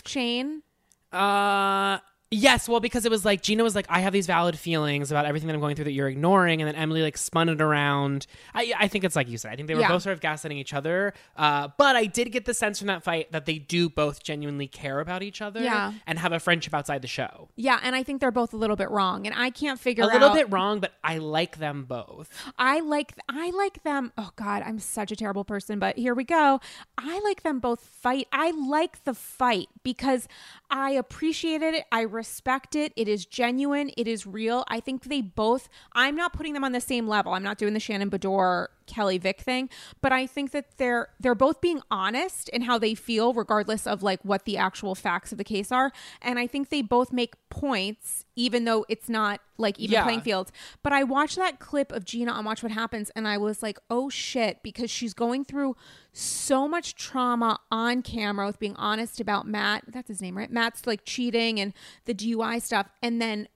shane 0.05 0.63
Uh 1.11 1.99
yes, 2.31 2.67
well 2.69 2.79
because 2.79 3.05
it 3.05 3.11
was 3.11 3.23
like 3.25 3.41
Gina 3.41 3.63
was 3.63 3.75
like 3.75 3.85
I 3.89 3.99
have 3.99 4.13
these 4.13 4.25
valid 4.27 4.57
feelings 4.57 5.11
about 5.11 5.25
everything 5.25 5.47
that 5.47 5.53
I'm 5.53 5.59
going 5.59 5.75
through 5.75 5.85
that 5.85 5.91
you're 5.91 6.07
ignoring 6.07 6.61
and 6.61 6.67
then 6.67 6.75
Emily 6.75 7.01
like 7.01 7.17
spun 7.17 7.49
it 7.49 7.61
around. 7.61 8.25
I 8.53 8.73
I 8.79 8.87
think 8.87 9.03
it's 9.03 9.15
like 9.15 9.29
you 9.29 9.37
said. 9.37 9.51
I 9.51 9.55
think 9.55 9.67
they 9.67 9.75
were 9.75 9.81
Yeah. 9.81 9.89
both 9.89 10.03
sort 10.03 10.13
of 10.13 10.19
gaslighting 10.21 10.55
each 10.55 10.73
other. 10.73 11.13
Uh 11.35 11.67
but 11.77 11.95
I 11.95 12.05
did 12.05 12.31
get 12.31 12.45
the 12.45 12.53
sense 12.53 12.79
from 12.79 12.87
that 12.87 13.03
fight 13.03 13.31
that 13.31 13.45
they 13.45 13.59
do 13.59 13.89
both 13.89 14.23
genuinely 14.23 14.67
care 14.67 14.99
about 14.99 15.23
each 15.23 15.41
other 15.41 15.61
Yeah. 15.61 15.93
and 16.07 16.17
have 16.19 16.31
a 16.31 16.39
friendship 16.39 16.73
outside 16.73 17.01
the 17.01 17.07
show. 17.07 17.49
yeah 17.55 17.79
and 17.83 17.95
i 17.95 18.03
think 18.03 18.21
they're 18.21 18.31
both 18.31 18.53
a 18.53 18.57
little 18.57 18.75
bit 18.75 18.89
wrong 18.89 19.25
and 19.27 19.35
i 19.37 19.49
can't 19.49 19.79
figure 19.79 20.03
A 20.03 20.07
little 20.07 20.29
out 20.29 20.35
bit 20.35 20.51
wrong, 20.51 20.79
but 20.79 20.93
I 21.03 21.17
like 21.17 21.57
them 21.57 21.83
both. 21.85 22.29
I 22.57 22.79
like 22.79 23.13
I 23.27 23.49
like 23.51 23.83
them. 23.83 24.11
Oh 24.17 24.31
God, 24.35 24.63
I'm 24.65 24.79
such 24.79 25.11
a 25.11 25.15
terrible 25.15 25.43
person, 25.43 25.79
but 25.79 25.97
here 25.97 26.13
we 26.13 26.23
go. 26.23 26.59
I 26.97 27.19
like 27.21 27.43
them 27.43 27.59
both 27.59 27.81
fight. 27.81 28.27
I 28.31 28.51
like 28.51 29.03
the 29.03 29.13
fight 29.13 29.67
because 29.83 30.27
I 30.69 30.91
appreciated 30.91 31.73
it. 31.73 31.85
I 31.91 32.01
respect 32.21 32.75
it. 32.75 32.93
It 32.95 33.07
is 33.07 33.25
genuine. 33.25 33.89
It 33.97 34.07
is 34.07 34.27
real. 34.27 34.63
I 34.67 34.79
think 34.79 35.05
they 35.05 35.21
both. 35.21 35.67
I'm 35.93 36.15
not 36.15 36.33
putting 36.33 36.53
them 36.53 36.63
on 36.63 36.71
the 36.71 36.79
same 36.79 37.07
level. 37.07 37.33
I'm 37.33 37.41
not 37.41 37.57
doing 37.57 37.73
the 37.73 37.79
Shannon 37.79 38.11
Beador 38.11 38.67
Kelly 38.91 39.17
Vick 39.17 39.39
thing, 39.41 39.69
but 40.01 40.11
I 40.11 40.27
think 40.27 40.51
that 40.51 40.77
they're 40.77 41.07
they're 41.19 41.33
both 41.35 41.61
being 41.61 41.81
honest 41.89 42.49
in 42.49 42.63
how 42.63 42.77
they 42.77 42.93
feel, 42.93 43.33
regardless 43.33 43.87
of 43.87 44.03
like 44.03 44.19
what 44.23 44.45
the 44.45 44.57
actual 44.57 44.95
facts 44.95 45.31
of 45.31 45.37
the 45.37 45.43
case 45.43 45.71
are. 45.71 45.91
And 46.21 46.37
I 46.37 46.45
think 46.47 46.69
they 46.69 46.81
both 46.81 47.13
make 47.13 47.35
points, 47.49 48.25
even 48.35 48.65
though 48.65 48.85
it's 48.89 49.07
not 49.07 49.39
like 49.57 49.79
even 49.79 49.93
Yeah. 49.93 50.03
playing 50.03 50.21
fields. 50.21 50.51
But 50.83 50.91
I 50.91 51.03
watched 51.03 51.37
that 51.37 51.59
clip 51.59 51.91
of 51.91 52.03
Gina 52.03 52.31
on 52.31 52.43
Watch 52.45 52.63
What 52.63 52.71
Happens, 52.71 53.09
and 53.15 53.27
I 53.27 53.37
was 53.37 53.63
like, 53.63 53.79
oh 53.89 54.09
shit, 54.09 54.61
because 54.63 54.91
she's 54.91 55.13
going 55.13 55.45
through 55.45 55.75
so 56.13 56.67
much 56.67 56.95
trauma 56.95 57.59
on 57.71 58.01
camera 58.01 58.45
with 58.45 58.59
being 58.59 58.75
honest 58.75 59.19
about 59.21 59.47
Matt. 59.47 59.83
That's 59.87 60.09
his 60.09 60.21
name, 60.21 60.37
right? 60.37 60.51
Matt's 60.51 60.85
like 60.85 61.05
cheating 61.05 61.59
and 61.59 61.73
the 62.05 62.13
DUI 62.13 62.61
stuff, 62.61 62.87
and 63.01 63.21
then 63.21 63.47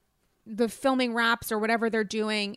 the 0.46 0.70
filming 0.70 1.14
wraps 1.14 1.52
or 1.52 1.58
whatever 1.60 1.90
they're 1.90 2.04
doing. 2.04 2.56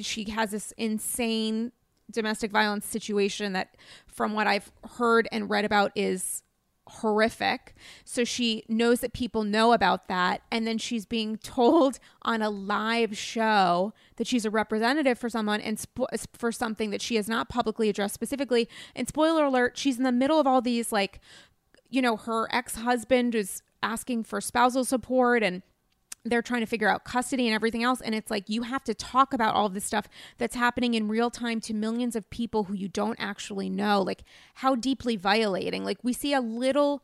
She 0.00 0.30
has 0.30 0.52
this 0.52 0.72
insane 0.78 1.72
domestic 2.10 2.50
violence 2.50 2.86
situation 2.86 3.52
that, 3.52 3.76
from 4.06 4.34
what 4.34 4.46
I've 4.46 4.70
heard 4.98 5.28
and 5.32 5.50
read 5.50 5.64
about, 5.64 5.92
is 5.94 6.42
horrific. 6.86 7.74
So 8.04 8.24
she 8.24 8.64
knows 8.68 9.00
that 9.00 9.12
people 9.12 9.42
know 9.42 9.72
about 9.72 10.08
that. 10.08 10.42
And 10.50 10.66
then 10.66 10.78
she's 10.78 11.06
being 11.06 11.36
told 11.42 11.98
on 12.22 12.42
a 12.42 12.50
live 12.50 13.16
show 13.16 13.92
that 14.16 14.26
she's 14.26 14.44
a 14.44 14.50
representative 14.50 15.18
for 15.18 15.28
someone 15.28 15.60
and 15.60 15.78
spo- 15.78 16.26
for 16.32 16.52
something 16.52 16.90
that 16.90 17.02
she 17.02 17.16
has 17.16 17.28
not 17.28 17.48
publicly 17.48 17.88
addressed 17.88 18.14
specifically. 18.14 18.68
And 18.94 19.08
spoiler 19.08 19.44
alert, 19.44 19.78
she's 19.78 19.96
in 19.96 20.04
the 20.04 20.12
middle 20.12 20.38
of 20.38 20.46
all 20.46 20.60
these, 20.60 20.92
like, 20.92 21.20
you 21.88 22.02
know, 22.02 22.16
her 22.16 22.48
ex 22.52 22.76
husband 22.76 23.34
is 23.34 23.62
asking 23.82 24.24
for 24.24 24.40
spousal 24.40 24.84
support 24.84 25.42
and 25.42 25.62
they're 26.24 26.42
trying 26.42 26.60
to 26.60 26.66
figure 26.66 26.88
out 26.88 27.04
custody 27.04 27.46
and 27.46 27.54
everything 27.54 27.82
else. 27.82 28.00
And 28.00 28.14
it's 28.14 28.30
like 28.30 28.48
you 28.48 28.62
have 28.62 28.84
to 28.84 28.94
talk 28.94 29.34
about 29.34 29.54
all 29.54 29.68
this 29.68 29.84
stuff 29.84 30.08
that's 30.38 30.56
happening 30.56 30.94
in 30.94 31.08
real 31.08 31.30
time 31.30 31.60
to 31.62 31.74
millions 31.74 32.16
of 32.16 32.28
people 32.30 32.64
who 32.64 32.74
you 32.74 32.88
don't 32.88 33.16
actually 33.18 33.68
know. 33.68 34.00
Like 34.00 34.24
how 34.54 34.74
deeply 34.74 35.16
violating. 35.16 35.84
Like 35.84 35.98
we 36.02 36.12
see 36.12 36.32
a 36.32 36.40
little 36.40 37.02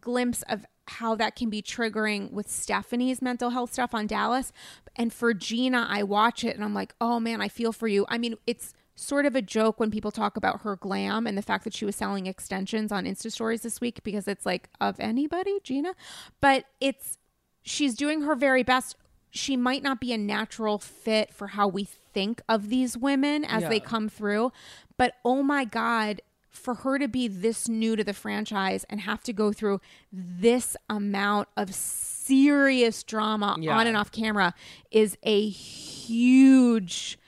glimpse 0.00 0.42
of 0.48 0.64
how 0.88 1.14
that 1.16 1.36
can 1.36 1.50
be 1.50 1.60
triggering 1.60 2.30
with 2.30 2.48
Stephanie's 2.48 3.20
mental 3.20 3.50
health 3.50 3.72
stuff 3.72 3.94
on 3.94 4.06
Dallas. 4.06 4.52
And 4.94 5.12
for 5.12 5.34
Gina, 5.34 5.86
I 5.88 6.02
watch 6.02 6.44
it 6.44 6.54
and 6.54 6.64
I'm 6.64 6.74
like, 6.74 6.94
oh 7.00 7.20
man, 7.20 7.40
I 7.40 7.48
feel 7.48 7.72
for 7.72 7.88
you. 7.88 8.06
I 8.08 8.18
mean, 8.18 8.36
it's 8.46 8.72
sort 8.94 9.26
of 9.26 9.36
a 9.36 9.42
joke 9.42 9.78
when 9.78 9.90
people 9.90 10.10
talk 10.10 10.38
about 10.38 10.62
her 10.62 10.76
glam 10.76 11.26
and 11.26 11.36
the 11.36 11.42
fact 11.42 11.64
that 11.64 11.74
she 11.74 11.84
was 11.84 11.94
selling 11.94 12.26
extensions 12.26 12.90
on 12.90 13.04
Insta 13.04 13.30
stories 13.30 13.60
this 13.60 13.80
week 13.80 14.02
because 14.02 14.26
it's 14.26 14.46
like, 14.46 14.70
of 14.80 14.98
anybody, 14.98 15.58
Gina? 15.62 15.94
But 16.40 16.64
it's, 16.80 17.18
she's 17.66 17.94
doing 17.94 18.22
her 18.22 18.34
very 18.34 18.62
best. 18.62 18.96
She 19.30 19.56
might 19.56 19.82
not 19.82 20.00
be 20.00 20.12
a 20.14 20.18
natural 20.18 20.78
fit 20.78 21.34
for 21.34 21.48
how 21.48 21.68
we 21.68 21.84
think 21.84 22.40
of 22.48 22.70
these 22.70 22.96
women 22.96 23.44
as 23.44 23.64
they 23.68 23.80
come 23.80 24.08
through, 24.08 24.52
but 24.96 25.14
oh 25.24 25.42
my 25.42 25.64
God, 25.66 26.22
for 26.50 26.72
her 26.76 26.98
to 26.98 27.06
be 27.06 27.28
this 27.28 27.68
new 27.68 27.96
to 27.96 28.02
the 28.04 28.14
franchise 28.14 28.86
and 28.88 29.00
have 29.02 29.22
to 29.24 29.32
go 29.34 29.52
through 29.52 29.80
this 30.10 30.74
amount 30.88 31.48
of 31.54 31.74
serious 31.74 33.02
drama 33.02 33.56
Yeah. 33.60 33.76
on 33.76 33.86
and 33.86 33.96
off 33.96 34.10
camera 34.10 34.54
is 34.90 35.18
a 35.22 35.48
huge 35.48 37.18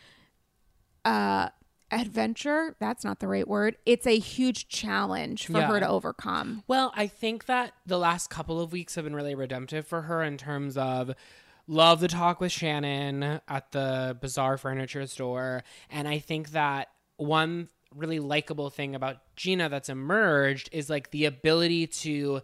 uh 1.05 1.49
adventure 1.91 2.77
that's 2.79 3.05
not 3.05 3.19
the 3.21 3.27
right 3.29 3.49
word 3.49 3.77
it's 3.87 4.07
a 4.07 4.19
huge 4.19 4.69
challenge 4.69 5.47
for 5.47 5.53
Yeah. 5.59 5.67
her 5.69 5.81
to 5.81 5.89
overcome 5.89 6.63
Well, 6.69 6.93
I 6.97 7.07
think 7.07 7.47
that 7.47 7.73
the 7.87 7.99
last 7.99 8.29
couple 8.31 8.61
of 8.61 8.73
weeks 8.73 8.95
have 8.97 9.05
been 9.05 9.15
really 9.17 9.35
redemptive 9.35 9.87
for 9.87 10.03
her 10.03 10.23
in 10.23 10.37
terms 10.37 10.77
of 10.77 11.13
love 11.67 12.01
the 12.01 12.09
talk 12.09 12.41
with 12.41 12.53
Shannon 12.53 13.41
at 13.49 13.73
the 13.73 14.17
bizarre 14.21 14.57
Furniture 14.59 15.07
Store. 15.07 15.63
And 15.91 16.09
I 16.09 16.19
think 16.19 16.51
that 16.53 16.89
one 17.17 17.69
really 17.95 18.21
likable 18.21 18.71
thing 18.71 18.95
about 18.95 19.19
Gina 19.37 19.69
that's 19.69 19.89
emerged 19.89 20.69
is 20.73 20.89
like 20.91 21.11
the 21.11 21.25
ability 21.27 21.87
to 21.87 22.41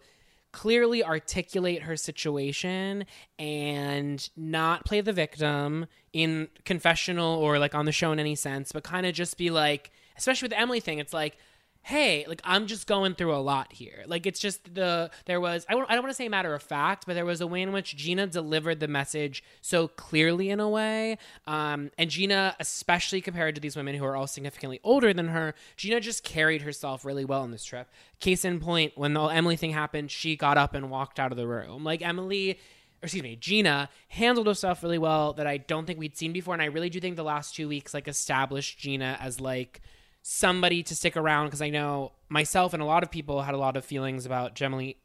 clearly 0.55 1.03
articulate 1.03 1.81
her 1.81 1.97
situation 1.97 3.03
and 3.37 4.29
not 4.37 4.85
play 4.85 5.01
the 5.01 5.11
victim 5.11 5.85
in 6.13 6.47
confessional 6.63 7.35
or 7.35 7.59
like 7.59 7.75
on 7.75 7.83
the 7.83 7.91
show 7.91 8.13
in 8.13 8.19
any 8.21 8.35
sense, 8.35 8.71
but 8.71 8.81
kind 8.81 9.05
of 9.05 9.13
just 9.13 9.37
be 9.37 9.49
like, 9.49 9.91
especially 10.17 10.45
with 10.45 10.51
the 10.51 10.59
Emily 10.59 10.79
thing, 10.79 10.99
it's 10.99 11.11
like, 11.11 11.37
hey, 11.85 12.25
like 12.27 12.41
I'm 12.43 12.65
just 12.65 12.87
going 12.87 13.13
through 13.13 13.35
a 13.35 13.37
lot 13.37 13.71
here. 13.71 14.05
Like 14.07 14.25
it's 14.25 14.39
just 14.39 14.73
the 14.73 15.11
there 15.25 15.39
was 15.39 15.67
I 15.69 15.73
don't 15.73 15.85
I 15.87 15.93
don't 15.93 16.01
want 16.01 16.09
to 16.09 16.15
say 16.15 16.27
matter 16.27 16.55
of 16.55 16.63
fact, 16.63 17.05
but 17.05 17.13
there 17.13 17.25
was 17.25 17.41
a 17.41 17.47
way 17.47 17.61
in 17.61 17.71
which 17.71 17.95
Gina 17.95 18.25
delivered 18.25 18.79
the 18.79 18.87
message 18.87 19.43
so 19.61 19.87
clearly 19.87 20.49
in 20.49 20.59
a 20.59 20.67
way. 20.67 21.19
Um, 21.45 21.91
and 21.99 22.09
Gina, 22.09 22.55
especially 22.59 23.21
compared 23.21 23.53
to 23.53 23.61
these 23.61 23.75
women 23.75 23.93
who 23.93 24.03
are 24.03 24.15
all 24.15 24.25
significantly 24.25 24.79
older 24.83 25.13
than 25.13 25.27
her, 25.27 25.53
Gina 25.77 25.99
just 25.99 26.23
carried 26.23 26.63
herself 26.63 27.05
really 27.05 27.23
well 27.23 27.43
on 27.43 27.51
this 27.51 27.63
trip. 27.63 27.87
Case 28.19 28.43
in 28.43 28.59
point, 28.59 28.93
when 28.95 29.13
the 29.13 29.21
Emily 29.21 29.55
thing 29.55 29.69
happened, 29.69 30.09
she 30.09 30.35
got 30.35 30.57
up 30.57 30.73
and 30.73 30.89
walked 30.89 31.19
out 31.19 31.31
of 31.31 31.37
the 31.37 31.47
room. 31.47 31.83
Like 31.83 32.01
Emily 32.01 32.57
excuse 33.03 33.21
me, 33.21 33.35
Gina 33.35 33.89
handled 34.07 34.47
herself 34.47 34.81
really 34.81 34.97
well 34.97 35.33
that 35.33 35.45
I 35.45 35.57
don't 35.57 35.85
think 35.85 35.99
we'd 35.99 36.17
seen 36.17 36.33
before. 36.33 36.55
And 36.55 36.63
I 36.63 36.65
really 36.65 36.89
do 36.89 36.99
think 36.99 37.15
the 37.15 37.23
last 37.23 37.55
two 37.55 37.67
weeks 37.67 37.93
like 37.93 38.07
established 38.07 38.79
Gina 38.79 39.19
as 39.21 39.39
like 39.39 39.81
somebody 40.27 40.81
to 40.81 40.95
stick 40.95 41.15
around 41.15 41.45
because 41.45 41.61
I 41.61 41.69
know 41.69 42.11
myself 42.29 42.73
and 42.73 42.81
a 42.81 42.85
lot 42.85 43.03
of 43.03 43.11
people 43.11 43.43
had 43.43 43.53
a 43.53 43.59
lot 43.59 43.77
of 43.77 43.85
feelings 43.85 44.25
about 44.25 44.55
Gemily, 44.55 44.95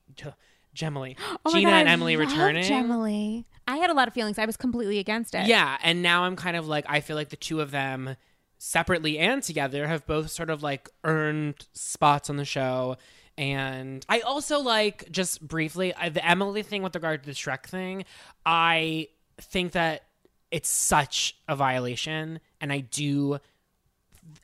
Gemily, 0.74 1.16
Oh 1.44 1.52
Gina 1.52 1.68
God, 1.68 1.76
and 1.76 1.88
Emily 1.90 2.16
returning. 2.16 2.64
Gemily. 2.64 3.44
I 3.68 3.76
had 3.76 3.90
a 3.90 3.92
lot 3.92 4.08
of 4.08 4.14
feelings. 4.14 4.38
I 4.38 4.46
was 4.46 4.56
completely 4.56 4.98
against 4.98 5.34
it. 5.34 5.46
Yeah, 5.46 5.76
and 5.82 6.00
now 6.00 6.22
I'm 6.22 6.36
kind 6.36 6.56
of 6.56 6.66
like 6.66 6.86
I 6.88 7.00
feel 7.00 7.16
like 7.16 7.28
the 7.28 7.36
two 7.36 7.60
of 7.60 7.70
them 7.70 8.16
separately 8.56 9.18
and 9.18 9.42
together 9.42 9.86
have 9.86 10.06
both 10.06 10.30
sort 10.30 10.48
of 10.48 10.62
like 10.62 10.88
earned 11.04 11.66
spots 11.74 12.30
on 12.30 12.38
the 12.38 12.46
show. 12.46 12.96
And 13.36 14.04
I 14.08 14.20
also 14.20 14.60
like 14.60 15.10
just 15.10 15.46
briefly 15.46 15.94
I, 15.94 16.08
the 16.08 16.26
Emily 16.26 16.62
thing 16.62 16.82
with 16.82 16.94
regard 16.94 17.24
to 17.24 17.26
the 17.26 17.34
Shrek 17.34 17.66
thing. 17.66 18.06
I 18.46 19.08
think 19.38 19.72
that 19.72 20.04
it's 20.50 20.70
such 20.70 21.36
a 21.46 21.54
violation, 21.54 22.40
and 22.58 22.72
I 22.72 22.80
do. 22.80 23.38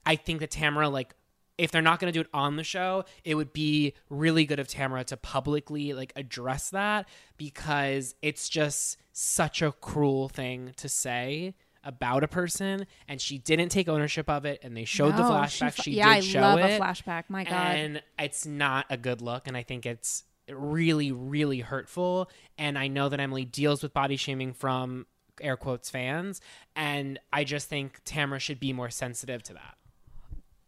I 0.04 0.16
think 0.16 0.40
that 0.40 0.50
Tamra 0.50 0.90
like 0.90 1.14
if 1.58 1.70
they're 1.70 1.80
not 1.80 1.98
going 2.00 2.12
to 2.12 2.16
do 2.16 2.20
it 2.20 2.28
on 2.34 2.56
the 2.56 2.64
show, 2.64 3.04
it 3.24 3.34
would 3.34 3.52
be 3.54 3.94
really 4.10 4.44
good 4.44 4.58
of 4.58 4.68
Tamra 4.68 5.04
to 5.06 5.16
publicly 5.16 5.94
like 5.94 6.12
address 6.14 6.68
that 6.70 7.08
because 7.38 8.14
it's 8.20 8.48
just 8.48 8.98
such 9.12 9.62
a 9.62 9.72
cruel 9.72 10.28
thing 10.28 10.72
to 10.76 10.88
say 10.88 11.54
about 11.82 12.24
a 12.24 12.28
person 12.28 12.84
and 13.08 13.20
she 13.20 13.38
didn't 13.38 13.68
take 13.68 13.88
ownership 13.88 14.28
of 14.28 14.44
it 14.44 14.58
and 14.62 14.76
they 14.76 14.84
showed 14.84 15.12
the 15.16 15.22
No, 15.22 15.30
flashback 15.30 15.72
fu- 15.74 15.82
she, 15.84 15.90
yeah, 15.92 16.08
did 16.08 16.16
I 16.16 16.20
show 16.20 16.40
love 16.40 16.58
it 16.58 16.78
a 16.78 16.82
flashback. 16.82 17.24
My 17.28 17.44
God. 17.44 17.52
and 17.54 18.02
it's 18.18 18.44
not 18.44 18.86
a 18.90 18.96
good 18.96 19.22
look 19.22 19.46
and 19.46 19.56
i 19.56 19.62
think 19.62 19.86
it's 19.86 20.24
really 20.50 21.12
really 21.12 21.60
hurtful 21.60 22.28
and 22.58 22.76
i 22.76 22.88
know 22.88 23.08
that 23.08 23.20
emily 23.20 23.44
deals 23.44 23.84
with 23.84 23.92
body 23.94 24.16
shaming 24.16 24.52
from 24.52 25.06
air 25.40 25.56
quotes 25.56 25.88
fans 25.88 26.40
and 26.74 27.20
i 27.32 27.44
just 27.44 27.68
think 27.68 28.02
tamra 28.04 28.40
should 28.40 28.58
be 28.58 28.72
more 28.72 28.90
sensitive 28.90 29.44
to 29.44 29.52
that 29.54 29.76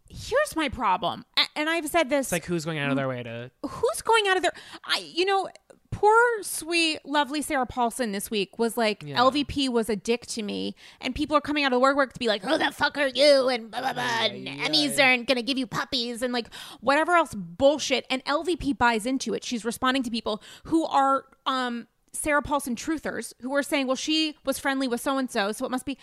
Here's 0.08 0.56
my 0.56 0.68
problem. 0.68 1.24
And 1.54 1.68
I've 1.68 1.88
said 1.88 2.08
this 2.10 2.26
It's 2.26 2.32
like 2.32 2.44
who's 2.44 2.64
going 2.64 2.78
out 2.78 2.90
of 2.90 2.96
their 2.96 3.08
way 3.08 3.22
to 3.22 3.50
who's 3.66 4.02
going 4.02 4.28
out 4.28 4.36
of 4.36 4.42
their 4.42 4.52
I, 4.84 4.98
you 4.98 5.24
know, 5.24 5.48
poor, 5.90 6.14
sweet, 6.42 7.00
lovely 7.04 7.42
Sarah 7.42 7.66
Paulson 7.66 8.12
this 8.12 8.30
week 8.30 8.58
was 8.58 8.76
like, 8.76 9.02
Yeah. 9.04 9.18
LVP 9.18 9.68
was 9.68 9.88
a 9.88 9.96
dick 9.96 10.26
to 10.26 10.42
me. 10.42 10.76
And 11.00 11.14
people 11.14 11.36
are 11.36 11.40
coming 11.40 11.64
out 11.64 11.72
of 11.72 11.76
the 11.76 11.80
work 11.80 12.12
to 12.12 12.18
be 12.18 12.28
like, 12.28 12.42
who 12.42 12.56
the 12.56 12.70
fuck 12.70 12.96
are 12.98 13.08
you? 13.08 13.48
And 13.48 13.70
blah, 13.70 13.80
blah, 13.80 13.92
blah. 13.92 14.02
And 14.22 14.46
Emmys 14.46 15.02
aren't 15.02 15.26
going 15.26 15.36
to 15.36 15.42
give 15.42 15.58
you 15.58 15.66
puppies 15.66 16.22
and 16.22 16.32
like 16.32 16.52
whatever 16.80 17.12
else 17.12 17.34
bullshit. 17.34 18.06
And 18.10 18.24
LVP 18.24 18.78
buys 18.78 19.06
into 19.06 19.34
it. 19.34 19.44
She's 19.44 19.64
responding 19.64 20.02
to 20.04 20.10
people 20.10 20.42
who 20.64 20.84
are, 20.86 21.24
um, 21.46 21.86
Sarah 22.18 22.42
Paulson 22.42 22.74
truthers 22.74 23.32
who 23.40 23.54
are 23.54 23.62
saying, 23.62 23.86
well, 23.86 23.96
she 23.96 24.36
was 24.44 24.58
friendly 24.58 24.88
with 24.88 25.00
so 25.00 25.16
and 25.18 25.30
so, 25.30 25.52
so 25.52 25.64
it 25.64 25.70
must 25.70 25.86
be. 25.86 25.96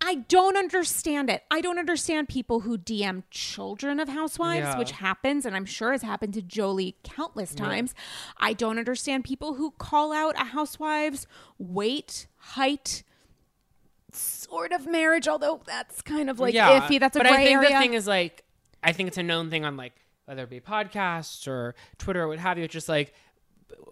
I 0.00 0.16
don't 0.28 0.56
understand 0.56 1.28
it. 1.30 1.42
I 1.50 1.60
don't 1.60 1.78
understand 1.78 2.28
people 2.28 2.60
who 2.60 2.78
DM 2.78 3.22
children 3.30 4.00
of 4.00 4.08
housewives, 4.08 4.66
Yeah. 4.66 4.78
which 4.78 4.92
happens, 4.92 5.44
and 5.46 5.54
I'm 5.54 5.64
sure 5.66 5.92
has 5.92 6.02
happened 6.02 6.34
to 6.34 6.42
Jolie 6.42 6.96
countless 7.04 7.54
times. 7.54 7.94
I 8.38 8.52
don't 8.52 8.78
understand 8.78 9.24
people 9.24 9.54
who 9.54 9.72
call 9.72 10.12
out 10.12 10.34
a 10.40 10.44
housewife's 10.46 11.26
weight, 11.58 12.26
height, 12.36 13.02
sort 14.12 14.72
of 14.72 14.86
marriage, 14.86 15.28
although 15.28 15.60
that's 15.66 16.02
kind 16.02 16.30
of 16.30 16.40
like 16.40 16.54
iffy. 16.54 16.98
That's 16.98 17.16
a 17.16 17.20
but 17.20 17.26
I 17.26 17.36
think 17.44 17.56
area. 17.58 17.68
the 17.70 17.78
thing 17.78 17.94
is 17.94 18.06
like 18.06 18.44
I 18.82 18.92
think 18.92 19.08
it's 19.08 19.18
a 19.18 19.22
known 19.22 19.50
thing 19.50 19.64
on 19.64 19.76
like 19.76 19.92
whether 20.24 20.42
it 20.44 20.50
be 20.50 20.60
podcasts 20.60 21.46
or 21.48 21.74
Twitter 21.98 22.22
or 22.22 22.28
what 22.28 22.38
have 22.38 22.58
you. 22.58 22.64
It's 22.64 22.72
just 22.72 22.88
like 22.88 23.12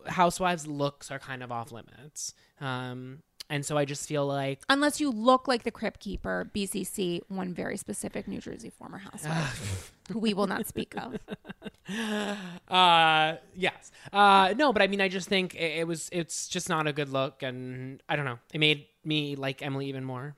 housewives' 0.06 0.66
looks 0.66 1.10
are 1.10 1.18
kind 1.18 1.42
of 1.42 1.50
off 1.52 1.72
limits. 1.72 2.34
Um, 2.60 3.22
and 3.48 3.64
so 3.64 3.76
I 3.78 3.84
just 3.84 4.08
feel 4.08 4.26
like 4.26 4.62
Unless 4.68 5.00
you 5.00 5.10
look 5.10 5.46
like 5.46 5.62
the 5.62 5.70
Crypt 5.70 6.00
Keeper, 6.00 6.50
BCC, 6.54 7.20
one 7.28 7.54
very 7.54 7.76
specific 7.76 8.26
New 8.26 8.40
Jersey 8.40 8.70
former 8.70 8.98
housewife, 8.98 9.92
who 10.12 10.18
we 10.18 10.34
will 10.34 10.48
not 10.48 10.66
speak 10.66 10.94
of. 10.96 11.16
uh 12.68 13.36
yes 13.54 13.92
uh 14.12 14.52
no 14.56 14.72
but 14.72 14.82
i 14.82 14.88
mean 14.88 15.00
i 15.00 15.06
just 15.08 15.28
think 15.28 15.54
it, 15.54 15.78
it 15.78 15.86
was 15.86 16.08
it's 16.10 16.48
just 16.48 16.68
not 16.68 16.88
a 16.88 16.92
good 16.92 17.08
look 17.08 17.44
and 17.44 18.02
i 18.08 18.16
don't 18.16 18.24
know 18.24 18.40
it 18.52 18.58
made 18.58 18.86
me 19.04 19.36
like 19.36 19.62
emily 19.62 19.86
even 19.86 20.02
more 20.02 20.34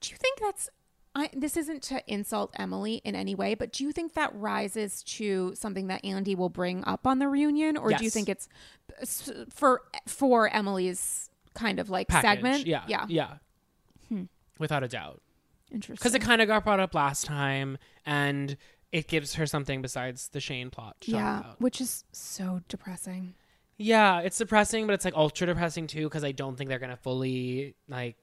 Do 0.00 0.10
you 0.10 0.16
think 0.16 0.40
that's 0.40 0.68
I, 1.16 1.30
this 1.32 1.56
isn't 1.56 1.82
to 1.84 2.02
insult 2.12 2.52
Emily 2.58 3.00
in 3.04 3.14
any 3.14 3.36
way, 3.36 3.54
but 3.54 3.72
do 3.72 3.84
you 3.84 3.92
think 3.92 4.14
that 4.14 4.34
rises 4.34 5.02
to 5.04 5.54
something 5.54 5.86
that 5.86 6.04
Andy 6.04 6.34
will 6.34 6.48
bring 6.48 6.84
up 6.86 7.06
on 7.06 7.20
the 7.20 7.28
reunion, 7.28 7.76
or 7.76 7.90
do 7.92 8.02
you 8.02 8.10
think 8.10 8.28
it's 8.28 8.48
for 9.48 9.82
for 10.08 10.52
Emily's 10.52 11.30
kind 11.54 11.78
of 11.78 11.88
like 11.88 12.08
Package. 12.08 12.30
segment? 12.30 12.66
yeah 12.66 12.82
yeah, 12.88 13.06
yeah 13.08 13.34
hmm. 14.08 14.24
without 14.58 14.82
a 14.82 14.88
doubt 14.88 15.22
interesting. 15.70 15.94
because 15.94 16.14
it 16.14 16.20
kind 16.20 16.42
of 16.42 16.48
got 16.48 16.64
brought 16.64 16.80
up 16.80 16.94
last 16.94 17.24
time 17.24 17.78
and 18.04 18.56
it 18.90 19.06
gives 19.06 19.34
her 19.34 19.46
something 19.46 19.82
besides 19.82 20.28
the 20.28 20.40
shane 20.40 20.70
plot 20.70 20.96
to 21.00 21.12
yeah, 21.12 21.40
about. 21.40 21.60
which 21.60 21.80
is 21.80 22.04
so 22.10 22.60
depressing. 22.68 23.34
yeah 23.78 24.18
it's 24.20 24.38
depressing 24.38 24.86
but 24.86 24.94
it's 24.94 25.04
like 25.04 25.14
ultra 25.14 25.46
depressing 25.46 25.86
too 25.86 26.04
because 26.04 26.24
i 26.24 26.32
don't 26.32 26.56
think 26.56 26.68
they're 26.68 26.80
gonna 26.80 26.96
fully 26.96 27.76
like 27.88 28.18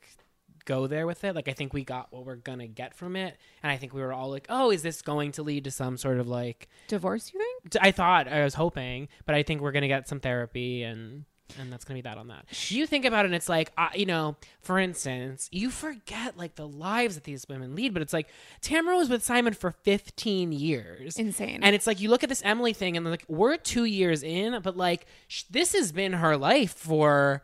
go 0.66 0.88
there 0.88 1.06
with 1.08 1.24
it 1.24 1.36
like 1.36 1.48
i 1.48 1.54
think 1.54 1.74
we 1.74 1.84
got 1.84 2.12
what 2.12 2.26
we're 2.26 2.36
gonna 2.36 2.68
get 2.68 2.94
from 2.96 3.16
it 3.16 3.38
and 3.64 3.72
i 3.72 3.78
think 3.78 3.94
we 3.94 4.02
were 4.02 4.14
all 4.14 4.30
like 4.30 4.46
oh 4.50 4.72
is 4.72 4.82
this 4.84 5.02
going 5.02 5.32
to 5.32 5.44
lead 5.44 5.64
to 5.64 5.72
some 5.72 5.98
sort 5.98 6.20
of 6.20 6.28
like 6.28 6.68
Divorce, 6.88 7.32
you 7.34 7.40
think? 7.40 7.84
I 7.84 7.92
thought 7.92 8.28
I 8.28 8.44
was 8.44 8.54
hoping, 8.56 9.08
but 9.26 9.36
I 9.36 9.44
think 9.44 9.62
we're 9.62 9.72
gonna 9.72 9.88
get 9.88 10.08
some 10.08 10.20
therapy 10.20 10.84
and 10.84 11.26
and 11.60 11.72
that's 11.72 11.84
gonna 11.84 11.98
be 11.98 12.02
that 12.04 12.18
on 12.18 12.30
that. 12.30 12.46
You 12.72 12.88
think 12.88 13.04
about 13.04 13.26
it, 13.26 13.28
and 13.28 13.36
it's 13.36 13.50
like, 13.50 13.74
uh, 13.78 13.90
you 13.94 14.06
know, 14.06 14.38
for 14.62 14.80
instance, 14.80 15.50
you 15.52 15.70
forget 15.70 16.38
like 16.38 16.56
the 16.56 16.68
lives 16.68 17.16
that 17.16 17.26
these 17.26 17.46
women 17.50 17.76
lead, 17.76 17.94
but 17.94 18.02
it's 18.02 18.14
like 18.14 18.30
Tamra 18.62 18.98
was 18.98 19.10
with 19.10 19.22
Simon 19.24 19.54
for 19.54 19.72
15 19.72 20.54
years, 20.54 21.18
Insane. 21.18 21.60
and 21.62 21.76
it's 21.76 21.88
like 21.88 22.00
you 22.00 22.10
look 22.10 22.24
at 22.24 22.30
this 22.30 22.42
Emily 22.46 22.72
thing, 22.74 22.96
and 22.96 23.06
like 23.06 23.26
we're 23.28 23.58
two 23.58 23.84
years 23.84 24.24
in, 24.24 24.62
but 24.62 24.78
like 24.78 25.06
sh- 25.28 25.44
this 25.50 25.74
has 25.74 25.92
been 25.92 26.14
her 26.14 26.38
life 26.38 26.74
for, 26.74 27.44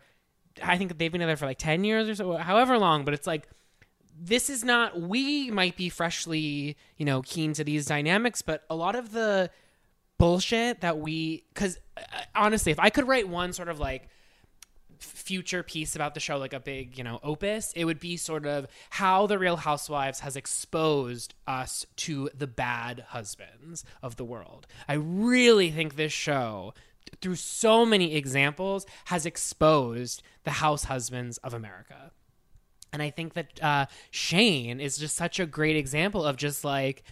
I 0.63 0.77
think 0.77 0.97
they've 0.97 1.11
been 1.11 1.21
together 1.21 1.35
for 1.35 1.45
like 1.45 1.57
10 1.57 1.83
years 1.83 2.09
or 2.09 2.15
so, 2.15 2.37
however 2.37 2.77
long, 2.77 3.05
but 3.05 3.13
it's 3.13 3.27
like 3.27 3.47
this 4.19 4.49
is 4.49 4.63
not 4.63 4.99
we 4.99 5.51
might 5.51 5.77
be 5.77 5.89
freshly 5.89 6.75
you 6.97 7.05
know 7.05 7.21
keen 7.21 7.53
to 7.53 7.63
these 7.63 7.85
dynamics 7.85 8.41
but 8.41 8.63
a 8.67 8.75
lot 8.75 8.95
of 8.95 9.11
the 9.11 9.47
bullshit 10.17 10.81
that 10.81 10.97
we 10.97 11.43
because 11.53 11.77
uh, 11.95 12.01
honestly 12.35 12.71
if 12.71 12.79
i 12.79 12.89
could 12.89 13.07
write 13.07 13.29
one 13.29 13.53
sort 13.53 13.69
of 13.69 13.79
like 13.79 14.09
future 14.99 15.63
piece 15.63 15.95
about 15.95 16.13
the 16.13 16.19
show 16.19 16.37
like 16.37 16.53
a 16.53 16.59
big 16.59 16.97
you 16.97 17.03
know 17.03 17.19
opus 17.23 17.71
it 17.75 17.85
would 17.85 17.99
be 17.99 18.17
sort 18.17 18.45
of 18.45 18.67
how 18.89 19.27
the 19.27 19.37
real 19.37 19.57
housewives 19.57 20.21
has 20.21 20.35
exposed 20.35 21.33
us 21.45 21.85
to 21.95 22.29
the 22.35 22.47
bad 22.47 23.05
husbands 23.09 23.83
of 24.01 24.15
the 24.15 24.25
world. 24.25 24.67
I 24.87 24.93
really 24.93 25.71
think 25.71 25.95
this 25.95 26.13
show 26.13 26.73
through 27.21 27.35
so 27.35 27.85
many 27.85 28.15
examples 28.15 28.85
has 29.05 29.25
exposed 29.25 30.21
the 30.43 30.51
house 30.51 30.85
husbands 30.85 31.37
of 31.39 31.53
america 31.53 32.11
and 32.93 33.01
I 33.01 33.09
think 33.09 33.33
that 33.33 33.63
uh, 33.63 33.85
Shane 34.11 34.79
is 34.79 34.97
just 34.97 35.15
such 35.15 35.39
a 35.39 35.45
great 35.45 35.75
example 35.75 36.25
of 36.25 36.37
just 36.37 36.63
like 36.63 37.03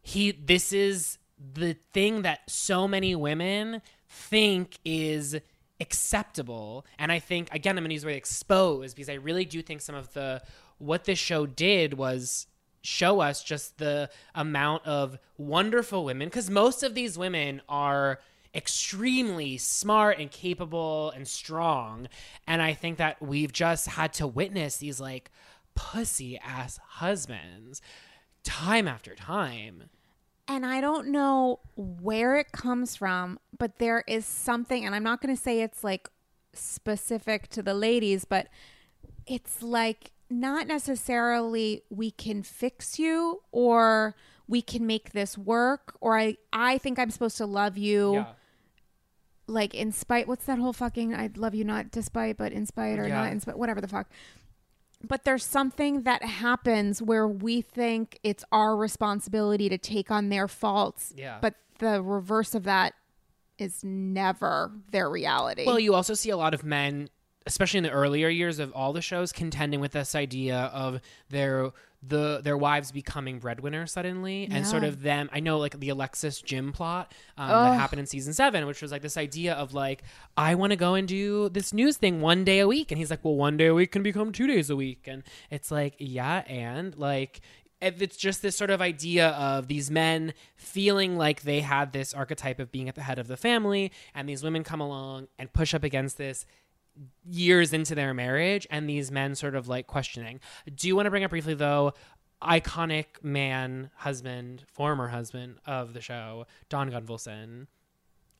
he. 0.00 0.32
This 0.32 0.72
is 0.72 1.18
the 1.38 1.76
thing 1.92 2.22
that 2.22 2.48
so 2.48 2.86
many 2.86 3.14
women 3.14 3.82
think 4.08 4.78
is 4.84 5.36
acceptable, 5.80 6.86
and 6.98 7.10
I 7.10 7.18
think 7.18 7.52
again 7.52 7.76
I'm 7.76 7.82
going 7.82 7.90
to 7.90 7.94
use 7.94 8.02
the 8.02 8.08
word 8.08 8.16
exposed 8.16 8.94
because 8.94 9.08
I 9.08 9.14
really 9.14 9.44
do 9.44 9.62
think 9.62 9.80
some 9.80 9.94
of 9.94 10.12
the 10.12 10.42
what 10.78 11.04
this 11.04 11.18
show 11.18 11.46
did 11.46 11.94
was 11.94 12.46
show 12.82 13.20
us 13.20 13.44
just 13.44 13.78
the 13.78 14.10
amount 14.34 14.84
of 14.86 15.16
wonderful 15.38 16.04
women 16.04 16.28
because 16.28 16.50
most 16.50 16.82
of 16.82 16.94
these 16.94 17.16
women 17.16 17.62
are 17.68 18.18
extremely 18.54 19.56
smart 19.56 20.18
and 20.18 20.30
capable 20.30 21.10
and 21.10 21.26
strong. 21.26 22.08
And 22.46 22.60
i 22.60 22.74
think 22.74 22.98
that 22.98 23.20
we've 23.22 23.52
just 23.52 23.86
had 23.86 24.12
to 24.14 24.26
witness 24.26 24.76
these 24.76 25.00
like 25.00 25.30
pussy 25.74 26.38
ass 26.38 26.78
husbands 26.86 27.80
time 28.44 28.88
after 28.88 29.14
time. 29.14 29.84
And 30.48 30.66
I 30.66 30.80
don't 30.80 31.08
know 31.08 31.60
where 31.76 32.36
it 32.36 32.52
comes 32.52 32.96
from, 32.96 33.38
but 33.56 33.78
there 33.78 34.04
is 34.06 34.26
something, 34.26 34.84
and 34.84 34.94
I'm 34.94 35.04
not 35.04 35.22
going 35.22 35.34
to 35.34 35.40
say 35.40 35.62
it's 35.62 35.84
like 35.84 36.08
specific 36.52 37.48
to 37.50 37.62
the 37.62 37.74
ladies, 37.74 38.24
but 38.24 38.48
it's 39.26 39.62
like 39.62 40.10
not 40.28 40.66
necessarily 40.66 41.82
we 41.90 42.10
can 42.10 42.42
fix 42.42 42.98
you 42.98 43.40
or 43.52 44.16
we 44.48 44.60
can 44.60 44.86
make 44.86 45.12
this 45.12 45.38
work 45.38 45.96
or 46.00 46.18
I 46.18 46.38
I 46.52 46.78
think 46.78 46.98
I'm 46.98 47.10
supposed 47.10 47.36
to 47.36 47.46
love 47.46 47.76
you 47.76 48.14
yeah 48.14 48.24
like 49.46 49.74
in 49.74 49.92
spite 49.92 50.28
what's 50.28 50.44
that 50.46 50.58
whole 50.58 50.72
fucking 50.72 51.14
I 51.14 51.28
love 51.36 51.54
you 51.54 51.64
not 51.64 51.90
despite 51.90 52.36
but 52.36 52.52
in 52.52 52.64
spite 52.66 52.98
or 52.98 53.06
Yeah. 53.08 53.14
not 53.22 53.32
in 53.32 53.40
spite 53.40 53.58
whatever 53.58 53.80
the 53.80 53.88
fuck. 53.88 54.08
But 55.04 55.24
there's 55.24 55.44
something 55.44 56.02
that 56.02 56.22
happens 56.22 57.02
where 57.02 57.26
we 57.26 57.60
think 57.60 58.20
it's 58.22 58.44
our 58.52 58.76
responsibility 58.76 59.68
to 59.68 59.76
take 59.76 60.12
on 60.12 60.28
their 60.28 60.46
faults. 60.46 61.12
Yeah. 61.16 61.38
But 61.40 61.54
the 61.78 62.00
reverse 62.00 62.54
of 62.54 62.62
that 62.64 62.94
is 63.58 63.82
never 63.82 64.70
their 64.92 65.10
reality. 65.10 65.64
Well, 65.66 65.80
you 65.80 65.94
also 65.94 66.14
see 66.14 66.30
a 66.30 66.36
lot 66.36 66.54
of 66.54 66.62
men, 66.64 67.08
especially 67.46 67.78
in 67.78 67.84
the 67.84 67.90
earlier 67.90 68.28
years 68.28 68.58
of 68.58 68.72
all 68.72 68.92
the 68.92 69.02
shows, 69.02 69.32
contending 69.32 69.80
with 69.80 69.92
this 69.92 70.14
idea 70.14 70.70
of 70.72 71.00
their 71.30 71.70
the 72.04 72.40
their 72.42 72.56
wives 72.56 72.90
becoming 72.90 73.38
breadwinners 73.38 73.92
suddenly, 73.92 74.44
and 74.44 74.52
Yeah. 74.54 74.62
sort 74.64 74.82
of 74.82 75.02
them. 75.02 75.30
I 75.32 75.38
know, 75.38 75.58
like 75.58 75.78
the 75.78 75.88
Alexis 75.88 76.40
Jim 76.42 76.72
plot 76.72 77.12
um, 77.38 77.48
that 77.48 77.74
happened 77.78 78.00
in 78.00 78.06
season 78.06 78.32
seven, 78.32 78.66
which 78.66 78.82
was 78.82 78.90
like 78.90 79.02
this 79.02 79.16
idea 79.16 79.54
of 79.54 79.72
like, 79.72 80.02
I 80.36 80.56
want 80.56 80.70
to 80.72 80.76
go 80.76 80.94
and 80.94 81.06
do 81.06 81.48
this 81.48 81.72
news 81.72 81.96
thing 81.98 82.20
one 82.20 82.42
day 82.44 82.58
a 82.58 82.66
week, 82.66 82.90
and 82.90 82.98
he's 82.98 83.10
like, 83.10 83.24
well, 83.24 83.36
one 83.36 83.56
day 83.56 83.66
a 83.66 83.74
week 83.74 83.92
can 83.92 84.02
become 84.02 84.32
two 84.32 84.48
days 84.48 84.68
a 84.68 84.74
week, 84.74 85.06
and 85.06 85.22
it's 85.48 85.70
like, 85.70 85.94
yeah, 85.98 86.42
and 86.48 86.96
like 86.98 87.40
it's 87.80 88.16
just 88.16 88.42
this 88.42 88.56
sort 88.56 88.70
of 88.70 88.80
idea 88.80 89.30
of 89.30 89.66
these 89.66 89.90
men 89.90 90.32
feeling 90.54 91.16
like 91.16 91.42
they 91.42 91.58
had 91.60 91.92
this 91.92 92.14
archetype 92.14 92.60
of 92.60 92.70
being 92.70 92.88
at 92.88 92.94
the 92.94 93.00
head 93.02 93.18
of 93.18 93.26
the 93.26 93.36
family 93.36 93.90
and 94.14 94.28
these 94.28 94.44
women 94.44 94.62
come 94.62 94.80
along 94.80 95.26
and 95.36 95.52
push 95.52 95.74
up 95.74 95.82
against 95.82 96.16
this 96.16 96.46
years 97.24 97.72
into 97.72 97.94
their 97.94 98.12
marriage 98.14 98.66
and 98.70 98.88
these 98.88 99.10
men 99.10 99.34
sort 99.34 99.54
of 99.54 99.68
like 99.68 99.86
questioning. 99.86 100.40
Do 100.74 100.88
you 100.88 100.96
want 100.96 101.06
to 101.06 101.10
bring 101.10 101.24
up 101.24 101.30
briefly 101.30 101.54
though 101.54 101.94
iconic 102.42 103.22
man 103.22 103.90
husband 103.96 104.64
former 104.66 105.08
husband 105.08 105.58
of 105.66 105.94
the 105.94 106.00
show 106.00 106.46
donn 106.68 106.90
gunvalson. 106.90 107.66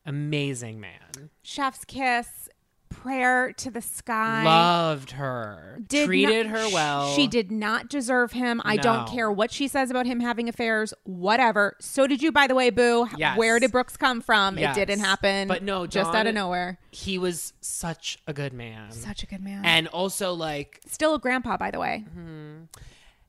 Amazing 0.04 0.80
man. 0.80 1.30
Chef's 1.42 1.84
kiss, 1.84 2.48
prayer 2.92 3.52
to 3.54 3.70
the 3.70 3.80
sky. 3.82 4.44
loved 4.44 5.12
her 5.12 5.78
did 5.86 6.06
treated 6.06 6.46
not- 6.46 6.58
her 6.58 6.68
well 6.74 7.14
She 7.14 7.26
did 7.26 7.50
not 7.50 7.88
deserve 7.88 8.32
him. 8.32 8.60
I 8.64 8.76
don't 8.76 9.08
care 9.08 9.30
what 9.30 9.50
she 9.50 9.68
says 9.68 9.90
about 9.90 10.06
him 10.06 10.20
having 10.20 10.48
affairs, 10.48 10.94
whatever. 11.04 11.76
So 11.80 12.06
did 12.06 12.22
you, 12.22 12.32
by 12.32 12.46
the 12.46 12.54
way, 12.54 12.70
Boo. 12.70 13.08
Yes. 13.16 13.36
Where 13.38 13.58
did 13.58 13.72
Brooks 13.72 13.96
come 13.96 14.20
from? 14.20 14.58
Yes. 14.58 14.76
It 14.76 14.86
didn't 14.86 15.04
happen. 15.04 15.48
But 15.48 15.62
no, 15.62 15.86
just 15.86 16.14
out 16.14 16.26
of 16.26 16.34
nowhere. 16.34 16.78
he 16.90 17.18
was 17.18 17.52
such 17.60 18.18
a 18.26 18.32
good 18.32 18.52
man 18.52 18.90
Such 18.92 19.22
a 19.22 19.26
good 19.26 19.42
man. 19.42 19.64
and 19.64 19.88
also 19.88 20.32
like 20.34 20.80
Still 20.86 21.14
a 21.14 21.18
grandpa, 21.18 21.56
by 21.56 21.70
the 21.70 21.78
way. 21.78 22.04
Mm-hmm. 22.08 22.64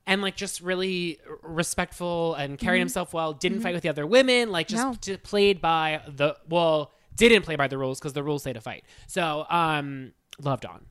and 0.05 0.21
like 0.21 0.35
just 0.35 0.61
really 0.61 1.19
respectful 1.41 2.35
and 2.35 2.57
carried 2.57 2.77
mm-hmm. 2.77 2.81
himself 2.81 3.13
well. 3.13 3.33
Didn't 3.33 3.59
mm-hmm. 3.59 3.63
fight 3.63 3.73
with 3.73 3.83
the 3.83 3.89
other 3.89 4.05
women. 4.05 4.51
Like 4.51 4.67
just 4.67 5.07
No. 5.07 5.17
played 5.17 5.61
by 5.61 6.01
the 6.07 6.35
well, 6.49 6.91
didn't 7.17 7.43
play 7.43 7.55
by 7.55 7.67
the 7.67 7.77
rules 7.77 7.99
because 7.99 8.13
the 8.13 8.23
rules 8.23 8.43
say 8.43 8.53
to 8.53 8.61
fight. 8.61 8.83
So 9.07 9.45
um, 9.49 10.13
loved 10.41 10.65
on. 10.65 10.85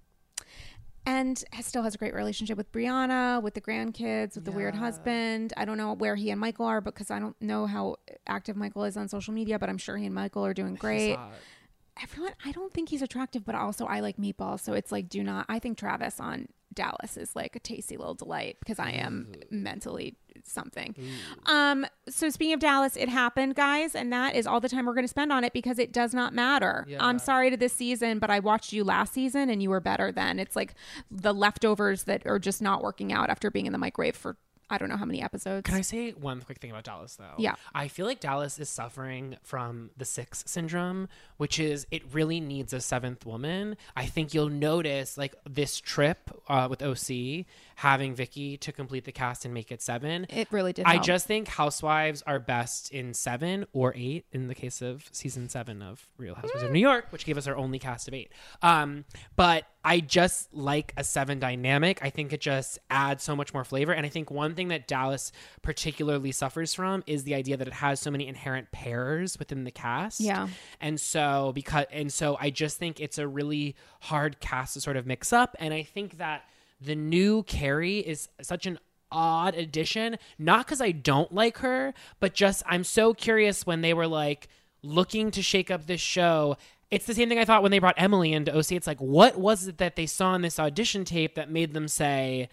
and 1.05 1.43
has- 1.53 1.67
still 1.67 1.83
has 1.83 1.95
a 1.95 1.99
great 1.99 2.15
relationship 2.15 2.57
with 2.57 2.71
Briana, 2.71 3.43
with 3.43 3.55
the 3.55 3.61
grandkids, 3.61 4.37
with 4.37 4.45
the 4.45 4.53
weird 4.53 4.75
husband. 4.77 5.53
I 5.57 5.65
don't 5.65 5.77
know 5.77 5.95
where 5.95 6.15
he 6.15 6.31
and 6.31 6.41
Michael 6.41 6.67
are 6.67 6.81
because 6.81 7.11
I 7.11 7.19
don't 7.19 7.41
know 7.43 7.67
how 7.67 7.97
active 8.27 8.57
Michael 8.57 8.85
is 8.85 8.97
on 8.97 9.09
social 9.09 9.35
media, 9.35 9.59
but 9.59 9.69
I'm 9.69 9.79
sure 9.79 9.97
he 9.97 10.07
and 10.07 10.15
Michael 10.15 10.47
are 10.47 10.55
doing 10.55 10.75
great. 10.77 11.17
Everyone, 12.03 12.33
I 12.45 12.53
don't 12.53 12.73
think 12.73 12.89
he's 12.89 13.03
attractive, 13.03 13.45
but 13.45 13.55
also 13.55 13.85
I 13.87 14.01
like 14.01 14.17
meatballs, 14.17 14.61
so 14.61 14.73
it's 14.73 14.91
like 14.91 15.09
do 15.11 15.23
not. 15.23 15.45
I 15.49 15.59
think 15.59 15.77
Travis 15.77 16.21
on 16.21 16.47
Dallas 16.73 17.19
is 17.19 17.37
like 17.37 17.55
a 17.55 17.59
tasty 17.61 17.99
little 17.99 18.15
delight 18.15 18.57
because 18.61 18.79
I 18.79 18.93
am 18.93 19.33
mentally 19.51 20.17
something. 20.45 20.95
Um, 21.47 21.87
so 22.09 22.31
speaking 22.31 22.55
of 22.55 22.61
Dallas, 22.61 22.97
it 22.97 23.09
happened, 23.09 23.55
guys, 23.55 23.95
and 23.95 24.13
that 24.13 24.35
is 24.35 24.47
all 24.47 24.61
the 24.61 24.69
time 24.69 24.87
we're 24.87 24.95
going 24.95 25.05
to 25.05 25.09
spend 25.09 25.33
on 25.33 25.45
it 25.45 25.53
because 25.53 25.79
it 25.79 25.93
does 25.93 26.15
not 26.15 26.35
matter. 26.35 26.85
Yeah. 26.89 26.99
I'm 27.01 27.19
sorry 27.19 27.51
to 27.51 27.57
this 27.57 27.73
season, 27.73 28.19
but 28.19 28.31
I 28.31 28.41
watched 28.41 28.73
you 28.73 28.85
last 28.85 29.13
season 29.13 29.51
and 29.51 29.63
you 29.63 29.71
were 29.71 29.81
better 29.81 30.13
then. 30.13 30.39
It's 30.39 30.57
like 30.57 30.75
the 31.11 31.33
leftovers 31.35 32.05
that 32.05 32.27
are 32.27 32.39
just 32.39 32.63
not 32.63 32.83
working 32.83 33.13
out 33.13 33.31
after 33.31 33.51
being 33.51 33.67
in 33.67 33.73
the 33.73 33.79
microwave 33.79 34.17
for 34.17 34.37
I 34.73 34.79
don't 34.79 34.89
know 34.89 34.97
how 34.97 35.05
many 35.05 35.21
episodes. 35.21 35.67
Can 35.67 35.75
I 35.75 35.83
say 35.83 36.13
one 36.13 36.41
quick 36.41 36.59
thing 36.59 36.71
about 36.71 36.85
Dallas 36.85 37.17
though? 37.17 37.35
Yeah. 37.37 37.57
I 37.75 37.89
feel 37.89 38.07
like 38.07 38.21
Dallas 38.21 38.59
is 38.59 38.71
suffering 38.71 39.37
from 39.43 39.91
the 39.99 40.07
six 40.07 40.43
syndrome, 40.47 41.09
which 41.37 41.61
is 41.61 41.87
it 41.91 42.03
really 42.11 42.41
needs 42.41 42.73
a 42.73 42.81
seventh 42.81 43.27
woman. 43.27 43.77
I 43.95 44.07
think 44.07 44.33
you'll 44.33 44.49
notice 44.49 45.19
like 45.19 45.35
this 45.45 45.79
trip 45.79 46.31
uh, 46.49 46.69
with 46.71 46.83
OC 46.83 47.45
having 47.77 48.15
Vicki 48.15 48.57
to 48.59 48.73
complete 48.73 49.05
the 49.05 49.13
cast 49.13 49.45
and 49.45 49.55
make 49.55 49.73
it 49.73 49.83
seven. 49.83 50.27
it 50.29 50.49
really 50.51 50.73
did. 50.73 50.87
I 50.87 50.95
help. 50.95 51.05
just 51.05 51.27
think 51.27 51.49
housewives 51.49 52.23
are 52.27 52.39
best 52.39 52.91
in 52.91 53.15
seven 53.15 53.67
or 53.73 53.93
eight 53.97 54.27
in 54.33 54.49
the 54.49 54.55
case 54.55 54.83
of 54.83 55.09
season 55.13 55.49
seven 55.49 55.83
of 55.83 56.09
Real 56.17 56.35
Housewives 56.35 56.63
of 56.63 56.71
New 56.71 56.81
York, 56.81 57.07
which 57.11 57.25
gave 57.25 57.39
us 57.39 57.47
our 57.47 57.57
only 57.57 57.79
cast 57.79 58.09
of 58.09 58.15
eight. 58.15 58.33
Um, 58.63 59.05
but 59.37 59.65
I 59.85 60.01
just 60.01 60.53
like 60.55 60.93
a 60.97 61.03
seven 61.03 61.41
dynamic. 61.41 61.99
I 62.03 62.11
think 62.11 62.33
it 62.33 62.41
just 62.41 62.79
adds 62.91 63.25
so 63.25 63.35
much 63.35 63.53
more 63.53 63.65
flavor. 63.65 63.93
And 63.93 64.07
I 64.07 64.09
think 64.09 64.31
one 64.31 64.55
thing 64.55 64.69
that 64.69 64.87
Dallas 64.87 65.33
particularly 65.63 66.31
suffers 66.33 66.73
from 66.73 67.03
is 67.07 67.25
the 67.25 67.35
idea 67.35 67.57
that 67.57 67.67
it 67.67 67.75
has 67.75 67.99
so 68.01 68.11
many 68.11 68.29
inherent 68.29 68.71
pairs 68.71 69.39
within 69.39 69.65
the 69.65 69.71
cast. 69.71 70.21
Yeah. 70.21 70.49
And 70.81 71.01
so 71.01 71.53
because 71.55 71.87
and 71.91 72.13
so 72.13 72.37
I 72.41 72.51
just 72.51 72.79
think 72.79 73.01
it's 73.01 73.19
a 73.19 73.27
really 73.27 73.75
hard 74.01 74.39
cast 74.41 74.75
to 74.75 74.81
sort 74.81 74.97
of 74.97 75.07
mix 75.07 75.33
up. 75.33 75.57
And 75.59 75.75
I 75.75 75.83
think 75.83 76.19
that 76.19 76.45
the 76.85 76.95
new 76.95 77.43
Kary 77.45 77.99
is 77.99 78.29
such 78.41 78.67
an 78.67 78.79
odd 79.11 79.55
addition, 79.55 80.17
not 80.39 80.67
because 80.67 80.81
I 80.81 80.91
don't 80.91 81.33
like 81.33 81.59
her, 81.59 81.95
but 82.19 82.35
just 82.35 82.63
I'm 82.67 82.85
so 82.85 83.15
curious 83.15 83.67
when 83.67 83.83
they 83.83 83.95
were 83.95 84.07
like 84.07 84.49
looking 84.83 85.31
to 85.33 85.43
shake 85.43 85.71
up 85.71 85.87
this 85.87 86.01
show. 86.01 86.57
It's 86.91 87.07
the 87.07 87.15
same 87.15 87.29
thing 87.29 87.39
I 87.39 87.45
thought 87.45 87.63
when 87.63 87.71
they 87.71 87.79
brought 87.79 87.95
Emily 87.97 88.33
into 88.33 88.55
OC. 88.57 88.73
It's 88.73 88.87
like, 88.87 89.01
what 89.01 89.39
was 89.39 89.69
it 89.69 89.79
that 89.79 89.97
they 89.97 90.07
saw 90.07 90.35
in 90.35 90.43
this 90.43 90.59
audition 90.59 91.05
tape 91.05 91.37
that 91.37 91.51
made 91.51 91.73
them 91.73 91.89
say, 91.89 92.49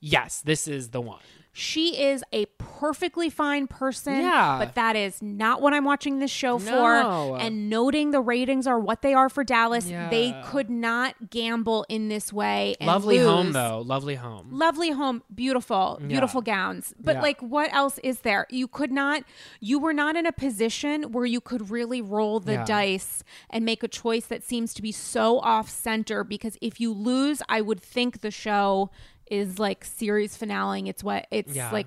yes, 0.00 0.40
this 0.40 0.66
is 0.66 0.90
the 0.90 1.00
one? 1.00 1.20
She 1.56 2.02
is 2.02 2.24
a 2.32 2.46
perfectly 2.58 3.30
fine 3.30 3.68
person. 3.68 4.20
Yeah. 4.20 4.56
But 4.58 4.74
that 4.74 4.96
is 4.96 5.22
not 5.22 5.62
what 5.62 5.72
I'm 5.72 5.84
watching 5.84 6.18
this 6.18 6.32
show 6.32 6.58
No. 6.58 6.64
for. 6.64 7.38
And 7.40 7.70
noting 7.70 8.10
the 8.10 8.20
ratings 8.20 8.66
are 8.66 8.78
what 8.80 9.02
they 9.02 9.14
are 9.14 9.28
for 9.28 9.44
Dallas, 9.44 9.84
they 9.84 10.34
could 10.46 10.68
not 10.68 11.30
gamble 11.30 11.86
in 11.88 12.08
this 12.08 12.32
way. 12.32 12.74
And 12.80 12.88
Lovely 12.88 13.18
home, 13.18 13.52
though. 13.52 13.80
Lovely 13.86 14.16
home. 14.16 14.48
Lovely 14.50 14.90
home, 14.90 15.22
beautiful, 15.32 16.00
beautiful 16.04 16.42
gowns. 16.42 16.92
But 16.98 17.16
Yeah. 17.16 17.22
like, 17.22 17.40
what 17.40 17.72
else 17.72 17.98
is 17.98 18.20
there? 18.20 18.48
You 18.50 18.66
could 18.66 18.90
not, 18.90 19.22
you 19.60 19.78
were 19.78 19.92
not 19.94 20.16
in 20.16 20.26
a 20.26 20.32
position 20.32 21.12
where 21.12 21.24
you 21.26 21.40
could 21.40 21.70
really 21.70 22.02
roll 22.02 22.40
the 22.40 22.54
Yeah. 22.54 22.64
dice 22.64 23.22
and 23.48 23.64
make 23.64 23.84
a 23.84 23.88
choice 23.88 24.26
that 24.26 24.42
seems 24.42 24.74
to 24.74 24.82
be 24.82 24.90
so 24.90 25.38
off 25.38 25.70
center. 25.70 26.24
Because 26.24 26.58
if 26.60 26.80
you 26.80 26.92
lose, 26.92 27.42
I 27.48 27.60
would 27.60 27.80
think 27.80 28.22
the 28.22 28.32
show 28.32 28.90
is 29.30 29.58
like 29.58 29.84
series 29.84 30.36
finale. 30.36 30.88
It's 30.88 31.02
what 31.04 31.26
it's 31.30 31.54
Yeah. 31.54 31.70
like 31.70 31.86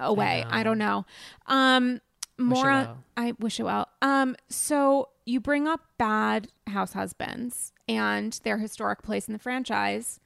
away. 0.00 0.44
I, 0.48 0.58
know. 0.58 0.64
don't 0.64 0.78
know. 0.78 1.06
Um, 1.46 2.00
more, 2.38 2.64
well. 2.64 3.04
I 3.16 3.32
wish 3.40 3.58
it 3.58 3.64
well. 3.64 3.88
Um, 4.00 4.36
so 4.48 5.08
you 5.26 5.40
bring 5.40 5.66
up 5.66 5.80
bad 5.98 6.48
house 6.68 6.92
husbands 6.92 7.72
and 7.88 8.38
their 8.44 8.58
historic 8.58 9.02
place 9.02 9.26
in 9.26 9.32
the 9.32 9.38
franchise. 9.38 10.20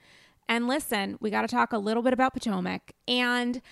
And 0.48 0.68
listen, 0.68 1.16
we 1.20 1.30
got 1.30 1.42
to 1.42 1.48
talk 1.48 1.72
a 1.72 1.78
little 1.78 2.02
bit 2.02 2.12
about 2.12 2.34
Potomac. 2.34 2.92
And 3.08 3.62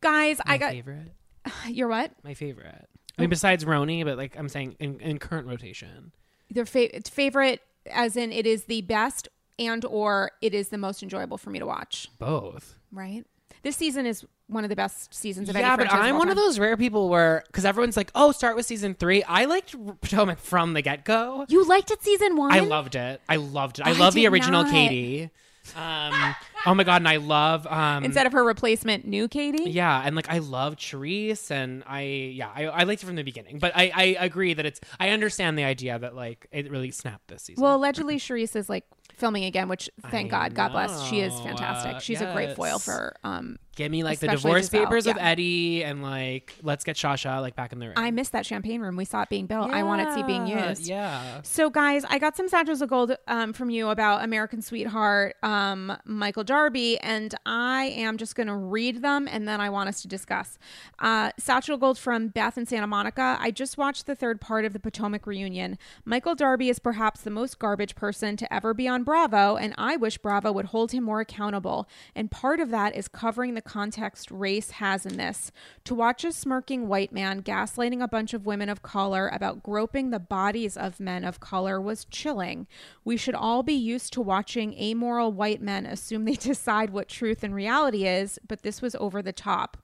guys, 0.00 0.38
My 0.46 0.54
I 0.54 0.58
got 0.58 0.70
favorite. 0.72 1.12
your 1.68 1.88
what? 1.88 2.12
My 2.22 2.34
favorite. 2.34 2.88
I 3.18 3.22
mean, 3.22 3.30
besides 3.30 3.64
RHONY, 3.64 4.04
but 4.04 4.16
like 4.18 4.36
I'm 4.38 4.48
saying 4.48 4.76
in, 4.78 4.98
in 5.00 5.18
current 5.18 5.46
rotation. 5.48 6.12
Their 6.50 6.66
fa- 6.66 7.00
favorite, 7.10 7.60
as 7.90 8.16
in 8.16 8.32
it 8.32 8.46
is 8.46 8.64
the 8.64 8.82
best 8.82 9.28
and 9.58 9.84
or 9.84 10.32
it 10.40 10.54
is 10.54 10.68
the 10.68 10.78
most 10.78 11.02
enjoyable 11.02 11.38
for 11.38 11.50
me 11.50 11.58
to 11.58 11.66
watch. 11.66 12.08
Both. 12.18 12.76
Right. 12.92 13.24
This 13.62 13.76
season 13.76 14.04
is 14.04 14.24
one 14.46 14.64
of 14.64 14.70
the 14.70 14.76
best 14.76 15.14
seasons 15.14 15.48
of 15.48 15.56
any 15.56 15.64
Yeah, 15.64 15.76
but 15.76 15.90
I'm 15.90 16.14
all 16.14 16.18
one 16.18 16.28
of 16.28 16.36
those 16.36 16.58
rare 16.58 16.76
people 16.76 17.08
where, 17.08 17.44
because 17.46 17.64
everyone's 17.64 17.96
like, 17.96 18.10
oh, 18.14 18.30
start 18.30 18.56
with 18.56 18.66
season 18.66 18.94
three. 18.94 19.22
I 19.22 19.46
liked 19.46 19.74
Potomac 20.02 20.38
from 20.38 20.74
the 20.74 20.82
get 20.82 21.04
go. 21.04 21.46
You 21.48 21.66
liked 21.66 21.90
it 21.90 22.02
season 22.02 22.36
one. 22.36 22.52
I 22.52 22.60
loved 22.60 22.94
it. 22.94 23.22
I 23.28 23.36
loved 23.36 23.78
it. 23.78 23.86
I, 23.86 23.90
I 23.90 23.92
love 23.94 24.12
the 24.12 24.26
original 24.26 24.64
not. 24.64 24.72
Katie. 24.72 25.30
Um, 25.76 26.34
oh 26.66 26.74
my 26.74 26.84
god, 26.84 26.96
and 26.96 27.08
I 27.08 27.16
love 27.16 27.66
um, 27.66 28.04
instead 28.04 28.26
of 28.26 28.32
her 28.32 28.44
replacement, 28.44 29.06
new 29.06 29.28
Katie. 29.28 29.70
yeah, 29.70 30.02
and 30.04 30.14
like 30.14 30.28
I 30.28 30.38
love 30.38 30.76
Charrisse, 30.76 31.50
and 31.50 31.82
I 31.86 32.02
yeah, 32.02 32.50
I, 32.54 32.64
I 32.64 32.82
liked 32.82 33.02
it 33.02 33.06
from 33.06 33.16
the 33.16 33.22
beginning. 33.22 33.60
But 33.60 33.72
I, 33.74 33.90
I 33.94 34.04
agree 34.20 34.52
that 34.52 34.66
it's 34.66 34.78
I 35.00 35.08
understand 35.08 35.58
the 35.58 35.64
idea 35.64 35.98
that 35.98 36.14
like 36.14 36.46
it 36.52 36.70
really 36.70 36.90
snapped 36.90 37.28
this 37.28 37.44
season. 37.44 37.62
Well, 37.62 37.76
allegedly, 37.76 38.16
Charrisse 38.16 38.56
is 38.56 38.68
like 38.68 38.84
filming 39.16 39.44
again, 39.44 39.68
which 39.68 39.88
thank 40.10 40.32
I 40.32 40.48
God, 40.48 40.54
God 40.54 40.72
bless. 40.72 41.02
She 41.04 41.20
is 41.20 41.32
fantastic. 41.40 41.94
uh, 41.94 41.98
She's 42.00 42.20
a 42.20 42.32
great 42.32 42.56
foil 42.56 42.78
for. 42.78 43.14
Um, 43.24 43.58
give 43.76 43.90
me 43.90 44.04
like 44.04 44.20
the 44.20 44.28
divorce 44.28 44.68
Gizelle, 44.68 44.84
papers 44.84 45.06
of. 45.06 45.16
Eddie, 45.18 45.84
and 45.84 46.02
like 46.02 46.54
let's 46.62 46.84
get 46.84 46.96
Shasha 46.96 47.40
like 47.40 47.56
back 47.56 47.72
in 47.72 47.78
the 47.78 47.86
ring. 47.88 47.94
I 47.96 48.10
missed 48.10 48.32
that 48.32 48.46
champagne 48.46 48.80
room. 48.80 48.96
We 48.96 49.04
saw 49.04 49.22
it 49.22 49.28
being 49.28 49.46
built. 49.46 49.70
I 49.72 49.82
want 49.82 50.02
to 50.06 50.12
see 50.14 50.20
it 50.20 50.26
being 50.26 50.46
Yeah, 50.46 50.70
used. 50.70 50.86
Yeah. 50.86 51.40
So, 51.42 51.70
guys, 51.70 52.04
I 52.08 52.18
got 52.18 52.36
some 52.36 52.48
satchels 52.48 52.82
of 52.82 52.88
gold 52.88 53.16
um, 53.28 53.52
from 53.52 53.70
you 53.70 53.88
about 53.88 54.24
American 54.24 54.62
Sweetheart, 54.62 55.36
um, 55.42 55.96
Michael 56.04 56.44
Darby, 56.44 56.98
and 56.98 57.34
I 57.46 57.84
am 57.96 58.16
just 58.16 58.34
going 58.34 58.46
to 58.48 58.56
read 58.56 59.02
them 59.02 59.28
and 59.30 59.46
then 59.48 59.60
I 59.60 59.70
want 59.70 59.88
us 59.88 60.02
to 60.02 60.08
discuss. 60.08 60.58
Uh, 60.98 61.30
satchel 61.38 61.76
gold 61.76 61.98
from 61.98 62.28
Beth 62.28 62.58
in 62.58 62.66
Santa 62.66 62.86
Monica. 62.86 63.36
I 63.40 63.50
just 63.50 63.78
watched 63.78 64.06
the 64.06 64.14
third 64.14 64.40
part 64.40 64.64
of 64.64 64.72
the 64.72 64.80
Potomac 64.80 65.26
reunion. 65.26 65.78
Michael 66.04 66.34
Darby 66.34 66.68
is 66.68 66.78
perhaps 66.78 67.20
the 67.20 67.30
most 67.30 67.58
garbage 67.58 67.94
person 67.94 68.36
to 68.36 68.52
ever 68.52 68.74
be 68.74 68.88
on 68.88 69.03
Bravo, 69.04 69.56
and 69.56 69.74
I 69.78 69.96
wish 69.96 70.18
Bravo 70.18 70.50
would 70.52 70.66
hold 70.66 70.92
him 70.92 71.04
more 71.04 71.20
accountable. 71.20 71.88
And 72.14 72.30
part 72.30 72.60
of 72.60 72.70
that 72.70 72.96
is 72.96 73.08
covering 73.08 73.54
the 73.54 73.62
context 73.62 74.30
race 74.30 74.72
has 74.72 75.06
in 75.06 75.16
this. 75.16 75.52
To 75.84 75.94
watch 75.94 76.24
a 76.24 76.32
smirking 76.32 76.88
white 76.88 77.12
man 77.12 77.42
gaslighting 77.42 78.02
a 78.02 78.08
bunch 78.08 78.34
of 78.34 78.46
women 78.46 78.68
of 78.68 78.82
color 78.82 79.28
about 79.32 79.62
groping 79.62 80.10
the 80.10 80.18
bodies 80.18 80.76
of 80.76 81.00
men 81.00 81.24
of 81.24 81.40
color 81.40 81.80
was 81.80 82.04
chilling. 82.06 82.66
We 83.04 83.16
should 83.16 83.34
all 83.34 83.62
be 83.62 83.74
used 83.74 84.12
to 84.14 84.20
watching 84.20 84.74
amoral 84.74 85.32
white 85.32 85.62
men 85.62 85.86
assume 85.86 86.24
they 86.24 86.34
decide 86.34 86.90
what 86.90 87.08
truth 87.08 87.44
and 87.44 87.54
reality 87.54 88.06
is, 88.06 88.38
but 88.46 88.62
this 88.62 88.82
was 88.82 88.94
over 88.96 89.22
the 89.22 89.32
top. 89.32 89.76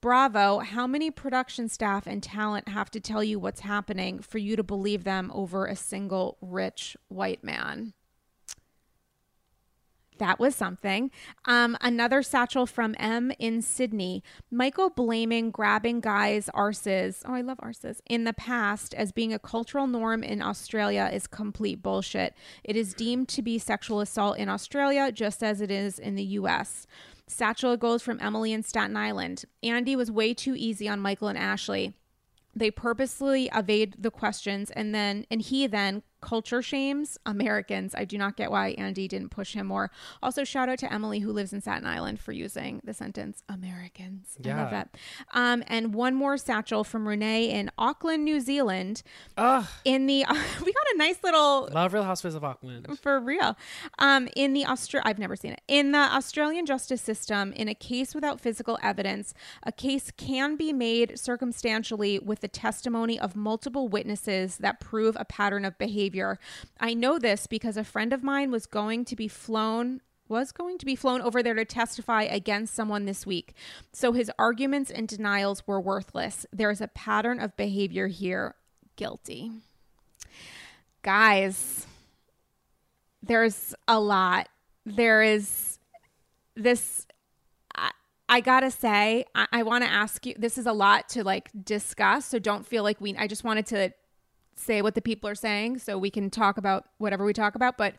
Bravo, 0.00 0.60
how 0.60 0.86
many 0.86 1.10
production 1.10 1.68
staff 1.68 2.06
and 2.06 2.22
talent 2.22 2.68
have 2.68 2.90
to 2.92 3.00
tell 3.00 3.22
you 3.22 3.38
what's 3.38 3.60
happening 3.60 4.20
for 4.20 4.38
you 4.38 4.56
to 4.56 4.62
believe 4.62 5.04
them 5.04 5.30
over 5.34 5.66
a 5.66 5.76
single 5.76 6.38
rich 6.40 6.96
white 7.08 7.44
man? 7.44 7.92
That 10.20 10.38
was 10.38 10.54
something. 10.54 11.10
Um, 11.46 11.78
another 11.80 12.22
satchel 12.22 12.66
from 12.66 12.94
M 12.98 13.32
in 13.38 13.62
Sydney. 13.62 14.22
Michael 14.50 14.90
blaming 14.90 15.50
grabbing 15.50 16.00
guys' 16.00 16.50
arses. 16.54 17.22
Oh, 17.24 17.32
I 17.32 17.40
love 17.40 17.56
arses. 17.58 18.00
In 18.06 18.24
the 18.24 18.34
past, 18.34 18.92
as 18.92 19.12
being 19.12 19.32
a 19.32 19.38
cultural 19.38 19.86
norm 19.86 20.22
in 20.22 20.42
Australia 20.42 21.08
is 21.10 21.26
complete 21.26 21.82
bullshit. 21.82 22.34
It 22.62 22.76
is 22.76 22.92
deemed 22.92 23.28
to 23.30 23.40
be 23.40 23.58
sexual 23.58 24.00
assault 24.00 24.36
in 24.36 24.50
Australia 24.50 25.10
just 25.10 25.42
as 25.42 25.62
it 25.62 25.70
is 25.70 25.98
in 25.98 26.16
the 26.16 26.24
US. 26.24 26.86
Satchel 27.26 27.78
gold 27.78 28.02
from 28.02 28.20
Emily 28.20 28.52
in 28.52 28.62
Staten 28.62 28.98
Island. 28.98 29.46
Andy 29.62 29.96
was 29.96 30.10
way 30.10 30.34
too 30.34 30.54
easy 30.54 30.86
on 30.86 31.00
Michael 31.00 31.28
and 31.28 31.38
Ashley 31.38 31.94
they 32.54 32.70
purposely 32.70 33.48
evade 33.54 33.94
the 33.98 34.10
questions 34.10 34.70
and 34.72 34.94
then 34.94 35.24
and 35.30 35.40
he 35.40 35.66
then 35.66 36.02
culture 36.20 36.62
shames 36.62 37.18
Americans. 37.26 37.94
I 37.94 38.04
do 38.04 38.18
not 38.18 38.36
get 38.36 38.50
why 38.50 38.70
Andy 38.70 39.08
didn't 39.08 39.30
push 39.30 39.54
him 39.54 39.66
more. 39.66 39.90
Also, 40.22 40.44
shout 40.44 40.68
out 40.68 40.78
to 40.78 40.92
Emily 40.92 41.20
who 41.20 41.32
lives 41.32 41.52
in 41.52 41.60
Staten 41.60 41.86
Island 41.86 42.20
for 42.20 42.32
using 42.32 42.80
the 42.84 42.94
sentence 42.94 43.42
Americans. 43.48 44.36
I 44.44 44.48
Yeah. 44.48 44.62
love 44.62 44.70
that. 44.70 44.96
Um, 45.32 45.62
and 45.66 45.94
one 45.94 46.14
more 46.14 46.36
satchel 46.36 46.84
from 46.84 47.06
Renee 47.08 47.50
in 47.50 47.70
Auckland, 47.78 48.24
New 48.24 48.40
Zealand. 48.40 49.02
Ugh, 49.36 49.66
In 49.84 50.06
the 50.06 50.24
we 50.64 50.72
got 50.72 50.86
a 50.94 50.96
nice 50.98 51.16
little 51.22 51.68
love 51.72 51.92
Real 51.94 52.02
Housewives 52.04 52.34
of 52.34 52.44
Auckland. 52.44 52.86
for 53.00 53.18
real. 53.20 53.56
Um, 53.98 54.28
in 54.36 54.52
the 54.52 54.64
Austra- 54.64 55.02
I've 55.04 55.18
never 55.18 55.36
seen 55.36 55.52
it. 55.52 55.60
In 55.68 55.92
the 55.92 55.98
Australian 55.98 56.66
justice 56.66 57.00
system, 57.02 57.52
in 57.52 57.68
a 57.68 57.74
case 57.74 58.14
without 58.14 58.40
physical 58.40 58.78
evidence, 58.82 59.32
a 59.62 59.72
case 59.72 60.10
can 60.16 60.56
be 60.56 60.72
made 60.72 61.18
circumstantially 61.18 62.18
with 62.18 62.40
the 62.40 62.48
testimony 62.48 63.18
of 63.18 63.34
multiple 63.36 63.88
witnesses 63.88 64.58
that 64.58 64.80
prove 64.80 65.16
a 65.18 65.24
pattern 65.24 65.64
of 65.64 65.76
behavior. 65.78 66.09
I 66.78 66.94
know 66.94 67.18
this 67.18 67.46
because 67.46 67.76
a 67.76 67.84
friend 67.84 68.12
of 68.12 68.22
mine 68.22 68.50
was 68.50 68.66
going 68.66 69.04
to 69.06 69.16
be 69.16 69.28
flown 69.28 70.00
was 70.30 70.52
going 70.52 70.78
to 70.78 70.86
be 70.86 70.94
flown 70.94 71.20
over 71.20 71.42
there 71.42 71.54
to 71.54 71.64
testify 71.64 72.22
against 72.22 72.72
someone 72.72 73.04
this 73.04 73.26
week. 73.26 73.52
So 73.92 74.12
his 74.12 74.30
arguments 74.38 74.90
and 74.90 75.08
denials 75.08 75.66
were 75.66 75.80
worthless. 75.80 76.46
There 76.52 76.70
is 76.70 76.80
a 76.80 76.88
pattern 76.88 77.40
of 77.40 77.56
behavior 77.56 78.06
here. 78.06 78.54
Guilty. 78.96 79.50
Guys, 81.02 81.86
there's 83.22 83.74
a 83.88 83.98
lot. 83.98 84.48
There 84.86 85.22
is 85.22 85.78
this. 86.54 87.06
I, 87.74 87.90
I 88.28 88.40
gotta 88.40 88.70
say, 88.70 89.24
I, 89.34 89.46
I 89.50 89.62
want 89.62 89.84
to 89.84 89.90
ask 89.90 90.24
you. 90.26 90.34
This 90.38 90.58
is 90.58 90.66
a 90.66 90.72
lot 90.72 91.08
to 91.10 91.24
like 91.24 91.50
discuss, 91.64 92.26
so 92.26 92.38
don't 92.38 92.66
feel 92.66 92.82
like 92.82 93.00
we. 93.00 93.16
I 93.16 93.26
just 93.26 93.42
wanted 93.42 93.66
to 93.66 93.92
say 94.60 94.82
what 94.82 94.94
the 94.94 95.02
people 95.02 95.28
are 95.28 95.34
saying, 95.34 95.78
so 95.78 95.98
we 95.98 96.10
can 96.10 96.30
talk 96.30 96.58
about 96.58 96.84
whatever 96.98 97.24
we 97.24 97.32
talk 97.32 97.54
about. 97.54 97.76
But 97.76 97.94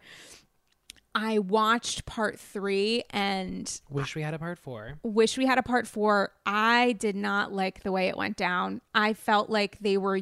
I 1.13 1.39
watched 1.39 2.05
part 2.05 2.39
three 2.39 3.03
and 3.09 3.81
Wish 3.89 4.15
we 4.15 4.21
had 4.21 4.33
a 4.33 4.39
part 4.39 4.57
four. 4.57 4.93
wish 5.03 5.37
we 5.37 5.45
had 5.45 5.57
a 5.57 5.63
part 5.63 5.85
four. 5.85 6.31
I 6.45 6.93
did 6.93 7.17
not 7.17 7.51
like 7.51 7.83
the 7.83 7.91
way 7.91 8.07
it 8.07 8.15
went 8.15 8.37
down. 8.37 8.79
I 8.95 9.13
felt 9.13 9.49
like 9.49 9.77
they 9.79 9.97
were. 9.97 10.21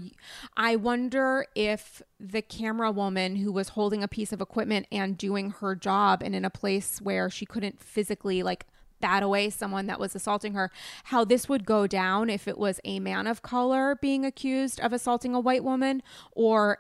I 0.58 0.78
wonder 0.78 1.46
if 1.54 2.02
the 2.20 2.42
camera 2.42 2.92
woman 2.92 3.36
who 3.36 3.52
was 3.52 3.70
holding 3.70 4.02
a 4.02 4.08
piece 4.08 4.34
of 4.34 4.42
equipment 4.42 4.88
and 4.92 5.16
doing 5.16 5.52
her 5.52 5.76
job 5.76 6.24
and 6.24 6.34
in 6.36 6.44
a 6.44 6.50
place 6.50 7.00
where 7.00 7.30
she 7.30 7.46
couldn't 7.46 7.80
physically 7.80 8.42
like 8.42 8.66
bat 9.00 9.24
away 9.24 9.50
someone 9.50 9.88
that 9.88 10.00
was 10.00 10.16
assaulting 10.16 10.54
her, 10.54 10.72
how 11.06 11.24
this 11.24 11.48
would 11.50 11.66
go 11.66 11.88
down 11.88 12.30
if 12.30 12.48
it 12.48 12.58
was 12.58 12.80
a 12.84 13.00
man 13.00 13.28
of 13.28 13.42
color 13.42 13.98
being 14.02 14.26
accused 14.26 14.80
of 14.80 14.94
assaulting 14.94 15.34
a 15.34 15.40
white 15.40 15.64
woman 15.64 16.02
or 16.32 16.80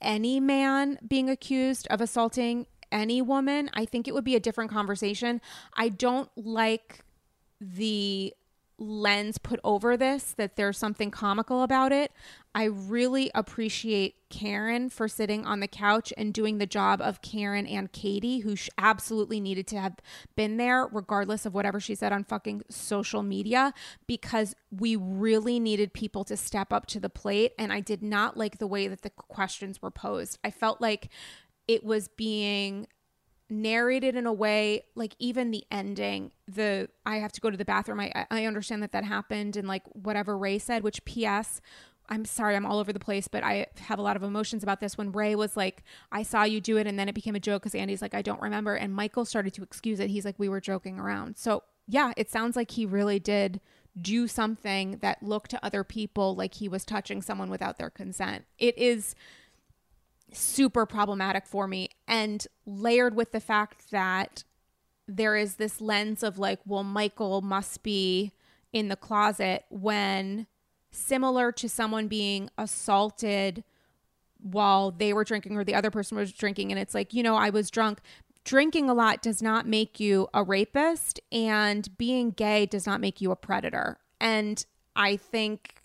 any 0.00 0.40
man 0.40 0.98
being 1.06 1.28
accused 1.28 1.86
of 1.88 2.00
assaulting 2.00 2.66
any 2.90 3.22
woman, 3.22 3.70
I 3.72 3.84
think 3.84 4.08
it 4.08 4.14
would 4.14 4.24
be 4.24 4.36
a 4.36 4.40
different 4.40 4.70
conversation. 4.70 5.40
I 5.74 5.88
don't 5.88 6.30
like 6.36 7.04
the 7.60 8.34
lens 8.78 9.38
put 9.38 9.60
over 9.62 9.96
this 9.96 10.32
that 10.38 10.56
there's 10.56 10.78
something 10.78 11.10
comical 11.10 11.62
about 11.62 11.92
it. 11.92 12.12
I 12.54 12.64
really 12.64 13.30
appreciate 13.34 14.16
Karen 14.30 14.88
for 14.88 15.08
sitting 15.08 15.44
on 15.44 15.60
the 15.60 15.68
couch 15.68 16.12
and 16.16 16.32
doing 16.32 16.58
the 16.58 16.66
job 16.66 17.02
of 17.02 17.20
Karen 17.20 17.66
and 17.66 17.92
Katie, 17.92 18.40
who 18.40 18.54
absolutely 18.78 19.40
needed 19.40 19.66
to 19.66 19.80
have 19.80 19.96
been 20.36 20.56
there, 20.56 20.86
regardless 20.86 21.44
of 21.44 21.52
whatever 21.52 21.80
she 21.80 21.94
said 21.94 22.12
on 22.12 22.24
fucking 22.24 22.62
social 22.70 23.22
media, 23.22 23.74
because 24.06 24.54
we 24.70 24.96
really 24.96 25.60
needed 25.60 25.92
people 25.92 26.24
to 26.24 26.36
step 26.36 26.72
up 26.72 26.86
to 26.86 27.00
the 27.00 27.10
plate. 27.10 27.52
And 27.58 27.72
I 27.72 27.80
did 27.80 28.02
not 28.02 28.36
like 28.36 28.58
the 28.58 28.66
way 28.66 28.88
that 28.88 29.02
the 29.02 29.10
questions 29.10 29.82
were 29.82 29.90
posed. 29.90 30.38
I 30.42 30.50
felt 30.50 30.80
like 30.80 31.10
it 31.68 31.84
was 31.84 32.08
being 32.08 32.86
narrated 33.50 34.14
in 34.14 34.26
a 34.26 34.32
way 34.32 34.84
like 34.94 35.16
even 35.18 35.50
the 35.50 35.64
ending 35.72 36.30
the 36.46 36.88
i 37.04 37.16
have 37.16 37.32
to 37.32 37.40
go 37.40 37.50
to 37.50 37.56
the 37.56 37.64
bathroom 37.64 37.98
i 37.98 38.26
i 38.30 38.44
understand 38.46 38.80
that 38.80 38.92
that 38.92 39.02
happened 39.02 39.56
and 39.56 39.66
like 39.66 39.82
whatever 39.88 40.38
ray 40.38 40.56
said 40.56 40.84
which 40.84 41.04
ps 41.04 41.60
i'm 42.10 42.24
sorry 42.24 42.56
i'm 42.56 42.66
all 42.66 42.78
over 42.78 42.92
the 42.92 43.00
place 43.00 43.28
but 43.28 43.42
i 43.42 43.66
have 43.78 43.98
a 43.98 44.02
lot 44.02 44.16
of 44.16 44.22
emotions 44.22 44.62
about 44.62 44.80
this. 44.80 44.98
When 44.98 45.12
ray 45.12 45.34
was 45.34 45.56
like 45.56 45.82
i 46.12 46.22
saw 46.22 46.42
you 46.42 46.60
do 46.60 46.76
it 46.76 46.86
and 46.86 46.98
then 46.98 47.08
it 47.08 47.14
became 47.14 47.34
a 47.34 47.40
joke 47.40 47.62
because 47.62 47.74
andy's 47.74 48.02
like 48.02 48.14
i 48.14 48.22
don't 48.22 48.40
remember 48.40 48.74
and 48.74 48.94
michael 48.94 49.24
started 49.24 49.54
to 49.54 49.62
excuse 49.62 50.00
it. 50.00 50.10
He's 50.10 50.24
like 50.24 50.38
we 50.38 50.48
were 50.48 50.60
joking 50.60 50.98
around. 50.98 51.36
So 51.36 51.62
yeah 51.86 52.12
it 52.16 52.30
sounds 52.30 52.56
like 52.56 52.72
he 52.72 52.84
really 52.86 53.18
did 53.18 53.60
do 54.00 54.28
something 54.28 54.98
that 54.98 55.22
looked 55.22 55.50
to 55.50 55.64
other 55.64 55.82
people 55.84 56.34
like 56.34 56.54
he 56.54 56.68
was 56.68 56.84
touching 56.84 57.22
someone 57.22 57.50
without 57.50 57.78
their 57.78 57.90
consent. 57.90 58.44
It 58.58 58.76
is 58.78 59.14
super 60.32 60.86
problematic 60.86 61.46
for 61.46 61.66
me 61.66 61.90
and 62.06 62.46
layered 62.66 63.16
with 63.16 63.32
the 63.32 63.40
fact 63.40 63.90
that 63.90 64.44
there 65.08 65.36
is 65.36 65.56
this 65.56 65.80
lens 65.80 66.22
of 66.22 66.38
like 66.38 66.60
well 66.64 66.84
Michael 66.84 67.42
must 67.42 67.82
be 67.82 68.32
in 68.72 68.88
the 68.88 68.96
closet 68.96 69.64
when 69.70 70.46
similar 70.90 71.52
to 71.52 71.68
someone 71.68 72.08
being 72.08 72.50
assaulted 72.58 73.64
while 74.38 74.90
they 74.90 75.12
were 75.12 75.24
drinking 75.24 75.56
or 75.56 75.64
the 75.64 75.74
other 75.74 75.90
person 75.90 76.16
was 76.16 76.32
drinking. 76.32 76.70
And 76.70 76.78
it's 76.78 76.94
like 76.94 77.12
you 77.14 77.22
know 77.22 77.36
I 77.36 77.50
was 77.50 77.70
drunk. 77.70 78.00
Drinking 78.42 78.88
a 78.88 78.94
lot 78.94 79.20
does 79.20 79.42
not 79.42 79.66
make 79.66 80.00
you 80.00 80.26
a 80.32 80.42
rapist 80.42 81.20
and 81.30 81.96
being 81.98 82.30
gay 82.30 82.64
does 82.64 82.86
not 82.86 83.00
make 83.00 83.20
you 83.20 83.30
a 83.30 83.36
predator. 83.36 83.98
And 84.18 84.64
I 84.96 85.16
think 85.16 85.82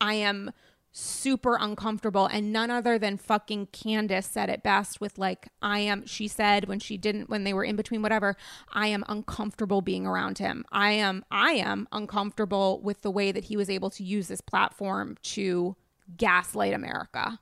I 0.00 0.14
am 0.14 0.50
super 0.96 1.56
uncomfortable 1.60 2.26
and 2.26 2.52
none 2.52 2.70
other 2.70 3.00
than 3.00 3.16
fucking 3.16 3.66
Candace 3.72 4.26
said 4.26 4.48
it 4.48 4.62
best 4.62 5.00
with 5.00 5.18
like 5.18 5.48
I 5.60 5.80
am 5.80 6.06
she 6.06 6.28
said 6.28 6.68
when 6.68 6.78
she 6.78 6.96
didn't 6.96 7.28
when 7.28 7.42
they 7.42 7.52
were 7.52 7.64
in 7.64 7.74
between 7.74 8.00
whatever 8.00 8.36
I 8.72 8.86
am 8.86 9.04
uncomfortable 9.08 9.82
being 9.82 10.06
around 10.06 10.38
him. 10.38 10.64
I 10.70 10.92
am 10.92 11.24
I 11.32 11.54
am 11.54 11.88
uncomfortable 11.90 12.80
with 12.80 13.02
the 13.02 13.10
way 13.10 13.32
that 13.32 13.42
he 13.44 13.56
was 13.56 13.68
able 13.68 13.90
to 13.90 14.04
use 14.04 14.28
this 14.28 14.40
platform 14.40 15.16
to 15.22 15.74
gaslight 16.16 16.72
America. 16.72 17.40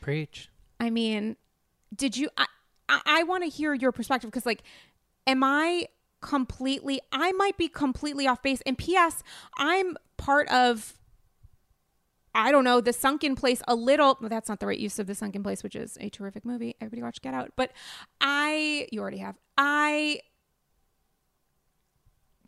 Preach. 0.00 0.48
I 0.80 0.88
mean, 0.88 1.36
did 1.94 2.16
you 2.16 2.30
I 2.38 2.46
I, 2.88 3.00
I 3.04 3.22
want 3.24 3.44
to 3.44 3.50
hear 3.50 3.74
your 3.74 3.92
perspective 3.92 4.30
because 4.30 4.46
like 4.46 4.62
am 5.26 5.44
I 5.44 5.88
completely 6.22 7.02
I 7.12 7.32
might 7.32 7.58
be 7.58 7.68
completely 7.68 8.26
off 8.26 8.42
base 8.42 8.62
and 8.64 8.78
PS 8.78 9.22
I'm 9.58 9.98
part 10.16 10.48
of 10.48 10.94
I 12.36 12.52
don't 12.52 12.64
know, 12.64 12.80
the 12.80 12.92
sunken 12.92 13.34
place 13.34 13.62
a 13.66 13.74
little. 13.74 14.18
Well, 14.20 14.28
that's 14.28 14.48
not 14.48 14.60
the 14.60 14.66
right 14.66 14.78
use 14.78 14.98
of 14.98 15.06
the 15.06 15.14
sunken 15.14 15.42
place, 15.42 15.62
which 15.62 15.74
is 15.74 15.96
a 16.00 16.10
terrific 16.10 16.44
movie. 16.44 16.76
Everybody 16.80 17.02
watch 17.02 17.22
Get 17.22 17.34
Out. 17.34 17.52
But 17.56 17.72
I, 18.20 18.86
you 18.92 19.00
already 19.00 19.18
have. 19.18 19.36
I 19.56 20.20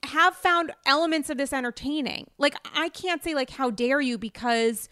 have 0.05 0.37
found 0.37 0.73
elements 0.87 1.31
of 1.31 1.39
this 1.39 1.53
entertaining. 1.53 2.29
Like 2.39 2.55
I 2.75 2.89
can't 2.91 3.25
say 3.25 3.35
like 3.35 3.51
how 3.51 3.71
dare 3.71 4.01
you 4.01 4.19
because 4.19 4.89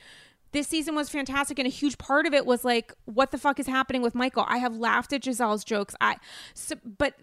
this 0.53 0.69
season 0.69 0.95
was 0.95 1.09
fantastic 1.09 1.59
and 1.59 1.67
a 1.67 1.71
huge 1.71 1.99
part 1.99 2.27
of 2.27 2.33
it 2.33 2.47
was 2.47 2.65
like 2.65 2.93
what 3.05 3.31
the 3.31 3.39
fuck 3.39 3.61
is 3.61 3.67
happening 3.67 4.03
with 4.03 4.15
Michael. 4.15 4.45
I 4.49 4.59
have 4.59 4.77
laughed 4.77 5.13
at 5.13 5.23
Gizelle's 5.23 5.65
jokes. 5.65 5.95
I 6.01 6.17
so, 6.55 6.77
but 6.85 7.15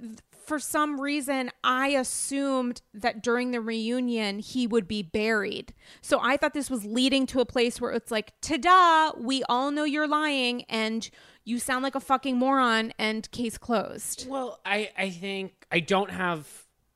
for 0.46 0.60
some 0.60 1.00
reason 1.00 1.52
I 1.64 1.90
assumed 1.90 2.82
that 2.94 3.24
during 3.24 3.52
the 3.52 3.62
reunion 3.62 4.40
he 4.40 4.68
would 4.68 4.88
be 4.88 5.02
buried. 5.02 5.74
So 6.02 6.20
I 6.22 6.38
thought 6.38 6.54
this 6.54 6.70
was 6.70 6.86
leading 6.86 7.26
to 7.28 7.40
a 7.40 7.46
place 7.46 7.80
where 7.80 7.92
it's 7.92 8.12
like, 8.12 8.34
"Ta-da, 8.42 9.12
we 9.18 9.44
all 9.50 9.72
know 9.72 9.84
you're 9.84 10.08
lying 10.08 10.64
and 10.64 11.10
you 11.46 11.60
sound 11.60 11.84
like 11.84 11.96
a 11.96 12.00
fucking 12.00 12.38
moron 12.38 12.94
and 12.98 13.30
case 13.32 13.58
closed." 13.58 14.28
Well, 14.30 14.60
I 14.66 14.92
I 14.98 15.10
think 15.10 15.66
I 15.72 15.80
don't 15.80 16.12
have 16.12 16.48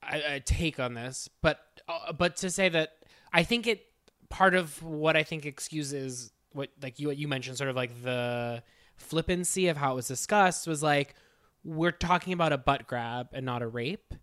a, 0.02 0.34
a 0.36 0.40
take 0.40 0.78
on 0.80 0.94
this, 0.94 1.28
but 1.42 1.60
uh, 1.88 2.12
but 2.12 2.36
to 2.36 2.50
say 2.50 2.68
that 2.68 2.90
I 3.32 3.42
think 3.42 3.66
it 3.66 3.84
part 4.28 4.54
of 4.54 4.82
what 4.82 5.16
I 5.16 5.22
think 5.22 5.46
excuses 5.46 6.32
what 6.52 6.70
like 6.82 6.98
you 6.98 7.08
what 7.08 7.16
you 7.16 7.28
mentioned, 7.28 7.56
sort 7.56 7.70
of 7.70 7.76
like 7.76 8.02
the 8.02 8.62
flippancy 8.96 9.68
of 9.68 9.76
how 9.76 9.92
it 9.92 9.96
was 9.96 10.08
discussed 10.08 10.66
was 10.66 10.82
like 10.82 11.14
we're 11.64 11.92
talking 11.92 12.32
about 12.32 12.52
a 12.52 12.58
butt 12.58 12.86
grab 12.86 13.28
and 13.32 13.44
not 13.44 13.62
a 13.62 13.68
rape. 13.68 14.14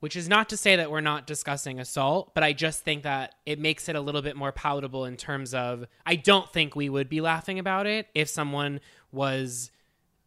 Which 0.00 0.16
is 0.16 0.30
not 0.30 0.48
to 0.48 0.56
say 0.56 0.76
that 0.76 0.90
we're 0.90 1.02
not 1.02 1.26
discussing 1.26 1.78
assault, 1.78 2.34
but 2.34 2.42
I 2.42 2.54
just 2.54 2.82
think 2.82 3.02
that 3.02 3.34
it 3.44 3.58
makes 3.58 3.86
it 3.86 3.96
a 3.96 4.00
little 4.00 4.22
bit 4.22 4.34
more 4.34 4.50
palatable 4.50 5.04
in 5.04 5.18
terms 5.18 5.52
of 5.52 5.84
I 6.06 6.16
don't 6.16 6.50
think 6.50 6.74
we 6.74 6.88
would 6.88 7.10
be 7.10 7.20
laughing 7.20 7.58
about 7.58 7.86
it 7.86 8.06
if 8.14 8.30
someone 8.30 8.80
was 9.12 9.70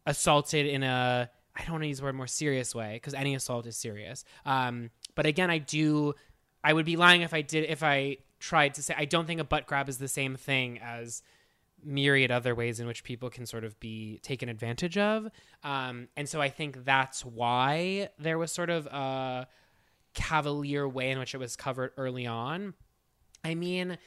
assaulted 0.06 0.66
in 0.66 0.84
a 0.84 1.28
I 1.56 1.62
don't 1.62 1.72
want 1.72 1.82
to 1.82 1.88
use 1.88 1.98
the 1.98 2.04
word 2.04 2.14
more 2.14 2.26
serious 2.26 2.74
way 2.74 2.94
because 2.94 3.14
any 3.14 3.34
assault 3.34 3.66
is 3.66 3.76
serious. 3.76 4.24
Um, 4.44 4.90
but 5.14 5.26
again, 5.26 5.50
I 5.50 5.58
do. 5.58 6.14
I 6.62 6.72
would 6.72 6.86
be 6.86 6.96
lying 6.96 7.22
if 7.22 7.34
I 7.34 7.42
did 7.42 7.68
if 7.68 7.82
I 7.82 8.18
tried 8.40 8.74
to 8.74 8.82
say 8.82 8.94
I 8.96 9.04
don't 9.04 9.26
think 9.26 9.40
a 9.40 9.44
butt 9.44 9.66
grab 9.66 9.88
is 9.88 9.98
the 9.98 10.08
same 10.08 10.36
thing 10.36 10.78
as 10.80 11.22
myriad 11.84 12.30
other 12.30 12.54
ways 12.54 12.80
in 12.80 12.86
which 12.86 13.04
people 13.04 13.30
can 13.30 13.46
sort 13.46 13.64
of 13.64 13.78
be 13.80 14.18
taken 14.22 14.48
advantage 14.48 14.96
of. 14.98 15.28
Um, 15.62 16.08
and 16.16 16.28
so 16.28 16.40
I 16.40 16.48
think 16.48 16.84
that's 16.84 17.24
why 17.24 18.08
there 18.18 18.38
was 18.38 18.52
sort 18.52 18.70
of 18.70 18.86
a 18.86 19.46
cavalier 20.14 20.88
way 20.88 21.10
in 21.10 21.18
which 21.18 21.34
it 21.34 21.38
was 21.38 21.56
covered 21.56 21.92
early 21.96 22.26
on. 22.26 22.74
I 23.44 23.54
mean, 23.54 23.98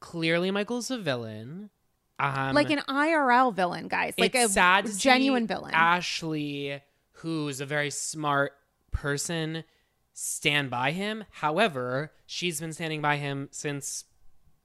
clearly 0.00 0.50
Michael's 0.50 0.90
a 0.90 0.98
villain. 0.98 1.70
Um, 2.18 2.54
like 2.54 2.70
an 2.70 2.82
IRL 2.88 3.54
villain, 3.54 3.88
guys. 3.88 4.14
Like 4.18 4.34
a 4.34 4.48
sad 4.48 4.88
genuine 4.98 5.46
villain. 5.46 5.72
Ashley, 5.72 6.82
who's 7.12 7.60
a 7.60 7.66
very 7.66 7.90
smart 7.90 8.52
person, 8.90 9.64
stand 10.12 10.70
by 10.70 10.90
him. 10.90 11.24
However, 11.30 12.12
she's 12.26 12.60
been 12.60 12.72
standing 12.72 13.00
by 13.00 13.16
him 13.16 13.48
since, 13.52 14.04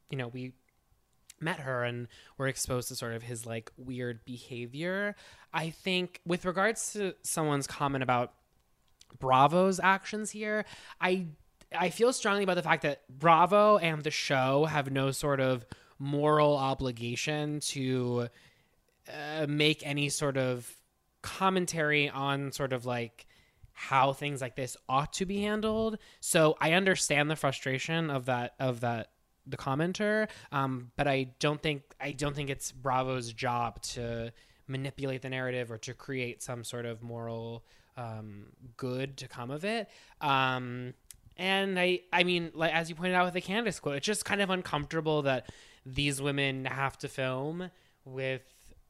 you 0.10 0.18
know, 0.18 0.28
we 0.28 0.54
met 1.46 1.62
her 1.62 1.86
and 1.86 2.10
were 2.38 2.48
exposed 2.48 2.90
to 2.90 2.96
sort 2.96 3.14
of 3.14 3.24
his 3.24 3.46
like 3.46 3.72
weird 3.78 4.26
behavior. 4.26 5.16
I 5.54 5.70
think 5.70 6.20
with 6.26 6.44
regards 6.44 6.92
to 6.94 7.14
someone's 7.22 7.68
comment 7.68 8.04
about 8.04 8.34
Bravo's 9.20 9.80
actions 9.80 10.32
here, 10.32 10.66
I 11.00 11.28
I 11.74 11.90
feel 11.90 12.12
strongly 12.12 12.44
about 12.44 12.56
the 12.56 12.64
fact 12.64 12.84
that 12.84 13.08
Bravo 13.08 13.78
and 13.78 14.04
the 14.04 14.12
show 14.12 14.66
have 14.66 14.92
no 14.92 15.12
sort 15.12 15.40
of 15.40 15.66
moral 15.98 16.58
obligation 16.58 17.62
to 17.62 18.28
uh, 19.08 19.46
make 19.48 19.86
any 19.86 20.10
sort 20.10 20.38
of 20.38 20.70
commentary 21.22 22.10
on 22.10 22.52
sort 22.52 22.74
of 22.74 22.86
like 22.86 23.26
how 23.74 24.14
things 24.14 24.42
like 24.42 24.56
this 24.56 24.78
ought 24.88 25.14
to 25.14 25.26
be 25.26 25.42
handled. 25.42 25.98
So 26.22 26.56
I 26.62 26.74
understand 26.74 27.30
the 27.30 27.36
frustration 27.36 28.10
of 28.10 28.26
that 28.26 28.54
of 28.60 28.82
that 28.82 29.10
the 29.48 29.58
commenter, 29.58 30.28
um, 30.52 30.92
but 30.96 31.08
I 31.08 31.30
don't 31.40 31.62
think 31.62 31.84
I 32.00 32.12
don't 32.12 32.36
think 32.36 32.50
it's 32.50 32.72
Bravo's 32.72 33.34
job 33.34 33.82
to 33.84 34.32
manipulate 34.68 35.22
the 35.22 35.30
narrative 35.30 35.72
or 35.72 35.78
to 35.78 35.94
create 35.94 36.42
some 36.42 36.64
sort 36.64 36.86
of 36.86 37.04
moral 37.04 37.64
um, 37.98 38.48
good 38.78 39.18
to 39.18 39.28
come 39.28 39.52
of 39.52 39.64
it. 39.64 39.90
Um, 40.22 40.94
and 41.38 41.80
I, 41.80 42.02
I 42.12 42.24
mean, 42.24 42.52
like 42.54 42.74
as 42.74 42.90
you 42.90 42.96
pointed 42.96 43.16
out 43.16 43.26
with 43.26 43.34
the 43.34 43.42
Candace 43.42 43.80
quote, 43.80 43.98
it's 43.98 44.06
just 44.06 44.26
kind 44.26 44.42
of 44.42 44.50
uncomfortable 44.50 45.22
that 45.24 45.50
these 45.86 46.22
women 46.22 46.66
have 46.66 46.98
to 47.00 47.08
film 47.08 47.70
with 48.06 48.42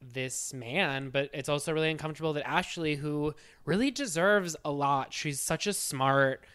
this 0.01 0.53
man, 0.53 1.09
but 1.09 1.29
it's 1.33 1.49
also 1.49 1.73
really 1.73 1.89
uncomfortable 1.89 2.33
that 2.33 2.47
Ashley, 2.47 2.95
who 2.95 3.33
really 3.65 3.91
deserves 3.91 4.55
a 4.63 4.71
lot, 4.71 5.13
she's 5.13 5.41
such 5.41 5.67
a 5.67 5.73
smart, 5.73 6.45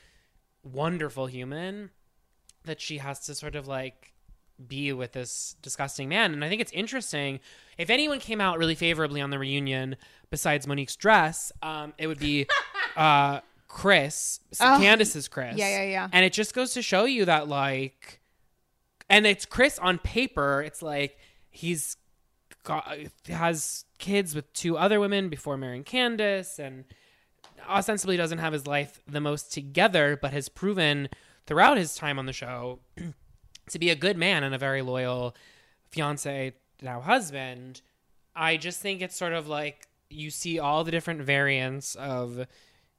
wonderful 0.62 1.26
human, 1.26 1.90
that 2.64 2.80
she 2.80 2.98
has 2.98 3.20
to 3.26 3.34
sort 3.34 3.54
of 3.56 3.66
like 3.66 4.12
be 4.68 4.92
with 4.92 5.12
this 5.12 5.56
disgusting 5.62 6.08
man. 6.08 6.32
And 6.34 6.44
I 6.44 6.48
think 6.48 6.60
it's 6.60 6.72
interesting. 6.72 7.40
If 7.78 7.88
anyone 7.90 8.20
came 8.20 8.40
out 8.40 8.58
really 8.58 8.74
favorably 8.74 9.20
on 9.22 9.30
the 9.30 9.38
reunion, 9.38 9.96
besides 10.30 10.66
Monique's 10.66 10.96
dress, 10.96 11.50
um, 11.62 11.94
it 11.96 12.06
would 12.06 12.18
be 12.18 12.46
uh, 12.96 13.40
Chris, 13.68 14.40
Oh, 14.60 14.78
Candace's 14.80 15.28
Chris. 15.28 15.56
yeah, 15.56 15.68
yeah, 15.68 15.90
yeah. 15.90 16.08
And 16.12 16.24
it 16.24 16.32
just 16.34 16.54
goes 16.54 16.74
to 16.74 16.82
show 16.82 17.04
you 17.06 17.24
that, 17.24 17.48
like, 17.48 18.20
and 19.08 19.26
it's 19.26 19.46
Chris 19.46 19.78
on 19.78 19.98
paper. 19.98 20.60
It's 20.60 20.82
like 20.82 21.16
he's 21.50 21.96
got 22.64 22.86
has 23.28 23.86
kids 23.98 24.34
with 24.34 24.52
two 24.52 24.76
other 24.76 25.00
women 25.00 25.28
before 25.30 25.56
marrying 25.56 25.84
Candace, 25.84 26.58
and 26.58 26.84
ostensibly 27.68 28.16
doesn't 28.16 28.38
have 28.38 28.52
his 28.52 28.66
life 28.66 29.00
the 29.06 29.20
most 29.20 29.52
together, 29.52 30.18
but 30.20 30.32
has 30.32 30.48
proven 30.48 31.08
throughout 31.50 31.76
his 31.76 31.96
time 31.96 32.16
on 32.16 32.26
the 32.26 32.32
show 32.32 32.78
to 33.68 33.78
be 33.80 33.90
a 33.90 33.96
good 33.96 34.16
man 34.16 34.44
and 34.44 34.54
a 34.54 34.58
very 34.58 34.82
loyal 34.82 35.34
fiance, 35.88 36.52
now 36.80 37.00
husband. 37.00 37.82
I 38.36 38.56
just 38.56 38.78
think 38.80 39.02
it's 39.02 39.16
sort 39.16 39.32
of 39.32 39.48
like 39.48 39.88
you 40.08 40.30
see 40.30 40.60
all 40.60 40.84
the 40.84 40.92
different 40.92 41.22
variants 41.22 41.96
of 41.96 42.46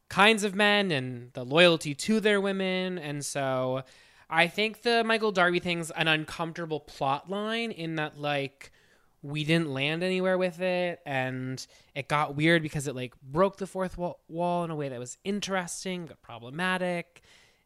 kinds 0.10 0.44
of 0.44 0.53
men 0.53 0.91
and 0.91 1.32
the 1.32 1.45
loyalty 1.45 1.95
to 1.95 2.19
their 2.19 2.41
women. 2.41 2.98
And 2.98 3.23
so 3.23 3.84
I 4.30 4.48
think 4.48 4.82
the 4.82 5.02
Michael 5.06 5.32
Darby 5.32 5.60
thing's 5.60 5.90
an 5.91 6.10
uncomfortable 6.10 6.82
plot 6.82 7.30
line 7.30 7.72
in 7.72 7.95
that, 7.95 8.19
like, 8.19 8.73
we 9.22 9.45
didn't 9.45 9.72
land 9.72 10.03
anywhere 10.03 10.38
with 10.38 10.60
it 10.60 10.99
and 11.06 11.65
it 11.95 12.10
got 12.10 12.36
weird 12.36 12.64
because 12.64 12.88
it 12.88 12.95
like 12.95 13.14
broke 13.22 13.57
the 13.57 13.68
fourth 13.68 13.98
wall, 13.98 14.64
in 14.65 14.72
a 14.72 14.76
way 14.76 14.90
that 14.90 14.99
was 14.99 15.18
interesting 15.23 16.06
but 16.06 16.22
problematic 16.22 17.22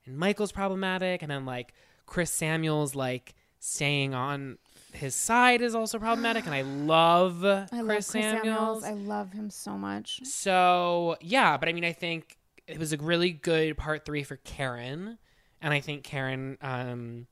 and 0.05 0.17
michael's 0.17 0.51
problematic 0.51 1.21
and 1.21 1.31
then 1.31 1.45
like 1.45 1.73
chris 2.05 2.31
samuels 2.31 2.95
like 2.95 3.35
staying 3.59 4.13
on 4.13 4.57
his 4.93 5.15
side 5.15 5.61
is 5.61 5.75
also 5.75 5.99
problematic 5.99 6.45
and 6.45 6.53
i 6.53 6.61
love 6.85 7.43
I 7.43 7.65
chris, 7.67 7.71
love 7.73 7.87
Chris 7.87 8.07
samuels, 8.07 8.81
Samuels. 8.81 8.83
I 8.83 8.91
love 8.93 9.31
him 9.33 9.49
so 9.49 9.71
much. 9.77 10.21
so 10.23 11.15
yeah 11.21 11.57
but 11.57 11.67
i 11.69 11.73
mean 11.73 11.85
i 11.85 11.93
think 11.93 12.37
it 12.67 12.79
was 12.79 12.93
a 12.93 12.97
really 12.97 13.31
good 13.31 13.77
part 13.77 14.05
three 14.05 14.23
for 14.23 14.37
karen 14.37 15.17
and 15.61 15.73
i 15.73 15.79
think 15.79 16.03
karen 16.03 16.57
um 16.61 17.27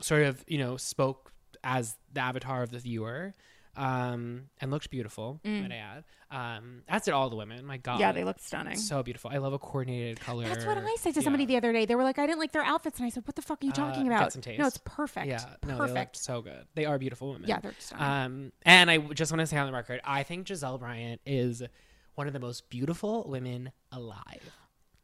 sort 0.00 0.22
of 0.22 0.44
you 0.46 0.58
know 0.58 0.76
spoke 0.76 1.32
as 1.64 1.96
the 2.12 2.20
avatar 2.20 2.62
of 2.62 2.70
the 2.70 2.78
viewer 2.78 3.34
um 3.76 4.44
and 4.60 4.70
looked 4.70 4.90
beautiful 4.90 5.40
might 5.44 5.72
i 5.72 5.76
add 5.76 6.04
um 6.30 6.82
as 6.88 7.02
did 7.04 7.14
all 7.14 7.30
the 7.30 7.36
women 7.36 7.64
my 7.64 7.78
god 7.78 7.96
Mm. 7.96 8.00
Yeah, 8.00 8.12
they 8.12 8.24
look 8.24 8.38
stunning. 8.38 8.76
so 8.76 9.02
beautiful 9.02 9.30
i 9.32 9.38
love 9.38 9.52
a 9.54 9.58
coordinated 9.58 10.20
color 10.20 10.44
That's 10.44 10.64
what 10.66 10.76
I 10.78 10.96
said 10.98 11.14
to 11.14 11.22
somebody 11.22 11.44
Yeah. 11.44 11.48
the 11.48 11.56
other 11.58 11.72
day. 11.72 11.84
They 11.86 11.94
were 11.94 12.02
like, 12.04 12.18
I 12.18 12.26
didn't 12.26 12.38
like 12.38 12.52
their 12.52 12.62
outfits. 12.62 12.98
And 12.98 13.06
I 13.06 13.10
said, 13.10 13.26
What 13.26 13.36
the 13.36 13.42
fuck 13.42 13.62
are 13.62 13.66
you 13.66 13.72
talking 13.72 14.04
Uh, 14.04 14.10
about? 14.12 14.20
get 14.24 14.32
some 14.32 14.42
taste. 14.42 14.58
No, 14.58 14.66
it's 14.66 14.78
perfect. 14.84 15.26
yeah 15.26 15.44
no 15.64 15.72
they 15.72 15.78
perfect. 15.78 15.96
looked 15.98 16.16
so 16.16 16.42
good 16.42 16.66
they 16.74 16.84
are 16.84 16.98
beautiful 16.98 17.32
women 17.32 17.48
yeah, 17.48 17.60
they're 17.60 17.74
stunning. 17.78 18.04
um 18.06 18.52
and 18.62 18.90
I 18.90 18.98
just 18.98 19.32
want 19.32 19.40
to 19.40 19.46
say 19.46 19.56
on 19.56 19.66
the 19.66 19.72
record 19.72 20.00
i 20.04 20.22
think 20.22 20.46
gizelle 20.46 20.78
bryant 20.78 21.20
is 21.26 21.62
one 22.14 22.26
of 22.26 22.32
the 22.34 22.40
most 22.40 22.68
beautiful 22.68 23.24
women 23.28 23.72
alive 23.90 24.42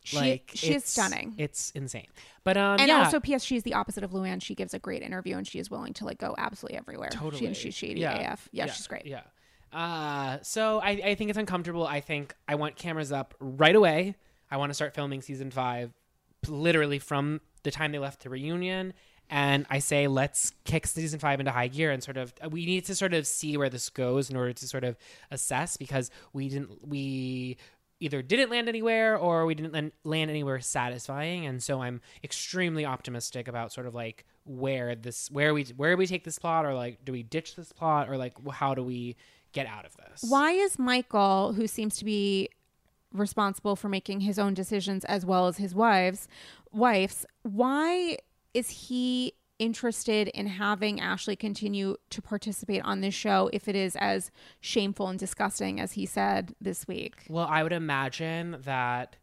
She- 0.08 0.42
she 0.54 0.66
is 0.68 0.76
it's- 0.76 0.90
stunning. 0.90 1.34
it's 1.38 1.70
insane 1.72 2.06
but 2.44 2.56
um 2.56 2.78
and 2.80 2.88
yeah 2.88 3.04
also, 3.04 3.20
P.S. 3.20 3.44
She's 3.44 3.62
the 3.62 3.74
opposite 3.74 4.02
of 4.04 4.12
Luann. 4.12 4.40
She 4.42 4.54
gives 4.54 4.72
a 4.74 4.78
great 4.78 5.02
interview, 5.02 5.36
and 5.36 5.46
she 5.46 5.58
is 5.58 5.70
willing 5.70 5.92
to 5.94 6.04
like 6.06 6.18
go 6.18 6.34
absolutely 6.38 6.78
everywhere. 6.78 7.10
Totally. 7.10 7.40
She, 7.40 7.46
and 7.46 7.56
she's 7.56 7.74
shady 7.74 8.00
Yeah. 8.00 8.32
AF. 8.32 8.48
Yeah, 8.52 8.66
she's 8.66 8.86
great. 8.86 9.04
Yeah. 9.06 9.20
Uh, 9.70 10.38
so 10.42 10.80
I, 10.80 10.90
I 10.90 11.14
think 11.14 11.28
it's 11.28 11.38
uncomfortable. 11.38 11.86
I 11.86 12.00
think 12.00 12.34
I 12.48 12.54
want 12.54 12.76
cameras 12.76 13.12
up 13.12 13.34
right 13.38 13.76
away. 13.76 14.14
I 14.50 14.56
want 14.56 14.70
to 14.70 14.74
start 14.74 14.94
filming 14.94 15.20
season 15.20 15.50
five, 15.50 15.92
literally 16.46 16.98
from 16.98 17.40
the 17.64 17.70
time 17.70 17.92
they 17.92 17.98
left 17.98 18.22
the 18.22 18.30
reunion. 18.30 18.94
And 19.30 19.66
I 19.68 19.80
say, 19.80 20.06
let's 20.08 20.52
kick 20.64 20.86
season 20.86 21.18
five 21.20 21.38
into 21.38 21.52
high 21.52 21.68
gear 21.68 21.90
and 21.90 22.02
sort 22.02 22.16
of, 22.16 22.32
we 22.50 22.64
need 22.64 22.86
to 22.86 22.94
sort 22.94 23.12
of 23.12 23.26
see 23.26 23.58
where 23.58 23.68
this 23.68 23.90
goes 23.90 24.30
in 24.30 24.36
order 24.36 24.54
to 24.54 24.66
sort 24.66 24.84
of 24.84 24.96
assess 25.30 25.76
because 25.76 26.10
we 26.32 26.48
didn't, 26.48 26.88
we 26.88 27.58
either 28.00 28.22
didn't 28.22 28.50
land 28.50 28.68
anywhere 28.68 29.16
or 29.16 29.46
we 29.46 29.54
didn't 29.54 29.72
lan- 29.72 29.92
land 30.04 30.30
anywhere 30.30 30.60
satisfying. 30.60 31.46
And 31.46 31.62
so 31.62 31.82
I'm 31.82 32.00
extremely 32.22 32.84
optimistic 32.84 33.48
about 33.48 33.72
sort 33.72 33.86
of 33.86 33.94
like 33.94 34.24
where 34.44 34.94
this, 34.94 35.30
where 35.30 35.52
we, 35.52 35.64
where 35.76 35.96
we 35.96 36.06
take 36.06 36.24
this 36.24 36.38
plot 36.38 36.64
or 36.64 36.74
like, 36.74 37.04
do 37.04 37.12
we 37.12 37.22
ditch 37.22 37.56
this 37.56 37.72
plot 37.72 38.08
or 38.08 38.16
like, 38.16 38.34
how 38.50 38.74
do 38.74 38.82
we 38.82 39.16
get 39.52 39.66
out 39.66 39.84
of 39.84 39.96
this? 39.96 40.24
Why 40.28 40.52
is 40.52 40.78
Michael, 40.78 41.54
who 41.54 41.66
seems 41.66 41.96
to 41.96 42.04
be 42.04 42.50
responsible 43.12 43.74
for 43.74 43.88
making 43.88 44.20
his 44.20 44.38
own 44.38 44.54
decisions 44.54 45.04
as 45.06 45.24
well 45.24 45.46
as 45.46 45.56
his 45.56 45.74
wives, 45.74 46.28
wife's, 46.72 47.24
why 47.42 48.18
is 48.54 48.70
he 48.70 49.32
interested 49.58 50.28
in 50.28 50.46
having 50.46 51.00
Ashley 51.00 51.36
continue 51.36 51.96
to 52.10 52.22
participate 52.22 52.82
on 52.82 53.00
this 53.00 53.14
show 53.14 53.50
if 53.52 53.68
it 53.68 53.74
is 53.74 53.96
as 53.96 54.30
shameful 54.60 55.08
and 55.08 55.18
disgusting 55.18 55.80
as 55.80 55.92
he 55.92 56.06
said 56.06 56.54
this 56.60 56.86
week? 56.86 57.24
Well, 57.28 57.46
I 57.48 57.62
would 57.62 57.72
imagine 57.72 58.58
that 58.64 59.16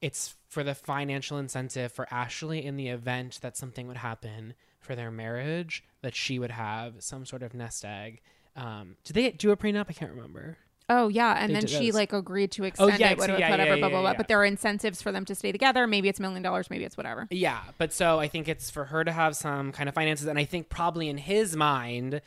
it's 0.00 0.34
for 0.48 0.64
the 0.64 0.74
financial 0.74 1.38
incentive 1.38 1.92
for 1.92 2.06
Ashley 2.12 2.64
in 2.64 2.76
the 2.76 2.88
event 2.88 3.40
that 3.42 3.56
something 3.56 3.86
would 3.86 3.98
happen 3.98 4.54
for 4.80 4.94
their 4.94 5.10
marriage, 5.10 5.84
that 6.02 6.14
she 6.14 6.38
would 6.38 6.50
have 6.50 6.94
some 6.98 7.26
sort 7.26 7.42
of 7.42 7.54
nest 7.54 7.84
egg. 7.84 8.20
Um, 8.56 8.96
did 9.04 9.14
they 9.14 9.30
do 9.30 9.50
a 9.50 9.56
prenup? 9.56 9.86
I 9.88 9.92
can't 9.92 10.10
remember. 10.10 10.58
Oh 10.92 11.06
yeah, 11.06 11.36
and 11.38 11.54
then 11.54 11.68
she 11.68 11.86
those. 11.86 11.94
like 11.94 12.12
agreed 12.12 12.50
to 12.52 12.64
extend 12.64 12.98
yeah, 12.98 13.12
it, 13.12 13.18
whatever, 13.18 13.38
yeah, 13.38 13.50
whatever, 13.50 13.76
yeah, 13.76 13.80
blah 13.80 13.88
blah 13.90 14.00
blah. 14.00 14.14
But 14.14 14.26
there 14.26 14.40
are 14.40 14.44
incentives 14.44 15.00
for 15.00 15.12
them 15.12 15.24
to 15.26 15.36
stay 15.36 15.52
together. 15.52 15.86
Maybe 15.86 16.08
it's 16.08 16.18
a 16.18 16.22
million 16.22 16.42
dollars, 16.42 16.68
maybe 16.68 16.82
it's 16.82 16.96
whatever. 16.96 17.28
Yeah, 17.30 17.60
but 17.78 17.92
so 17.92 18.18
I 18.18 18.26
think 18.26 18.48
it's 18.48 18.70
for 18.70 18.86
her 18.86 19.04
to 19.04 19.12
have 19.12 19.36
some 19.36 19.70
kind 19.70 19.88
of 19.88 19.94
finances, 19.94 20.26
and 20.26 20.36
I 20.36 20.44
think 20.44 20.68
probably 20.68 21.08
in 21.08 21.16
his 21.16 21.54
mind, 21.54 22.20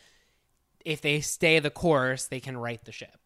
if 0.86 1.02
they 1.02 1.20
stay 1.20 1.60
the 1.60 1.70
course, 1.70 2.28
they 2.28 2.40
can 2.40 2.56
right 2.56 2.84
the 2.86 2.94
ship. 2.94 3.20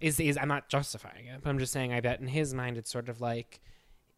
Is 0.00 0.18
is 0.18 0.38
I'm 0.38 0.48
not 0.48 0.70
justifying 0.70 1.26
it, 1.26 1.42
but 1.42 1.50
I'm 1.50 1.58
just 1.58 1.72
saying 1.72 1.92
I 1.92 2.00
bet 2.00 2.20
in 2.20 2.28
his 2.28 2.54
mind 2.54 2.78
it's 2.78 2.90
sort 2.90 3.10
of 3.10 3.20
like 3.20 3.60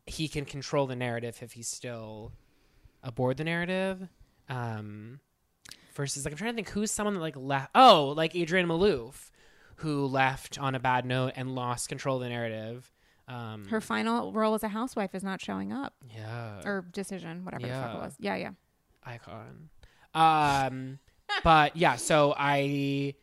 he 0.07 0.29
can 0.29 0.45
control 0.45 0.87
the 0.87 0.95
narrative 0.95 1.39
if 1.43 1.55
he's 1.55 1.69
still 1.69 2.31
aboard 3.03 3.37
the 3.37 3.45
narrative. 3.45 4.09
Um, 4.49 5.19
versus 5.97 6.25
like 6.25 6.33
I'm 6.33 6.39
trying 6.39 6.53
to 6.53 6.55
think 6.55 6.71
who's 6.71 6.93
someone 6.93 7.15
that 7.15 7.21
like 7.21 7.37
left. 7.37 7.71
Oh, 7.75 8.15
like 8.17 8.37
Adrienne 8.37 8.69
Maloof, 8.69 9.31
who 9.77 10.07
left 10.07 10.59
on 10.59 10.75
a 10.75 10.81
bad 10.81 11.05
note 11.05 11.33
and 11.37 11.55
lost 11.55 11.89
control 11.89 12.17
of 12.17 12.23
the 12.23 12.29
narrative. 12.29 12.91
Um, 13.29 13.67
Her 13.69 13.81
final 13.81 14.33
role 14.33 14.55
as 14.55 14.63
a 14.63 14.69
housewife 14.69 15.15
is 15.15 15.23
not 15.25 15.41
showing 15.41 15.73
up, 15.73 15.95
yeah, 16.15 16.61
or 16.65 16.87
decision, 16.93 17.45
whatever 17.45 17.67
the 17.67 17.73
fuck 17.73 17.95
it 17.97 17.99
was. 17.99 18.15
Yeah, 18.21 18.37
yeah. 18.37 18.51
icon. 19.05 19.69
Um, 20.15 20.99
but 21.45 21.77
yeah, 21.77 21.97
so 21.97 22.35
I 22.39 23.15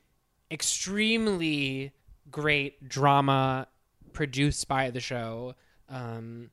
extremely 0.51 1.91
great 2.31 2.87
drama 2.89 3.67
produced 4.11 4.67
by 4.67 4.89
the 4.91 4.99
show. 4.99 5.55
Um, 5.89 6.49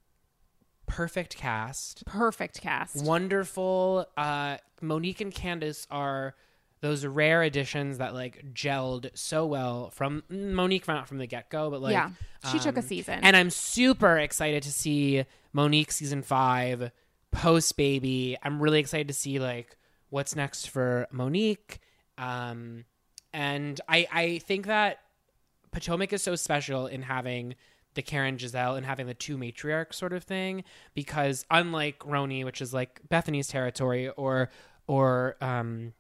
perfect 0.87 1.37
cast, 1.37 2.05
Perfect 2.07 2.61
cast. 2.61 3.05
wonderful. 3.05 4.07
Uh, 4.17 4.59
Monique 4.81 5.21
and 5.21 5.33
Candace 5.35 5.87
are 5.91 6.35
those 6.81 7.05
rare 7.05 7.43
additions 7.43 7.99
that 7.99 8.15
like 8.15 8.55
gelled 8.55 9.11
so 9.15 9.47
well 9.47 9.91
from 9.91 10.23
Monique 10.31 10.85
from 10.85 11.05
from 11.05 11.19
the 11.19 11.27
get 11.27 11.51
go, 11.51 11.71
but 11.71 11.81
like 11.81 11.93
yeah, 11.93 12.11
she 12.51 12.59
took 12.59 12.77
a 12.77 12.81
um, 12.81 12.87
season. 12.87 13.21
and 13.23 13.37
I'm 13.37 13.51
super 13.51 14.19
excited 14.19 14.63
to 14.63 14.73
see 14.73 15.25
Monique 15.53 15.93
season 15.93 16.23
five 16.23 16.91
post 17.31 17.77
baby. 17.77 18.37
I'm 18.43 18.61
really 18.63 18.81
excited 18.81 19.09
to 19.09 19.15
see 19.15 19.39
like 19.39 19.77
what's 20.09 20.35
next 20.35 20.67
for 20.67 21.07
Monique. 21.11 21.81
Um, 22.17 22.85
and 23.33 23.81
I 23.89 24.07
I 24.11 24.39
think 24.39 24.67
that 24.67 25.01
Potomac 25.73 26.13
is 26.13 26.23
so 26.23 26.35
special 26.35 26.87
in 26.87 27.03
having 27.03 27.55
the 27.95 28.03
Karen 28.03 28.37
Gizelle 28.37 28.77
and 28.77 28.87
having 28.87 29.07
the 29.07 29.15
two 29.15 29.37
matriarchs 29.37 29.95
sort 29.95 30.13
of 30.13 30.23
thing 30.23 30.65
because 30.95 31.45
unlike 31.51 31.99
RHONY, 32.01 32.45
which 32.45 32.61
is 32.61 32.73
like 32.73 33.01
Bethenny's 33.09 33.49
territory, 33.49 34.09
or 34.11 34.51
or 34.87 35.37
um, 35.41 35.93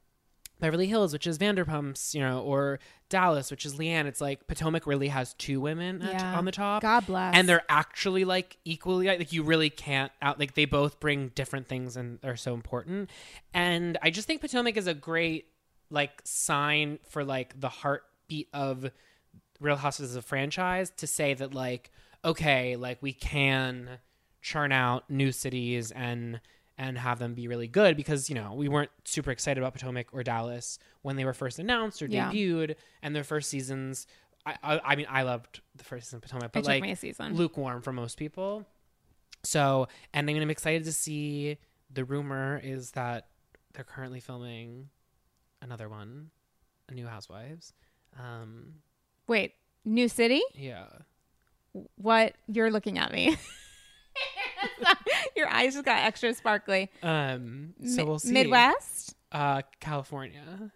Beverly 0.61 0.87
Hills, 0.87 1.13
which 1.13 1.27
is 1.27 1.39
Vanderpumps, 1.39 2.15
you 2.15 2.21
know, 2.21 2.41
or 2.43 2.79
Dallas, 3.09 3.51
which 3.51 3.67
is 3.67 3.75
LeeAnne, 3.75 4.05
it's 4.07 4.21
like 4.21 4.47
Potomac 4.47 4.87
really 4.87 5.09
has 5.09 5.35
two 5.35 5.61
women 5.61 6.01
at- 6.03 6.13
Yeah. 6.13 6.39
on 6.39 6.45
the 6.45 6.53
top 6.53 6.83
God 6.83 7.07
bless. 7.07 7.35
and 7.35 7.49
they're 7.49 7.65
actually 7.69 8.25
like 8.25 8.59
equally 8.65 9.07
like 9.07 9.33
you 9.33 9.43
really 9.43 9.71
can't 9.71 10.13
out 10.23 10.39
like 10.39 10.55
they 10.55 10.65
both 10.67 11.01
bring 11.01 11.29
different 11.35 11.67
things 11.67 11.97
and 11.97 12.19
are 12.25 12.37
so 12.37 12.55
important 12.55 13.11
and 13.53 13.99
i 14.03 14.11
just 14.11 14.27
think 14.29 14.41
potomac 14.41 14.77
is 14.77 14.87
a 14.87 14.95
great 14.95 15.47
like 15.91 16.21
sign 16.25 16.99
for 17.09 17.25
like 17.25 17.59
the 17.61 17.69
heartbeat 17.69 18.49
of 18.55 18.91
real 19.59 19.77
houses 19.77 20.11
as 20.11 20.17
a 20.17 20.23
franchise 20.23 20.91
to 20.99 21.07
say 21.07 21.35
that 21.35 21.53
like 21.53 21.91
okay 22.25 22.77
like 22.77 22.99
we 23.03 23.13
can 23.13 23.99
churn 24.41 24.71
out 24.73 25.11
new 25.11 25.33
cities 25.33 25.91
and 25.91 26.41
and 26.83 26.97
have 26.97 27.19
them 27.19 27.35
be 27.35 27.47
really 27.47 27.69
good 27.69 27.95
because 27.97 28.29
you 28.31 28.35
know 28.35 28.55
we 28.55 28.67
weren't 28.67 28.91
super 29.05 29.31
excited 29.31 29.61
about 29.61 29.75
Potomac 29.75 30.07
or 30.13 30.23
Dallas 30.23 30.79
when 31.03 31.17
they 31.17 31.25
were 31.27 31.35
first 31.35 31.59
announced 31.59 32.01
or 32.01 32.07
Yeah. 32.07 32.31
debuted 32.33 32.77
and 33.03 33.15
their 33.15 33.23
first 33.25 33.51
seasons 33.51 34.07
I, 34.47 34.57
I 34.63 34.81
I 34.85 34.97
mean 34.97 35.07
I 35.11 35.23
loved 35.23 35.61
the 35.77 35.85
first 35.85 36.07
season 36.07 36.17
of 36.17 36.23
Potomac 36.23 36.53
but 36.53 36.65
like 36.65 36.83
lukewarm 37.33 37.83
for 37.83 37.93
most 37.93 38.17
people. 38.17 38.67
So, 39.43 39.89
and 40.13 40.29
then 40.29 40.37
I'm 40.37 40.51
excited 40.51 40.85
to 40.85 40.93
see. 40.93 41.57
The 41.93 42.05
rumor 42.05 42.61
is 42.63 42.91
that 42.93 43.27
they're 43.73 43.85
currently 43.85 44.21
filming 44.21 44.89
another 45.63 45.89
one, 45.89 46.31
a 46.91 46.95
New 46.95 47.07
Housewives. 47.07 47.73
Um, 48.19 48.75
Wait, 49.27 49.55
New 49.85 50.09
City? 50.09 50.43
yeah, 50.55 50.87
What? 51.97 52.35
You're 52.49 52.71
looking 52.71 52.99
at 52.99 53.13
me. 53.13 53.37
Your 55.41 55.49
eyes 55.49 55.73
just 55.75 55.85
got 55.85 55.99
extra 55.99 56.33
sparkly. 56.35 56.91
um, 57.03 57.75
so 57.85 58.05
we'll 58.05 58.19
see. 58.19 58.33
Midwest? 58.33 59.15
uh, 59.33 59.63
California. 59.81 60.71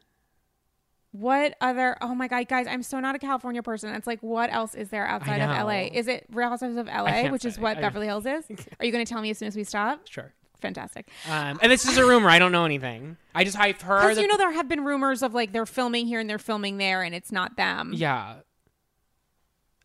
What 1.13 1.55
other? 1.61 1.97
Oh 2.01 2.15
my 2.15 2.27
god, 2.27 2.49
guys! 2.49 2.67
I'm 2.67 2.83
so 2.83 2.99
not 2.99 3.15
a 3.15 3.21
California 3.21 3.63
person. 3.63 3.95
It's 3.95 4.07
like, 4.07 4.21
what 4.21 4.53
else 4.53 4.75
is 4.75 4.89
there 4.89 5.07
outside 5.07 5.41
of. 5.41 5.49
LA? 5.51 5.89
Is 5.93 6.09
it 6.09 6.27
Real 6.33 6.49
Housewives 6.49 6.77
of 6.77 6.87
LA, 6.87 7.29
which 7.31 7.45
is 7.45 7.57
what 7.59 7.79
I- 7.79 7.81
Beverly 7.83 8.07
Hills 8.07 8.27
is? 8.27 8.45
Are 8.81 8.85
you 8.85 8.91
going 8.91 9.05
to 9.05 9.13
tell 9.13 9.23
me 9.23 9.31
as 9.31 9.39
soon 9.39 9.47
as 9.49 9.55
we 9.57 9.63
stop? 9.63 10.09
Sure. 10.09 10.33
Fantastic. 10.61 11.09
Um, 11.31 11.59
and 11.63 11.71
this 11.71 11.87
is 11.87 11.99
a 11.99 12.05
rumor. 12.07 12.29
I 12.31 12.39
don't 12.41 12.51
know 12.51 12.65
anything. 12.65 13.17
I 13.35 13.45
just 13.45 13.57
I've 13.59 13.81
heard. 13.83 14.01
Because 14.01 14.17
that- 14.17 14.23
you 14.23 14.29
know 14.29 14.37
there 14.39 14.51
have 14.53 14.69
been 14.69 14.83
rumors 14.83 15.23
of 15.23 15.35
like 15.35 15.53
they're 15.53 15.67
filming 15.67 16.07
here 16.07 16.19
and 16.19 16.29
they're 16.29 16.39
filming 16.39 16.79
there, 16.79 17.03
and 17.03 17.15
it's 17.15 17.31
not 17.31 17.57
them. 17.57 17.93
yeah. 17.95 18.37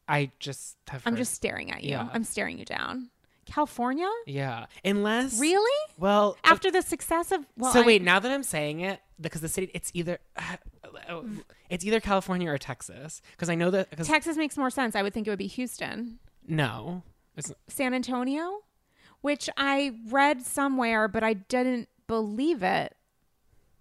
I 0.08 0.32
just 0.40 0.78
have. 0.88 1.04
I'm 1.06 1.14
heard- 1.14 1.20
just 1.20 1.36
staring 1.36 1.70
at 1.72 1.84
you. 1.84 1.92
Yeah. 1.92 2.10
I'm 2.12 2.24
staring 2.24 2.58
you 2.58 2.66
down. 2.66 3.10
California? 3.50 4.10
Yeah. 4.26 4.68
Unless 4.86 5.40
Really? 5.40 5.92
Well, 5.98 6.38
After 6.44 6.72
the 6.72 6.82
success 6.82 7.32
of 7.32 7.46
well, 7.58 7.74
so 7.74 7.82
I- 7.82 7.86
wait, 7.86 8.02
now 8.02 8.20
that 8.20 8.32
I'm 8.32 8.44
saying 8.44 8.82
it, 8.82 9.02
because 9.20 9.42
the 9.42 9.50
city, 9.50 9.72
it's 9.74 9.92
either 9.94 10.20
it's 11.70 11.86
either 11.86 12.00
California 12.00 12.50
or 12.50 12.58
Texas. 12.58 13.22
Because 13.32 13.50
I 13.50 13.56
know 13.56 13.72
that. 13.72 13.96
Cause, 13.96 14.08
Texas 14.08 14.38
makes 14.38 14.58
more 14.58 14.70
sense. 14.70 14.96
I 14.96 15.02
would 15.04 15.14
think 15.14 15.28
it 15.28 15.30
would 15.30 15.40
be 15.40 15.48
Houston, 15.48 16.20
no, 16.48 17.04
it's, 17.36 17.54
San 17.68 17.94
Antonio, 17.94 18.60
which 19.22 19.50
I 19.58 19.94
read 20.10 20.42
somewhere, 20.44 21.08
but 21.08 21.24
I 21.24 21.34
didn't 21.34 21.90
believe 22.08 22.64
it. 22.64 22.96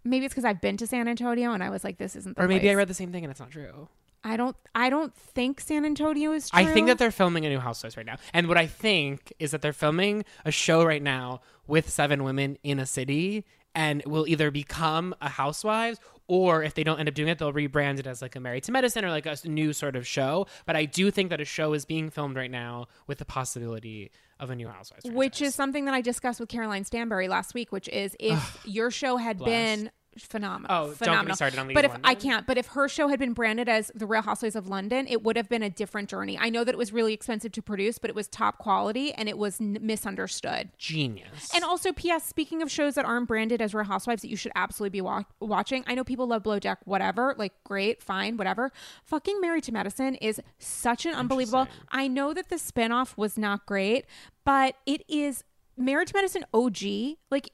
Maybe 0.05 0.25
it's 0.27 0.33
because 0.35 0.45
I've 0.45 0.61
been 0.61 0.77
to 0.79 0.87
San 0.87 1.09
Antonio 1.09 1.53
and 1.53 1.63
I 1.63 1.71
was 1.71 1.85
like, 1.85 1.99
this 1.99 2.17
isn't 2.17 2.37
the 2.37 2.43
or 2.43 2.49
maybe 2.49 2.71
I 2.71 2.75
read 2.75 2.89
the 2.89 2.95
same 2.95 3.13
thing 3.13 3.25
and 3.25 3.31
it's 3.31 3.41
not 3.41 3.51
true. 3.51 3.89
I 4.25 4.37
don't. 4.37 4.57
I 4.75 4.91
don't 4.91 5.15
think 5.15 5.61
San 5.61 5.85
Antonio 5.85 6.33
is 6.33 6.51
true. 6.51 6.61
I 6.61 6.65
think 6.65 6.87
that 6.89 6.99
they're 6.99 7.11
filming 7.11 7.47
a 7.47 7.49
new 7.49 7.61
Housewives 7.61 7.97
right 7.97 8.07
now, 8.07 8.17
and 8.33 8.49
what 8.49 8.57
I 8.59 8.67
think 8.67 9.33
is 9.39 9.53
that 9.53 9.63
they're 9.63 9.73
filming 9.73 10.25
a 10.45 10.51
show 10.51 10.85
right 10.85 11.03
now 11.03 11.41
with 11.67 11.89
seven 11.91 12.25
women 12.25 12.59
in 12.63 12.79
a 12.79 12.87
city, 12.87 13.45
and 13.75 14.03
will 14.07 14.27
either 14.27 14.51
become 14.51 15.15
a 15.21 15.29
Housewives. 15.29 16.01
Or 16.31 16.63
if 16.63 16.75
they 16.75 16.85
don't 16.85 16.99
end 16.99 17.09
up 17.09 17.15
doing 17.15 17.29
it, 17.29 17.39
they'll 17.39 17.55
rebrand 17.55 17.99
it 17.99 18.07
as 18.07 18.21
like 18.21 18.37
a 18.37 18.41
Married 18.41 18.63
to 18.65 18.73
Medicine 18.73 19.03
or 19.03 19.09
like 19.09 19.25
a 19.25 19.37
new 19.47 19.73
sort 19.73 19.97
of 19.97 20.07
show. 20.07 20.47
But 20.67 20.77
I 20.77 20.85
do 20.85 21.11
think 21.11 21.31
that 21.31 21.41
a 21.41 21.47
show 21.47 21.73
is 21.73 21.87
being 21.87 22.11
filmed 22.11 22.37
right 22.37 22.51
now 22.51 22.89
with 23.07 23.17
the 23.17 23.25
possibility 23.25 24.11
of 24.39 24.51
a 24.51 24.55
new 24.55 24.69
Housewives. 24.69 25.05
which 25.07 25.39
franchise. 25.39 25.49
is 25.49 25.55
something 25.55 25.87
that 25.87 25.95
I 25.95 26.03
discussed 26.03 26.39
with 26.39 26.51
Caroline 26.51 26.85
Stanbury 26.85 27.29
last 27.29 27.55
week, 27.55 27.73
which 27.73 27.89
is 27.89 28.15
if 28.21 28.61
your 28.67 28.91
show 28.91 29.17
had 29.17 29.39
been 29.39 29.91
phenomenal. 30.27 30.69
Oh, 30.71 30.85
don't 30.87 30.89
get 30.89 31.01
me 31.01 31.07
phenomenal. 31.07 31.37
started 31.37 31.59
on 31.59 31.67
Ladies 31.69 31.75
But 31.77 31.85
if 31.87 31.95
of 31.95 32.01
I 32.05 32.15
can't, 32.15 32.47
but 32.47 32.59
if 32.59 32.67
her 32.69 32.89
show 32.89 33.09
had 33.09 33.19
been 33.19 33.33
branded 33.33 33.69
as 33.69 33.91
The 33.95 34.07
Real 34.07 34.23
Housewives 34.23 34.57
of 34.57 34.69
London, 34.69 35.07
it 35.09 35.23
would 35.23 35.37
have 35.37 35.49
been 35.49 35.63
a 35.63 35.71
different 35.71 36.09
journey. 36.09 36.39
I 36.39 36.51
know 36.51 36.65
that 36.65 36.75
it 36.75 36.79
was 36.79 36.93
really 36.93 37.13
expensive 37.15 37.53
to 37.53 37.63
produce, 37.63 37.99
but 37.99 38.11
it 38.11 38.17
was 38.17 38.29
top 38.29 38.59
quality 38.59 39.13
and 39.15 39.29
it 39.29 39.39
was 39.39 39.61
n- 39.61 39.79
misunderstood. 39.81 40.71
genius. 40.79 41.51
And 41.55 41.65
also, 41.65 41.93
P.S. 41.93 42.25
Speaking 42.25 42.63
of 42.63 42.71
shows 42.71 42.95
that 42.95 43.05
aren't 43.05 43.29
branded 43.29 43.61
as 43.63 43.75
Real 43.75 43.85
Housewives 43.85 44.23
that 44.23 44.29
you 44.29 44.37
should 44.37 44.53
absolutely 44.55 44.91
be 44.91 45.01
wa- 45.01 45.25
watching, 45.41 45.85
I 45.87 45.95
know 45.95 46.05
people 46.05 46.27
love 46.27 46.43
Below 46.43 46.59
Deck, 46.59 46.79
whatever, 46.85 47.35
like 47.39 47.53
great, 47.65 48.03
fine, 48.03 48.37
whatever. 48.37 48.71
Fucking 49.05 49.41
Married 49.41 49.65
to 49.65 49.73
Medicine 49.73 50.15
is 50.17 50.41
such 50.59 51.07
an 51.07 51.15
unbelievable. 51.15 51.67
I 51.91 52.09
know 52.09 52.33
that 52.35 52.49
the 52.49 52.57
spinoff 52.57 53.17
was 53.17 53.37
not 53.39 53.67
great, 53.67 54.05
but 54.45 54.75
it 54.87 55.03
is 55.09 55.45
Married 55.77 56.09
to 56.09 56.15
Medicine 56.15 56.45
OG. 56.53 57.17
Like, 57.31 57.51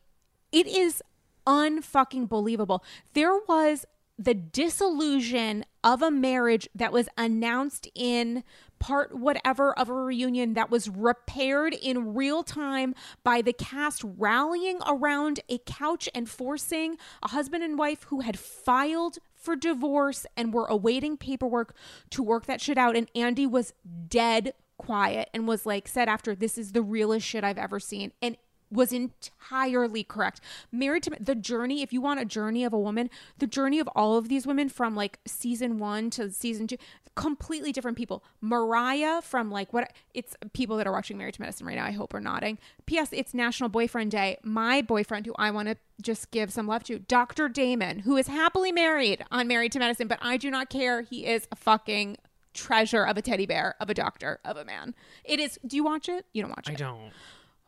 it 0.53 0.67
is 0.67 1.03
unfucking 1.47 2.29
believable. 2.29 2.85
There 3.13 3.39
was 3.49 3.87
the 4.19 4.35
disillusion 4.35 5.65
of 5.83 6.01
a 6.01 6.11
marriage 6.11 6.69
that 6.75 6.93
was 6.93 7.09
announced 7.19 7.89
in 7.95 8.45
part 8.79 9.17
whatever 9.17 9.77
of 9.79 9.89
a 9.89 9.95
reunion 9.95 10.55
that 10.55 10.71
was 10.71 10.89
repaired 10.89 11.75
in 11.75 12.15
real 12.15 12.43
time 12.43 12.95
by 13.23 13.43
the 13.43 13.53
cast 13.53 14.05
rallying 14.05 14.79
around 14.87 15.41
a 15.49 15.59
couch 15.59 16.09
and 16.15 16.29
forcing 16.29 16.97
a 17.23 17.29
husband 17.29 17.65
and 17.65 17.79
wife 17.79 18.05
who 18.05 18.21
had 18.21 18.39
filed 18.39 19.19
for 19.35 19.57
divorce 19.57 20.27
and 20.37 20.55
were 20.55 20.67
awaiting 20.67 21.17
paperwork 21.17 21.75
to 22.11 22.23
work 22.23 22.47
that 22.47 22.61
shit 22.61 22.79
out 22.79 22.97
and 22.97 23.11
Andy 23.15 23.47
was 23.47 23.73
dead 24.09 24.55
quiet 24.77 25.29
and 25.33 25.49
was 25.49 25.67
like 25.67 25.89
said 25.89 26.09
after 26.09 26.35
this 26.35 26.59
is 26.59 26.73
the 26.73 26.83
realest 26.83 27.27
shit 27.27 27.45
I've 27.45 27.59
ever 27.59 27.81
seen 27.81 28.13
and 28.21 28.37
was 28.75 28.93
entirely 28.93 30.05
correct. 30.05 30.41
Married 30.71 31.05
to 31.05 31.13
the 31.21 31.35
journey, 31.35 31.83
if 31.83 31.93
you 31.93 32.01
want 32.01 32.21
a 32.21 32.25
journey 32.25 32.65
of 32.65 32.73
a 32.73 32.79
woman, 32.79 33.09
the 33.39 33.47
journey 33.47 33.79
of 33.79 33.89
all 33.95 34.17
of 34.17 34.29
these 34.29 34.47
women 34.47 34.69
from 34.69 34.95
like 34.95 35.19
season 35.27 35.79
one 35.79 36.11
to 36.11 36.31
season 36.31 36.67
two, 36.67 36.77
completely 37.15 37.73
different 37.73 37.97
people. 37.97 38.25
Mariah 38.41 39.23
from 39.23 39.51
like 39.51 39.73
what 39.73 39.93
it's 40.13 40.37
people 40.53 40.77
that 40.77 40.87
are 40.87 40.93
watching 40.93 41.17
Married 41.17 41.35
to 41.35 41.41
Medicine 41.41 41.67
right 41.67 41.77
now, 41.77 41.87
I 41.87 41.93
hope 41.93 42.13
are 42.15 42.21
nodding. 42.21 42.59
P.S. 42.87 43.09
It's 43.13 43.35
National 43.35 43.69
Boyfriend 43.69 44.11
Day. 44.11 44.39
My 44.43 44.83
boyfriend, 44.83 45.27
who 45.27 45.35
I 45.39 45.51
want 45.51 45.69
to 45.69 45.77
just 46.03 46.31
give 46.31 46.53
some 46.53 46.67
love 46.67 46.85
to, 46.85 46.99
Dr. 46.99 47.49
Damon, 47.49 48.01
who 48.01 48.17
is 48.17 48.27
happily 48.27 48.73
married 48.73 49.25
on 49.31 49.47
Married 49.47 49.73
to 49.73 49.79
Medicine, 49.79 50.09
but 50.09 50.19
I 50.21 50.37
do 50.37 50.51
not 50.51 50.71
care. 50.71 51.03
He 51.03 51.27
is 51.27 51.47
a 51.53 51.57
fucking 51.57 52.19
treasure 52.53 53.05
of 53.05 53.17
a 53.17 53.23
teddy 53.23 53.47
bear, 53.47 53.75
of 53.81 53.91
a 53.91 53.95
doctor, 53.95 54.41
of 54.45 54.57
a 54.57 54.65
man. 54.65 54.95
It 55.25 55.41
is. 55.41 55.59
Do 55.67 55.77
you 55.77 55.85
watch 55.85 56.09
it? 56.09 56.27
You 56.33 56.43
don't 56.43 56.51
watch 56.51 56.69
I 56.69 56.73
it. 56.73 56.81
I 56.81 56.85
don't. 56.85 57.13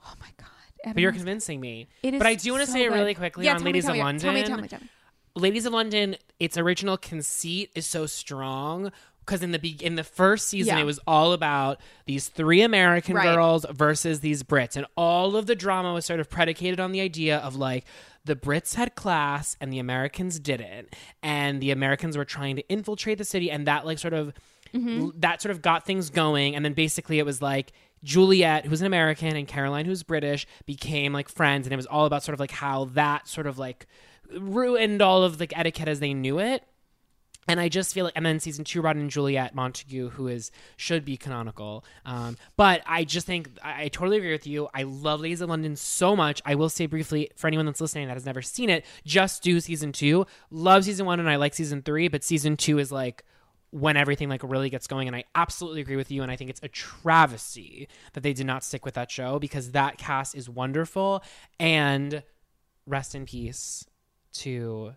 Oh 0.05 0.15
my 0.21 0.29
god. 0.37 0.49
But 0.95 0.99
you're 1.03 1.13
convincing 1.13 1.61
me. 1.61 1.89
it 2.03 2.15
is 2.15 2.19
but 2.19 2.27
I 2.27 2.35
do 2.35 2.53
want 2.53 2.63
to 2.63 2.67
so 2.67 2.73
say 2.75 2.85
it 2.85 2.89
good. 2.89 2.95
really 2.95 3.15
quickly 3.15 3.45
Yeah, 3.47 3.55
on 3.55 3.61
me, 3.63 3.67
Ladies 3.67 3.85
tell 3.85 3.93
of 3.93 3.99
me, 3.99 4.03
London. 4.05 4.23
Tell 4.25 4.33
me, 4.35 4.43
tell 4.45 4.57
me, 4.61 4.69
tell 4.69 4.81
me. 4.81 4.87
Ladies 5.35 5.67
of 5.67 5.73
London, 5.73 6.17
its 6.41 6.57
original 6.57 6.97
conceit 6.97 7.71
is 7.75 7.85
so 7.87 8.07
strong 8.07 8.91
because 9.21 9.43
in 9.43 9.51
the 9.51 9.59
be- 9.59 9.77
in 9.83 9.97
the 9.97 10.05
first 10.05 10.47
season 10.49 10.77
Yeah. 10.77 10.83
it 10.83 10.87
was 10.87 11.01
all 11.07 11.33
about 11.33 11.81
these 12.07 12.29
three 12.29 12.63
American 12.63 13.17
Right. 13.17 13.35
girls 13.35 13.67
versus 13.71 14.21
these 14.21 14.43
Brits, 14.45 14.77
and 14.77 14.87
all 14.97 15.35
of 15.37 15.47
the 15.47 15.57
drama 15.57 15.93
was 15.93 16.07
sort 16.07 16.21
of 16.21 16.31
predicated 16.31 16.79
on 16.81 16.93
the 16.93 17.01
idea 17.01 17.39
of 17.39 17.57
like 17.57 17.85
the 18.25 18.37
Brits 18.37 18.75
had 18.77 18.95
class 18.95 19.57
and 19.61 19.73
the 19.73 19.79
Americans 19.81 20.39
didn't, 20.41 20.95
and 21.23 21.61
the 21.61 21.71
Americans 21.73 22.17
were 22.17 22.25
trying 22.25 22.57
to 22.57 22.67
infiltrate 22.69 23.19
the 23.19 23.25
city, 23.25 23.51
and 23.51 23.67
that 23.67 23.85
like 23.85 23.99
sort 23.99 24.15
of 24.15 24.33
Mm-hmm. 24.75 25.21
that 25.21 25.41
sort 25.41 25.53
of 25.53 25.63
got 25.63 25.87
things 25.87 26.11
going, 26.11 26.55
and 26.57 26.65
then 26.65 26.73
basically 26.75 27.19
it 27.19 27.25
was 27.27 27.41
like. 27.43 27.73
Juliet, 28.07 28.65
who's 28.67 28.81
an 28.81 28.87
American, 28.87 29.35
and 29.37 29.49
Caroline, 29.49 29.85
who's 29.85 30.03
British, 30.05 30.47
became 30.65 31.13
like 31.13 31.29
friends, 31.29 31.67
and 31.67 31.73
it 31.73 31.77
was 31.77 31.87
all 31.87 32.07
about 32.07 32.23
sort 32.23 32.35
of 32.35 32.41
like 32.41 32.53
how 32.53 32.85
that 32.95 33.27
sort 33.27 33.47
of 33.49 33.59
like 33.59 33.87
ruined 34.39 35.03
all 35.03 35.25
of 35.25 35.39
the 35.39 35.49
etiquette 35.59 35.89
as 35.89 35.99
they 36.01 36.15
knew 36.15 36.39
it. 36.39 36.63
and 37.49 37.61
I 37.61 37.69
just 37.69 37.95
feel 37.95 38.05
like, 38.05 38.15
and 38.17 38.27
then 38.27 38.41
season 38.41 38.65
two 38.65 38.81
brought 38.83 38.97
in 38.97 39.09
Juliet 39.09 39.55
Montague, 39.55 40.11
who 40.11 40.27
is 40.29 40.51
should 40.77 41.05
be 41.05 41.17
canonical. 41.17 41.85
Um, 42.05 42.37
but 42.57 42.83
I 42.87 43.05
just 43.05 43.27
think 43.27 43.51
I, 43.63 43.85
I 43.85 43.89
totally 43.89 44.17
agree 44.19 44.33
with 44.33 44.47
you. 44.47 44.69
I 44.75 44.83
love 44.83 45.21
Ladies 45.21 45.41
of 45.41 45.49
London 45.49 45.77
so 45.77 46.17
much. 46.17 46.43
I 46.45 46.57
will 46.57 46.69
say 46.69 46.87
briefly 46.87 47.31
for 47.37 47.47
anyone 47.47 47.67
that's 47.67 47.81
listening 47.81 48.09
that 48.09 48.15
has 48.15 48.27
never 48.27 48.43
seen 48.43 48.69
it, 48.71 48.85
just 49.05 49.43
do 49.43 49.61
season 49.61 49.93
two. 49.93 50.27
Love 50.51 50.85
season 50.85 51.07
one, 51.07 51.21
and 51.21 51.31
I 51.31 51.37
like 51.37 51.55
season 51.55 51.83
three, 51.83 52.09
but 52.09 52.25
season 52.25 52.57
two 52.57 52.79
is 52.79 52.91
like 52.91 53.25
when 53.77 53.95
everything 53.95 54.31
like 54.31 54.41
really 54.43 54.71
gets 54.71 54.87
going 54.87 55.07
and 55.07 55.15
I 55.15 55.25
absolutely 55.35 55.83
agree 55.83 55.97
with 55.97 56.11
you 56.11 56.23
and 56.23 56.33
I 56.33 56.37
think 56.37 56.49
it's 56.49 56.63
a 56.63 56.69
travesty 56.69 57.89
that 58.15 58.23
they 58.23 58.33
did 58.33 58.47
not 58.47 58.65
stick 58.65 58.87
with 58.87 58.95
that 58.95 59.11
show 59.11 59.39
because 59.39 59.73
that 59.73 59.99
cast 59.99 60.35
is 60.35 60.49
wonderful 60.49 61.23
and 61.61 62.23
rest 62.87 63.15
in 63.15 63.27
peace 63.27 63.85
to 64.33 64.95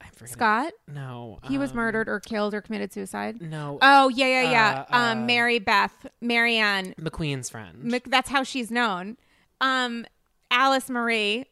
I'm 0.00 0.26
Scott, 0.26 0.72
no, 0.92 1.38
he 1.48 1.56
was 1.56 1.70
um, 1.70 1.76
murdered 1.76 2.08
or 2.08 2.20
killed 2.20 2.52
or 2.52 2.60
committed 2.60 2.92
suicide. 2.92 3.40
No, 3.40 3.78
Oh 3.80 4.08
yeah, 4.08 4.26
yeah, 4.26 4.50
yeah. 4.50 4.84
Uh, 4.90 4.94
uh, 4.94 4.98
um, 5.12 5.26
Mary 5.26 5.58
Beth, 5.58 6.06
Marianne. 6.20 6.94
McQueen's 7.00 7.48
friend. 7.48 7.82
Mc- 7.82 8.10
that's 8.10 8.28
how 8.28 8.42
she's 8.42 8.70
known. 8.70 9.16
Um, 9.60 10.04
Alice 10.50 10.90
Marie. 10.90 11.46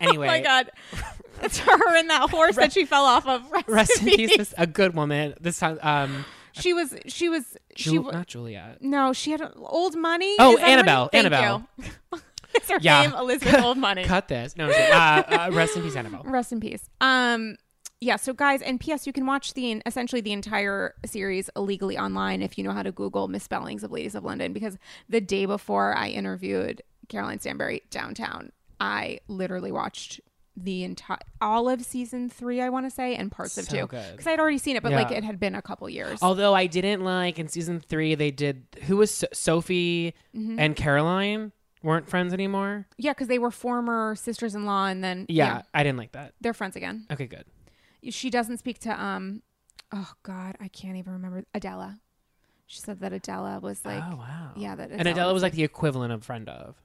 anyway, 0.00 0.26
Oh 0.26 0.30
my 0.30 0.40
god, 0.40 0.70
it's 1.46 1.58
her 1.58 1.96
and 1.96 2.10
that 2.10 2.30
horse 2.30 2.56
that 2.56 2.72
she 2.72 2.84
fell 2.84 3.04
off 3.04 3.26
of. 3.26 3.50
Rest, 3.50 3.68
rest 3.68 4.02
in 4.02 4.06
peace. 4.08 4.36
This, 4.36 4.54
a 4.58 4.66
good 4.66 4.94
woman. 4.94 5.34
This 5.40 5.58
time, 5.58 5.78
um, 5.82 6.24
She 6.52 6.72
was. 6.72 6.94
She 7.06 7.28
was. 7.28 7.56
she. 7.76 7.96
W- 7.96 8.12
not 8.12 8.26
Juliet. 8.26 8.82
no, 8.82 9.12
she 9.12 9.30
had 9.32 9.42
old 9.56 9.96
money. 9.96 10.36
Oh, 10.38 10.56
Annabelle. 10.58 11.10
Annabelle. 11.12 11.66
Is 12.62 12.68
her 12.70 12.78
Yeah. 12.80 13.02
name 13.02 13.12
Elizabeth 13.14 13.62
Old 13.64 13.78
Money? 13.78 14.04
Cut 14.04 14.28
this. 14.28 14.56
No, 14.56 14.68
uh, 14.70 14.70
uh, 14.70 15.50
rest 15.52 15.76
in 15.76 15.82
peace, 15.82 15.96
Annabelle. 15.96 16.22
Rest 16.24 16.52
in 16.52 16.60
peace. 16.60 16.88
Um, 17.00 17.56
yeah. 18.00 18.14
So, 18.14 18.32
guys, 18.32 18.62
and 18.62 18.78
P.S. 18.78 19.08
You 19.08 19.12
can 19.12 19.26
watch 19.26 19.54
the 19.54 19.82
essentially 19.86 20.20
the 20.20 20.30
entire 20.30 20.94
series 21.04 21.50
illegally 21.56 21.98
online 21.98 22.42
if 22.42 22.56
you 22.56 22.62
know 22.62 22.70
how 22.70 22.84
to 22.84 22.92
Google 22.92 23.26
misspellings 23.26 23.82
of 23.82 23.90
Ladies 23.90 24.14
of 24.14 24.22
London. 24.22 24.52
Because 24.52 24.78
the 25.08 25.20
day 25.20 25.46
before 25.46 25.96
I 25.96 26.10
interviewed 26.10 26.80
Caroline 27.08 27.40
Stanbury 27.40 27.82
downtown, 27.90 28.52
I 28.78 29.18
literally 29.26 29.72
watched 29.72 30.20
the 30.56 30.84
entire 30.84 31.18
all 31.40 31.68
of 31.68 31.82
season 31.84 32.28
three. 32.30 32.60
I 32.60 32.68
want 32.68 32.86
to 32.86 32.90
say 32.90 33.16
and 33.16 33.30
parts 33.30 33.58
of 33.58 33.64
So 33.64 33.76
two 33.76 33.86
because 33.86 34.26
I'd 34.26 34.38
already 34.38 34.58
seen 34.58 34.76
it, 34.76 34.82
but 34.82 34.92
like 34.92 35.10
it 35.10 35.24
had 35.24 35.40
been 35.40 35.54
a 35.54 35.62
couple 35.62 35.88
years. 35.88 36.20
Although 36.22 36.54
I 36.54 36.66
didn't 36.66 37.02
like 37.02 37.38
in 37.38 37.48
season 37.48 37.80
three, 37.80 38.14
they 38.14 38.30
did. 38.30 38.64
Who 38.86 38.96
was 38.98 39.10
so- 39.10 39.26
Sophie 39.32 40.14
Mm-hmm. 40.36 40.58
and 40.58 40.76
Caroline 40.76 41.52
weren't 41.82 42.08
friends 42.08 42.32
anymore? 42.32 42.86
yeah, 42.96 43.10
because 43.12 43.28
they 43.28 43.38
were 43.38 43.50
former 43.50 44.14
sisters-in-law, 44.16 44.86
and 44.86 45.02
then 45.04 45.26
Yeah, 45.28 45.62
I 45.74 45.82
didn't 45.82 45.98
like 45.98 46.12
that. 46.12 46.34
they're 46.40 46.54
friends 46.54 46.76
again. 46.76 47.06
Okay, 47.10 47.26
good. 47.26 47.44
She 48.10 48.30
doesn't 48.30 48.58
speak 48.58 48.78
to 48.80 49.02
um, 49.02 49.42
oh 49.92 50.12
God, 50.22 50.56
I 50.60 50.68
can't 50.68 50.96
even 50.96 51.12
remember 51.14 51.44
Adela. 51.54 51.98
She 52.66 52.80
said 52.80 53.00
that 53.00 53.12
Adela 53.12 53.58
was 53.60 53.84
like. 53.84 54.02
oh 54.02 54.16
wow. 54.16 54.52
Yeah, 54.56 54.74
that 54.76 54.90
and 54.90 55.06
Adela 55.08 55.32
was 55.34 55.42
like 55.42 55.52
the 55.52 55.64
equivalent 55.64 56.12
of 56.12 56.22
friend 56.24 56.48
of. 56.48 56.76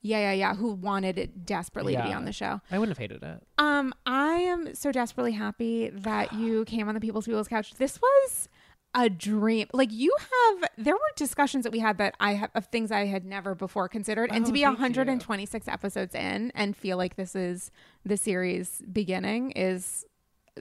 Yeah, 0.00 0.18
yeah, 0.18 0.32
yeah. 0.32 0.54
Who 0.54 0.72
wanted 0.74 1.18
it 1.18 1.44
desperately 1.44 1.96
to 1.96 2.02
be 2.02 2.12
on 2.12 2.24
the 2.24 2.32
show. 2.32 2.60
I 2.70 2.78
wouldn't 2.78 2.96
have 2.96 3.02
hated 3.02 3.22
it. 3.22 3.42
Um, 3.58 3.92
I 4.06 4.34
am 4.34 4.74
so 4.74 4.92
desperately 4.92 5.32
happy 5.32 5.88
that 5.90 6.32
you 6.34 6.64
came 6.66 6.88
on 6.88 6.94
the 6.94 7.00
People's 7.00 7.26
People's 7.26 7.48
Couch. 7.48 7.74
This 7.74 8.00
was 8.00 8.48
a 8.94 9.10
dream. 9.10 9.66
Like 9.74 9.92
you 9.92 10.14
have, 10.18 10.70
there 10.78 10.94
were 10.94 11.00
discussions 11.16 11.64
that 11.64 11.72
we 11.72 11.78
had 11.78 11.98
that 11.98 12.14
I 12.20 12.34
have 12.34 12.50
of 12.54 12.66
things 12.66 12.90
I 12.90 13.04
had 13.06 13.24
never 13.24 13.54
before 13.54 13.88
considered, 13.88 14.30
and 14.32 14.44
Oh, 14.44 14.46
to 14.46 14.52
be 14.52 14.60
thank 14.62 14.78
you. 14.78 14.82
126 14.82 15.68
episodes 15.68 16.14
in 16.14 16.50
and 16.54 16.76
feel 16.76 16.96
like 16.96 17.16
this 17.16 17.36
is 17.36 17.70
the 18.04 18.16
series 18.16 18.80
beginning 18.90 19.50
is 19.52 20.06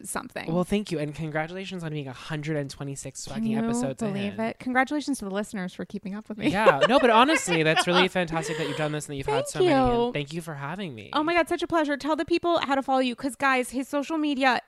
something. 0.03 0.51
Well, 0.53 0.63
thank 0.63 0.91
you, 0.91 0.99
and 0.99 1.13
congratulations 1.15 1.83
on 1.83 1.91
being 1.91 2.05
126 2.05 3.25
Can 3.25 3.33
fucking 3.33 3.45
you 3.51 3.59
episodes 3.59 3.99
believe 4.01 4.33
in. 4.35 4.39
it? 4.41 4.59
Congratulations 4.59 5.19
to 5.19 5.25
the 5.25 5.31
listeners 5.31 5.73
for 5.73 5.85
keeping 5.85 6.15
up 6.15 6.27
with 6.29 6.37
me. 6.37 6.49
yeah, 6.49 6.81
no, 6.87 6.99
but 6.99 7.09
honestly, 7.21 7.63
that's 7.63 7.87
really 7.87 8.07
fantastic 8.07 8.57
that 8.57 8.67
you've 8.67 8.77
done 8.77 8.91
this 8.91 9.05
and 9.07 9.13
that 9.13 9.17
you've 9.17 9.25
had 9.27 9.45
Thank 9.47 9.49
so 9.49 9.59
many. 9.59 10.03
And 10.05 10.13
thank 10.13 10.33
you 10.33 10.41
for 10.41 10.53
having 10.55 10.93
me. 10.95 11.09
Oh 11.13 11.23
my 11.23 11.33
god, 11.33 11.47
such 11.49 11.63
a 11.63 11.67
pleasure. 11.67 11.97
Tell 11.97 12.15
the 12.15 12.25
people 12.25 12.59
how 12.59 12.75
to 12.75 12.83
follow 12.83 12.99
you 12.99 13.15
cuz 13.15 13.35
guys, 13.35 13.69
his 13.71 13.87
social 13.87 14.17
media 14.17 14.61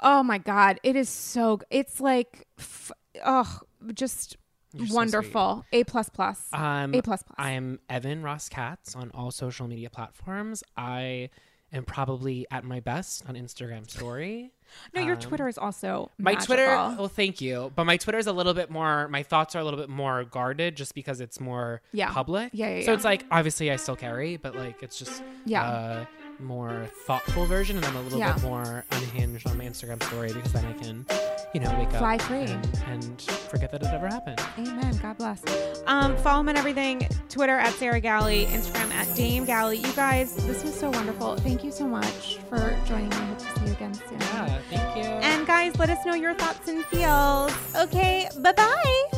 Oh 0.00 0.22
my 0.22 0.38
god, 0.38 0.80
it 0.82 0.96
is 0.96 1.08
so 1.10 1.60
it's 1.70 2.00
like 2.00 2.46
f- 2.58 2.90
oh, 3.24 3.58
just 3.92 4.36
You're 4.72 4.86
so 4.86 4.94
wonderful. 4.94 5.64
A 5.72 5.84
plus 5.84 6.08
plus. 6.08 6.48
Um, 6.52 6.94
A 6.94 7.02
plus 7.02 7.22
plus. 7.22 7.34
I 7.36 7.50
am 7.50 7.80
Evan 7.90 8.22
Ross 8.22 8.48
Katz 8.48 8.96
on 8.96 9.10
all 9.12 9.30
social 9.30 9.66
media 9.68 9.90
platforms. 9.90 10.62
I 10.76 11.28
am 11.72 11.84
probably 11.84 12.46
at 12.50 12.64
my 12.64 12.80
best 12.80 13.24
on 13.28 13.34
Instagram 13.34 13.88
story. 13.90 14.52
no, 14.94 15.00
your 15.02 15.14
um, 15.14 15.20
Twitter 15.20 15.48
is 15.48 15.58
also 15.58 16.10
My 16.18 16.34
Twitter, 16.34 16.66
magical. 16.66 16.96
well, 17.04 17.08
thank 17.08 17.40
you, 17.40 17.72
but 17.74 17.84
my 17.84 17.96
Twitter 17.96 18.18
is 18.18 18.26
a 18.26 18.32
little 18.32 18.54
bit 18.54 18.70
more. 18.70 19.08
My 19.08 19.22
thoughts 19.22 19.54
are 19.56 19.58
a 19.60 19.64
little 19.64 19.78
bit 19.80 19.88
more 19.88 20.24
guarded, 20.24 20.76
just 20.76 20.94
because 20.94 21.20
it's 21.20 21.40
more 21.40 21.82
Yeah. 21.92 22.12
public. 22.12 22.50
Yeah, 22.52 22.76
yeah, 22.76 22.84
So 22.84 22.90
yeah. 22.90 22.94
it's 22.96 23.04
like 23.04 23.24
obviously 23.30 23.70
I 23.70 23.76
still 23.76 23.96
carry, 23.96 24.36
but 24.36 24.54
like 24.54 24.82
it's 24.82 24.98
just 24.98 25.22
Yeah. 25.44 25.62
uh, 25.64 26.04
more 26.42 26.86
thoughtful 27.06 27.46
version, 27.46 27.76
and 27.76 27.84
I'm 27.84 27.96
a 27.96 28.00
little 28.02 28.18
Yeah. 28.18 28.32
bit 28.34 28.42
more 28.42 28.84
unhinged 28.90 29.46
on 29.48 29.58
my 29.58 29.64
Instagram 29.64 30.02
story 30.04 30.32
because 30.32 30.52
then 30.52 30.64
I 30.64 30.72
can, 30.74 31.06
you 31.54 31.60
know, 31.60 31.70
wake 31.78 31.88
up 31.88 31.98
Fly 31.98 32.14
up 32.16 32.22
free. 32.22 32.40
And, 32.42 32.80
and 32.88 33.22
forget 33.22 33.70
that 33.72 33.82
it 33.82 33.88
ever 33.92 34.06
happened. 34.08 34.40
Amen. 34.58 34.98
God 35.02 35.18
bless. 35.18 35.40
Um, 35.86 36.16
follow 36.18 36.42
me 36.42 36.50
on 36.50 36.56
everything. 36.56 37.06
Twitter 37.28 37.56
at 37.58 37.72
Sarah 37.74 38.00
Galley, 38.00 38.46
Instagram 38.46 38.90
at 38.92 39.14
Dame 39.16 39.44
Galley. 39.44 39.78
You 39.78 39.92
guys, 39.92 40.34
this 40.46 40.62
was 40.64 40.74
so 40.78 40.90
wonderful. 40.90 41.36
Thank 41.36 41.64
you 41.64 41.70
so 41.72 41.86
much 41.86 42.38
for 42.48 42.76
joining 42.86 43.08
me. 43.10 43.16
I 43.16 43.24
hope 43.26 43.38
to 43.38 43.44
see 43.60 43.66
you 43.66 43.72
again 43.72 43.94
soon. 43.94 44.20
Yeah, 44.20 44.58
thank 44.70 44.96
you. 44.96 45.02
And 45.10 45.46
guys, 45.46 45.76
let 45.78 45.90
us 45.90 46.04
know 46.06 46.14
your 46.14 46.34
thoughts 46.34 46.68
and 46.68 46.84
feels. 46.86 47.52
Okay, 47.76 48.28
bye 48.40 48.52
bye. 48.52 49.09